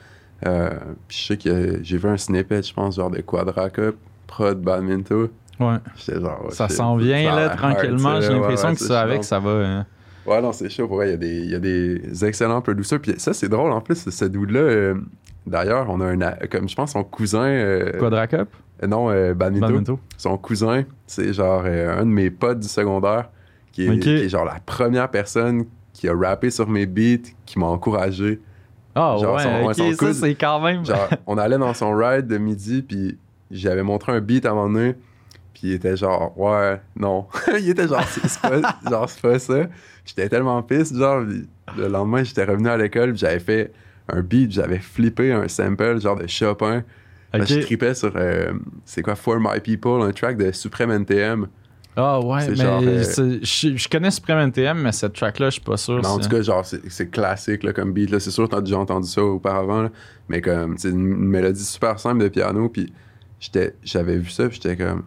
Euh, 0.47 0.71
puis 1.09 1.17
je 1.19 1.27
sais 1.27 1.37
que 1.39 1.81
j'ai 1.83 1.97
vu 1.97 2.09
un 2.09 2.17
snippet, 2.19 2.63
je 2.63 2.75
pense, 2.75 2.97
genre 2.97 3.11
de 3.11 3.21
Quadra 3.23 3.71
Cup, 3.71 3.97
prod 4.27 4.61
Badminton. 4.61 5.29
Ouais. 5.61 5.77
J'étais 5.97 6.21
genre... 6.21 6.45
ouais, 6.45 6.51
Ça 6.51 6.69
s'en 6.69 6.97
vient, 6.97 7.35
là, 7.35 7.51
tranquillement. 7.51 8.21
J'ai 8.21 8.29
l'impression 8.31 8.69
ouais, 8.71 8.75
que 8.77 8.81
ouais, 8.83 8.87
ça, 8.89 9.01
avec, 9.01 9.25
ça 9.25 9.39
va. 9.39 9.51
hein. 9.51 9.87
Ouais, 10.27 10.43
non, 10.43 10.53
c'est 10.53 10.69
chaud. 10.69 10.89
Vrai, 10.89 11.09
il 11.09 11.11
y, 11.11 11.15
a 11.15 11.17
des- 11.17 11.41
il 11.45 11.51
y 11.51 11.55
a 11.55 11.59
des 11.59 12.25
excellents 12.25 12.61
producers. 12.61 12.99
Puis 13.01 13.15
ça, 13.19 13.33
c'est 13.33 13.49
drôle 13.49 13.71
en 13.73 13.81
plus, 13.81 14.09
ce 14.11 14.25
dude-là. 14.25 14.61
euh, 14.61 14.95
D'ailleurs, 15.47 15.87
on 15.91 16.01
a 16.01 16.07
un. 16.07 16.19
Comme 16.51 16.69
je 16.69 16.75
pense, 16.75 16.93
son 16.93 17.05
cousin. 17.05 17.91
Quadra 17.99 18.27
Cup? 18.27 18.49
Euh, 18.85 19.35
non, 19.35 19.79
euh? 19.81 19.97
Son 20.17 20.37
cousin, 20.39 20.85
c'est 21.07 21.33
genre 21.33 21.63
euh, 21.65 22.01
un 22.01 22.07
de 22.07 22.11
mes 22.11 22.31
potes 22.31 22.61
du 22.61 22.69
secondaire 22.69 23.31
qui 23.73 23.87
est, 23.87 23.91
Ok. 23.91 24.01
qui 24.01 24.11
est 24.11 24.29
genre 24.29 24.45
la 24.45 24.61
première 24.65 25.11
personne 25.11 25.65
qui 25.93 26.09
a 26.09 26.15
rappé 26.15 26.51
sur 26.51 26.69
mes 26.69 26.87
beats, 26.87 27.31
qui 27.47 27.59
m'a 27.59 27.67
encouragé. 27.67 28.41
Ah 28.95 29.17
Genre, 29.21 29.35
ouais, 29.37 29.75
son- 29.75 29.95
ça 29.95 30.13
c'est 30.15 30.35
quand 30.35 30.61
même... 30.61 30.85
Genre, 30.85 31.09
on 31.27 31.37
allait 31.39 31.59
dans 31.59 31.75
son 31.75 31.95
ride 31.97 32.27
de 32.27 32.39
midi, 32.39 32.83
puis 32.83 33.19
j'avais 33.51 33.83
montré 33.83 34.13
un 34.13 34.21
beat 34.21 34.47
à 34.47 34.51
un 34.51 34.55
moment 34.55 34.69
donné, 34.73 34.95
Puis 35.53 35.63
il 35.69 35.73
était 35.73 35.97
genre, 35.97 36.39
ouais, 36.39 36.81
non. 36.97 37.27
il 37.59 37.69
était 37.71 37.89
genre, 37.89 38.03
c'est 38.05 38.41
pas, 38.41 38.61
genre, 38.91 39.09
pas 39.23 39.39
ça. 39.39 39.67
J'étais 40.05 40.29
tellement 40.29 40.63
pisse, 40.63 40.95
genre, 40.95 41.23
le 41.77 41.89
lendemain, 41.89 42.23
j'étais 42.23 42.45
revenu 42.45 42.69
à 42.69 42.77
l'école, 42.77 43.17
j'avais 43.17 43.39
fait 43.41 43.73
un 44.09 44.21
beat, 44.21 44.53
j'avais 44.53 44.79
flippé 44.79 45.33
un 45.33 45.49
sample, 45.49 46.01
genre 46.01 46.17
de 46.17 46.27
Chopin. 46.27 46.83
Je 47.47 47.61
tripais 47.61 47.95
sur, 47.95 48.13
euh, 48.17 48.53
c'est 48.85 49.03
quoi, 49.03 49.15
For 49.15 49.39
My 49.41 49.61
People, 49.61 50.03
un 50.03 50.13
track 50.13 50.37
de 50.37 50.53
Supreme 50.53 50.91
NTM. 50.91 51.47
Ah 51.97 52.19
ouais, 52.21 52.49
mais 52.49 52.57
genre, 52.57 52.83
euh, 52.85 53.05
je, 53.43 53.77
je 53.77 53.89
connais 53.89 54.11
Supreme 54.11 54.39
NTM, 54.49 54.81
mais 54.83 54.91
cette 54.91 55.13
track-là, 55.13 55.47
je 55.47 55.55
suis 55.55 55.61
pas 55.61 55.77
sûr. 55.77 56.01
Mais 56.03 56.07
en 56.09 56.19
tout 56.19 56.29
cas, 56.29 56.43
genre, 56.43 56.65
c'est 56.65 57.09
classique 57.11 57.63
là, 57.63 57.73
comme 57.73 57.93
beat. 57.93 58.11
là. 58.11 58.19
C'est 58.19 58.33
sûr 58.33 58.49
que 58.49 58.55
t'as 58.55 58.61
déjà 58.61 58.79
entendu 58.79 59.07
ça 59.09 59.23
auparavant. 59.23 59.83
là. 59.83 59.91
Mais 60.29 60.41
comme, 60.41 60.77
c'est 60.77 60.91
une, 60.91 61.07
une 61.07 61.29
mélodie 61.29 61.65
super 61.65 62.01
simple 62.01 62.23
de 62.25 62.29
piano. 62.29 62.69
Puis 62.69 62.93
j'étais- 63.39 63.75
j'avais 63.85 64.17
vu 64.17 64.29
ça, 64.31 64.49
puis 64.49 64.59
j'étais 64.61 64.77
comme, 64.77 65.05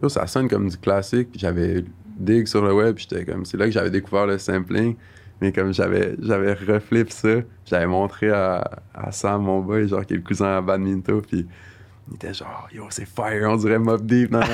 yo, 0.00 0.08
ça 0.08 0.28
sonne 0.28 0.48
comme 0.48 0.68
du 0.68 0.76
classique. 0.76 1.30
Puis 1.32 1.40
j'avais 1.40 1.84
dig 2.16 2.46
sur 2.46 2.64
le 2.64 2.72
web, 2.72 2.94
puis 2.94 3.08
j'étais 3.10 3.24
comme, 3.24 3.44
c'est 3.44 3.56
là 3.56 3.64
que 3.66 3.72
j'avais 3.72 3.90
découvert 3.90 4.26
le 4.26 4.38
sampling. 4.38 4.94
Mais 5.40 5.50
comme 5.52 5.72
j'avais 5.74 6.14
j'avais 6.22 6.52
reflip 6.52 7.10
ça, 7.10 7.28
j'avais 7.64 7.86
montré 7.86 8.28
à, 8.30 8.78
à 8.94 9.10
Sam, 9.10 9.42
mon 9.42 9.58
boy, 9.60 9.88
genre, 9.88 10.06
qui 10.06 10.14
est 10.14 10.18
le 10.18 10.22
cousin 10.22 10.58
à 10.58 10.60
Badminton. 10.60 11.20
Puis 11.20 11.46
il 12.10 12.14
était 12.16 12.34
genre, 12.34 12.68
yo, 12.72 12.84
c'est 12.90 13.06
fire, 13.06 13.48
on 13.50 13.56
dirait 13.56 13.78
Mob 13.78 14.04
Deep. 14.04 14.30
Non, 14.30 14.40
non. 14.40 14.46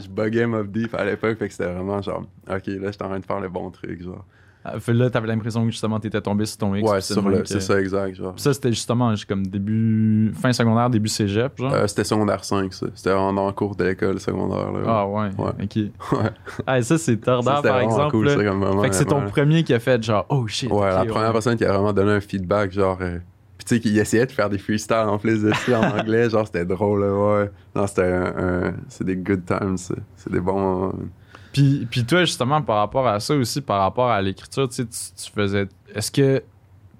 Je 0.00 0.08
buguais 0.08 0.46
Mob 0.46 0.70
Deep 0.70 0.94
à 0.94 1.04
l'époque. 1.04 1.38
Fait 1.38 1.48
que 1.48 1.52
c'était 1.52 1.72
vraiment 1.72 2.00
genre, 2.02 2.22
ok, 2.48 2.66
là, 2.66 2.90
j'étais 2.90 3.02
en 3.04 3.08
train 3.08 3.18
de 3.20 3.24
faire 3.24 3.40
le 3.40 3.48
bon 3.48 3.70
truc, 3.70 4.02
genre. 4.02 4.24
Ah, 4.68 4.80
fait 4.80 4.92
là, 4.94 5.08
t'avais 5.08 5.28
l'impression 5.28 5.64
que 5.64 5.70
justement 5.70 6.00
t'étais 6.00 6.20
tombé 6.20 6.44
sur 6.44 6.58
ton 6.58 6.74
X. 6.74 6.90
Ouais, 6.90 7.00
sur 7.00 7.28
le 7.28 7.44
c'est 7.44 7.60
ça, 7.60 7.78
exact. 7.80 8.16
Genre. 8.16 8.32
Puis 8.34 8.42
ça, 8.42 8.52
c'était 8.52 8.70
justement 8.70 9.12
juste 9.12 9.28
comme 9.28 9.46
début. 9.46 10.32
fin 10.34 10.52
secondaire, 10.52 10.90
début 10.90 11.08
cégep, 11.08 11.56
genre? 11.56 11.72
Euh, 11.72 11.86
c'était 11.86 12.02
secondaire 12.02 12.42
5, 12.44 12.74
ça. 12.74 12.86
C'était 12.92 13.12
en, 13.12 13.36
en 13.36 13.52
cours 13.52 13.76
d'école 13.76 14.18
secondaire. 14.18 14.72
Là. 14.72 14.80
ah 14.88 15.06
ouais, 15.06 15.28
ouais. 15.38 15.64
ok. 15.64 15.76
Ouais. 16.18 16.30
Ah, 16.66 16.82
ça, 16.82 16.98
c'est 16.98 17.12
c'était 17.12 17.26
par 17.26 17.42
vraiment 17.42 17.78
exemple. 17.80 18.10
cool, 18.10 18.26
là. 18.26 18.34
ça, 18.34 18.44
comme 18.44 18.58
moment, 18.58 18.82
fait 18.82 18.88
que 18.88 18.94
c'est 18.96 19.04
ton 19.04 19.24
premier 19.26 19.62
qui 19.62 19.72
a 19.72 19.78
fait 19.78 20.02
genre, 20.02 20.26
oh 20.30 20.48
shit. 20.48 20.68
Ouais, 20.68 20.90
la 20.90 21.04
première 21.04 21.28
ouais. 21.28 21.32
personne 21.32 21.56
qui 21.56 21.64
a 21.64 21.72
vraiment 21.72 21.92
donné 21.92 22.10
un 22.10 22.20
feedback, 22.20 22.72
genre. 22.72 22.98
euh, 23.02 23.18
tu 23.66 23.74
sais, 23.74 23.80
qui 23.80 23.98
essayait 23.98 24.26
de 24.26 24.32
faire 24.32 24.48
des 24.48 24.58
freestyles 24.58 24.96
en 24.96 25.18
plus 25.18 25.42
dessus 25.42 25.74
en 25.74 25.82
anglais, 25.98 26.30
genre, 26.30 26.46
c'était 26.46 26.64
drôle, 26.64 27.02
ouais. 27.02 27.50
Non, 27.74 27.86
c'était 27.86 28.04
un. 28.12 28.34
un- 28.68 28.74
c'est 28.88 29.04
des 29.04 29.16
good 29.16 29.44
times. 29.44 29.76
C'est 29.76 30.32
des 30.32 30.40
bons 30.40 30.60
moments. 30.60 30.86
man. 30.96 31.08
Puis, 31.52 31.86
puis 31.90 32.04
toi, 32.04 32.20
justement, 32.20 32.60
par 32.62 32.76
rapport 32.78 33.06
à 33.08 33.18
ça 33.20 33.34
aussi, 33.34 33.60
par 33.60 33.80
rapport 33.80 34.10
à 34.10 34.20
l'écriture, 34.22 34.68
tu 34.68 34.86
tu, 34.86 34.90
tu 35.16 35.30
faisais. 35.32 35.66
Est-ce 35.94 36.10
que 36.10 36.42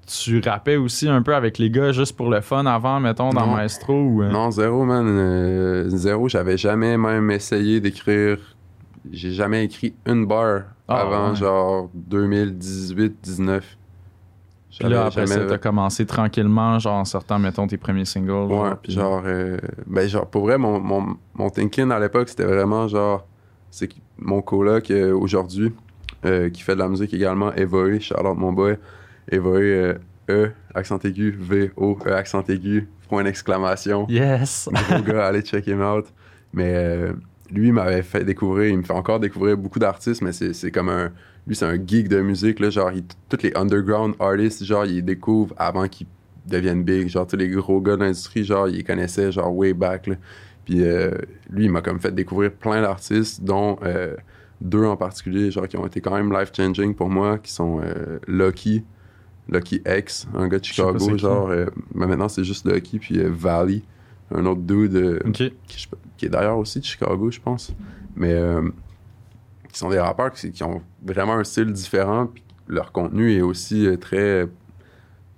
tu 0.07 0.41
rappais 0.41 0.77
aussi 0.77 1.09
un 1.09 1.21
peu 1.21 1.35
avec 1.35 1.59
les 1.59 1.69
gars 1.71 1.93
juste 1.93 2.17
pour 2.17 2.31
le 2.31 2.41
fun 2.41 2.65
avant, 2.65 2.99
mettons, 3.01 3.31
dans 3.31 3.47
Non. 3.47 3.57
Maestro 3.57 3.93
ou. 4.03 4.23
euh? 4.23 4.31
Non, 4.31 4.51
zéro, 4.51 4.85
man. 4.85 5.05
euh, 5.09 5.89
zéro, 5.89 6.29
j'avais 6.29 6.57
jamais 6.57 6.97
même 6.97 7.31
essayé 7.31 7.81
d'écrire. 7.81 8.39
J'ai 9.13 9.33
jamais 9.33 9.65
écrit 9.65 9.95
une 10.07 10.27
barre 10.27 10.63
Ah, 10.89 11.01
avant, 11.03 11.31
ouais. 11.31 11.37
genre 11.37 11.91
2018-19. 12.11 13.63
Puis 14.79 14.89
là, 14.89 15.07
après 15.07 15.27
ça, 15.27 15.45
t'as 15.47 15.59
commencé 15.59 16.07
tranquillement, 16.07 16.79
genre 16.79 16.97
en 16.97 17.05
sortant, 17.05 17.39
mettons, 17.39 17.67
tes 17.67 17.77
premiers 17.77 18.05
singles. 18.05 18.31
Ouais, 18.53 18.57
genre, 18.57 18.77
puis- 18.83 18.93
genre, 18.93 19.23
euh, 19.25 19.57
ben, 19.87 20.09
genre, 20.09 20.27
pour 20.29 20.43
vrai, 20.43 20.59
mon, 20.59 20.79
mon, 20.81 21.17
mon 21.35 21.51
thinking 21.51 21.91
à 21.91 21.99
l'époque, 21.99 22.29
c'était 22.29 22.45
vraiment 22.45 22.87
genre, 22.89 23.27
c'est 23.71 23.89
mon 24.19 24.43
coloc 24.43 24.91
euh, 24.91 25.13
aujourd'hui, 25.15 25.73
euh, 26.25 26.51
qui 26.51 26.63
fait 26.63 26.75
de 26.75 26.81
la 26.81 26.89
musique 26.89 27.13
également, 27.15 27.53
Evoé, 27.55 28.01
Charlotte, 28.01 28.37
mon 28.37 28.53
boy, 28.53 28.77
Evoé, 29.31 29.63
euh, 29.63 29.95
E, 30.29 30.51
accent 30.75 30.99
aigu, 31.05 31.37
V, 31.39 31.71
O, 31.77 31.97
E, 32.05 32.13
accent 32.13 32.43
aigu, 32.49 32.89
point 33.09 33.23
d'exclamation. 33.23 34.07
Yes! 34.09 34.69
Gros 34.91 35.03
gars, 35.03 35.27
allez 35.27 35.43
check 35.43 35.67
him 35.69 35.81
out. 35.81 36.07
Mais 36.53 36.73
euh, 36.75 37.13
lui, 37.51 37.69
il 37.69 37.73
m'avait 37.73 38.03
fait 38.03 38.25
découvrir, 38.25 38.69
il 38.71 38.79
me 38.79 38.83
fait 38.83 38.93
encore 38.93 39.21
découvrir 39.21 39.57
beaucoup 39.57 39.79
d'artistes, 39.79 40.23
mais 40.23 40.33
c'est 40.33 40.71
comme 40.73 40.89
un. 40.89 41.11
Lui, 41.47 41.55
c'est 41.55 41.65
un 41.67 41.77
geek 41.77 42.09
de 42.09 42.21
musique, 42.21 42.61
là. 42.61 42.71
Genre, 42.71 42.91
il- 42.93 43.05
tous 43.29 43.43
les 43.43 43.53
underground 43.55 44.15
artists, 44.19 44.65
genre, 44.65 44.85
il 44.85 45.05
découvre 45.05 45.55
avant 45.59 45.87
qu'ils 45.89 46.07
deviennent 46.47 46.83
big. 46.83 47.09
Genre, 47.09 47.27
tous 47.27 47.37
les 47.37 47.49
gros 47.49 47.81
gars 47.81 47.97
de 47.97 48.03
l'industrie, 48.03 48.45
genre, 48.45 48.69
il 48.69 48.77
les 48.77 48.83
connaissait, 48.85 49.31
genre, 49.33 49.55
way 49.55 49.73
back, 49.73 50.07
là. 50.09 50.17
Puis 50.65 50.83
euh, 50.83 51.13
lui, 51.49 51.67
il 51.67 51.71
m'a 51.71 51.81
comme 51.81 52.01
fait 52.01 52.13
découvrir 52.13 52.51
plein 52.53 52.83
d'artistes, 52.83 53.45
dont 53.45 53.79
euh, 53.85 54.17
deux 54.61 54.85
en 54.85 54.97
particulier, 54.97 55.53
genre, 55.53 55.69
qui 55.69 55.77
ont 55.77 55.87
été 55.87 56.01
quand 56.01 56.15
même 56.17 56.33
life-changing 56.33 56.95
pour 56.95 57.09
moi, 57.09 57.39
qui 57.39 57.53
sont 57.53 57.81
euh, 57.85 58.19
Lucky, 58.27 58.83
Lucky 59.49 59.81
X, 59.87 60.27
un 60.35 60.49
gars 60.49 60.59
de 60.59 60.65
Chicago, 60.65 60.99
genre, 61.19 61.51
mais 61.95 62.07
maintenant 62.07 62.29
c'est 62.29 62.43
juste 62.43 62.67
Lucky, 62.69 62.99
puis 62.99 63.21
Valley, 63.23 63.83
un 64.35 64.45
autre 64.45 64.63
dude 64.63 65.21
qui, 65.69 65.87
qui 66.17 66.27
est 66.27 66.31
d'ailleurs 66.31 66.59
aussi 66.59 66.81
de 66.81 66.85
Chicago, 66.85 67.31
je 67.31 67.39
pense. 67.39 67.73
Mais 68.17 68.33
euh, 68.35 68.63
qui 69.77 69.81
sont 69.81 69.91
des 69.91 69.99
rappeurs 70.01 70.33
qui, 70.33 70.51
qui 70.53 70.63
ont 70.65 70.81
vraiment 71.05 71.35
un 71.35 71.45
style 71.45 71.71
différent, 71.71 72.29
puis 72.33 72.43
leur 72.67 72.93
contenu 72.93 73.35
est 73.35 73.43
aussi 73.43 73.87
euh, 73.87 73.99
très. 73.99 74.49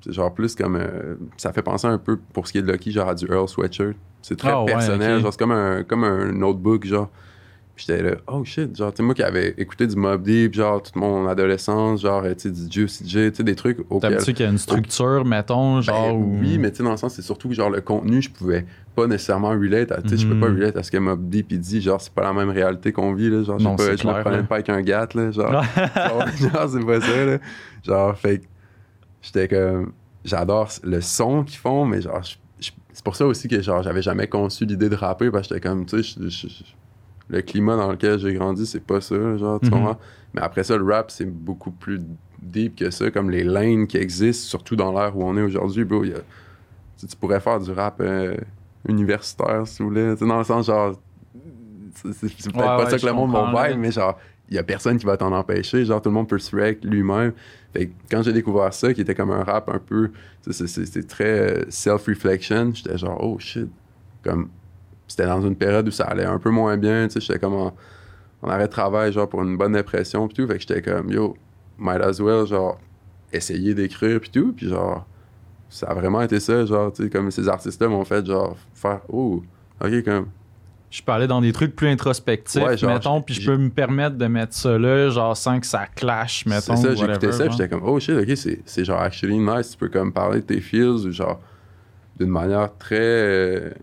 C'est 0.01 0.13
genre 0.13 0.33
plus 0.33 0.55
comme. 0.55 0.77
euh, 0.77 1.17
ça 1.37 1.53
fait 1.53 1.63
penser 1.63 1.89
un 1.89 1.99
peu, 1.99 2.17
pour 2.33 2.47
ce 2.47 2.53
qui 2.53 2.59
est 2.59 2.63
de 2.63 2.71
Lucky, 2.71 2.93
genre 2.93 3.09
à 3.09 3.15
du 3.17 3.27
Earl 3.27 3.49
Sweatshirt. 3.49 3.97
C'est 4.23 4.39
très 4.39 4.51
Ah 4.53 4.63
ouais, 4.63 4.67
personnel, 4.67 5.21
genre 5.21 5.33
c'est 5.33 5.39
comme 5.41 5.51
un, 5.51 5.83
comme 5.83 6.05
un 6.05 6.31
notebook, 6.33 6.87
genre. 6.87 7.11
J'étais 7.79 8.03
là, 8.03 8.17
oh 8.27 8.45
shit, 8.45 8.77
genre, 8.77 8.93
tu 8.93 8.97
sais, 8.97 9.03
moi 9.05 9.15
qui 9.15 9.23
avais 9.23 9.55
écouté 9.57 9.87
du 9.87 9.95
Mob 9.95 10.21
Deep, 10.23 10.53
genre, 10.55 10.83
toute 10.83 10.97
mon 10.97 11.29
adolescence, 11.29 12.01
genre, 12.01 12.25
tu 12.25 12.35
sais, 12.39 12.51
du 12.51 12.67
Juicy 12.71 13.09
J, 13.09 13.31
tu 13.31 13.37
sais, 13.37 13.43
des 13.45 13.55
trucs 13.55 13.79
auxquels. 13.89 14.17
T'as-tu 14.17 14.35
qu'il 14.35 14.45
y 14.45 14.49
a 14.49 14.51
une 14.51 14.59
structure, 14.59 15.25
mettons, 15.25 15.81
genre. 15.81 16.09
Ben, 16.11 16.13
ou- 16.17 16.39
Oui, 16.41 16.59
mais 16.59 16.73
tu 16.73 16.79
sais, 16.79 16.83
dans 16.83 16.91
le 16.91 16.97
sens, 16.97 17.15
c'est 17.15 17.23
surtout 17.23 17.49
que 17.49 17.55
genre 17.55 17.71
le 17.71 17.81
contenu, 17.81 18.21
je 18.21 18.31
pouvais 18.31 18.67
pas 18.97 19.07
nécessairement 19.07 19.51
relate. 19.51 19.93
Tu 20.03 20.09
sais, 20.11 20.17
je 20.17 20.27
peux 20.27 20.41
pas 20.41 20.47
relate 20.49 20.77
à 20.77 20.83
ce 20.83 20.91
que 20.91 20.97
Mob 20.99 21.29
Deep 21.29 21.53
il 21.53 21.61
dit. 21.61 21.81
Genre, 21.81 22.01
c'est 22.01 22.13
pas 22.13 22.23
la 22.25 22.33
même 22.33 22.51
réalité 22.51 22.91
qu'on 22.91 23.15
vit, 23.15 23.31
là. 23.31 23.45
Genre, 23.45 23.59
je 23.61 23.63
sais 23.65 23.71
Non, 23.71 23.77
pas, 23.77 23.83
c'est 23.85 23.97
je 24.03 24.07
me 24.09 24.13
prenais 24.23 24.43
pas 24.43 24.55
avec 24.57 24.69
un 24.71 24.81
gâte, 24.83 25.15
là. 25.15 25.31
Genre, 25.31 25.63
genre, 25.95 26.27
genre, 26.37 26.69
c'est 26.69 26.85
pas 26.85 27.01
ça, 27.01 27.25
là. 27.25 27.39
Genre, 27.85 28.19
fait 28.19 28.43
j'étais 29.23 29.47
comme. 29.49 29.93
J'adore 30.25 30.69
le 30.83 31.01
son 31.01 31.45
qu'ils 31.45 31.59
font, 31.59 31.85
mais 31.87 32.03
genre, 32.03 32.21
c'est 32.93 33.05
pour 33.05 33.15
ça 33.15 33.25
aussi 33.25 33.47
que 33.47 33.63
genre, 33.63 33.85
j'avais 33.85 34.03
jamais 34.03 34.27
conçu 34.27 34.67
l'idée 34.67 34.89
de 34.89 34.97
rapper, 34.97 35.31
parce 35.31 35.47
que 35.47 35.55
j'étais 35.55 35.69
comme, 35.69 35.87
tu 35.87 36.03
sais, 36.03 36.17
je- 36.21 36.29
je- 36.29 36.49
je- 36.49 36.65
le 37.29 37.43
climat 37.43 37.77
dans 37.77 37.91
lequel 37.93 38.19
j'ai 38.19 38.35
grandi, 38.35 38.67
c'est 38.67 38.81
pas 38.85 39.01
ça, 39.01 39.37
genre, 39.37 39.61
tu 39.61 39.71
Mhm. 39.71 39.71
comprends? 39.71 39.99
Mais 40.35 40.41
après 40.43 40.65
ça, 40.65 40.77
le 40.77 40.85
rap, 40.85 41.11
c'est 41.11 41.27
beaucoup 41.27 41.71
plus 41.73 42.01
deep 42.43 42.77
que 42.77 42.91
ça, 42.91 43.11
comme 43.11 43.31
les 43.31 43.45
lanes 43.45 43.87
qui 43.87 43.97
existent, 43.99 44.47
surtout 44.49 44.77
dans 44.77 44.93
l'ère 44.93 45.17
où 45.17 45.25
on 45.25 45.37
est 45.37 45.43
aujourd'hui, 45.43 45.85
bro. 45.85 46.05
y 46.05 46.15
a- 46.15 46.23
tu, 46.99 47.17
pourrais 47.17 47.41
faire 47.41 47.61
du 47.61 47.71
rap 47.73 48.01
euh, 48.01 48.37
universitaire, 48.89 49.67
si 49.67 49.83
vous 49.83 49.89
voulez. 49.91 50.17
Dans 50.17 50.39
le 50.39 50.45
sens, 50.45 50.67
genre, 50.67 51.01
c'est 51.95 52.53
peut-être 52.53 52.55
Ouais, 52.55 52.65
pas 52.77 52.85
ouais, 52.85 52.91
ça 52.91 52.99
que 52.99 53.07
le 53.07 53.13
monde 53.13 53.33
va 53.33 53.75
mais 53.77 53.93
genre, 53.93 54.19
il 54.49 54.55
y 54.55 54.59
a 54.59 54.63
personne 54.63 54.99
qui 54.99 55.07
va 55.07 55.17
t'en 55.17 55.33
empêcher. 55.33 55.85
Genre, 55.85 56.01
tout 56.01 56.09
le 56.09 56.15
monde 56.15 56.29
peut 56.29 56.39
se 56.39 56.55
rec 56.57 56.85
lui-même. 56.85 57.33
Fait 57.73 57.89
que 57.89 57.93
quand 58.11 58.23
j'ai 58.23 58.33
découvert 58.33 58.73
ça, 58.73 58.95
qui 58.95 59.01
était 59.03 59.15
comme 59.15 59.31
un 59.31 59.45
rap 59.45 59.69
un 59.69 59.79
peu, 59.79 60.13
c'est 60.51 61.07
très 61.07 61.25
euh, 61.65 61.71
self-reflection, 61.71 62.73
j'étais 62.75 62.97
genre, 62.99 63.19
oh 63.23 63.39
shit. 63.39 63.69
Comme, 64.23 64.51
c'était 65.09 65.27
dans 65.27 65.41
une 65.41 65.57
période 65.57 65.89
où 65.89 65.91
ça 65.91 66.05
allait 66.05 66.25
un 66.25 66.39
peu 66.39 66.51
moins 66.51 66.77
bien, 66.77 67.09
tu 67.09 67.15
sais, 67.15 67.21
j'étais 67.21 67.39
comme 67.39 67.55
en, 67.55 67.75
en 68.43 68.49
arrêt 68.49 68.67
de 68.67 68.73
travail, 68.73 69.13
genre, 69.13 69.29
pour 69.29 69.43
une 69.43 69.57
bonne 69.57 69.73
dépression, 69.73 70.29
puis 70.29 70.37
tout. 70.37 70.47
Fait 70.47 70.59
que 70.59 70.61
j'étais 70.61 70.83
comme, 70.83 71.11
yo, 71.11 71.37
might 71.79 72.01
as 72.03 72.21
well, 72.21 72.47
genre, 72.47 72.79
essayer 73.33 73.75
d'écrire, 73.75 74.21
puis 74.21 74.31
tout. 74.31 74.53
Puis 74.53 74.69
genre, 74.69 75.07
ça 75.71 75.89
a 75.89 75.95
vraiment 75.95 76.21
été 76.21 76.39
ça, 76.41 76.65
genre, 76.67 76.93
tu 76.93 77.05
sais, 77.05 77.11
comme 77.11 77.31
ces 77.31 77.49
artistes-là 77.49 77.89
m'ont 77.89 78.05
fait, 78.05 78.25
genre, 78.25 78.57
faire, 78.75 79.01
oh, 79.09 79.43
ok, 79.83 80.05
comme, 80.05 80.27
Je 80.91 81.03
aller 81.09 81.27
dans 81.27 81.41
des 81.41 81.53
trucs 81.53 81.75
plus 81.75 81.89
introspectifs, 81.89 82.63
Ouais, 82.63 82.77
genre, 82.77 82.93
mettons, 82.93 83.23
puis 83.23 83.35
je 83.35 83.51
peux 83.51 83.57
me 83.57 83.71
permettre 83.71 84.17
de 84.17 84.27
mettre 84.27 84.55
ça 84.55 84.79
là, 84.79 85.09
genre 85.11 85.37
sans 85.37 85.59
que 85.59 85.67
ça 85.67 85.87
clash, 85.87 86.47
mettons. 86.47 86.77
C'est 86.77 86.89
ça, 86.89 86.95
j'écoutais 86.95 87.33
ça, 87.33 87.49
j'étais 87.49 87.69
comme, 87.69 87.83
oh 87.85 87.99
shit, 87.99 88.15
ok, 88.15 88.37
c'est, 88.37 88.61
c'est 88.65 88.85
genre 88.85 89.01
actually 89.01 89.39
nice. 89.39 89.71
Tu 89.71 89.79
peux 89.79 89.89
comme 89.89 90.13
parler 90.13 90.41
de 90.41 90.47
tes 90.47 90.61
feels, 90.61 91.07
ou 91.07 91.13
genre, 91.13 91.41
d'une 92.19 92.31
manière 92.31 92.77
très. 92.79 93.75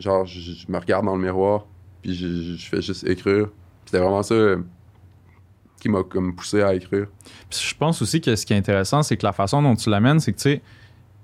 Genre, 0.00 0.24
je, 0.26 0.40
je 0.40 0.66
me 0.70 0.78
regarde 0.78 1.04
dans 1.06 1.14
le 1.16 1.22
miroir, 1.22 1.66
puis 2.02 2.14
je, 2.14 2.56
je 2.56 2.66
fais 2.68 2.82
juste 2.82 3.06
écrire. 3.06 3.46
C'était 3.84 3.98
vraiment 3.98 4.22
ça 4.22 4.34
euh, 4.34 4.58
qui 5.80 5.88
m'a 5.88 6.02
comme 6.02 6.34
poussé 6.34 6.62
à 6.62 6.74
écrire. 6.74 7.06
Puis 7.48 7.58
je 7.70 7.74
pense 7.76 8.00
aussi 8.02 8.20
que 8.20 8.34
ce 8.36 8.44
qui 8.46 8.52
est 8.52 8.56
intéressant, 8.56 9.02
c'est 9.02 9.16
que 9.16 9.24
la 9.26 9.32
façon 9.32 9.62
dont 9.62 9.74
tu 9.76 9.88
l'amènes, 9.90 10.20
c'est 10.20 10.32
que 10.32 10.38
tu 10.38 10.42
sais, 10.42 10.62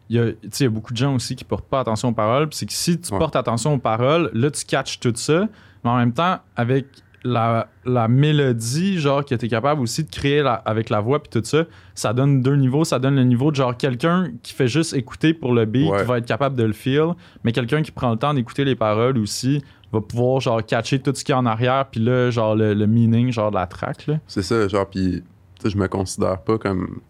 il 0.08 0.16
y, 0.16 0.20
a, 0.20 0.26
il 0.28 0.60
y 0.60 0.64
a 0.64 0.68
beaucoup 0.70 0.92
de 0.92 0.96
gens 0.98 1.14
aussi 1.16 1.34
qui 1.34 1.42
portent 1.44 1.66
pas 1.68 1.80
attention 1.80 2.10
aux 2.10 2.14
paroles. 2.14 2.48
C'est 2.52 2.66
que 2.66 2.72
si 2.72 3.00
tu 3.00 3.12
Ouais. 3.12 3.18
portes 3.18 3.34
attention 3.34 3.74
aux 3.74 3.78
paroles, 3.78 4.30
là, 4.34 4.50
tu 4.52 4.64
catches 4.64 5.00
tout 5.00 5.12
ça. 5.16 5.48
Mais 5.82 5.90
en 5.90 5.96
même 5.96 6.12
temps, 6.12 6.38
avec 6.54 6.86
la, 7.26 7.68
la 7.84 8.08
mélodie, 8.08 8.98
genre, 8.98 9.24
que 9.24 9.34
tu 9.34 9.46
es 9.46 9.48
capable 9.48 9.80
aussi 9.80 10.04
de 10.04 10.10
créer 10.10 10.42
la- 10.42 10.54
avec 10.54 10.88
la 10.90 11.00
voix, 11.00 11.22
puis 11.22 11.30
tout 11.30 11.44
ça, 11.44 11.64
ça 11.94 12.12
donne 12.12 12.40
deux 12.42 12.56
niveaux. 12.56 12.84
Ça 12.84 12.98
donne 12.98 13.16
le 13.16 13.24
niveau 13.24 13.50
de 13.50 13.56
genre 13.56 13.76
quelqu'un 13.76 14.30
qui 14.42 14.52
fait 14.54 14.68
juste 14.68 14.94
écouter 14.94 15.34
pour 15.34 15.52
le 15.52 15.64
beat, 15.64 15.90
Ouais. 15.90 15.98
qui 16.00 16.04
va 16.04 16.18
être 16.18 16.26
capable 16.26 16.56
de 16.56 16.64
le 16.64 16.72
feel. 16.72 17.14
Mais 17.44 17.52
quelqu'un 17.52 17.82
qui 17.82 17.90
prend 17.90 18.10
le 18.10 18.16
temps 18.16 18.32
d'écouter 18.34 18.64
les 18.64 18.76
paroles 18.76 19.18
aussi 19.18 19.62
va 19.92 20.00
pouvoir, 20.00 20.40
genre, 20.40 20.64
catcher 20.64 20.98
tout 21.00 21.12
ce 21.14 21.24
qu'il 21.24 21.32
y 21.32 21.36
a 21.36 21.38
en 21.38 21.46
arrière, 21.46 21.86
puis 21.90 22.00
là, 22.00 22.30
genre, 22.30 22.54
le, 22.56 22.74
le 22.74 22.86
meaning, 22.86 23.30
genre, 23.32 23.50
de 23.50 23.56
la 23.56 23.66
track, 23.66 24.06
là. 24.06 24.18
C'est 24.26 24.42
ça, 24.42 24.66
genre, 24.68 24.88
puis, 24.88 25.22
tu 25.58 25.62
sais, 25.62 25.70
je 25.70 25.76
me 25.78 25.88
considère 25.88 26.38
pas 26.42 26.58
comme. 26.58 27.00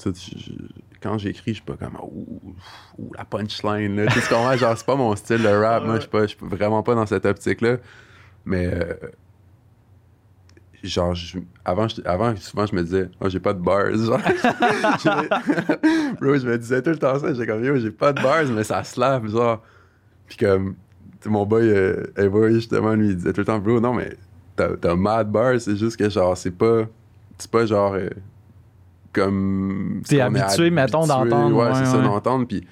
quand 1.03 1.19
j'écris, 1.19 1.51
je 1.53 1.55
suis 1.55 1.62
pas 1.62 1.77
comme. 1.77 1.97
Ouh, 2.03 2.53
ouh, 2.99 3.12
la 3.17 3.25
punchline, 3.25 3.97
là. 3.97 4.07
Tu 4.07 4.21
sais? 4.21 4.59
Genre, 4.59 4.75
c'est 4.77 4.87
pas 4.87 4.97
mon 4.97 5.14
style 5.17 5.43
de 5.43 5.49
rap. 5.49 5.85
Moi, 5.85 5.97
je 5.97 6.01
suis 6.03 6.11
pas- 6.11 6.23
je 6.23 6.29
suis 6.29 6.39
vraiment 6.43 6.83
pas 6.83 6.95
dans 6.95 7.07
cette 7.07 7.27
optique-là. 7.27 7.77
Mais 8.45 8.67
euh, 8.67 8.95
genre, 10.89 11.14
je- 11.14 11.39
avant, 11.64 11.89
je- 11.89 12.01
avant, 12.05 12.34
souvent, 12.37 12.66
je 12.66 12.74
me 12.74 12.82
disais, 12.82 13.09
oh, 13.20 13.28
j'ai 13.28 13.41
pas 13.41 13.53
de 13.55 13.61
bars. 13.61 13.87
Genre, 13.95 14.20
Je- 14.20 16.14
Bro, 16.20 16.37
je 16.39 16.47
me 16.49 16.57
disais 16.59 16.82
tout 16.82 16.91
le 16.91 16.99
temps 16.99 17.18
ça. 17.18 17.32
J'étais 17.32 17.47
comme, 17.47 17.64
yo, 17.64 17.76
j'ai 17.78 17.91
pas 17.91 18.12
de 18.12 18.22
bars, 18.22 18.45
mais 18.55 18.64
ça 18.64 18.82
slap, 18.84 19.26
genre. 19.28 19.62
Puis 20.26 20.37
comme, 20.39 20.74
mon 21.26 21.45
boy, 21.47 21.68
euh, 21.68 22.05
Eva, 22.16 22.51
justement, 22.51 22.95
lui, 22.95 23.09
il 23.09 23.16
disait 23.16 23.32
tout 23.32 23.41
le 23.41 23.47
temps, 23.47 23.59
bro, 23.59 23.80
non, 23.80 23.95
mais 23.95 24.16
t'as 24.57 24.76
t'as 24.76 24.95
mad 24.95 25.30
bars, 25.30 25.61
c'est 25.61 25.76
juste 25.76 25.97
que, 25.97 26.09
genre, 26.09 26.37
c'est 26.37 26.51
pas, 26.53 26.82
c'est 27.39 27.51
pas 27.51 27.66
genre. 27.66 27.95
euh, 27.95 28.09
comme. 29.12 30.03
T'es 30.09 30.16
habitué, 30.20 30.70
mettons, 30.70 31.07
d'entendre, 31.07 31.57
Ouais, 31.57 31.66
ouais, 31.68 31.74
c'est 31.74 31.84
ça, 31.87 31.99
d'entendre. 32.03 32.47
Puis, 32.47 32.61
tu 32.61 32.66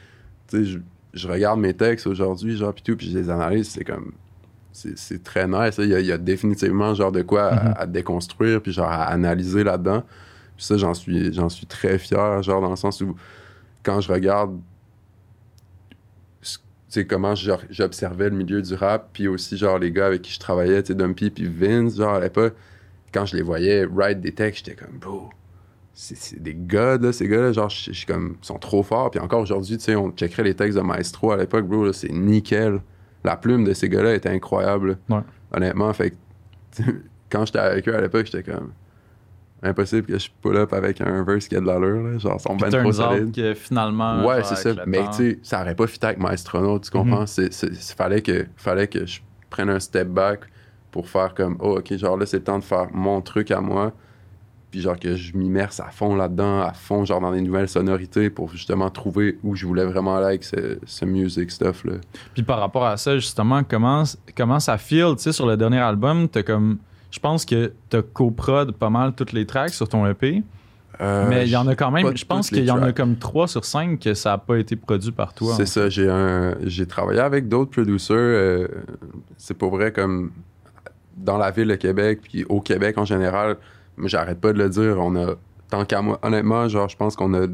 sais, 0.58 0.64
je, 0.64 0.78
je 1.14 1.28
regarde 1.28 1.58
mes 1.60 1.74
textes 1.74 2.06
aujourd'hui, 2.06 2.56
genre, 2.56 2.72
puis 2.74 2.82
tout, 2.82 2.96
puis 2.96 3.10
je 3.10 3.18
les 3.18 3.30
analyse, 3.30 3.68
c'est 3.70 3.84
comme. 3.84 4.12
C'est 4.74 5.22
très 5.22 5.46
nice. 5.46 5.76
Il 5.78 5.88
y, 5.88 5.94
a, 5.94 6.00
il 6.00 6.06
y 6.06 6.12
a 6.12 6.18
définitivement, 6.18 6.94
genre, 6.94 7.12
de 7.12 7.22
quoi 7.22 7.44
à, 7.46 7.64
Mhm. 7.68 7.74
à 7.78 7.86
déconstruire, 7.86 8.60
puis, 8.60 8.72
genre, 8.72 8.88
à 8.90 9.04
analyser 9.04 9.62
là-dedans. 9.64 10.02
Puis 10.56 10.66
ça, 10.66 10.76
j'en 10.76 10.94
suis, 10.94 11.32
j'en 11.32 11.48
suis 11.48 11.66
très 11.66 11.96
fier, 11.98 12.42
genre, 12.42 12.60
dans 12.60 12.70
le 12.70 12.76
sens 12.76 13.00
où, 13.00 13.14
quand 13.84 14.00
je 14.00 14.12
regarde. 14.12 14.58
comment 17.08 17.34
j'observais 17.34 18.30
le 18.30 18.36
milieu 18.36 18.62
du 18.62 18.74
rap, 18.74 19.08
puis 19.12 19.26
aussi, 19.26 19.56
genre, 19.56 19.78
les 19.80 19.90
gars 19.90 20.06
avec 20.06 20.22
qui 20.22 20.32
je 20.32 20.38
travaillais, 20.38 20.80
tu 20.82 20.88
sais, 20.88 20.94
Dumpy, 20.94 21.30
puis 21.30 21.46
Vince, 21.48 21.96
genre, 21.96 22.14
à 22.14 22.20
l'époque, 22.20 22.54
quand 23.12 23.26
je 23.26 23.34
les 23.36 23.42
voyais 23.42 23.84
write 23.84 24.20
des 24.20 24.30
textes, 24.32 24.64
j'étais 24.66 24.80
comme, 24.84 24.98
bro, 24.98 25.30
c'est 25.92 26.40
des 26.40 26.54
gars, 26.56 26.96
là, 26.96 27.12
ces 27.12 27.26
gars-là, 27.26 27.50
genre, 27.52 27.68
je 27.68 27.90
suis 27.92 28.06
comme, 28.06 28.36
ils 28.40 28.46
sont 28.46 28.58
trop 28.60 28.84
forts. 28.84 29.10
Puis 29.10 29.18
encore 29.18 29.40
aujourd'hui, 29.40 29.76
tu 29.76 29.82
sais, 29.84 29.96
on 29.96 30.10
checkerait 30.12 30.44
les 30.44 30.54
textes 30.54 30.76
de 30.78 30.82
Maestro 30.84 31.32
à 31.32 31.36
l'époque, 31.36 31.66
bro, 31.66 31.92
c'est 31.92 32.12
nickel. 32.12 32.80
La 33.24 33.36
plume 33.36 33.64
de 33.64 33.72
ces 33.72 33.88
gars-là 33.88 34.14
était 34.14 34.28
incroyable. 34.28 34.98
Ouais. 35.08 35.20
honnêtement. 35.52 35.92
Fait 35.92 36.14
quand 37.30 37.46
j'étais 37.46 37.58
avec 37.58 37.88
eux 37.88 37.96
à 37.96 38.00
l'époque, 38.00 38.26
j'étais 38.26 38.42
comme, 38.52 38.72
impossible 39.62 40.06
que 40.06 40.18
je 40.18 40.28
pull 40.42 40.56
up 40.56 40.72
avec 40.72 41.00
un 41.00 41.22
verse 41.24 41.48
qui 41.48 41.56
a 41.56 41.60
de 41.60 41.66
l'allure, 41.66 42.02
là. 42.02 42.18
Genre, 42.18 42.40
sont 42.40 42.56
ben 42.56 42.68
trop 42.68 43.00
out 43.00 43.34
que 43.34 43.54
finalement. 43.54 44.24
Ouais, 44.26 44.42
c'est 44.44 44.56
ça. 44.56 44.74
Mais 44.86 45.04
tu 45.10 45.12
sais, 45.16 45.38
ça 45.42 45.62
aurait 45.62 45.74
pas 45.74 45.86
fité 45.86 46.08
avec 46.08 46.18
Maestronaut, 46.18 46.78
tu 46.78 46.90
comprends? 46.90 47.20
Mhm. 47.20 47.26
C'est, 47.26 47.52
c'est- 47.52 47.74
c'est- 47.74 47.96
fallait, 47.96 48.20
que, 48.20 48.46
fallait 48.56 48.88
que 48.88 49.06
je 49.06 49.20
prenne 49.50 49.70
un 49.70 49.80
step 49.80 50.08
back 50.08 50.40
pour 50.90 51.08
faire 51.08 51.34
comme, 51.34 51.56
oh, 51.60 51.78
ok, 51.78 51.96
genre 51.96 52.16
là, 52.16 52.26
c'est 52.26 52.38
le 52.38 52.44
temps 52.44 52.58
de 52.58 52.64
faire 52.64 52.88
mon 52.92 53.20
truc 53.20 53.50
à 53.50 53.60
moi. 53.60 53.92
Puis 54.74 54.82
genre 54.82 54.98
que 54.98 55.14
je 55.14 55.36
m'immerse 55.36 55.78
à 55.78 55.90
fond 55.92 56.16
là-dedans, 56.16 56.62
à 56.62 56.72
fond, 56.72 57.04
genre 57.04 57.20
dans 57.20 57.30
des 57.30 57.40
nouvelles 57.40 57.68
sonorités 57.68 58.28
pour 58.28 58.50
justement 58.50 58.90
trouver 58.90 59.38
où 59.44 59.54
je 59.54 59.66
voulais 59.66 59.84
vraiment 59.84 60.16
aller 60.16 60.26
avec 60.26 60.42
ce, 60.42 60.78
ce 60.84 61.04
music 61.04 61.52
stuff, 61.52 61.84
là. 61.84 61.92
Puis 62.34 62.42
par 62.42 62.58
rapport 62.58 62.84
à 62.84 62.96
ça, 62.96 63.14
justement, 63.14 63.62
comment, 63.62 64.02
comment 64.36 64.58
ça 64.58 64.76
feel, 64.76 65.14
tu 65.16 65.22
sais, 65.22 65.32
sur 65.32 65.46
le 65.46 65.56
dernier 65.56 65.78
album, 65.78 66.28
t'as 66.28 66.42
comme. 66.42 66.78
Je 67.12 67.20
pense 67.20 67.44
que 67.44 67.72
t'as 67.88 68.02
coprod 68.02 68.72
pas 68.72 68.90
mal 68.90 69.12
toutes 69.14 69.30
les 69.30 69.46
tracks 69.46 69.70
sur 69.70 69.88
ton 69.88 70.04
EP, 70.08 70.42
Euh, 71.00 71.28
mais 71.28 71.44
il 71.46 71.50
y 71.50 71.56
en 71.56 71.68
a 71.68 71.76
quand 71.76 71.92
même, 71.92 72.16
je 72.16 72.24
pense 72.24 72.48
qu'il 72.48 72.64
y 72.64 72.70
en 72.72 72.82
a 72.82 72.90
comme 72.92 73.16
3 73.16 73.46
sur 73.46 73.64
5 73.64 74.00
que 74.00 74.14
ça 74.14 74.32
a 74.32 74.38
pas 74.38 74.56
été 74.58 74.74
produit 74.74 75.12
par 75.12 75.34
toi. 75.34 75.54
C'est 75.56 75.66
ça, 75.66 75.88
j'ai 75.88 76.08
un 76.10 76.56
j'ai 76.64 76.86
travaillé 76.86 77.20
avec 77.20 77.46
d'autres 77.48 77.70
producers. 77.70 78.16
euh, 78.16 78.66
c'est 79.36 79.54
pour 79.54 79.70
vrai 79.70 79.92
comme 79.92 80.32
dans 81.16 81.38
la 81.38 81.52
ville 81.52 81.68
de 81.68 81.76
Québec, 81.76 82.18
puis 82.24 82.44
au 82.48 82.60
Québec 82.60 82.98
en 82.98 83.04
général, 83.04 83.56
j'arrête 84.04 84.40
pas 84.40 84.52
de 84.52 84.58
le 84.58 84.68
dire, 84.68 84.98
on 84.98 85.16
a 85.16 85.34
tant 85.70 85.84
qu'à 85.84 86.02
moi, 86.02 86.18
honnêtement, 86.22 86.68
genre 86.68 86.88
je 86.88 86.96
pense 86.96 87.16
qu'on 87.16 87.34
a 87.34 87.46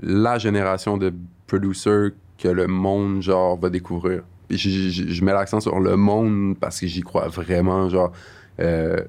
la 0.00 0.38
génération 0.38 0.96
de 0.96 1.12
producers 1.46 2.10
que 2.38 2.48
le 2.48 2.66
monde 2.66 3.22
genre 3.22 3.58
va 3.58 3.70
découvrir. 3.70 4.22
Je 4.50 5.24
mets 5.24 5.32
l'accent 5.32 5.60
sur 5.60 5.80
le 5.80 5.96
monde 5.96 6.56
parce 6.58 6.80
que 6.80 6.86
j'y 6.86 7.02
crois 7.02 7.28
vraiment, 7.28 7.88
genre 7.88 8.12
euh, 8.60 9.00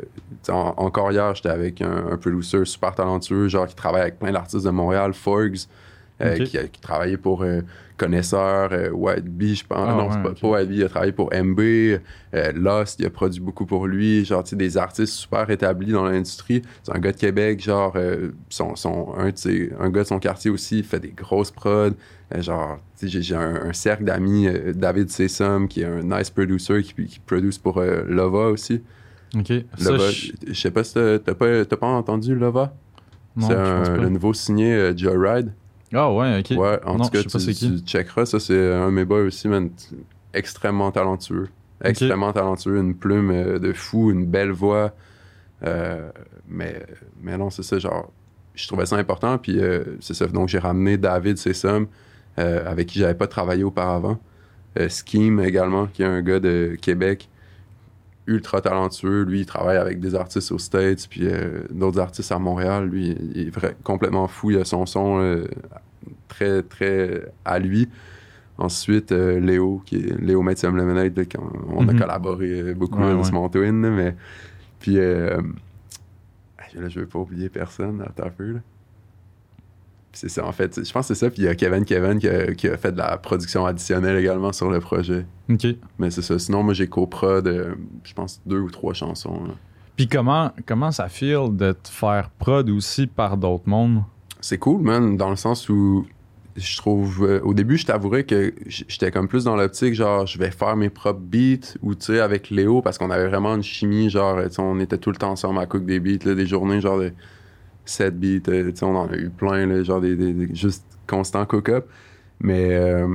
encore 0.48 1.12
hier, 1.12 1.34
j'étais 1.34 1.50
avec 1.50 1.82
un, 1.82 2.08
un 2.12 2.18
producer 2.18 2.66
super 2.66 2.94
talentueux, 2.94 3.48
genre 3.48 3.68
qui 3.68 3.76
travaille 3.76 4.02
avec 4.02 4.20
plein 4.20 4.32
d'artistes 4.32 4.66
de 4.66 4.70
Montréal, 4.70 5.14
Forgs, 5.14 5.68
euh, 6.22 6.40
qui, 6.40 6.58
a, 6.58 6.64
qui 6.68 6.82
travaillait 6.82 7.18
pour 7.18 7.44
Connaisseur, 7.98 8.70
euh, 8.72 8.90
White 8.92 9.26
Bee, 9.26 9.56
je 9.56 9.66
pense. 9.66 9.88
Ah, 9.90 9.94
non, 9.94 10.06
ouais, 10.08 10.10
c'est 10.14 10.22
pas, 10.22 10.30
ok. 10.30 10.40
pas 10.42 10.48
White 10.48 10.70
Bee, 10.70 10.78
il 10.78 10.84
a 10.84 10.90
travaillé 10.90 11.12
pour 11.12 11.34
MB, 11.34 11.60
euh, 11.60 12.00
Lost, 12.56 13.00
il 13.00 13.06
a 13.06 13.10
produit 13.10 13.42
beaucoup 13.42 13.66
pour 13.66 13.88
lui, 13.88 14.24
genre, 14.26 14.44
tu 14.44 14.52
sais, 14.52 14.56
des 14.56 14.78
artistes 14.78 15.14
super 15.14 15.50
établis 15.50 15.92
dans 15.92 16.06
l'industrie. 16.06 16.62
C'est 16.84 16.96
un 16.96 17.00
gars 17.00 17.12
de 17.12 17.18
Québec, 17.18 17.62
genre, 17.62 17.98
son, 18.50 18.76
son- 18.76 19.14
un, 19.18 19.90
gars 19.90 20.04
de 20.04 20.08
son 20.08 20.20
quartier 20.20 20.50
aussi, 20.50 20.80
il 20.80 20.86
fait 20.86 21.00
des 21.00 21.12
grosses 21.12 21.52
prods. 21.52 21.92
Genre, 22.38 22.80
tu 22.98 23.10
sais, 23.10 23.22
j'ai, 23.22 23.36
un, 23.36 23.56
un 23.68 23.74
cercle 23.74 24.04
d'amis, 24.06 24.48
David 24.76 25.10
Sessom, 25.10 25.68
qui 25.68 25.82
est 25.82 25.86
un 25.86 26.04
nice 26.04 26.30
producer, 26.30 26.84
qui, 26.84 27.06
qui 27.06 27.20
produce 27.20 27.58
pour 27.58 27.82
Lova 27.82 28.48
aussi. 28.48 28.82
Ok. 29.36 29.52
Lova, 29.84 30.10
je- 30.10 30.54
sais 30.54 30.72
pas 30.72 30.84
si 30.84 30.94
t'as, 30.94 31.20
pas, 31.20 31.66
t'as 31.66 31.78
pas 31.78 31.88
entendu 31.88 32.36
Lova? 32.36 32.74
non, 33.36 33.48
c'est 33.48 33.98
le 34.02 34.10
nouveau 34.10 34.34
signé 34.34 34.74
euh, 34.74 34.98
Joyride. 34.98 35.54
Ah 35.94 36.14
ouais, 36.14 36.40
ok. 36.40 36.58
Ouais, 36.58 36.80
en 36.86 36.98
Non, 36.98 37.06
tout 37.06 37.10
cas, 37.12 37.24
tu, 37.24 37.38
qui. 37.38 37.54
tu 37.54 37.80
checkeras. 37.86 38.26
Ça, 38.26 38.40
c'est 38.40 38.74
un 38.74 38.88
de 38.88 38.92
mes 38.92 39.06
boys 39.06 39.22
aussi, 39.22 39.48
man. 39.48 39.70
Extrêmement 40.34 40.92
talentueux. 40.92 41.50
Extrêmement 41.84 42.32
talentueux. 42.34 42.78
Une 42.78 42.96
plume 42.96 43.32
euh, 43.32 43.60
de 43.60 43.74
fou, 43.74 44.12
une 44.12 44.26
belle 44.26 44.52
voix. 44.52 44.94
Euh, 45.66 46.10
mais, 46.48 46.86
mais 47.22 47.38
non, 47.38 47.50
c'est 47.50 47.64
ça, 47.64 47.80
genre, 47.80 48.12
je 48.56 48.68
trouvais 48.68 48.86
ça 48.86 48.98
important. 48.98 49.38
Puis 49.38 49.60
euh, 49.60 49.84
c'est 50.00 50.14
ça. 50.14 50.28
Donc, 50.28 50.48
j'ai 50.50 50.60
ramené 50.60 50.98
David 50.98 51.38
Sessom, 51.38 51.88
euh, 52.38 52.70
avec 52.70 52.88
qui 52.88 53.00
j'avais 53.00 53.16
pas 53.16 53.28
travaillé 53.28 53.64
auparavant. 53.64 54.20
Euh, 54.78 54.88
Scheme 54.90 55.40
également, 55.40 55.88
qui 55.88 56.04
est 56.04 56.06
un 56.06 56.22
gars 56.22 56.40
de 56.40 56.78
Québec. 56.80 57.28
Ultra 58.30 58.62
talentueux. 58.62 59.24
Lui, 59.24 59.42
il 59.42 59.46
travaille 59.46 59.78
avec 59.78 60.00
des 60.00 60.14
artistes 60.16 60.52
aux 60.52 60.58
States, 60.60 61.08
puis 61.10 61.22
euh, 61.28 61.62
d'autres 61.72 62.00
artistes 62.00 62.32
à 62.32 62.40
Montréal. 62.40 62.88
Lui, 62.88 63.18
il 63.36 63.48
est 63.48 63.50
vrai, 63.50 63.76
complètement 63.84 64.28
fou. 64.28 64.52
Il 64.52 64.58
a 64.58 64.66
son 64.66 64.86
son 64.86 65.20
euh, 65.20 65.46
très, 66.28 66.62
très 66.64 67.26
à 67.44 67.60
lui. 67.60 67.90
Ensuite, 68.58 69.12
euh, 69.12 69.40
Léo, 69.40 69.82
qui 69.86 69.98
est 69.98 70.22
Léo 70.22 70.42
Mathieu 70.42 70.70
Lemonade, 70.70 71.18
là, 71.18 71.24
on 71.70 71.88
a 71.88 71.94
Mhm. 71.94 72.00
collaboré 72.00 72.74
beaucoup 72.74 73.00
Ouais, 73.00 73.12
dans 73.14 73.44
ouais. 73.44 73.50
twin, 73.50 73.74
mais. 73.90 74.16
Puis, 74.80 74.96
là, 74.96 76.88
je 76.88 77.00
vais 77.00 77.06
pas 77.06 77.20
oublier 77.20 77.50
personne, 77.50 78.02
un 78.02 78.30
peu, 78.30 78.52
là. 78.54 78.60
C'est 80.12 80.30
ça, 80.30 80.46
en 80.46 80.52
fait. 80.52 80.84
Je 80.84 80.92
pense 80.92 81.08
que 81.08 81.14
c'est 81.14 81.20
ça. 81.26 81.30
Puis 81.30 81.44
il 81.44 81.46
y 81.46 81.48
a 81.48 81.56
Kevin 81.56 81.86
Kevin 81.86 82.18
qui 82.20 82.28
a, 82.28 82.54
qui 82.54 82.68
a 82.68 82.78
fait 82.78 82.92
de 82.92 82.98
la 82.98 83.18
production 83.18 83.66
additionnelle 83.66 84.18
également 84.18 84.52
sur 84.52 84.70
le 84.70 84.80
projet. 84.80 85.26
Ok. 85.50 85.68
Mais 86.00 86.10
c'est 86.12 86.22
ça. 86.24 86.40
Sinon, 86.40 86.64
moi, 86.64 86.74
j'ai 86.74 86.88
coprod, 86.88 87.78
je 88.04 88.14
pense, 88.14 88.42
deux 88.46 88.60
ou 88.60 88.70
trois 88.72 88.94
chansons. 88.94 89.44
là. 89.46 89.54
Puis 89.96 90.08
comment, 90.08 90.52
comment 90.66 90.92
ça 90.92 91.10
feel 91.10 91.56
de 91.56 91.74
te 91.74 91.90
faire 91.90 92.30
prod 92.40 92.70
aussi 92.70 93.06
par 93.06 93.36
d'autres 93.36 93.68
mondes? 93.68 94.02
C'est 94.40 94.58
cool, 94.58 94.82
man, 94.82 95.18
dans 95.18 95.30
le 95.30 95.36
sens 95.36 95.68
où 95.68 96.06
je 96.56 96.78
trouve. 96.78 97.26
euh, 97.26 97.42
au 97.42 97.54
début, 97.54 97.78
je 97.78 97.86
t'avouerais 97.86 98.24
que 98.24 98.54
j'étais 98.66 99.12
comme 99.12 99.28
plus 99.28 99.44
dans 99.44 99.58
l'optique, 99.58 99.94
genre, 99.94 100.26
je 100.26 100.38
vais 100.38 100.52
faire 100.52 100.78
mes 100.78 100.90
propres 100.90 101.20
beats, 101.20 101.76
ou 101.82 101.96
tu 101.96 102.06
sais, 102.06 102.22
avec 102.22 102.50
Léo, 102.50 102.82
parce 102.82 102.98
qu'on 102.98 103.12
avait 103.12 103.28
vraiment 103.28 103.54
une 103.56 103.62
chimie, 103.64 104.10
genre, 104.10 104.40
on 104.60 104.80
était 104.80 104.98
tout 104.98 105.10
le 105.12 105.18
temps 105.18 105.32
ensemble 105.32 105.60
à 105.60 105.66
cook 105.66 105.86
des 105.86 106.00
beats, 106.00 106.26
là, 106.26 106.34
des 106.34 106.46
journées, 106.48 106.80
genre, 106.80 107.00
de 107.00 107.12
7 107.90 108.20
beats, 108.20 108.50
euh, 108.50 108.72
on 108.82 108.96
en 108.96 109.08
a 109.08 109.16
eu 109.16 109.30
plein, 109.30 109.66
là, 109.66 109.84
genre, 109.84 110.02
des, 110.02 110.16
des- 110.16 110.34
des- 110.34 110.56
juste 110.56 110.84
constant 111.08 111.46
cook-up. 111.46 111.88
Mais 112.40 112.76
euh, 112.76 113.08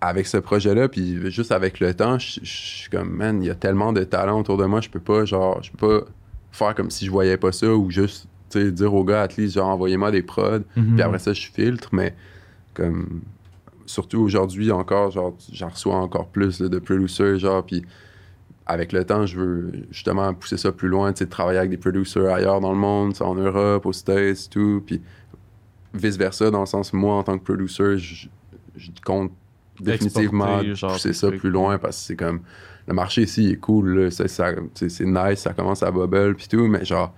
avec 0.00 0.26
ce 0.26 0.36
projet-là, 0.36 0.88
puis 0.88 1.30
juste 1.30 1.50
avec 1.52 1.80
le 1.80 1.92
temps, 1.92 2.18
je 2.18 2.40
suis 2.44 2.88
comme, 2.90 3.10
man, 3.10 3.42
il 3.42 3.46
y 3.46 3.50
a 3.50 3.54
tellement 3.54 3.92
de 3.92 4.04
talent 4.04 4.40
autour 4.40 4.56
de 4.56 4.64
moi, 4.64 4.80
je 4.80 4.88
peux 4.88 5.00
pas, 5.00 5.24
genre, 5.24 5.60
je 5.62 5.72
peux 5.72 6.00
pas 6.00 6.06
faire 6.52 6.74
comme 6.74 6.90
si 6.90 7.04
je 7.04 7.10
voyais 7.10 7.36
pas 7.36 7.50
ça, 7.52 7.74
ou 7.74 7.90
juste, 7.90 8.26
dire 8.54 8.94
aux 8.94 9.04
gars, 9.04 9.22
at 9.22 9.36
least, 9.36 9.54
genre, 9.56 9.68
envoyez-moi 9.68 10.10
des 10.10 10.22
prods, 10.22 10.60
Mhm. 10.76 10.94
puis 10.94 11.02
après 11.02 11.18
ça, 11.18 11.32
je 11.32 11.48
filtre, 11.52 11.88
mais 11.92 12.14
comme 12.74 13.22
surtout 13.86 14.20
aujourd'hui 14.20 14.70
encore, 14.70 15.10
genre, 15.10 15.34
j'en 15.52 15.68
reçois 15.68 15.96
encore 15.96 16.28
plus 16.28 16.60
là, 16.60 16.68
de 16.68 16.78
producers, 16.78 17.38
genre, 17.38 17.64
puis 17.66 17.82
avec 18.68 18.92
le 18.92 19.04
temps, 19.04 19.24
je 19.24 19.40
veux 19.40 19.72
justement 19.90 20.32
pousser 20.34 20.58
ça 20.58 20.70
plus 20.70 20.88
loin, 20.88 21.12
tu 21.12 21.20
sais, 21.20 21.26
travailler 21.26 21.58
avec 21.58 21.70
des 21.70 21.78
producers 21.78 22.32
ailleurs 22.32 22.60
dans 22.60 22.72
le 22.72 22.78
monde, 22.78 23.14
en 23.20 23.34
Europe, 23.34 23.86
aux 23.86 23.94
States, 23.94 24.48
tout, 24.50 24.82
puis 24.84 25.00
vice-versa, 25.94 26.50
dans 26.50 26.60
le 26.60 26.66
sens, 26.66 26.92
moi, 26.92 27.16
en 27.16 27.22
tant 27.22 27.38
que 27.38 27.44
producer, 27.44 27.96
je, 27.96 28.28
je 28.76 28.90
compte 29.02 29.32
définitivement 29.80 30.60
Exporter, 30.60 30.94
pousser 30.94 31.12
ça 31.14 31.28
trucs. 31.28 31.40
plus 31.40 31.50
loin, 31.50 31.78
parce 31.78 31.96
que 31.96 32.02
c'est 32.02 32.16
comme, 32.16 32.40
le 32.86 32.94
marché 32.94 33.22
ici 33.22 33.44
il 33.44 33.52
est 33.52 33.56
cool, 33.56 34.12
c'est, 34.12 34.28
c'est 34.28 35.04
nice, 35.04 35.40
ça 35.40 35.54
commence 35.54 35.82
à 35.82 35.90
bubble, 35.90 36.34
puis 36.34 36.48
tout, 36.48 36.66
mais 36.66 36.84
genre, 36.84 37.14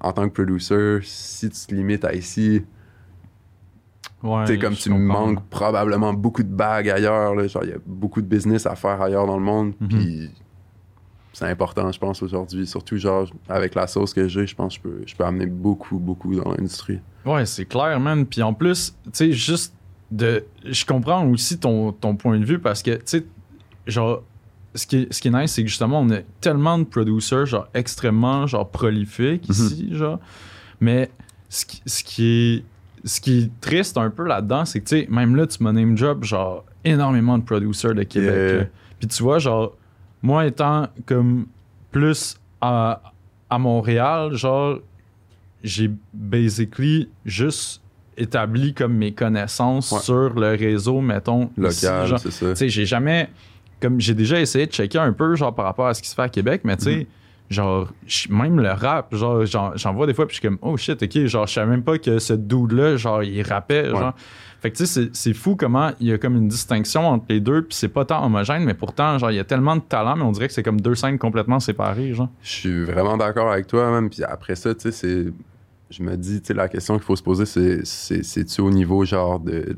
en 0.00 0.12
tant 0.12 0.28
que 0.28 0.34
producer, 0.34 0.98
si 1.02 1.48
tu 1.48 1.66
te 1.66 1.74
limites 1.74 2.04
à 2.04 2.14
ici, 2.14 2.64
Ouais, 4.22 4.44
tu 4.46 4.52
sais, 4.54 4.58
comme 4.58 4.74
tu 4.74 4.90
comprends. 4.90 5.26
manques 5.26 5.44
probablement 5.48 6.12
beaucoup 6.12 6.42
de 6.42 6.48
bagues 6.52 6.88
ailleurs, 6.88 7.34
là, 7.36 7.46
genre 7.46 7.62
il 7.64 7.70
y 7.70 7.72
a 7.72 7.78
beaucoup 7.86 8.20
de 8.20 8.26
business 8.26 8.66
à 8.66 8.74
faire 8.74 9.00
ailleurs 9.00 9.26
dans 9.26 9.36
le 9.38 9.44
monde, 9.44 9.74
Mhm. 9.80 9.88
puis 9.88 10.30
c'est 11.32 11.44
important, 11.46 11.92
je 11.92 11.98
pense, 12.00 12.20
aujourd'hui. 12.22 12.66
Surtout, 12.66 12.96
genre, 12.96 13.28
avec 13.48 13.76
la 13.76 13.86
sauce 13.86 14.12
que 14.12 14.26
j'ai, 14.26 14.44
je 14.46 14.56
pense 14.56 14.76
que 14.76 14.88
je 14.88 14.96
peux, 14.96 15.02
je 15.06 15.14
peux 15.14 15.24
amener 15.24 15.46
beaucoup, 15.46 15.98
beaucoup 16.00 16.34
dans 16.34 16.50
l'industrie. 16.50 16.98
Ouais, 17.24 17.46
c'est 17.46 17.64
clair, 17.66 18.00
man. 18.00 18.26
Puis 18.26 18.42
en 18.42 18.52
plus, 18.54 18.92
tu 19.04 19.10
sais, 19.12 19.32
juste 19.32 19.72
de. 20.10 20.44
Je 20.64 20.84
comprends 20.84 21.24
aussi 21.28 21.58
ton, 21.60 21.92
ton 21.92 22.16
point 22.16 22.40
de 22.40 22.44
vue 22.44 22.58
parce 22.58 22.82
que, 22.82 22.90
tu 22.96 23.02
sais, 23.04 23.26
genre, 23.86 24.22
ce 24.74 24.86
qui 24.88 24.96
est, 24.96 25.12
ce 25.12 25.20
qui 25.20 25.28
est 25.28 25.30
nice, 25.30 25.52
c'est 25.52 25.62
que 25.62 25.68
justement, 25.68 26.00
on 26.00 26.10
a 26.10 26.18
tellement 26.40 26.76
de 26.78 26.84
producers, 26.84 27.46
genre, 27.46 27.68
extrêmement, 27.72 28.48
genre, 28.48 28.68
prolifiques 28.68 29.48
Mhm. 29.48 29.54
ici, 29.54 29.88
genre. 29.94 30.18
Mais 30.80 31.08
ce 31.48 31.64
qui, 31.66 31.82
ce 31.86 32.02
qui 32.02 32.26
est. 32.26 32.64
Ce 33.04 33.20
qui 33.20 33.38
est 33.44 33.60
triste 33.60 33.96
un 33.98 34.10
peu 34.10 34.24
là-dedans, 34.26 34.64
c'est 34.64 34.80
que, 34.80 34.88
tu 34.88 35.00
sais, 35.00 35.06
même 35.10 35.36
là, 35.36 35.46
tu 35.46 35.62
m'as 35.62 35.72
name 35.72 35.96
job, 35.96 36.24
genre, 36.24 36.64
énormément 36.84 37.38
de 37.38 37.44
producers 37.44 37.94
de 37.94 38.02
Québec. 38.02 38.34
Yeah. 38.54 38.66
Puis 38.98 39.08
tu 39.08 39.22
vois, 39.22 39.38
genre, 39.38 39.76
moi 40.22 40.46
étant 40.46 40.88
comme 41.06 41.46
plus 41.90 42.36
à, 42.60 43.00
à 43.50 43.58
Montréal, 43.58 44.34
genre, 44.34 44.78
j'ai 45.62 45.90
basically 46.12 47.08
juste 47.24 47.82
établi 48.16 48.74
comme 48.74 48.94
mes 48.94 49.12
connaissances 49.12 49.92
Ouais. 49.92 50.00
sur 50.00 50.34
le 50.34 50.50
réseau, 50.56 51.00
mettons, 51.00 51.50
Local, 51.56 52.18
c'est 52.18 52.30
ça. 52.30 52.50
Tu 52.50 52.56
sais, 52.56 52.68
j'ai 52.68 52.86
jamais. 52.86 53.28
Comme 53.80 54.00
j'ai 54.00 54.14
déjà 54.14 54.40
essayé 54.40 54.66
de 54.66 54.72
checker 54.72 54.98
un 54.98 55.12
peu, 55.12 55.36
genre, 55.36 55.54
par 55.54 55.64
rapport 55.66 55.86
à 55.86 55.94
ce 55.94 56.02
qui 56.02 56.08
se 56.08 56.14
fait 56.16 56.22
à 56.22 56.28
Québec, 56.28 56.62
mais 56.64 56.76
tu 56.76 56.84
sais, 56.84 56.96
Mhm. 56.96 57.06
Genre, 57.50 57.88
même 58.30 58.60
le 58.60 58.70
rap, 58.70 59.14
genre, 59.14 59.44
j'en, 59.46 59.76
j'en 59.76 59.94
vois 59.94 60.06
des 60.06 60.14
fois, 60.14 60.26
puis 60.26 60.36
je 60.36 60.40
suis 60.40 60.48
comme, 60.48 60.58
oh 60.62 60.76
shit, 60.76 61.02
ok, 61.02 61.26
genre, 61.26 61.46
je 61.46 61.54
savais 61.54 61.70
même 61.70 61.82
pas 61.82 61.98
que 61.98 62.18
ce 62.18 62.34
dude-là, 62.34 62.96
genre, 62.96 63.22
il 63.22 63.42
rappait, 63.42 63.88
genre. 63.90 64.14
Fait 64.60 64.72
que 64.72 64.76
tu 64.76 64.86
sais, 64.86 65.04
c'est, 65.04 65.14
c'est 65.16 65.34
fou 65.34 65.54
comment 65.54 65.92
il 66.00 66.08
y 66.08 66.12
a 66.12 66.18
comme 66.18 66.34
une 66.36 66.48
distinction 66.48 67.06
entre 67.06 67.26
les 67.28 67.38
deux, 67.40 67.62
puis 67.62 67.74
c'est 67.76 67.88
pas 67.88 68.04
tant 68.04 68.24
homogène, 68.26 68.64
mais 68.64 68.74
pourtant, 68.74 69.16
genre, 69.16 69.30
il 69.30 69.36
y 69.36 69.40
a 69.40 69.44
tellement 69.44 69.76
de 69.76 69.82
talent, 69.82 70.16
mais 70.16 70.24
on 70.24 70.32
dirait 70.32 70.48
que 70.48 70.52
c'est 70.52 70.64
comme 70.64 70.80
deux 70.80 70.96
scènes 70.96 71.16
complètement 71.18 71.60
séparées, 71.60 72.12
genre. 72.12 72.28
Je 72.42 72.50
suis 72.50 72.84
vraiment 72.84 73.16
d'accord 73.16 73.52
avec 73.52 73.68
toi, 73.68 73.88
même. 73.92 74.10
Puis 74.10 74.24
après 74.24 74.56
ça, 74.56 74.74
tu 74.74 74.80
sais, 74.82 74.90
c'est. 74.92 75.26
Je 75.90 76.02
me 76.02 76.16
dis, 76.16 76.40
tu 76.40 76.48
sais, 76.48 76.54
la 76.54 76.68
question 76.68 76.94
qu'il 76.96 77.04
faut 77.04 77.14
se 77.16 77.22
poser, 77.22 77.46
c'est 77.46 77.86
c'est- 77.86 78.22
c'est-tu 78.24 78.60
au 78.60 78.70
niveau, 78.70 79.04
genre, 79.04 79.38
de. 79.38 79.76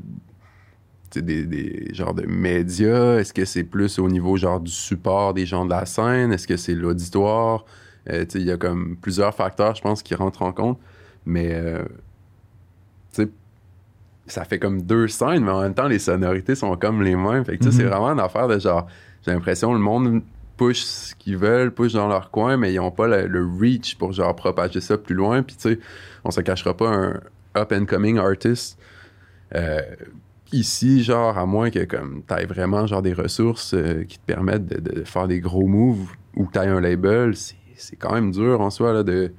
Des, 1.13 1.45
des 1.45 1.89
genres 1.93 2.13
de 2.13 2.25
médias? 2.25 3.17
Est-ce 3.19 3.33
que 3.33 3.43
c'est 3.45 3.63
plus 3.65 3.99
au 3.99 4.07
niveau 4.07 4.37
genre 4.37 4.59
du 4.61 4.71
support 4.71 5.33
des 5.33 5.45
gens 5.45 5.65
de 5.65 5.71
la 5.71 5.85
scène? 5.85 6.31
Est-ce 6.31 6.47
que 6.47 6.55
c'est 6.57 6.75
l'auditoire? 6.75 7.65
Euh, 8.09 8.25
il 8.35 8.43
y 8.43 8.51
a 8.51 8.57
comme 8.57 8.95
plusieurs 8.95 9.35
facteurs, 9.35 9.75
je 9.75 9.81
pense, 9.81 10.01
qui 10.03 10.15
rentrent 10.15 10.41
en 10.41 10.53
compte. 10.53 10.79
Mais 11.25 11.49
euh, 11.53 11.83
ça 14.27 14.45
fait 14.45 14.59
comme 14.59 14.81
deux 14.83 15.07
scènes, 15.07 15.43
mais 15.43 15.51
en 15.51 15.61
même 15.61 15.73
temps, 15.73 15.87
les 15.87 15.99
sonorités 15.99 16.55
sont 16.55 16.75
comme 16.77 17.01
les 17.01 17.15
mêmes. 17.15 17.43
Fait 17.43 17.57
que 17.57 17.65
Mhm. 17.65 17.71
c'est 17.71 17.83
vraiment 17.83 18.09
une 18.11 18.19
affaire 18.19 18.47
de 18.47 18.57
genre. 18.59 18.87
J'ai 19.25 19.31
l'impression 19.31 19.73
le 19.73 19.79
monde 19.79 20.21
push 20.57 20.81
ce 20.83 21.15
qu'ils 21.15 21.37
veulent, 21.37 21.71
push 21.73 21.93
dans 21.93 22.07
leur 22.07 22.31
coin, 22.31 22.55
mais 22.55 22.71
ils 22.73 22.79
ont 22.79 22.91
pas 22.91 23.07
le, 23.07 23.27
le 23.27 23.45
reach 23.59 23.97
pour 23.97 24.13
genre 24.13 24.35
propager 24.35 24.79
ça 24.79 24.97
plus 24.97 25.15
loin. 25.15 25.43
Puis 25.43 25.55
tu 25.57 25.69
sais, 25.73 25.79
on 26.23 26.31
se 26.31 26.39
cachera 26.41 26.75
pas 26.75 26.87
un 26.89 27.19
up 27.57 27.71
and 27.73 27.85
coming 27.85 28.17
artist 28.19 28.79
euh, 29.55 29.81
ici, 30.51 31.03
genre 31.03 31.37
à 31.37 31.45
moins 31.45 31.69
que 31.69 31.83
comme 31.85 32.21
t'aies 32.27 32.45
vraiment 32.45 32.85
genre 32.87 33.01
des 33.01 33.13
ressources 33.13 33.73
euh, 33.73 34.03
qui 34.03 34.17
te 34.19 34.25
permettent 34.25 34.65
de, 34.67 34.79
de 35.01 35.03
faire 35.03 35.27
des 35.27 35.39
gros 35.39 35.67
moves 35.67 36.09
ou 36.35 36.45
que 36.45 36.51
t'aies 36.53 36.67
un 36.67 36.81
label, 36.81 37.33
c'est 37.35 37.95
quand 37.97 38.13
même 38.13 38.31
dur 38.31 38.61
en 38.61 38.69
soi 38.69 38.93
là, 38.93 39.03
de 39.03 39.31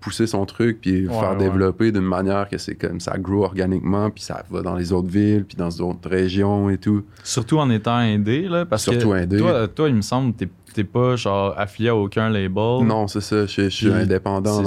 pousser 0.00 0.26
son 0.26 0.44
truc 0.46 0.80
puis 0.80 1.06
Ouais, 1.06 1.14
faire 1.14 1.30
ouais. 1.32 1.36
développer 1.36 1.92
d'une 1.92 2.00
manière 2.02 2.48
que 2.48 2.58
c'est 2.58 2.74
comme 2.74 2.98
ça 2.98 3.18
grow 3.18 3.44
organiquement 3.44 4.10
puis 4.10 4.24
ça 4.24 4.42
va 4.50 4.60
dans 4.62 4.74
les 4.74 4.92
autres 4.92 5.08
villes 5.08 5.44
puis 5.44 5.56
dans 5.56 5.68
d'autres 5.68 6.08
régions 6.10 6.68
et 6.70 6.78
tout. 6.78 7.04
Surtout 7.22 7.58
en 7.58 7.70
étant 7.70 7.94
indé, 7.96 8.48
là, 8.48 8.66
parce 8.66 8.82
Surtout 8.82 9.10
que 9.10 9.14
indé. 9.14 9.38
Toi, 9.38 9.68
toi, 9.68 9.88
il 9.88 9.94
me 9.94 10.02
semble, 10.02 10.32
t'es, 10.34 10.48
t'es 10.74 10.84
pas, 10.84 11.16
genre, 11.16 11.54
affilié 11.56 11.88
à 11.90 11.96
aucun 11.96 12.28
label. 12.30 12.84
Non, 12.86 13.06
c'est 13.08 13.20
ça, 13.20 13.46
je, 13.46 13.62
je 13.64 13.68
suis 13.68 13.86
Puis, 13.90 13.94
indépendant 13.94 14.64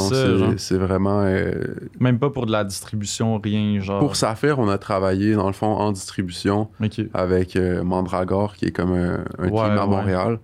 c'est 0.58 0.78
vraiment 0.78 1.22
euh, 1.22 1.51
Même 1.99 2.20
pas 2.20 2.30
pour 2.30 2.45
de 2.45 2.51
la 2.51 2.64
distribution, 2.64 3.39
rien, 3.43 3.80
genre. 3.80 3.99
pour 3.99 4.16
Saphir, 4.16 4.60
on 4.60 4.70
a 4.70 4.78
travaillé 4.78 5.34
dans 5.34 5.47
le 5.47 5.53
fond 5.53 5.68
en 5.68 5.91
distribution 5.91 6.70
avec 7.14 7.56
euh, 7.56 7.84
Mandragore, 7.84 8.56
qui 8.56 8.66
est 8.66 8.72
comme 8.72 8.93
un, 8.93 9.24
un 9.39 9.49
Ouais, 9.49 9.68
team 9.70 9.78
à. 9.78 9.86
Montréal. 9.86 10.39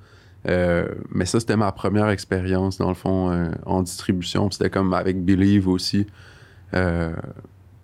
Euh, 0.49 0.87
mais 1.11 1.25
ça, 1.25 1.39
c'était 1.39 1.55
ma 1.57 1.71
première 1.71 2.09
expérience, 2.09 2.77
dans 2.77 2.89
le 2.89 2.95
fond, 2.95 3.31
euh, 3.31 3.49
en 3.65 3.83
distribution. 3.83 4.49
C'était 4.49 4.69
comme 4.71 4.93
avec 4.93 5.23
Believe 5.23 5.67
aussi. 5.67 6.07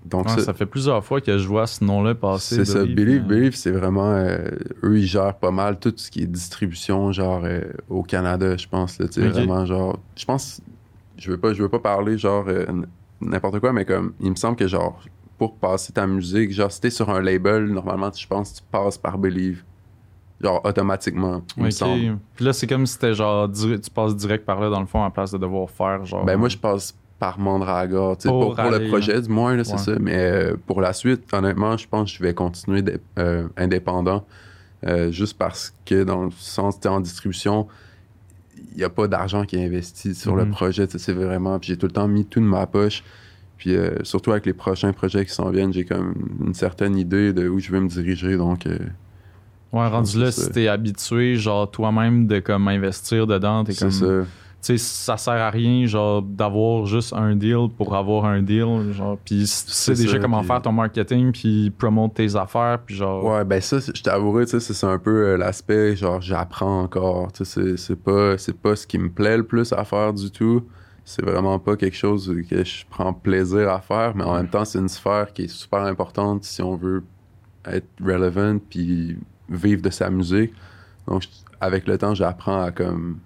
Donc, 0.05 0.29
ça, 0.29 0.53
fait 0.53 0.65
plusieurs 0.65 1.03
fois 1.03 1.19
que 1.19 1.37
je 1.37 1.47
vois 1.47 1.67
ce 1.67 1.83
nom-là 1.83 2.15
passer. 2.15 2.55
c'est 2.55 2.65
ça. 2.65 2.85
Believe, 2.85 3.23
Believe, 3.23 3.55
c'est 3.55 3.71
vraiment... 3.71 4.11
euh, 4.13 4.37
eux, 4.83 4.99
ils 4.99 5.05
gèrent 5.05 5.35
pas 5.35 5.51
mal 5.51 5.79
tout 5.79 5.93
ce 5.97 6.09
qui 6.09 6.21
est 6.23 6.27
distribution, 6.27 7.11
genre, 7.11 7.41
euh, 7.43 7.61
au 7.89 8.03
Canada, 8.03 8.55
je 8.55 8.67
pense. 8.67 8.99
Là, 8.99 9.07
tu 9.07 9.19
sais, 9.21 9.27
Ok. 9.27 9.33
Vraiment, 9.33 9.65
genre... 9.65 9.99
Je 10.15 10.23
pense... 10.25 10.61
Je 11.17 11.31
veux 11.31 11.37
pas, 11.37 11.51
je 11.53 11.61
veux 11.61 11.67
pas 11.69 11.79
parler, 11.79 12.17
genre, 12.17 12.45
euh, 12.47 12.65
n'importe 13.19 13.59
quoi, 13.59 13.73
mais 13.73 13.83
comme... 13.83 14.13
Il 14.21 14.29
me 14.29 14.35
semble 14.35 14.55
que, 14.55 14.67
genre, 14.67 14.97
pour 15.37 15.55
passer 15.57 15.91
ta 15.91 16.07
musique, 16.07 16.53
genre, 16.53 16.71
si 16.71 16.79
t'es 16.79 16.89
sur 16.89 17.09
un 17.09 17.21
label, 17.21 17.65
normalement, 17.65 18.11
je 18.15 18.25
pense 18.27 18.51
que 18.53 18.57
tu 18.59 18.63
passes 18.71 18.97
par 18.97 19.17
Believe. 19.17 19.63
Genre, 20.39 20.61
automatiquement, 20.63 21.41
il 21.57 21.63
me 21.63 21.67
Ok. 21.67 21.73
semble. 21.73 22.19
Puis 22.35 22.45
là, 22.45 22.53
c'est 22.53 22.67
comme 22.67 22.85
si 22.85 22.93
c'était 22.93 23.13
genre, 23.15 23.49
tu 23.51 23.89
passes 23.93 24.15
direct 24.15 24.45
par 24.45 24.61
là, 24.61 24.69
dans 24.69 24.79
le 24.79 24.85
fond, 24.85 25.03
à 25.03 25.09
place 25.09 25.31
de 25.31 25.37
devoir 25.39 25.69
faire, 25.69 26.05
genre. 26.05 26.23
Ben 26.23 26.37
moi, 26.37 26.47
je 26.47 26.57
passe 26.57 26.95
par 27.19 27.39
sais, 28.23 28.29
Pour 28.29 28.39
pour, 28.39 28.55
pour 28.55 28.59
aller, 28.65 28.79
le 28.85 28.87
projet 28.89 29.21
du 29.21 29.29
moins, 29.29 29.63
c'est 29.63 29.71
Ouais. 29.73 29.77
ça. 29.79 29.93
Mais 29.99 30.17
euh, 30.17 30.55
pour 30.65 30.81
la 30.81 30.93
suite, 30.93 31.31
honnêtement, 31.33 31.75
je 31.77 31.87
pense 31.87 32.11
que 32.11 32.17
je 32.17 32.23
vais 32.23 32.33
continuer 32.33 32.83
euh, 33.17 33.47
indépendant. 33.57 34.25
euh, 34.85 35.11
juste 35.11 35.37
parce 35.39 35.73
que 35.85 36.03
dans 36.03 36.25
le 36.25 36.31
sens, 36.31 36.79
tu 36.79 36.87
en 36.87 36.99
distribution, 36.99 37.67
il 38.71 38.77
n'y 38.77 38.83
a 38.83 38.89
pas 38.91 39.07
d'argent 39.07 39.43
qui 39.45 39.55
est 39.55 39.65
investi 39.65 40.13
sur 40.13 40.35
le 40.35 40.45
Mhm. 40.45 40.51
projet. 40.51 40.85
C'est 40.87 41.13
vraiment. 41.13 41.57
Puis 41.57 41.69
j'ai 41.69 41.77
tout 41.77 41.87
le 41.87 41.91
temps 41.93 42.07
mis 42.07 42.25
tout 42.25 42.39
de 42.39 42.45
ma 42.45 42.67
poche. 42.67 43.03
Puis 43.57 43.75
surtout 44.03 44.31
avec 44.31 44.45
les 44.45 44.53
prochains 44.53 44.93
projets 44.93 45.25
qui 45.25 45.33
s'en 45.33 45.49
viennent, 45.49 45.73
j'ai 45.73 45.83
comme 45.85 46.13
une 46.45 46.53
certaine 46.53 46.95
idée 46.95 47.33
de 47.33 47.47
où 47.49 47.57
je 47.59 47.71
veux 47.71 47.79
me 47.79 47.87
diriger. 47.89 48.37
Donc, 48.37 48.67
Ouais, 49.73 49.87
rendu 49.87 50.19
là, 50.19 50.31
si 50.31 50.49
t'es 50.51 50.67
habitué, 50.67 51.35
genre, 51.35 51.69
toi-même, 51.69 52.27
de 52.27 52.39
comme 52.39 52.67
investir 52.67 53.27
dedans, 53.27 53.63
t'es 53.63 53.73
c'est 53.73 53.79
comme. 53.85 53.91
ça. 53.91 54.25
Tu 54.59 54.77
sais, 54.77 54.83
ça 54.83 55.17
sert 55.17 55.33
à 55.33 55.49
rien, 55.51 55.85
genre, 55.85 56.21
d'avoir 56.21 56.85
juste 56.87 57.13
un 57.13 57.35
deal 57.35 57.67
pour 57.77 57.95
avoir 57.95 58.25
un 58.25 58.41
deal, 58.41 58.91
genre. 58.91 59.17
Puis 59.23 59.45
si 59.47 59.65
tu 59.65 59.71
sais 59.71 59.93
déjà 59.93 60.13
ça, 60.13 60.19
comment 60.19 60.41
faire 60.43 60.61
ton 60.61 60.71
marketing, 60.71 61.31
puis 61.31 61.69
promote 61.69 62.15
tes 62.15 62.35
affaires, 62.35 62.79
puis 62.85 62.95
genre. 62.95 63.23
Ouais, 63.23 63.45
ben 63.45 63.61
ça, 63.61 63.77
je 63.79 64.01
t'avouerai, 64.01 64.45
tu 64.45 64.59
sais, 64.59 64.73
c'est- 64.73 64.85
un 64.87 64.97
peu 64.97 65.27
euh, 65.27 65.37
l'aspect, 65.37 65.95
genre, 65.95 66.21
j'apprends 66.21 66.81
encore, 66.81 67.31
tu 67.31 67.45
sais, 67.45 67.77
c'est- 67.77 67.95
pas, 67.95 68.37
c'est 68.37 68.57
pas 68.57 68.75
ce 68.75 68.87
qui 68.87 68.97
me 68.97 69.09
plaît 69.09 69.37
le 69.37 69.43
plus 69.45 69.71
à 69.73 69.85
faire 69.85 70.11
du 70.13 70.31
tout. 70.31 70.63
C'est 71.05 71.23
vraiment 71.23 71.59
pas 71.59 71.77
quelque 71.77 71.95
chose 71.95 72.35
que 72.49 72.63
je 72.65 72.83
prends 72.89 73.13
plaisir 73.13 73.69
à 73.69 73.79
faire, 73.79 74.13
mais 74.15 74.23
en 74.25 74.33
même 74.35 74.49
temps, 74.49 74.65
c'est 74.65 74.79
une 74.79 74.89
sphère 74.89 75.31
qui 75.33 75.43
est 75.43 75.47
super 75.47 75.81
importante 75.83 76.43
si 76.43 76.61
on 76.61 76.75
veut 76.75 77.03
être 77.65 77.87
relevant 78.03 78.57
puis 78.69 79.17
vivre 79.49 79.81
de 79.81 79.89
sa 79.89 80.09
musique. 80.09 80.51
Donc, 81.07 81.23
avec 81.61 81.87
le 81.87 81.97
temps, 81.97 82.13
j'apprends 82.13 82.61
à 82.61 82.71
comme 82.71 83.19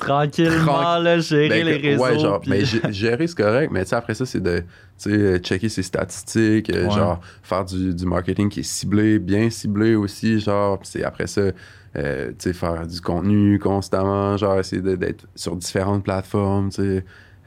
Tranquillement, 0.00 0.64
Tranqu- 0.82 1.02
là, 1.02 1.18
gérer 1.18 1.48
Ben, 1.48 1.66
les 1.66 1.76
réseaux. 1.76 2.02
Ouais, 2.02 2.18
genre, 2.18 2.40
puis- 2.40 2.50
mais 2.50 2.62
gé- 2.62 2.90
gérer, 2.92 3.26
c'est 3.26 3.36
correct, 3.36 3.70
mais 3.72 3.92
après 3.94 4.14
ça, 4.14 4.26
c'est 4.26 4.40
de, 4.40 4.64
euh, 5.06 5.38
checker 5.38 5.68
ses 5.68 5.82
statistiques, 5.82 6.70
euh, 6.70 6.84
Ouais. 6.88 6.90
genre, 6.94 7.20
faire 7.42 7.64
du, 7.64 7.94
du 7.94 8.06
marketing 8.06 8.48
qui 8.48 8.60
est 8.60 8.64
ciblé, 8.64 9.18
bien 9.18 9.48
ciblé 9.50 9.94
aussi, 9.94 10.40
genre, 10.40 10.78
c'est 10.82 11.04
après 11.04 11.26
ça, 11.26 11.42
euh, 11.96 12.32
faire 12.52 12.86
du 12.86 13.00
contenu 13.00 13.58
constamment, 13.58 14.36
genre, 14.36 14.58
essayer 14.58 14.82
d'être 14.82 15.26
sur 15.34 15.54
différentes 15.56 16.04
plateformes, 16.04 16.70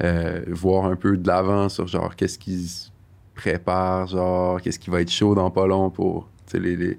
euh, 0.03 0.41
voir 0.49 0.85
un 0.85 0.95
peu 0.95 1.17
de 1.17 1.27
l'avant 1.27 1.69
sur, 1.69 1.87
genre, 1.87 2.15
qu'est-ce 2.15 2.37
qui 2.39 2.67
se 2.67 2.89
prépare, 3.35 4.07
genre, 4.07 4.61
qu'est-ce 4.61 4.79
qui 4.79 4.89
va 4.89 5.01
être 5.01 5.11
chaud 5.11 5.33
dans 5.35 5.49
pas 5.49 5.65
long 5.67 5.89
pour, 5.89 6.27
les... 6.53 6.97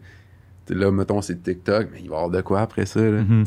là, 0.71 0.91
mettons, 0.91 1.21
c'est 1.23 1.43
TikTok, 1.43 1.89
mais 1.93 2.01
il 2.03 2.09
va 2.09 2.15
y 2.17 2.19
avoir 2.19 2.31
de 2.31 2.41
quoi 2.41 2.61
après 2.61 2.87
ça? 2.87 3.01
Mhm. 3.01 3.45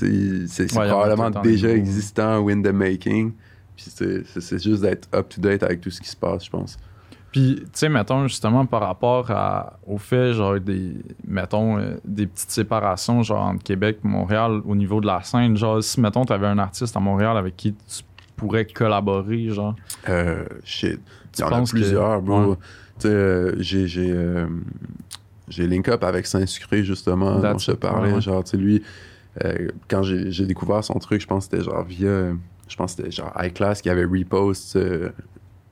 C'est 0.47 0.71
Ouais, 0.75 0.87
probablement 0.87 1.29
déjà 1.41 1.69
existant, 1.69 2.39
win 2.39 2.61
the 2.63 2.71
making. 2.71 3.33
Puis 3.75 3.85
c'est- 3.89 4.59
juste 4.63 4.81
d'être 4.81 5.07
up-to-date 5.13 5.63
avec 5.63 5.81
tout 5.81 5.89
ce 5.91 6.01
qui 6.01 6.09
se 6.09 6.15
passe, 6.15 6.45
je 6.45 6.49
pense. 6.49 6.77
Puis, 7.31 7.57
tu 7.61 7.67
sais, 7.73 7.89
mettons, 7.89 8.25
justement, 8.27 8.65
par 8.65 8.81
rapport 8.81 9.29
à, 9.29 9.77
au 9.85 9.97
fait, 9.97 10.33
genre, 10.33 10.59
des, 10.59 10.93
mettons, 11.27 11.77
euh, 11.77 11.97
des 12.05 12.25
petites 12.25 12.49
séparations, 12.49 13.21
genre, 13.21 13.43
entre 13.45 13.63
Québec 13.63 13.99
et 14.03 14.07
Montréal 14.07 14.61
au 14.65 14.75
niveau 14.75 14.99
de 15.01 15.05
la 15.07 15.21
scène, 15.21 15.55
genre, 15.57 15.83
si, 15.83 15.99
mettons, 15.99 16.25
tu 16.25 16.33
avais 16.33 16.47
un 16.47 16.57
artiste 16.57 16.95
à 16.97 16.99
Montréal 16.99 17.37
avec 17.37 17.55
qui 17.55 17.73
tu 17.73 18.03
pourrais 18.35 18.65
collaborer, 18.65 19.49
genre, 19.49 19.75
Euh, 20.09 20.45
shit. 20.63 20.99
Tu 21.33 21.39
Il 21.39 21.41
y 21.41 21.43
en 21.43 21.47
a 21.47 21.49
penses 21.51 21.71
que- 21.71 21.77
plusieurs, 21.77 22.21
bro. 22.21 22.51
ouais. 22.51 22.55
Tu 22.99 23.07
sais, 23.07 23.07
euh, 23.09 23.55
j'ai... 23.59 24.17
J'ai 25.47 25.65
link 25.67 25.87
up 25.87 26.03
avec 26.03 26.25
Saint-Sucré, 26.27 26.83
justement, 26.83 27.39
dont 27.39 27.57
je 27.57 27.71
te 27.71 27.77
parlais. 27.77 28.11
ouais. 28.13 28.21
Genre, 28.21 28.43
tu 28.43 28.51
sais, 28.51 28.57
lui, 28.57 28.83
euh, 29.45 29.69
quand 29.89 30.03
j'ai 30.03 30.45
découvert 30.45 30.83
son 30.83 30.95
truc, 30.99 31.21
je 31.21 31.27
pense 31.27 31.47
que 31.47 31.57
c'était 31.57 31.69
genre 31.69 31.83
via... 31.85 32.33
Je 32.67 32.75
pense 32.75 32.95
que 32.95 33.03
c'était 33.03 33.11
genre 33.11 33.31
iClass 33.41 33.81
qui 33.81 33.89
avait 33.89 34.03
repost 34.03 34.75
euh, 34.75 35.09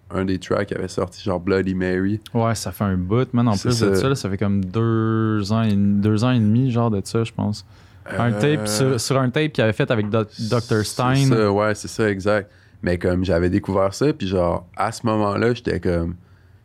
un 0.10 0.24
des 0.24 0.40
tracks 0.40 0.68
qui 0.70 0.76
avait 0.76 0.88
sorti, 0.88 1.22
genre 1.22 1.42
Bloody 1.42 1.76
Mary. 1.76 2.22
ouais, 2.34 2.56
ça 2.56 2.72
fait 2.72 2.86
un 2.86 2.96
bout, 2.96 3.34
man, 3.34 3.48
en 3.50 3.58
plus 3.58 3.80
de 3.82 3.94
ça. 3.94 3.96
ça, 3.96 4.10
là, 4.10 4.16
ça 4.16 4.30
fait 4.30 4.38
comme 4.38 4.64
deux 4.64 5.52
ans, 5.52 5.64
et, 5.64 5.74
deux 5.76 6.24
ans 6.24 6.32
et 6.32 6.40
demi, 6.40 6.72
genre, 6.72 6.90
de 6.90 7.02
ça, 7.04 7.24
je 7.26 7.34
pense. 7.34 7.66
Un 8.18 8.32
Euh, 8.32 8.40
tape, 8.40 8.68
sur, 8.68 9.02
sur 9.02 9.20
un 9.20 9.30
tape 9.30 9.52
qu'il 9.52 9.64
avait 9.64 9.74
fait 9.74 9.90
avec 9.92 10.10
Doc- 10.10 10.30
Dr. 10.40 10.86
Stein. 10.86 11.16
Ça, 11.28 11.52
ouais, 11.52 11.76
c'est 11.76 11.88
ça, 11.90 12.10
exact. 12.10 12.50
Mais 12.82 12.98
comme 13.00 13.26
j'avais 13.26 13.50
découvert 13.50 13.94
ça, 13.94 14.14
puis 14.14 14.28
genre, 14.28 14.66
à 14.78 14.92
ce 14.94 15.06
moment-là, 15.08 15.54
j'étais 15.54 15.80
comme. 15.82 16.16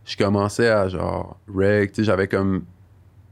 Je 0.04 0.16
commençais 0.16 0.68
à 0.68 0.88
genre, 0.88 1.38
reg, 1.52 1.90
tu 1.90 1.96
sais, 1.96 2.04
j'avais 2.04 2.28
comme 2.28 2.62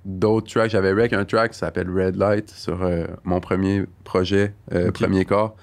d'autres 0.09 0.51
tracks. 0.51 0.71
J'avais 0.71 0.93
rec 0.93 1.13
un 1.13 1.25
track 1.25 1.53
qui 1.53 1.59
s'appelle 1.59 1.89
Red 1.91 2.17
Light 2.17 2.49
sur 2.51 2.83
euh, 2.83 3.05
mon 3.25 3.41
premier 3.41 3.85
projet, 4.05 4.55
euh, 4.73 4.91
premier 4.91 5.25
corps. 5.25 5.55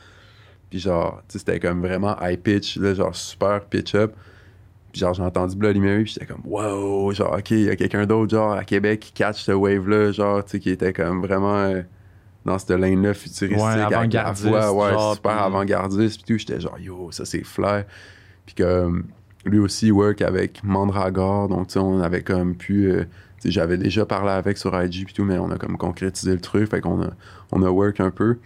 Puis 0.70 0.80
genre, 0.80 1.22
tu 1.28 1.34
sais, 1.34 1.40
c'était 1.40 1.60
comme 1.60 1.82
vraiment 1.82 2.16
high 2.22 2.40
pitch, 2.40 2.78
là, 2.78 2.94
genre 2.94 3.16
super 3.16 3.66
pitch 3.66 3.96
up. 3.96 4.14
Puis 4.92 5.02
genre, 5.02 5.14
j'ai 5.14 5.24
entendu 5.24 5.56
Bloody 5.58 5.80
Mary, 5.80 6.04
puis 6.04 6.14
j'étais 6.14 6.26
comme, 6.26 6.42
wow, 6.46 7.12
genre, 7.12 7.34
ok, 7.38 7.52
il 7.52 7.64
y 7.64 7.70
a 7.70 7.76
quelqu'un 7.76 8.06
d'autre, 8.06 8.32
genre, 8.32 8.54
à 8.54 8.64
Québec 8.64 9.00
qui 9.02 9.12
catch 9.12 9.42
ce 9.44 9.52
wave-là, 9.52 10.12
genre, 10.12 10.46
tu 10.46 10.52
sais, 10.52 10.60
qui 10.60 10.70
était 10.70 10.94
comme 10.94 11.22
vraiment 11.22 11.58
euh, 11.58 11.82
dans 12.46 12.58
cette 12.60 12.70
lane-là 12.70 13.14
futuristique. 13.14 13.62
Ouais, 13.66 13.82
avant-gardiste, 13.82 14.46
ouais, 14.46 14.92
genre, 14.92 15.16
super 15.16 15.32
puis- 15.32 15.42
avant-gardiste, 15.44 16.24
puis 16.24 16.34
tout. 16.34 16.40
J'étais 16.40 16.62
genre, 16.62 16.80
yo, 16.80 17.12
ça 17.12 17.26
c'est 17.26 17.44
flair. 17.44 17.86
Puis 18.46 18.56
comme, 18.56 19.06
lui 19.44 19.60
aussi, 19.60 19.92
work 19.92 20.22
avec 20.22 20.64
Mandragore, 20.64 21.50
donc 21.50 21.68
tu 21.68 21.74
sais, 21.74 21.80
on 21.80 22.00
avait 22.00 22.22
comme 22.22 22.56
pu. 22.56 22.94
Euh, 23.46 23.50
j'avais 23.50 23.78
déjà 23.78 24.06
parlé 24.06 24.32
avec 24.32 24.58
sur 24.58 24.74
IG, 24.82 25.06
puis 25.06 25.14
tout, 25.14 25.24
mais 25.24 25.38
on 25.38 25.52
a 25.52 25.58
comme 25.58 25.78
concrétisé 25.78 26.34
le 26.34 26.42
truc, 26.42 26.70
fait 26.70 26.82
qu'on 26.82 27.02
a, 27.04 27.10
on 27.52 27.62
a 27.64 27.70
work 27.70 28.00
un 28.00 28.12
peu. 28.12 28.38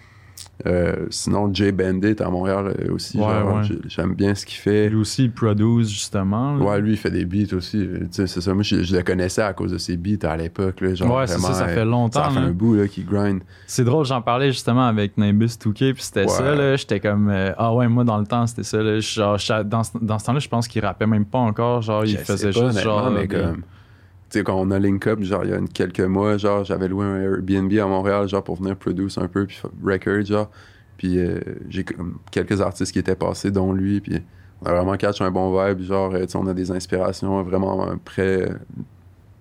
Euh, 0.65 1.05
sinon, 1.09 1.53
Jay 1.53 1.71
Bandit 1.73 2.15
à 2.21 2.29
Montréal 2.29 2.73
euh, 2.79 2.93
aussi, 2.93 3.17
Ouais, 3.17 3.25
ouais. 3.25 3.61
j'aime 3.87 4.13
bien 4.13 4.35
ce 4.35 4.45
qu'il 4.45 4.57
fait. 4.57 4.89
Lui 4.89 4.95
aussi, 4.97 5.25
il 5.25 5.31
produce 5.31 5.89
justement. 5.89 6.55
là. 6.55 6.63
Ouais, 6.65 6.81
lui, 6.81 6.91
il 6.91 6.97
fait 6.97 7.11
des 7.11 7.25
beats 7.25 7.53
aussi. 7.55 7.85
Sais, 8.11 8.25
c'est 8.27 8.39
ça. 8.39 8.53
Moi, 8.53 8.63
je, 8.63 8.83
je 8.83 8.95
le 8.95 9.03
connaissais 9.03 9.41
à 9.41 9.51
cause 9.53 9.71
de 9.73 9.77
ses 9.77 9.97
beats 9.97 10.25
à 10.29 10.37
l'époque. 10.37 10.77
Ouais, 10.81 10.95
ça, 10.95 11.37
ça 11.39 11.65
euh, 11.65 11.73
fait 11.73 11.83
longtemps. 11.85 12.23
Ça 12.25 12.29
fait 12.29 12.39
là. 12.39 12.45
un 12.47 12.51
bout 12.51 12.75
là, 12.75 12.87
qui 12.87 13.03
grind. 13.03 13.41
C'est 13.67 13.83
drôle, 13.83 14.05
j'en 14.05 14.21
parlais 14.21 14.51
justement 14.51 14.87
avec 14.87 15.17
Nimbus 15.17 15.47
2K, 15.61 15.93
puis 15.93 16.03
c'était 16.03 16.21
Ouais. 16.21 16.27
ça, 16.29 16.55
là. 16.55 16.75
J'étais 16.77 16.99
comme, 17.01 17.29
euh, 17.29 17.51
ah 17.57 17.73
ouais, 17.73 17.87
moi 17.89 18.05
dans 18.05 18.17
le 18.17 18.25
temps, 18.25 18.47
c'était 18.47 18.63
ça, 18.63 18.81
là. 18.81 18.99
Genre, 18.99 19.37
dans, 19.65 19.83
ce- 19.83 19.91
dans 20.01 20.19
ce 20.19 20.25
temps-là, 20.25 20.39
je 20.39 20.49
pense 20.49 20.67
qu'il 20.69 20.83
rappait 20.85 21.07
même 21.07 21.25
pas 21.25 21.39
encore. 21.39 21.81
Genre, 21.81 22.05
il 22.05 22.11
Je 22.11 22.17
faisait 22.17 22.51
pas, 22.51 22.67
juste 22.71 22.79
genre. 22.81 23.11
mais 23.11 23.27
comme. 23.27 23.63
Quand 24.33 24.59
on 24.59 24.71
a 24.71 24.79
link 24.79 25.07
up, 25.07 25.21
genre, 25.23 25.43
il 25.43 25.49
y 25.49 25.53
a 25.53 25.59
quelques 25.73 26.01
mois, 26.01 26.37
genre, 26.37 26.63
j'avais 26.63 26.87
loué 26.87 27.05
un 27.05 27.15
Airbnb 27.21 27.73
à 27.79 27.85
Montréal, 27.87 28.27
genre, 28.27 28.43
pour 28.43 28.57
venir 28.57 28.75
produce 28.75 29.17
un 29.17 29.27
peu, 29.27 29.45
puis 29.45 29.59
record, 29.83 30.23
genre. 30.23 30.49
Puis 30.97 31.17
euh, 31.17 31.39
j'ai 31.69 31.85
quelques 32.31 32.61
artistes 32.61 32.91
qui 32.91 32.99
étaient 32.99 33.15
passés, 33.15 33.51
dont 33.51 33.73
lui, 33.73 34.01
puis 34.01 34.21
on 34.61 34.65
a 34.67 34.73
vraiment 34.73 34.97
catch 34.97 35.21
un 35.21 35.31
bon 35.31 35.51
vibe, 35.51 35.81
genre, 35.81 36.13
euh, 36.13 36.25
on 36.35 36.47
a 36.47 36.53
des 36.53 36.71
inspirations 36.71 37.41
vraiment 37.43 37.89
euh, 37.89 37.95
près 38.03 38.49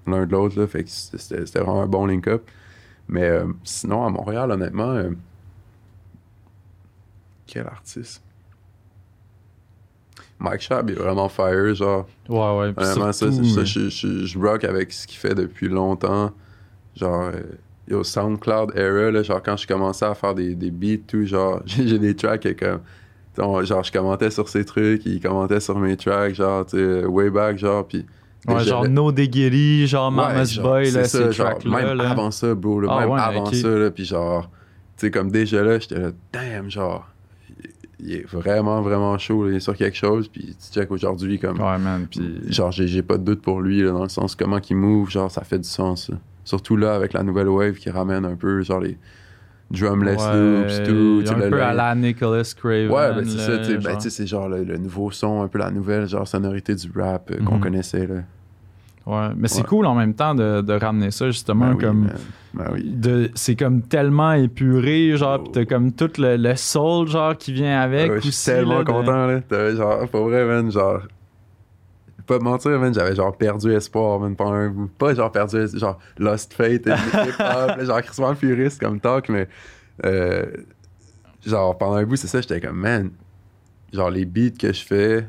l'un 0.06 0.26
de 0.26 0.32
l'autre, 0.32 0.58
là, 0.58 0.66
fait 0.66 0.84
que 0.84 0.90
c'était 0.90 1.58
vraiment 1.60 1.82
un 1.82 1.86
bon 1.86 2.06
link-up. 2.06 2.48
Mais 3.08 3.24
euh, 3.28 3.46
sinon, 3.64 4.04
à 4.06 4.10
Montréal, 4.10 4.50
honnêtement, 4.50 5.02
quel 7.46 7.66
artiste? 7.66 8.22
Mike 10.40 10.60
Schaab 10.60 10.90
est 10.90 10.94
vraiment 10.94 11.28
fire, 11.28 11.74
genre. 11.74 12.06
Ouais, 12.28 12.36
ouais. 12.38 12.72
Honnêtement, 12.76 13.12
ça, 13.12 13.12
ça, 13.12 13.24
euh, 13.26 13.64
je, 13.64 13.88
je, 13.88 14.24
je 14.26 14.38
rock 14.38 14.62
avec 14.64 14.92
ce 14.92 15.06
qu'il 15.06 15.18
fait 15.18 15.34
depuis 15.34 15.68
longtemps. 15.68 16.30
Genre, 16.96 17.30
euh, 17.34 17.40
yo, 17.88 18.04
SoundCloud 18.04 18.72
era, 18.76 19.10
là, 19.10 19.22
genre, 19.22 19.42
quand 19.42 19.56
je 19.56 19.66
commençais 19.66 20.04
à 20.04 20.14
faire 20.14 20.34
des, 20.34 20.54
des 20.54 20.70
beats, 20.70 21.02
tout, 21.06 21.24
genre, 21.24 21.60
j'ai 21.66 21.98
des 21.98 22.14
tracks 22.14 22.40
que, 22.42 22.52
comme, 23.36 23.64
genre, 23.64 23.82
je 23.82 23.90
commentais 23.92 24.30
sur 24.30 24.48
ses 24.48 24.64
trucs, 24.64 25.04
il 25.06 25.20
commentait 25.20 25.60
sur 25.60 25.78
mes 25.78 25.96
tracks, 25.96 26.34
genre, 26.34 26.64
tu 26.66 26.76
sais, 26.76 27.04
way 27.04 27.30
back, 27.30 27.58
genre, 27.58 27.86
puis. 27.86 28.06
ouais, 28.46 28.62
genre 28.64 28.84
là- 28.84 28.88
No 28.88 29.10
Déguéri, 29.10 29.86
genre 29.88 30.12
Mama's 30.12 30.56
Boy, 30.58 30.90
là, 30.92 31.04
c'est 31.04 31.18
ça, 31.18 31.26
ces 31.26 31.32
genre, 31.32 31.48
tracks-là. 31.48 31.70
Même 31.82 31.96
là. 31.98 32.10
avant 32.10 32.30
ça, 32.30 32.54
bro, 32.54 32.80
là, 32.80 32.88
Ah 32.92 33.00
même 33.00 33.10
ouais, 33.10 33.20
avant 33.20 33.52
ça, 33.52 33.68
là, 33.68 33.90
puis 33.90 34.04
genre, 34.04 34.48
tu 34.96 35.06
sais, 35.06 35.10
comme 35.10 35.30
déjà 35.32 35.62
là, 35.62 35.78
j'étais 35.80 35.98
là, 35.98 36.10
damn, 36.32 36.70
genre, 36.70 37.06
il- 38.00 38.12
est 38.14 38.26
vraiment, 38.26 38.80
vraiment 38.82 39.16
chaud, 39.18 39.44
là, 39.44 39.50
il 39.52 39.56
est 39.56 39.60
sur 39.60 39.76
quelque 39.76 39.96
chose, 39.96 40.28
puis 40.28 40.54
tu 40.56 40.72
check 40.72 40.90
aujourd'hui, 40.90 41.38
comme, 41.38 41.60
Ouais, 41.60 41.78
man. 41.78 42.06
Puis. 42.10 42.36
Genre, 42.52 42.70
j'ai 42.72 43.02
pas 43.02 43.18
de 43.18 43.24
doute 43.24 43.42
pour 43.42 43.60
lui, 43.60 43.82
là, 43.82 43.90
dans 43.92 44.02
le 44.04 44.08
sens 44.08 44.34
comment 44.34 44.60
qu'il 44.60 44.76
move, 44.76 45.10
genre, 45.10 45.30
ça 45.30 45.42
fait 45.42 45.58
du 45.58 45.68
sens. 45.68 46.08
là. 46.10 46.16
Surtout 46.44 46.76
là, 46.76 46.94
avec 46.94 47.12
la 47.12 47.22
nouvelle 47.22 47.48
wave 47.48 47.74
qui 47.74 47.90
ramène 47.90 48.24
un 48.24 48.36
peu, 48.36 48.62
genre, 48.62 48.80
les 48.80 48.96
drumless 49.70 50.22
ouais, 50.22 50.40
loops, 50.40 50.82
tout. 50.84 51.30
Un 51.34 51.38
le- 51.38 51.50
peu 51.50 51.56
le- 51.56 51.62
à 51.62 51.74
la 51.74 51.94
Nicholas 51.94 52.54
Craven. 52.56 52.90
Ouais, 52.90 53.14
ben 53.14 53.24
c'est 53.24 53.38
ça, 53.38 53.56
ben, 53.58 53.80
genre. 53.80 53.96
tu 53.98 54.02
sais, 54.04 54.10
c'est 54.10 54.26
genre 54.26 54.48
le, 54.48 54.64
le 54.64 54.78
nouveau 54.78 55.10
son, 55.10 55.42
un 55.42 55.48
peu 55.48 55.58
la 55.58 55.70
nouvelle, 55.70 56.06
genre, 56.06 56.26
sonorité 56.26 56.74
du 56.74 56.90
rap 56.96 57.30
euh, 57.30 57.44
qu'on 57.44 57.56
Mhm. 57.56 57.60
connaissait, 57.60 58.06
là. 58.06 58.22
Ouais, 59.08 59.28
mais 59.36 59.48
c'est 59.48 59.62
Ouais. 59.62 59.66
cool 59.66 59.86
en 59.86 59.94
même 59.94 60.12
temps 60.14 60.34
de, 60.34 60.60
de 60.60 60.72
ramener 60.74 61.10
ça, 61.10 61.26
justement, 61.30 61.68
Ben 61.68 61.74
oui, 61.76 61.80
comme. 61.84 62.08
Ben 62.54 62.64
oui. 62.72 62.82
de 62.84 63.30
c'est 63.34 63.56
comme 63.56 63.82
tellement 63.82 64.32
épuré 64.32 65.16
genre 65.16 65.38
Oh. 65.40 65.44
pis 65.44 65.50
t'as 65.52 65.64
comme 65.64 65.92
tout 65.92 66.10
le, 66.18 66.36
le 66.36 66.56
soul 66.56 67.08
genre 67.08 67.36
qui 67.36 67.52
vient 67.52 67.80
avec 67.80 68.10
Ouais, 68.10 68.20
je 68.22 68.30
suis 68.30 68.44
tellement 68.52 68.78
là, 68.78 68.84
de- 68.84 68.90
content, 68.90 69.26
là. 69.26 69.40
T'avais 69.40 69.76
genre, 69.76 70.06
pour 70.08 70.24
vrai, 70.28 70.44
man, 70.44 70.70
genre. 70.70 71.00
Pas 72.26 72.38
mentir, 72.40 72.78
man, 72.78 72.92
j'avais 72.92 73.14
genre 73.14 73.34
perdu 73.34 73.72
espoir, 73.72 74.20
man, 74.20 74.36
pendant 74.36 74.52
un 74.52 74.68
bout. 74.68 74.90
Pas 74.98 75.14
genre 75.14 75.32
perdu, 75.32 75.66
genre 75.74 75.98
lost 76.18 76.52
faith, 76.52 76.86
et 76.86 76.90
là, 77.38 77.82
genre 77.84 78.02
crissement 78.02 78.34
puriste 78.34 78.78
comme 78.80 79.00
talk, 79.00 79.30
mais. 79.30 79.48
euh, 80.04 80.44
genre, 81.46 81.78
pendant 81.78 81.94
un 81.96 82.04
bout, 82.04 82.16
c'est 82.16 82.26
ça, 82.26 82.42
j'étais 82.42 82.60
comme, 82.60 82.76
man, 82.78 83.10
genre 83.94 84.10
les 84.10 84.26
beats 84.26 84.50
que 84.58 84.70
je 84.72 84.84
fais, 84.84 85.26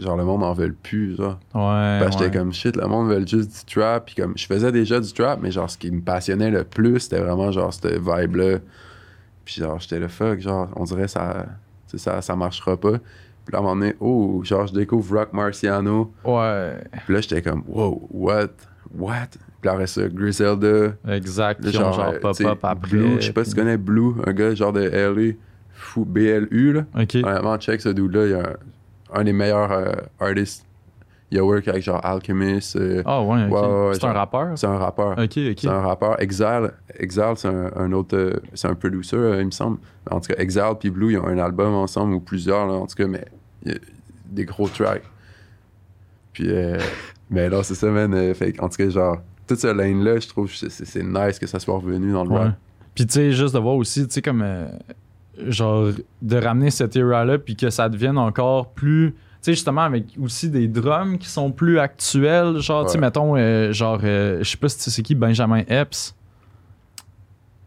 genre 0.00 0.16
le 0.16 0.24
monde 0.24 0.42
en 0.42 0.52
veut 0.52 0.72
plus, 0.72 1.16
genre. 1.16 1.38
ouais, 1.54 1.98
Parce 2.00 2.16
que 2.16 2.20
ouais. 2.20 2.24
j'étais 2.26 2.38
comme 2.38 2.52
shit, 2.52 2.76
le 2.76 2.86
monde 2.86 3.08
veut 3.08 3.26
juste 3.26 3.66
du 3.66 3.74
trap. 3.74 4.06
Puis 4.06 4.14
comme 4.16 4.32
je 4.36 4.46
faisais 4.46 4.72
déjà 4.72 4.98
du 5.00 5.12
trap, 5.12 5.40
mais 5.42 5.50
genre 5.50 5.70
ce 5.70 5.78
qui 5.78 5.90
me 5.90 6.00
passionnait 6.00 6.50
le 6.50 6.64
plus, 6.64 7.00
c'était 7.00 7.20
vraiment 7.20 7.52
genre 7.52 7.72
cette 7.72 7.86
vibe-là. 7.86 8.58
Puis 9.44 9.56
genre 9.60 9.78
j'étais 9.80 9.98
le 9.98 10.08
fuck, 10.08 10.40
genre 10.40 10.68
on 10.76 10.84
dirait 10.84 11.08
ça, 11.08 11.46
ça, 11.94 12.22
ça 12.22 12.36
marchera 12.36 12.76
pas. 12.76 12.98
Puis 13.44 13.52
là 13.52 13.58
à 13.58 13.60
un 13.60 13.64
moment 13.64 13.76
donné, 13.76 13.94
oh, 14.00 14.40
genre 14.44 14.66
je 14.66 14.74
découvre 14.74 15.18
Rock 15.18 15.32
Marciano. 15.32 16.12
ouais 16.24 16.74
Puis 17.04 17.14
là 17.14 17.20
j'étais 17.20 17.42
comme 17.42 17.62
wow, 17.68 18.06
what, 18.10 18.48
what? 18.96 19.28
Puis 19.60 19.66
là 19.66 19.72
après 19.72 19.86
ça, 19.86 20.02
Griselda. 20.08 20.92
exact 21.08 21.64
Là, 21.64 21.70
genre 21.70 22.12
tu 22.22 22.34
sais, 22.34 22.44
pop-up 22.44 22.58
après 22.64 22.90
Blue, 22.90 23.16
je 23.20 23.26
sais 23.26 23.32
pas 23.32 23.44
si 23.44 23.50
tu 23.50 23.56
connais 23.56 23.76
Blue, 23.76 24.14
un 24.26 24.32
gars 24.32 24.54
genre 24.54 24.72
de 24.72 24.82
LA, 24.82 25.32
fou, 25.72 26.04
BLU 26.04 26.72
là. 26.74 26.84
ok 26.98 27.16
Honnêtement, 27.24 27.58
check 27.58 27.80
ce 27.80 27.88
dude-là, 27.88 28.26
il 28.26 28.30
y 28.30 28.34
a 28.34 28.38
un, 28.40 28.56
un 29.14 29.24
des 29.24 29.32
meilleurs 29.32 29.70
euh, 29.72 29.92
artists. 30.18 30.64
Il 31.32 31.38
a 31.38 31.44
work 31.44 31.68
avec 31.68 31.82
genre 31.84 32.04
Alchemist. 32.04 32.74
euh, 32.74 33.02
ah 33.06 33.22
ouais, 33.22 33.48
c'est 33.94 34.04
un 34.04 34.12
rappeur? 34.12 34.48
c'est 34.58 34.66
un 34.66 34.78
rappeur. 34.78 35.12
ok 35.12 35.22
ok 35.22 35.58
C'est 35.58 35.68
un 35.68 35.80
rappeur. 35.80 36.20
Exile, 36.20 36.72
Exile 36.98 37.34
c'est 37.36 37.46
un, 37.48 37.70
un 37.76 37.92
autre. 37.92 38.16
euh, 38.16 38.40
c'est 38.54 38.66
un 38.66 38.74
producer, 38.74 39.16
il 39.38 39.46
me 39.46 39.50
semble. 39.52 39.78
En 40.10 40.20
tout 40.20 40.32
cas, 40.32 40.40
Exile 40.42 40.74
puis 40.80 40.90
Blue, 40.90 41.12
ils 41.12 41.18
ont 41.18 41.26
un 41.26 41.38
album 41.38 41.72
ensemble 41.74 42.14
ou 42.14 42.20
plusieurs, 42.20 42.66
là, 42.66 42.72
en 42.72 42.86
tout 42.86 42.96
cas, 42.96 43.06
mais 43.06 43.24
il 43.64 43.72
y 43.72 43.74
a 43.76 43.78
des 44.26 44.44
gros 44.44 44.68
tracks. 44.68 45.04
Puis, 46.32 46.48
mais 47.30 47.48
là, 47.48 47.62
c'est 47.62 47.74
ça, 47.76 47.86
man. 47.88 48.34
fait, 48.34 48.60
en 48.60 48.68
tout 48.68 48.76
cas, 48.78 48.88
genre, 48.88 49.18
toute 49.46 49.58
cette 49.58 49.76
lane-là, 49.76 50.18
je 50.18 50.26
trouve 50.28 50.48
que 50.50 50.68
c'est, 50.68 51.02
nice 51.04 51.38
que 51.38 51.46
ça 51.46 51.60
soit 51.60 51.74
revenu 51.76 52.12
dans 52.12 52.24
le 52.24 52.30
Ouais. 52.30 52.50
Puis 52.94 53.06
tu 53.06 53.14
sais, 53.14 53.30
juste 53.32 53.54
de 53.54 53.60
voir 53.60 53.76
aussi, 53.76 54.04
tu 54.08 54.14
sais, 54.14 54.22
comme. 54.22 54.44
Genre, 55.48 55.88
de 56.22 56.36
ramener 56.36 56.70
cette 56.70 56.96
era-là, 56.96 57.38
puis 57.38 57.56
que 57.56 57.70
ça 57.70 57.88
devienne 57.88 58.18
encore 58.18 58.70
plus. 58.72 59.12
Tu 59.12 59.46
sais, 59.46 59.52
justement, 59.52 59.82
avec 59.82 60.04
aussi 60.22 60.50
des 60.50 60.68
drums 60.68 61.16
qui 61.18 61.28
sont 61.28 61.50
plus 61.50 61.78
actuels. 61.78 62.58
Genre, 62.58 62.84
tu 62.84 62.92
sais, 62.92 62.98
mettons, 62.98 63.36
euh, 63.36 63.72
genre, 63.72 63.98
euh, 64.04 64.38
je 64.42 64.50
sais 64.50 64.56
pas 64.58 64.68
si 64.68 64.76
tu 64.76 64.82
sais 64.84 64.90
c'est 64.90 65.02
qui, 65.02 65.14
Benjamin 65.14 65.62
Epps. 65.66 66.14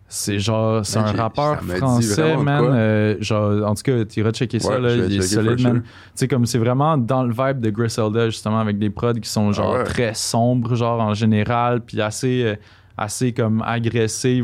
C'est 0.07 0.37
genre, 0.37 0.85
c'est 0.85 0.99
un 0.99 1.11
rappeur 1.11 1.63
français, 1.63 2.37
man. 2.37 2.63
euh, 2.71 3.15
genre, 3.19 3.67
en 3.67 3.73
tout 3.73 3.81
cas, 3.81 4.05
tu 4.05 4.19
iras 4.19 4.29
checker 4.31 4.59
ça, 4.59 4.77
là, 4.77 4.93
il 4.95 5.17
est 5.17 5.21
solide, 5.23 5.59
man. 5.63 5.81
Tu 5.81 5.89
sais, 6.13 6.27
comme 6.27 6.45
c'est 6.45 6.59
vraiment 6.59 6.99
dans 6.99 7.23
le 7.23 7.33
vibe 7.33 7.59
de 7.59 7.71
Griselda, 7.71 8.29
justement, 8.29 8.59
avec 8.59 8.77
des 8.77 8.91
prods 8.91 9.13
qui 9.13 9.27
sont 9.27 9.51
genre 9.51 9.73
Ah 9.73 9.77
ouais. 9.79 9.83
très 9.85 10.13
sombres, 10.13 10.75
genre 10.75 11.01
en 11.01 11.15
général, 11.15 11.81
puis 11.81 11.99
assez, 11.99 12.59
assez 12.97 13.33
comme 13.33 13.61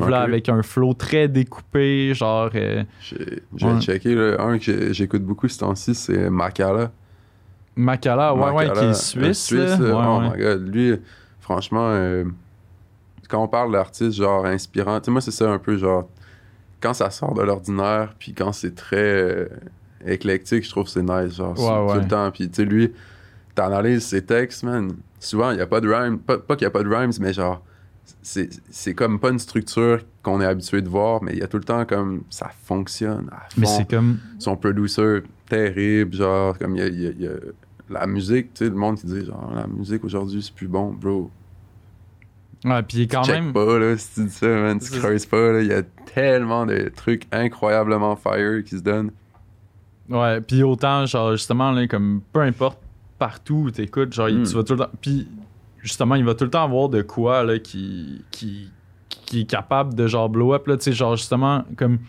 là, 0.09 0.23
Ok. 0.23 0.27
avec 0.29 0.49
un 0.49 0.63
flow 0.63 0.93
très 0.93 1.27
découpé, 1.27 2.13
genre. 2.13 2.49
euh, 2.55 2.83
J'ai, 3.01 3.43
je 3.55 3.67
vais 3.67 3.73
Ouais. 3.73 3.81
checker. 3.81 4.15
là. 4.15 4.41
Un 4.41 4.57
que 4.59 4.91
j'écoute 4.93 5.23
beaucoup 5.23 5.47
ce 5.47 5.59
temps-ci, 5.59 5.93
c'est 5.95 6.29
Makala. 6.29 6.91
Makala, 7.75 8.33
ouais, 8.35 8.51
ouais, 8.51 8.65
qui 8.71 8.85
est 8.85 8.93
suisse. 9.33 9.51
Ouais, 9.51 9.75
oh 9.93 10.19
ouais. 10.19 10.29
my 10.31 10.37
god. 10.41 10.67
Lui, 10.75 10.95
franchement, 11.39 11.89
euh, 11.91 12.25
quand 13.29 13.43
on 13.43 13.47
parle 13.47 13.71
d'artiste 13.71 14.13
genre 14.17 14.45
inspirant, 14.45 14.99
tu 14.99 15.05
sais, 15.05 15.11
moi, 15.11 15.21
c'est 15.21 15.31
ça 15.31 15.49
un 15.49 15.59
peu 15.59 15.77
genre. 15.77 16.09
Quand 16.81 16.93
ça 16.93 17.09
sort 17.09 17.33
de 17.33 17.41
l'ordinaire, 17.41 18.13
puis 18.17 18.33
quand 18.33 18.53
c'est 18.53 18.73
très 18.73 18.97
euh, 18.97 19.45
éclectique, 20.05 20.63
je 20.63 20.69
trouve 20.69 20.85
que 20.85 20.89
c'est 20.91 21.03
nice, 21.03 21.35
genre, 21.35 21.53
tout 21.93 21.99
le 21.99 22.07
temps. 22.07 22.31
Puis, 22.31 22.49
tu 22.49 22.55
sais, 22.55 22.65
lui, 22.65 22.93
t'analyses 23.53 24.05
ses 24.05 24.23
textes, 24.25 24.63
man. 24.63 24.93
Souvent, 25.19 25.51
il 25.51 25.57
n'y 25.57 25.61
a 25.61 25.67
pas 25.67 25.81
de 25.81 25.89
rhyme. 25.93 26.17
Pas, 26.19 26.37
pas 26.37 26.55
qu'il 26.55 26.65
n'y 26.65 26.69
a 26.69 26.71
pas 26.71 26.83
de 26.83 26.87
rhymes, 26.87 27.11
mais 27.19 27.33
genre, 27.33 27.61
c'est 28.21 28.49
c'est 28.69 28.93
comme 28.93 29.19
pas 29.19 29.29
une 29.29 29.39
structure 29.39 29.99
qu'on 30.23 30.41
est 30.41 30.45
habitué 30.45 30.81
de 30.81 30.89
voir, 30.89 31.21
mais 31.23 31.33
il 31.33 31.39
y 31.39 31.43
a 31.43 31.47
tout 31.47 31.57
le 31.57 31.63
temps 31.63 31.85
comme 31.85 32.23
ça 32.29 32.49
fonctionne 32.63 33.29
à 33.31 33.47
Mais 33.57 33.65
c'est 33.65 33.89
comme. 33.89 34.17
son 34.39 34.55
producer 34.57 35.21
terrible, 35.47 36.13
genre, 36.15 36.57
comme 36.57 36.75
il 36.75 36.79
y 36.79 36.81
a, 36.83 36.87
il 36.87 37.01
y 37.01 37.07
a- 37.07 37.11
il 37.11 37.21
y 37.21 37.27
a 37.27 37.31
la 37.89 38.05
musique, 38.07 38.53
tu 38.53 38.65
sais, 38.65 38.69
le 38.69 38.75
monde 38.75 38.97
qui 38.99 39.07
dit, 39.07 39.25
genre, 39.25 39.51
la 39.55 39.65
musique 39.67 40.03
aujourd'hui, 40.03 40.41
c'est 40.43 40.53
plus 40.53 40.67
bon, 40.67 40.91
bro. 40.93 41.31
Ouais, 42.65 42.83
puis 42.83 43.07
quand 43.07 43.23
Check 43.23 43.35
même. 43.41 43.53
pas, 43.53 43.79
là, 43.79 43.97
si 43.97 44.13
tu 44.15 44.23
dis 44.25 44.31
ça, 44.31 44.47
man, 44.47 44.79
tu 44.79 44.91
creuses 44.91 45.25
pas, 45.25 45.53
là, 45.53 45.61
il 45.61 45.67
y 45.67 45.73
a 45.73 45.81
tellement 46.13 46.65
de 46.65 46.91
trucs 46.95 47.23
incroyablement 47.31 48.15
fire 48.17 48.63
qui 48.65 48.77
se 48.77 48.83
donnent. 48.83 49.11
Ouais, 50.09 50.41
puis 50.41 50.61
autant, 50.63 51.05
genre, 51.05 51.31
justement, 51.31 51.71
là, 51.71 51.87
comme 51.87 52.21
peu 52.33 52.41
importe 52.41 52.79
partout 53.17 53.63
où 53.67 53.71
t'écoutes, 53.71 54.11
genre, 54.13 54.29
Mm. 54.29 54.43
tu 54.43 54.53
vas 54.55 54.63
tout 54.63 54.73
le 54.73 54.79
temps. 54.79 54.89
Puis 55.01 55.27
justement, 55.81 56.15
il 56.15 56.25
va 56.25 56.33
tout 56.35 56.43
le 56.45 56.49
temps 56.49 56.63
avoir 56.63 56.89
de 56.89 57.01
quoi 57.01 57.43
là, 57.43 57.59
qui, 57.59 58.23
qui, 58.31 58.69
qui 59.09 59.41
est 59.41 59.45
capable 59.45 59.93
de 59.95 60.07
genre 60.07 60.29
blow 60.29 60.53
up. 60.53 60.67
Là, 60.67 60.75
genre 60.79 61.15
justement, 61.15 61.63
comme. 61.77 61.99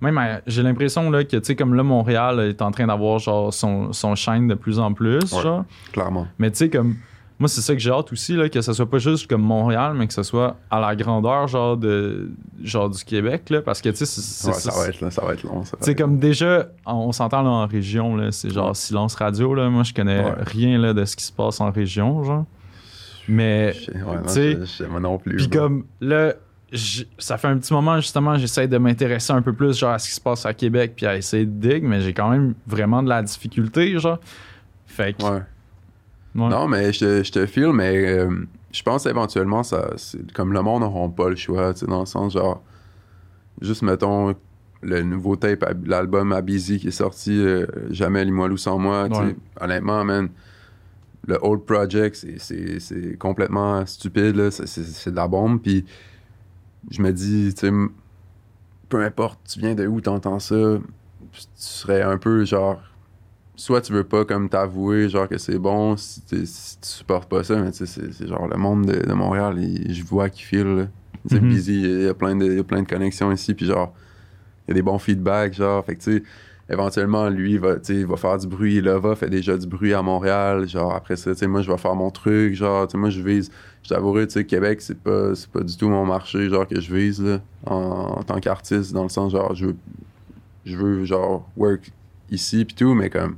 Même, 0.00 0.16
euh, 0.16 0.38
j'ai 0.46 0.62
l'impression 0.62 1.10
là, 1.10 1.24
que, 1.24 1.36
tu 1.36 1.44
sais, 1.44 1.56
comme 1.56 1.74
là, 1.74 1.82
Montréal 1.82 2.38
est 2.40 2.62
en 2.62 2.70
train 2.70 2.86
d'avoir 2.86 3.18
genre 3.18 3.52
son, 3.52 3.92
son 3.92 4.14
shine 4.14 4.46
de 4.46 4.54
plus 4.54 4.78
en 4.78 4.92
plus. 4.92 5.18
Ouais. 5.32 5.42
Genre. 5.42 5.64
Clairement. 5.92 6.28
Mais 6.38 6.50
tu 6.50 6.58
sais, 6.58 6.70
comme. 6.70 6.96
Moi, 7.40 7.46
c'est 7.48 7.60
ça 7.60 7.72
que 7.72 7.78
j'ai 7.78 7.90
hâte 7.92 8.10
aussi, 8.12 8.34
là, 8.34 8.48
que 8.48 8.60
ce 8.60 8.72
soit 8.72 8.90
pas 8.90 8.98
juste 8.98 9.28
comme 9.28 9.42
Montréal, 9.42 9.94
mais 9.96 10.08
que 10.08 10.12
ce 10.12 10.24
soit 10.24 10.56
à 10.72 10.80
la 10.80 10.96
grandeur, 10.96 11.46
genre, 11.46 11.76
de, 11.76 12.32
genre 12.64 12.90
du 12.90 13.04
Québec, 13.04 13.48
là, 13.50 13.62
parce 13.62 13.80
que, 13.80 13.90
tu 13.90 14.04
sais, 14.04 14.48
Ouais, 14.48 14.54
ça, 14.54 14.72
va 14.72 14.88
être, 14.88 15.00
là, 15.00 15.10
ça 15.12 15.24
va 15.24 15.34
être 15.34 15.44
long. 15.44 15.62
ça 15.64 15.94
comme 15.94 16.18
déjà, 16.18 16.66
on 16.84 17.12
s'entend 17.12 17.42
là 17.42 17.50
en 17.50 17.66
région, 17.68 18.16
là, 18.16 18.32
c'est 18.32 18.50
genre 18.50 18.74
silence 18.74 19.14
radio, 19.14 19.54
là. 19.54 19.68
Moi, 19.70 19.84
je 19.84 19.94
connais 19.94 20.18
Ouais. 20.24 20.34
rien 20.46 20.78
là, 20.78 20.92
de 20.92 21.04
ce 21.04 21.14
qui 21.14 21.22
se 21.24 21.32
passe 21.32 21.60
en 21.60 21.70
région, 21.70 22.24
genre. 22.24 22.44
Mais, 23.28 23.74
ouais, 23.94 24.22
tu 24.32 24.66
sais, 24.66 24.86
moi 24.88 25.00
non 25.00 25.18
plus. 25.18 25.36
puis 25.36 25.48
comme 25.50 25.84
là, 26.00 26.34
ça 27.18 27.38
fait 27.38 27.48
un 27.48 27.58
petit 27.58 27.72
moment, 27.72 27.96
justement, 27.96 28.36
j'essaie 28.36 28.68
de 28.68 28.78
m'intéresser 28.78 29.32
un 29.32 29.42
peu 29.42 29.52
plus, 29.52 29.78
genre, 29.78 29.92
à 29.92 29.98
ce 29.98 30.08
qui 30.08 30.14
se 30.14 30.20
passe 30.20 30.44
à 30.46 30.54
Québec, 30.54 30.94
puis 30.96 31.06
à 31.06 31.16
essayer 31.16 31.46
de 31.46 31.50
dig, 31.50 31.82
mais 31.82 32.00
j'ai 32.00 32.12
quand 32.12 32.30
même 32.30 32.54
vraiment 32.66 33.02
de 33.02 33.08
la 33.08 33.22
difficulté, 33.22 33.98
genre. 33.98 34.18
Fait 34.86 35.16
que. 35.16 35.22
Ouais. 35.22 35.30
ouais. 35.30 36.48
Non, 36.48 36.68
mais 36.68 36.92
je 36.92 37.00
te, 37.00 37.22
je 37.22 37.32
te 37.32 37.46
file, 37.46 37.72
mais 37.72 38.18
euh, 38.18 38.30
je 38.72 38.82
pense 38.82 39.06
éventuellement, 39.06 39.62
ça, 39.62 39.90
comme 40.34 40.52
le 40.52 40.62
monde 40.62 40.82
n'auront 40.82 41.10
pas 41.10 41.28
le 41.28 41.36
choix, 41.36 41.72
tu 41.72 41.80
sais, 41.80 41.86
dans 41.86 42.00
le 42.00 42.06
sens 42.06 42.34
genre, 42.34 42.62
juste 43.60 43.82
mettons 43.82 44.34
le 44.82 45.02
nouveau 45.02 45.36
tape, 45.36 45.64
l'album 45.86 46.38
Busy 46.42 46.78
qui 46.78 46.88
est 46.88 46.92
sorti, 46.92 47.32
euh, 47.32 47.66
Jamais 47.90 48.24
Limoilou 48.24 48.56
sans 48.56 48.78
moi, 48.78 49.08
tu 49.08 49.16
sais, 49.16 49.36
honnêtement, 49.60 50.04
man, 50.04 50.28
le 51.28 51.38
Old 51.42 51.62
Project, 51.64 52.16
c'est- 52.38 53.16
complètement 53.18 53.84
stupide, 53.86 54.34
là, 54.34 54.50
c'est- 54.50 55.10
de 55.10 55.16
la 55.16 55.28
bombe, 55.28 55.60
puis 55.60 55.84
je 56.90 57.02
me 57.02 57.12
dis, 57.12 57.52
tu 57.54 57.60
sais, 57.60 57.66
m- 57.68 57.90
peu 58.88 59.02
importe, 59.04 59.38
tu 59.48 59.60
viens 59.60 59.74
de 59.74 59.86
où, 59.86 60.00
t'entends 60.00 60.38
ça, 60.38 60.56
tu 61.32 61.40
serais 61.54 62.02
un 62.02 62.16
peu 62.18 62.44
genre 62.44 62.80
soit 63.56 63.80
tu 63.80 63.92
veux 63.92 64.04
pas 64.04 64.24
comme 64.24 64.48
t'avouer 64.48 65.08
genre 65.08 65.28
que 65.28 65.36
c'est 65.36 65.58
bon 65.58 65.96
si, 65.96 66.22
tu 66.22 66.44
supportes 66.46 67.28
pas 67.28 67.42
ça 67.42 67.56
mais 67.60 67.72
tu 67.72 67.86
sais 67.86 68.10
c'est- 68.12 68.26
genre 68.26 68.46
le 68.46 68.56
monde 68.56 68.86
de, 68.86 69.04
de 69.04 69.12
Montréal 69.12 69.56
il- 69.58 69.92
je 69.92 70.04
vois 70.04 70.30
qu'il 70.30 70.44
file 70.46 70.88
c'est 71.28 71.40
Mhm. 71.40 71.48
busy 71.48 71.82
il 71.82 72.02
y 72.02 72.06
a 72.08 72.14
plein 72.14 72.36
de 72.36 72.46
il 72.46 72.56
y 72.56 72.60
a 72.60 72.64
plein 72.64 72.82
de 72.82 72.88
connexions 72.88 73.32
ici 73.32 73.54
puis 73.54 73.66
genre 73.66 73.92
il 74.66 74.70
y 74.70 74.72
a 74.72 74.74
des 74.74 74.82
bons 74.82 74.98
feedbacks 74.98 75.54
genre. 75.54 75.84
Fait 75.84 75.96
que 75.96 76.02
tu 76.02 76.18
sais 76.18 76.22
éventuellement 76.70 77.28
lui 77.28 77.52
il 77.52 77.60
va 77.60 77.76
il 77.88 78.06
va 78.06 78.16
faire 78.16 78.36
du 78.38 78.46
bruit 78.46 78.80
Lova 78.80 79.14
fait 79.16 79.30
déjà 79.30 79.56
du 79.56 79.66
bruit 79.66 79.94
à 79.94 80.02
Montréal 80.02 80.68
genre 80.68 80.94
après 80.94 81.16
ça 81.16 81.32
tu 81.32 81.38
sais 81.38 81.46
moi 81.46 81.62
je 81.62 81.70
vais 81.70 81.78
faire 81.78 81.94
mon 81.94 82.10
truc 82.10 82.54
genre 82.54 82.86
tu 82.86 82.92
sais 82.92 82.98
moi 82.98 83.08
je 83.10 83.22
vise 83.22 83.50
je 83.82 83.88
t'avouerai 83.88 84.26
tu 84.26 84.34
sais 84.34 84.44
Québec 84.44 84.80
c'est 84.82 84.98
pas 84.98 85.34
c'est 85.34 85.50
pas 85.50 85.60
du 85.62 85.76
tout 85.76 85.88
mon 85.88 86.04
marché 86.04 86.48
genre 86.50 86.66
que 86.68 86.80
je 86.80 86.94
vise 86.94 87.22
là 87.22 87.40
en, 87.66 88.16
en 88.18 88.22
tant 88.22 88.38
qu'artiste 88.40 88.92
dans 88.92 89.02
le 89.04 89.08
sens 89.08 89.32
genre 89.32 89.54
je 89.54 89.66
veux 89.66 89.76
je 90.66 90.76
veux 90.76 91.04
genre 91.04 91.48
work 91.56 91.90
ici 92.30 92.64
puis 92.66 92.74
tout 92.76 92.92
mais 92.94 93.08
comme 93.08 93.36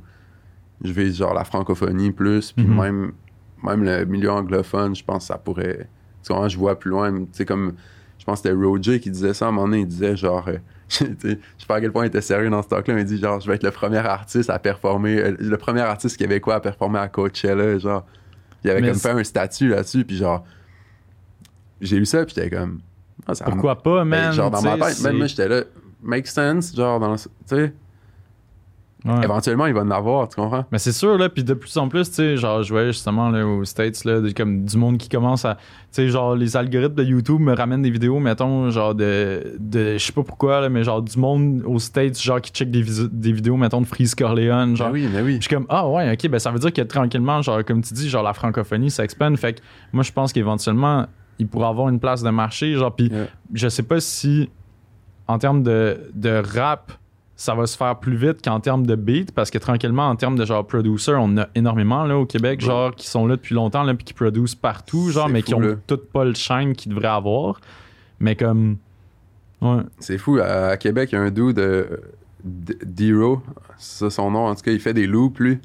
je 0.83 0.91
vise 0.91 1.15
genre 1.15 1.33
la 1.33 1.45
francophonie 1.45 2.11
plus 2.11 2.51
puis 2.51 2.65
Mhm. 2.65 2.81
même 2.81 3.11
même 3.63 3.83
le 3.83 4.05
milieu 4.05 4.31
anglophone 4.31 4.95
je 4.95 5.03
pense 5.05 5.19
que 5.23 5.27
ça 5.27 5.37
pourrait 5.37 5.87
tu 6.23 6.33
vois 6.33 6.47
je 6.49 6.57
vois 6.57 6.77
plus 6.77 6.89
loin 6.89 7.13
tu 7.13 7.27
sais 7.31 7.45
comme 7.45 7.73
je 8.21 8.25
pense 8.25 8.39
que 8.39 8.49
c'était 8.49 8.63
Roger 8.63 8.99
qui 8.99 9.09
disait 9.09 9.33
ça 9.33 9.45
à 9.45 9.47
un 9.47 9.51
moment 9.51 9.67
donné. 9.67 9.79
Il 9.79 9.87
disait 9.87 10.15
genre 10.15 10.47
euh, 10.47 10.57
je 10.89 10.97
sais 10.97 11.39
pas 11.67 11.77
à 11.77 11.81
quel 11.81 11.91
point 11.91 12.03
il 12.03 12.09
était 12.09 12.21
sérieux 12.21 12.51
dans 12.51 12.61
ce 12.61 12.67
talk 12.67 12.87
là 12.87 12.93
mais 12.93 13.01
il 13.01 13.07
dit 13.07 13.17
genre 13.17 13.39
je 13.39 13.47
vais 13.47 13.55
être 13.55 13.63
le 13.63 13.71
premier 13.71 13.97
artiste 13.97 14.51
à 14.51 14.59
performer 14.59 15.17
euh, 15.17 15.35
le 15.39 15.57
premier 15.57 15.81
artiste 15.81 16.17
québécois 16.17 16.53
à 16.55 16.59
performer 16.59 16.99
à 16.99 17.07
Coachella 17.07 17.79
genre. 17.79 18.05
Il 18.63 18.69
avait 18.69 18.81
Mais 18.81 18.89
comme 18.89 18.99
fait 18.99 19.09
un 19.09 19.23
statut 19.23 19.69
là-dessus 19.69 20.05
puis 20.05 20.17
genre 20.17 20.45
j'ai 21.81 21.97
lu 21.97 22.05
ça 22.05 22.23
puis 22.23 22.35
j'étais 22.35 22.55
comme 22.55 22.81
ah, 23.25 23.33
ça 23.33 23.45
Pourquoi 23.45 23.81
pas, 23.81 24.01
ben, 24.01 24.05
man? 24.05 24.33
genre 24.33 24.51
dans 24.51 24.61
ma 24.61 24.77
tête 24.77 25.01
même 25.01 25.17
moi 25.17 25.25
j'étais 25.25 25.47
là 25.47 25.63
make 26.03 26.27
sense 26.27 26.75
genre 26.75 26.99
dans 26.99 27.15
tu 27.15 27.27
sais 27.47 27.73
Ouais. 29.03 29.23
éventuellement 29.23 29.65
il 29.65 29.73
va 29.73 29.81
en 29.81 29.89
avoir 29.89 30.29
tu 30.29 30.35
comprends? 30.35 30.63
Mais 30.71 30.77
c'est 30.77 30.91
sûr, 30.91 31.17
là, 31.17 31.27
puis 31.27 31.43
de 31.43 31.55
plus 31.55 31.75
en 31.77 31.87
plus, 31.89 32.07
tu 32.09 32.15
sais, 32.17 32.37
genre, 32.37 32.61
je 32.61 32.71
voyais 32.71 32.91
justement 32.91 33.29
là, 33.29 33.45
aux 33.47 33.65
States, 33.65 34.05
là, 34.05 34.19
de- 34.21 34.29
comme 34.31 34.63
du 34.63 34.77
monde 34.77 34.97
qui 34.99 35.09
commence 35.09 35.43
à. 35.43 35.55
Tu 35.55 35.61
sais, 35.93 36.09
genre, 36.09 36.35
les 36.35 36.55
algorithmes 36.55 36.93
de 36.95 37.03
YouTube 37.03 37.39
me 37.41 37.53
ramènent 37.55 37.81
des 37.81 37.89
vidéos, 37.89 38.19
mettons, 38.19 38.69
genre, 38.69 38.93
de. 38.93 39.55
de 39.59 39.93
je 39.93 40.05
sais 40.05 40.11
pas 40.13 40.21
pourquoi, 40.23 40.61
là, 40.61 40.69
mais 40.69 40.83
genre, 40.83 41.01
du 41.01 41.17
monde 41.17 41.63
aux 41.65 41.79
States, 41.79 42.21
genre, 42.21 42.39
qui 42.39 42.51
check 42.51 42.69
des, 42.69 42.81
vidéos, 42.81 43.57
mettons, 43.57 43.81
de 43.81 43.87
Freeze 43.87 44.13
Corleone, 44.13 44.75
genre. 44.77 44.89
Ben 44.89 44.93
oui 44.93 45.09
mais 45.11 45.21
oui 45.21 45.35
Je 45.37 45.47
suis 45.47 45.55
comme, 45.55 45.65
ah 45.69 45.87
ouais, 45.89 46.13
ok, 46.13 46.29
ben 46.29 46.37
ça 46.39 46.51
veut 46.51 46.59
dire 46.59 46.71
que 46.71 46.81
tranquillement, 46.83 47.41
genre, 47.41 47.65
comme 47.65 47.81
tu 47.81 47.93
dis, 47.95 48.07
genre, 48.07 48.21
la 48.23 48.33
francophonie 48.33 48.91
s'expande. 48.91 49.35
Fait 49.37 49.53
que 49.53 49.61
moi, 49.93 50.03
je 50.03 50.11
pense 50.11 50.31
qu'éventuellement, 50.31 51.07
il 51.39 51.47
pourrait 51.47 51.67
avoir 51.69 51.89
une 51.89 51.99
place 51.99 52.21
de 52.21 52.29
marché, 52.29 52.75
genre, 52.75 52.95
puis 52.95 53.09
Yeah. 53.11 53.25
je 53.53 53.67
sais 53.67 53.83
pas 53.83 53.99
si, 53.99 54.49
en 55.27 55.39
termes 55.39 55.63
de, 55.63 56.11
de 56.13 56.41
rap, 56.55 56.91
ça 57.41 57.55
va 57.55 57.65
se 57.65 57.75
faire 57.75 57.97
plus 57.97 58.15
vite 58.15 58.43
qu'en 58.43 58.59
termes 58.59 58.85
de 58.85 58.93
beat, 58.93 59.31
parce 59.31 59.49
que 59.49 59.57
tranquillement, 59.57 60.07
en 60.07 60.15
termes 60.15 60.37
de 60.37 60.45
genre 60.45 60.63
producer, 60.63 61.13
on 61.17 61.37
a 61.37 61.47
énormément 61.55 62.03
là 62.05 62.15
au 62.15 62.27
Québec, 62.27 62.59
Ouais. 62.61 62.67
genre, 62.67 62.93
qui 62.95 63.07
sont 63.07 63.25
là 63.25 63.35
depuis 63.35 63.55
longtemps, 63.55 63.81
là, 63.81 63.95
puis 63.95 64.03
qui 64.05 64.13
produisent 64.13 64.53
partout, 64.53 65.09
genre, 65.09 65.27
mais 65.27 65.41
fou, 65.41 65.47
qui 65.47 65.55
ont 65.55 65.59
là. 65.59 65.73
tout 65.87 65.97
pas 66.13 66.23
le 66.23 66.35
shine 66.35 66.75
qu'ils 66.75 66.93
devraient 66.93 67.07
avoir. 67.07 67.59
Mais 68.19 68.35
comme. 68.35 68.77
Ouais. 69.59 69.81
C'est 69.97 70.19
fou. 70.19 70.37
À, 70.37 70.77
Québec, 70.77 71.09
il 71.11 71.15
y 71.15 71.17
a 71.17 71.21
un 71.21 71.31
dude 71.31 71.55
de 71.55 71.99
Dero. 72.43 73.41
C'est 73.79 74.05
ça 74.05 74.09
son 74.11 74.29
nom. 74.29 74.45
En 74.45 74.53
tout 74.53 74.61
cas, 74.61 74.71
il 74.71 74.79
fait 74.79 74.93
des 74.93 75.07
loops, 75.07 75.39
lui. 75.39 75.57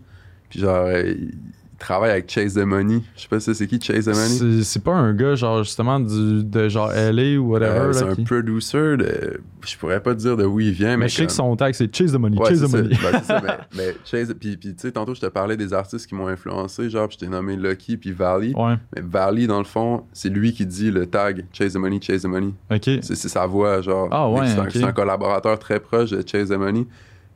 Puis 0.48 0.61
genre, 0.61 0.86
euh, 0.86 1.03
il 1.05 1.35
travaille 1.78 2.11
avec 2.11 2.31
Chase 2.31 2.55
the 2.55 2.65
Money. 2.65 3.03
Je 3.16 3.23
sais 3.23 3.28
pas 3.28 3.39
si 3.40 3.55
c'est 3.55 3.66
qui 3.66 3.81
Chase 3.81 4.07
the 4.07 4.09
Money. 4.15 4.62
C'est 4.65 4.82
pas 4.82 4.94
un 4.94 5.12
gars, 5.12 5.35
genre, 5.35 5.62
justement, 5.65 6.01
du, 6.01 6.43
de 6.44 6.69
genre 6.69 6.90
LA 6.94 7.39
ou 7.39 7.51
whatever. 7.53 7.78
Euh, 7.78 7.86
là, 7.89 7.93
c'est 7.93 8.05
un 8.05 8.15
qui- 8.15 8.24
producer 8.24 8.97
de. 8.97 9.40
Je 9.66 9.77
pourrais 9.77 10.01
pas 10.03 10.15
te 10.15 10.20
dire 10.20 10.36
de 10.36 10.44
où 10.44 10.61
il 10.61 10.70
vient, 10.73 10.97
mais. 10.97 11.05
Mais 11.05 11.09
je 11.09 11.16
sais 11.16 11.27
que 11.27 11.32
son 11.32 11.55
tag, 11.57 11.74
c'est 11.74 11.94
Chase 11.94 12.12
the 12.12 12.19
Money, 12.19 12.39
Ouais, 12.39 12.48
Chase 12.48 12.62
the 12.62 12.66
ça. 12.69 12.77
Money. 12.82 12.97
Ben, 13.03 13.23
ça, 13.23 13.40
mais, 13.44 13.59
mais 13.77 13.94
Chase. 14.05 14.35
Puis, 14.39 14.57
puis 14.57 14.74
tu 14.74 14.81
sais, 14.81 14.93
tantôt, 14.93 15.15
je 15.15 15.20
te 15.20 15.27
parlais 15.27 15.57
des 15.57 15.73
artistes 15.73 16.07
qui 16.07 16.15
m'ont 16.15 16.28
influencé. 16.28 16.89
Genre, 16.89 17.11
je 17.11 17.19
t'ai 17.19 17.28
nommé 17.28 17.57
Lucky 17.57 17.97
puis 17.97 18.12
Valley. 18.12 18.53
Ouais, 18.57 18.77
Mais 18.94 19.03
Valley, 19.05 19.47
dans 19.47 19.59
le 19.59 19.65
fond, 19.65 20.05
c'est 20.12 20.28
lui 20.28 20.53
qui 20.53 20.66
dit 20.66 20.90
le 20.90 21.07
tag 21.07 21.44
Chase 21.53 21.73
the 21.74 21.77
Money, 21.78 21.98
Chase 22.01 22.23
the 22.23 22.27
Money. 22.27 22.53
ok. 22.70 22.90
C'est 23.03 23.16
sa 23.16 23.47
voix, 23.47 23.81
genre. 23.82 24.09
Ah 24.11 24.28
ouais, 24.31 24.47
c'est 24.47 24.59
un, 24.59 24.65
ok. 24.65 24.70
c'est 24.73 24.85
un 24.85 24.93
collaborateur 24.93 25.59
très 25.59 25.81
proche 25.81 26.11
de 26.11 26.23
Chase 26.27 26.48
the 26.48 26.57
Money. 26.59 26.86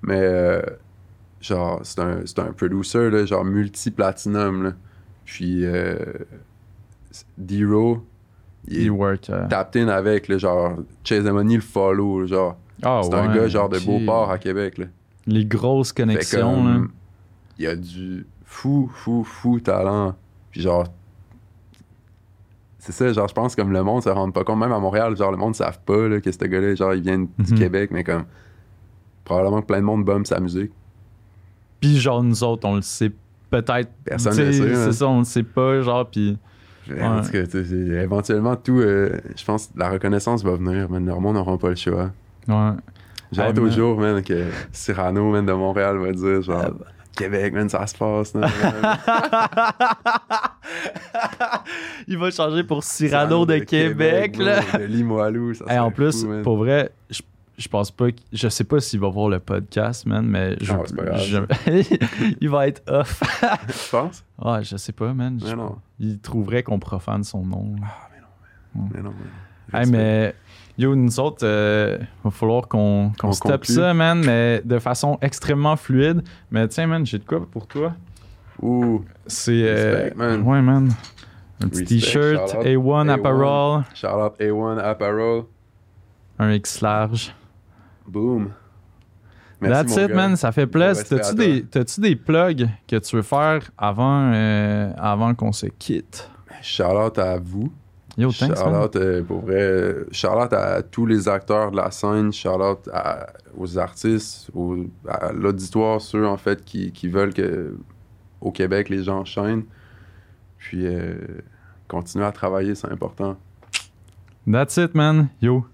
Mais, 0.03 0.19
euh, 0.21 0.63
genre, 1.41 1.81
c'est 1.83 2.01
un, 2.01 2.21
c'est 2.27 2.39
un 2.39 2.53
producer, 2.53 3.11
là, 3.11 3.25
genre, 3.25 3.45
multi-platinum, 3.45 4.63
là. 4.65 4.73
Puis, 5.25 5.65
euh, 5.65 5.95
D-Ro, 7.39 8.05
il 8.69 8.87
est 8.87 8.91
work. 8.91 9.31
euh, 9.31 9.47
tapped 9.49 9.81
in 9.83 9.89
avec, 9.89 10.29
là, 10.29 10.39
genre, 10.39 10.75
Chase 11.05 11.25
Money 11.25 11.57
le 11.57 11.61
follow, 11.61 12.27
genre. 12.27 12.57
Ah 12.83 13.01
c'est 13.05 13.15
un 13.15 13.35
gars, 13.35 13.49
genre, 13.49 13.69
de 13.69 13.77
ok. 13.79 13.85
Beauport 13.85 14.31
à 14.31 14.39
Québec, 14.39 14.79
là. 14.79 14.87
Les 15.27 15.45
grosses 15.45 15.93
connexions, 15.93 16.55
comme, 16.55 16.83
là. 16.83 16.89
Il 17.59 17.65
y 17.65 17.67
a 17.67 17.77
du 17.77 18.27
fou, 18.45 18.91
fou, 18.93 19.23
fou 19.23 19.61
talent. 19.61 20.15
Puis 20.51 20.63
genre, 20.63 20.87
c'est 22.79 22.93
ça, 22.93 23.13
genre, 23.13 23.29
je 23.29 23.35
pense 23.35 23.55
comme 23.55 23.71
le 23.73 23.83
monde 23.83 24.03
se 24.03 24.09
rend 24.09 24.31
pas 24.31 24.43
compte. 24.45 24.59
Même 24.59 24.73
à 24.73 24.79
Montréal, 24.79 25.15
genre, 25.17 25.31
le 25.31 25.37
monde 25.37 25.51
ne 25.51 25.55
savent 25.55 25.81
pas 25.85 26.09
là, 26.09 26.21
que 26.21 26.33
ce 26.33 26.39
gars-là, 26.39 26.75
genre, 26.75 26.95
il 26.95 27.03
vient 27.03 27.19
du 27.19 27.29
Mhm. 27.39 27.59
Québec, 27.59 27.91
mais 27.93 28.03
comme, 28.03 28.25
probablement 29.25 29.61
que 29.61 29.67
plein 29.67 29.79
de 29.79 29.85
monde 29.85 30.05
bombe 30.05 30.27
sa 30.27 30.41
musique. 30.41 30.73
Puis 31.81 31.99
genre, 31.99 32.23
nous 32.23 32.45
autres, 32.45 32.69
on 32.69 32.77
le 32.77 32.83
sait 32.83 33.11
peut-être. 33.51 33.91
Personne 34.05 34.37
ne 34.39 34.53
sait, 34.53 34.73
hein. 34.75 34.83
C'est 34.87 34.93
ça, 34.93 35.09
on 35.09 35.19
le 35.21 35.25
sait 35.25 35.43
pas, 35.43 35.81
genre, 35.83 36.09
puis... 36.09 36.39
En 37.01 37.21
tout 37.23 37.31
cas, 37.31 37.43
éventuellement, 38.03 38.57
tout, 38.57 38.81
euh, 38.81 39.13
je 39.37 39.45
pense 39.45 39.71
la 39.77 39.91
reconnaissance 39.91 40.43
va 40.43 40.57
venir, 40.57 40.89
mais 40.91 40.99
le 40.99 41.15
monde 41.21 41.35
n'aura 41.37 41.57
pas 41.57 41.69
le 41.69 41.77
choix. 41.77 42.11
Ouais. 42.49 42.71
J'ai 43.31 43.43
hâte 43.43 43.59
au 43.59 43.63
man. 43.63 43.71
jour, 43.73 44.01
man, 44.01 44.23
que 44.25 44.47
Cyrano, 44.73 45.31
man, 45.31 45.47
de 45.47 45.53
Montréal 45.53 45.99
va 45.99 46.11
dire, 46.13 46.43
genre, 46.43 46.63
Ah, 46.67 46.71
bah. 46.71 46.87
Québec, 47.17 47.53
man, 47.53 47.69
ça 47.69 47.87
se 47.87 47.97
passe. 47.97 48.35
là. 48.35 48.49
Il 52.09 52.19
va 52.19 52.31
changer 52.31 52.65
pour 52.65 52.83
Cyrano 52.83 53.45
de, 53.47 53.59
Québec, 53.59 54.37
là. 54.39 54.61
bro, 54.63 54.79
De 54.79 54.85
Limoilou, 54.85 55.55
ça 55.55 55.65
Hey, 55.69 55.79
en 55.79 55.91
plus, 55.91 56.23
fou, 56.23 56.29
man. 56.29 56.43
pour 56.43 56.57
vrai, 56.57 56.91
je, 57.11 57.21
je 57.61 57.69
pense 57.69 57.91
pas. 57.91 58.07
Je 58.33 58.49
sais 58.49 58.65
pas 58.65 58.81
s'il 58.81 58.99
va 59.01 59.09
voir 59.09 59.29
le 59.29 59.39
podcast, 59.39 60.07
man, 60.07 60.27
mais 60.27 60.57
je, 60.61 60.73
Ah, 60.73 60.81
c'est 60.87 60.97
pas 60.97 61.05
grave, 61.05 61.21
je- 61.21 62.37
il 62.41 62.49
va 62.49 62.67
être 62.69 62.83
off. 62.91 63.23
Je 63.69 63.91
pense. 63.91 64.25
Ouais, 64.43 64.65
je 64.65 64.77
sais 64.77 64.93
pas, 64.93 65.13
man. 65.13 65.39
Je- 65.45 65.55
non. 65.55 65.77
Il 65.99 66.19
trouverait 66.21 66.63
qu'on 66.63 66.79
profane 66.79 67.23
son 67.23 67.45
nom. 67.45 67.75
là. 67.81 67.87
Mais 68.95 69.01
non, 69.03 69.11
mais 69.15 69.79
non. 69.79 69.79
Hey, 69.79 69.87
mais 69.91 70.35
yo, 70.79 70.95
nous 70.97 71.21
autres, 71.21 71.45
euh, 71.45 71.99
va 72.25 72.31
falloir 72.31 72.67
qu'on 72.67 73.13
qu'on 73.21 73.29
On 73.29 73.33
step 73.33 73.51
conclue. 73.61 73.75
ça, 73.75 73.93
man, 73.95 74.23
mais 74.25 74.63
de 74.65 74.79
façon 74.79 75.19
extrêmement 75.21 75.77
fluide. 75.77 76.23
Mais 76.51 76.67
tiens, 76.69 76.87
man, 76.87 77.05
j'ai 77.07 77.19
de 77.19 77.25
quoi 77.25 77.45
pour 77.49 77.67
toi? 77.67 77.95
Ouh, 78.63 79.05
C'est. 79.27 79.53
euh, 79.65 80.11
man. 80.17 80.43
Ouais, 80.43 80.61
man. 80.63 80.91
Un 81.63 81.69
petit 81.69 81.85
t-shirt, 81.85 82.51
shout 82.51 82.57
out. 82.59 82.65
A1 82.65 83.07
A1. 83.07 83.09
Apparel, 83.11 83.85
Charlotte 83.95 84.41
A1 84.41 84.79
Apparel. 84.79 85.43
un 86.39 86.53
X 86.53 86.81
large. 86.81 87.35
Boom. 88.07 88.51
Merci, 89.61 89.75
That's 89.87 89.97
mon 89.97 90.03
it, 90.05 90.09
gars. 90.09 90.15
man, 90.17 90.37
ça 90.37 90.53
fait 90.53 90.67
plaisir. 90.67 91.05
T'as-tu 91.07 91.35
des, 91.35 91.63
t'as-tu 91.65 92.01
des 92.01 92.17
plugs 92.17 92.67
que 92.89 92.97
tu 92.97 93.17
veux 93.17 93.23
faire 93.23 93.71
avant, 93.77 94.33
euh, 94.33 94.91
avant 94.97 95.35
qu'on 95.35 95.53
se 95.53 95.67
quitte? 95.67 96.31
Shout-out 96.63 97.19
à 97.19 97.39
vous. 97.39 97.71
Yo, 98.17 98.33
thanks. 98.33 98.57
Shout-out, 98.57 98.97
euh, 98.97 99.23
pour 99.23 99.41
vrai, 99.43 99.95
shout-out 100.13 100.53
à 100.53 100.83
tous 100.83 101.05
les 101.07 101.29
acteurs 101.29 101.71
de 101.71 101.77
la 101.77 101.91
scène, 101.91 102.33
shout-out 102.33 102.89
à- 102.93 103.27
aux 103.57 103.79
artistes, 103.79 104.51
à 105.09 105.33
l'auditoire, 105.33 106.01
ceux 106.01 106.27
en 106.27 106.37
fait 106.39 106.65
qui, 106.65 106.91
qui 106.93 107.09
veulent 107.09 107.35
que 107.35 107.77
au 108.41 108.51
Québec 108.51 108.89
les 108.89 109.03
gens 109.05 109.25
chaînent. 109.27 109.65
Puis 110.59 110.87
euh, 110.87 111.15
continuer 111.87 112.25
à 112.25 112.33
travailler, 112.33 112.75
c'est 112.75 112.91
important. 112.91 113.37
That's 114.51 114.77
it, 114.79 114.95
man. 114.95 115.29
Yo, 115.43 115.67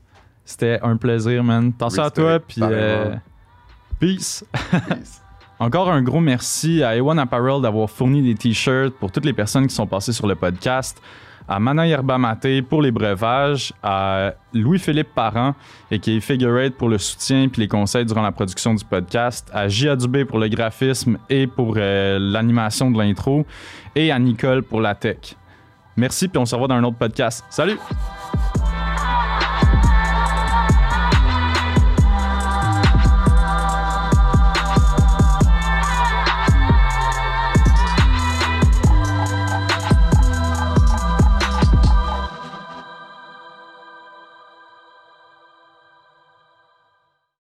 c'était 0.46 0.78
un 0.80 0.96
plaisir, 0.96 1.42
man. 1.42 1.72
Attention 1.76 2.04
à 2.04 2.10
toi, 2.10 2.38
puis 2.38 2.62
euh, 2.62 3.14
peace. 3.98 4.44
Peace. 4.70 5.20
Encore 5.58 5.90
un 5.90 6.02
gros 6.02 6.20
merci 6.20 6.82
à 6.82 6.96
Ewan 6.96 7.18
Apparel 7.18 7.60
d'avoir 7.60 7.90
fourni 7.90 8.22
des 8.22 8.34
t-shirts 8.34 8.94
pour 8.94 9.10
toutes 9.10 9.24
les 9.24 9.32
personnes 9.32 9.66
qui 9.66 9.74
sont 9.74 9.86
passées 9.86 10.12
sur 10.12 10.26
le 10.26 10.34
podcast, 10.34 11.02
à 11.48 11.58
Mana 11.58 11.86
Yerba 11.86 12.16
Maté 12.16 12.62
pour 12.62 12.80
les 12.80 12.92
breuvages, 12.92 13.72
à 13.82 14.34
Louis-Philippe 14.52 15.14
Parent 15.14 15.54
et 15.90 15.98
qui 15.98 16.18
est 16.18 16.20
Figure 16.20 16.70
pour 16.78 16.90
le 16.90 16.98
soutien 16.98 17.48
puis 17.48 17.62
les 17.62 17.68
conseils 17.68 18.04
durant 18.04 18.22
la 18.22 18.32
production 18.32 18.74
du 18.74 18.84
podcast, 18.84 19.50
à 19.52 19.66
J.A. 19.66 19.96
Dubé 19.96 20.24
pour 20.24 20.38
le 20.38 20.48
graphisme 20.48 21.18
et 21.28 21.46
pour 21.46 21.74
euh, 21.76 22.18
l'animation 22.20 22.90
de 22.90 22.98
l'intro, 22.98 23.46
et 23.96 24.12
à 24.12 24.18
Nicole 24.18 24.62
pour 24.62 24.80
la 24.80 24.94
tech. 24.94 25.34
Merci, 25.96 26.28
puis 26.28 26.38
on 26.38 26.46
se 26.46 26.54
revoit 26.54 26.68
dans 26.68 26.74
un 26.74 26.84
autre 26.84 26.98
podcast. 26.98 27.44
Salut! 27.48 27.78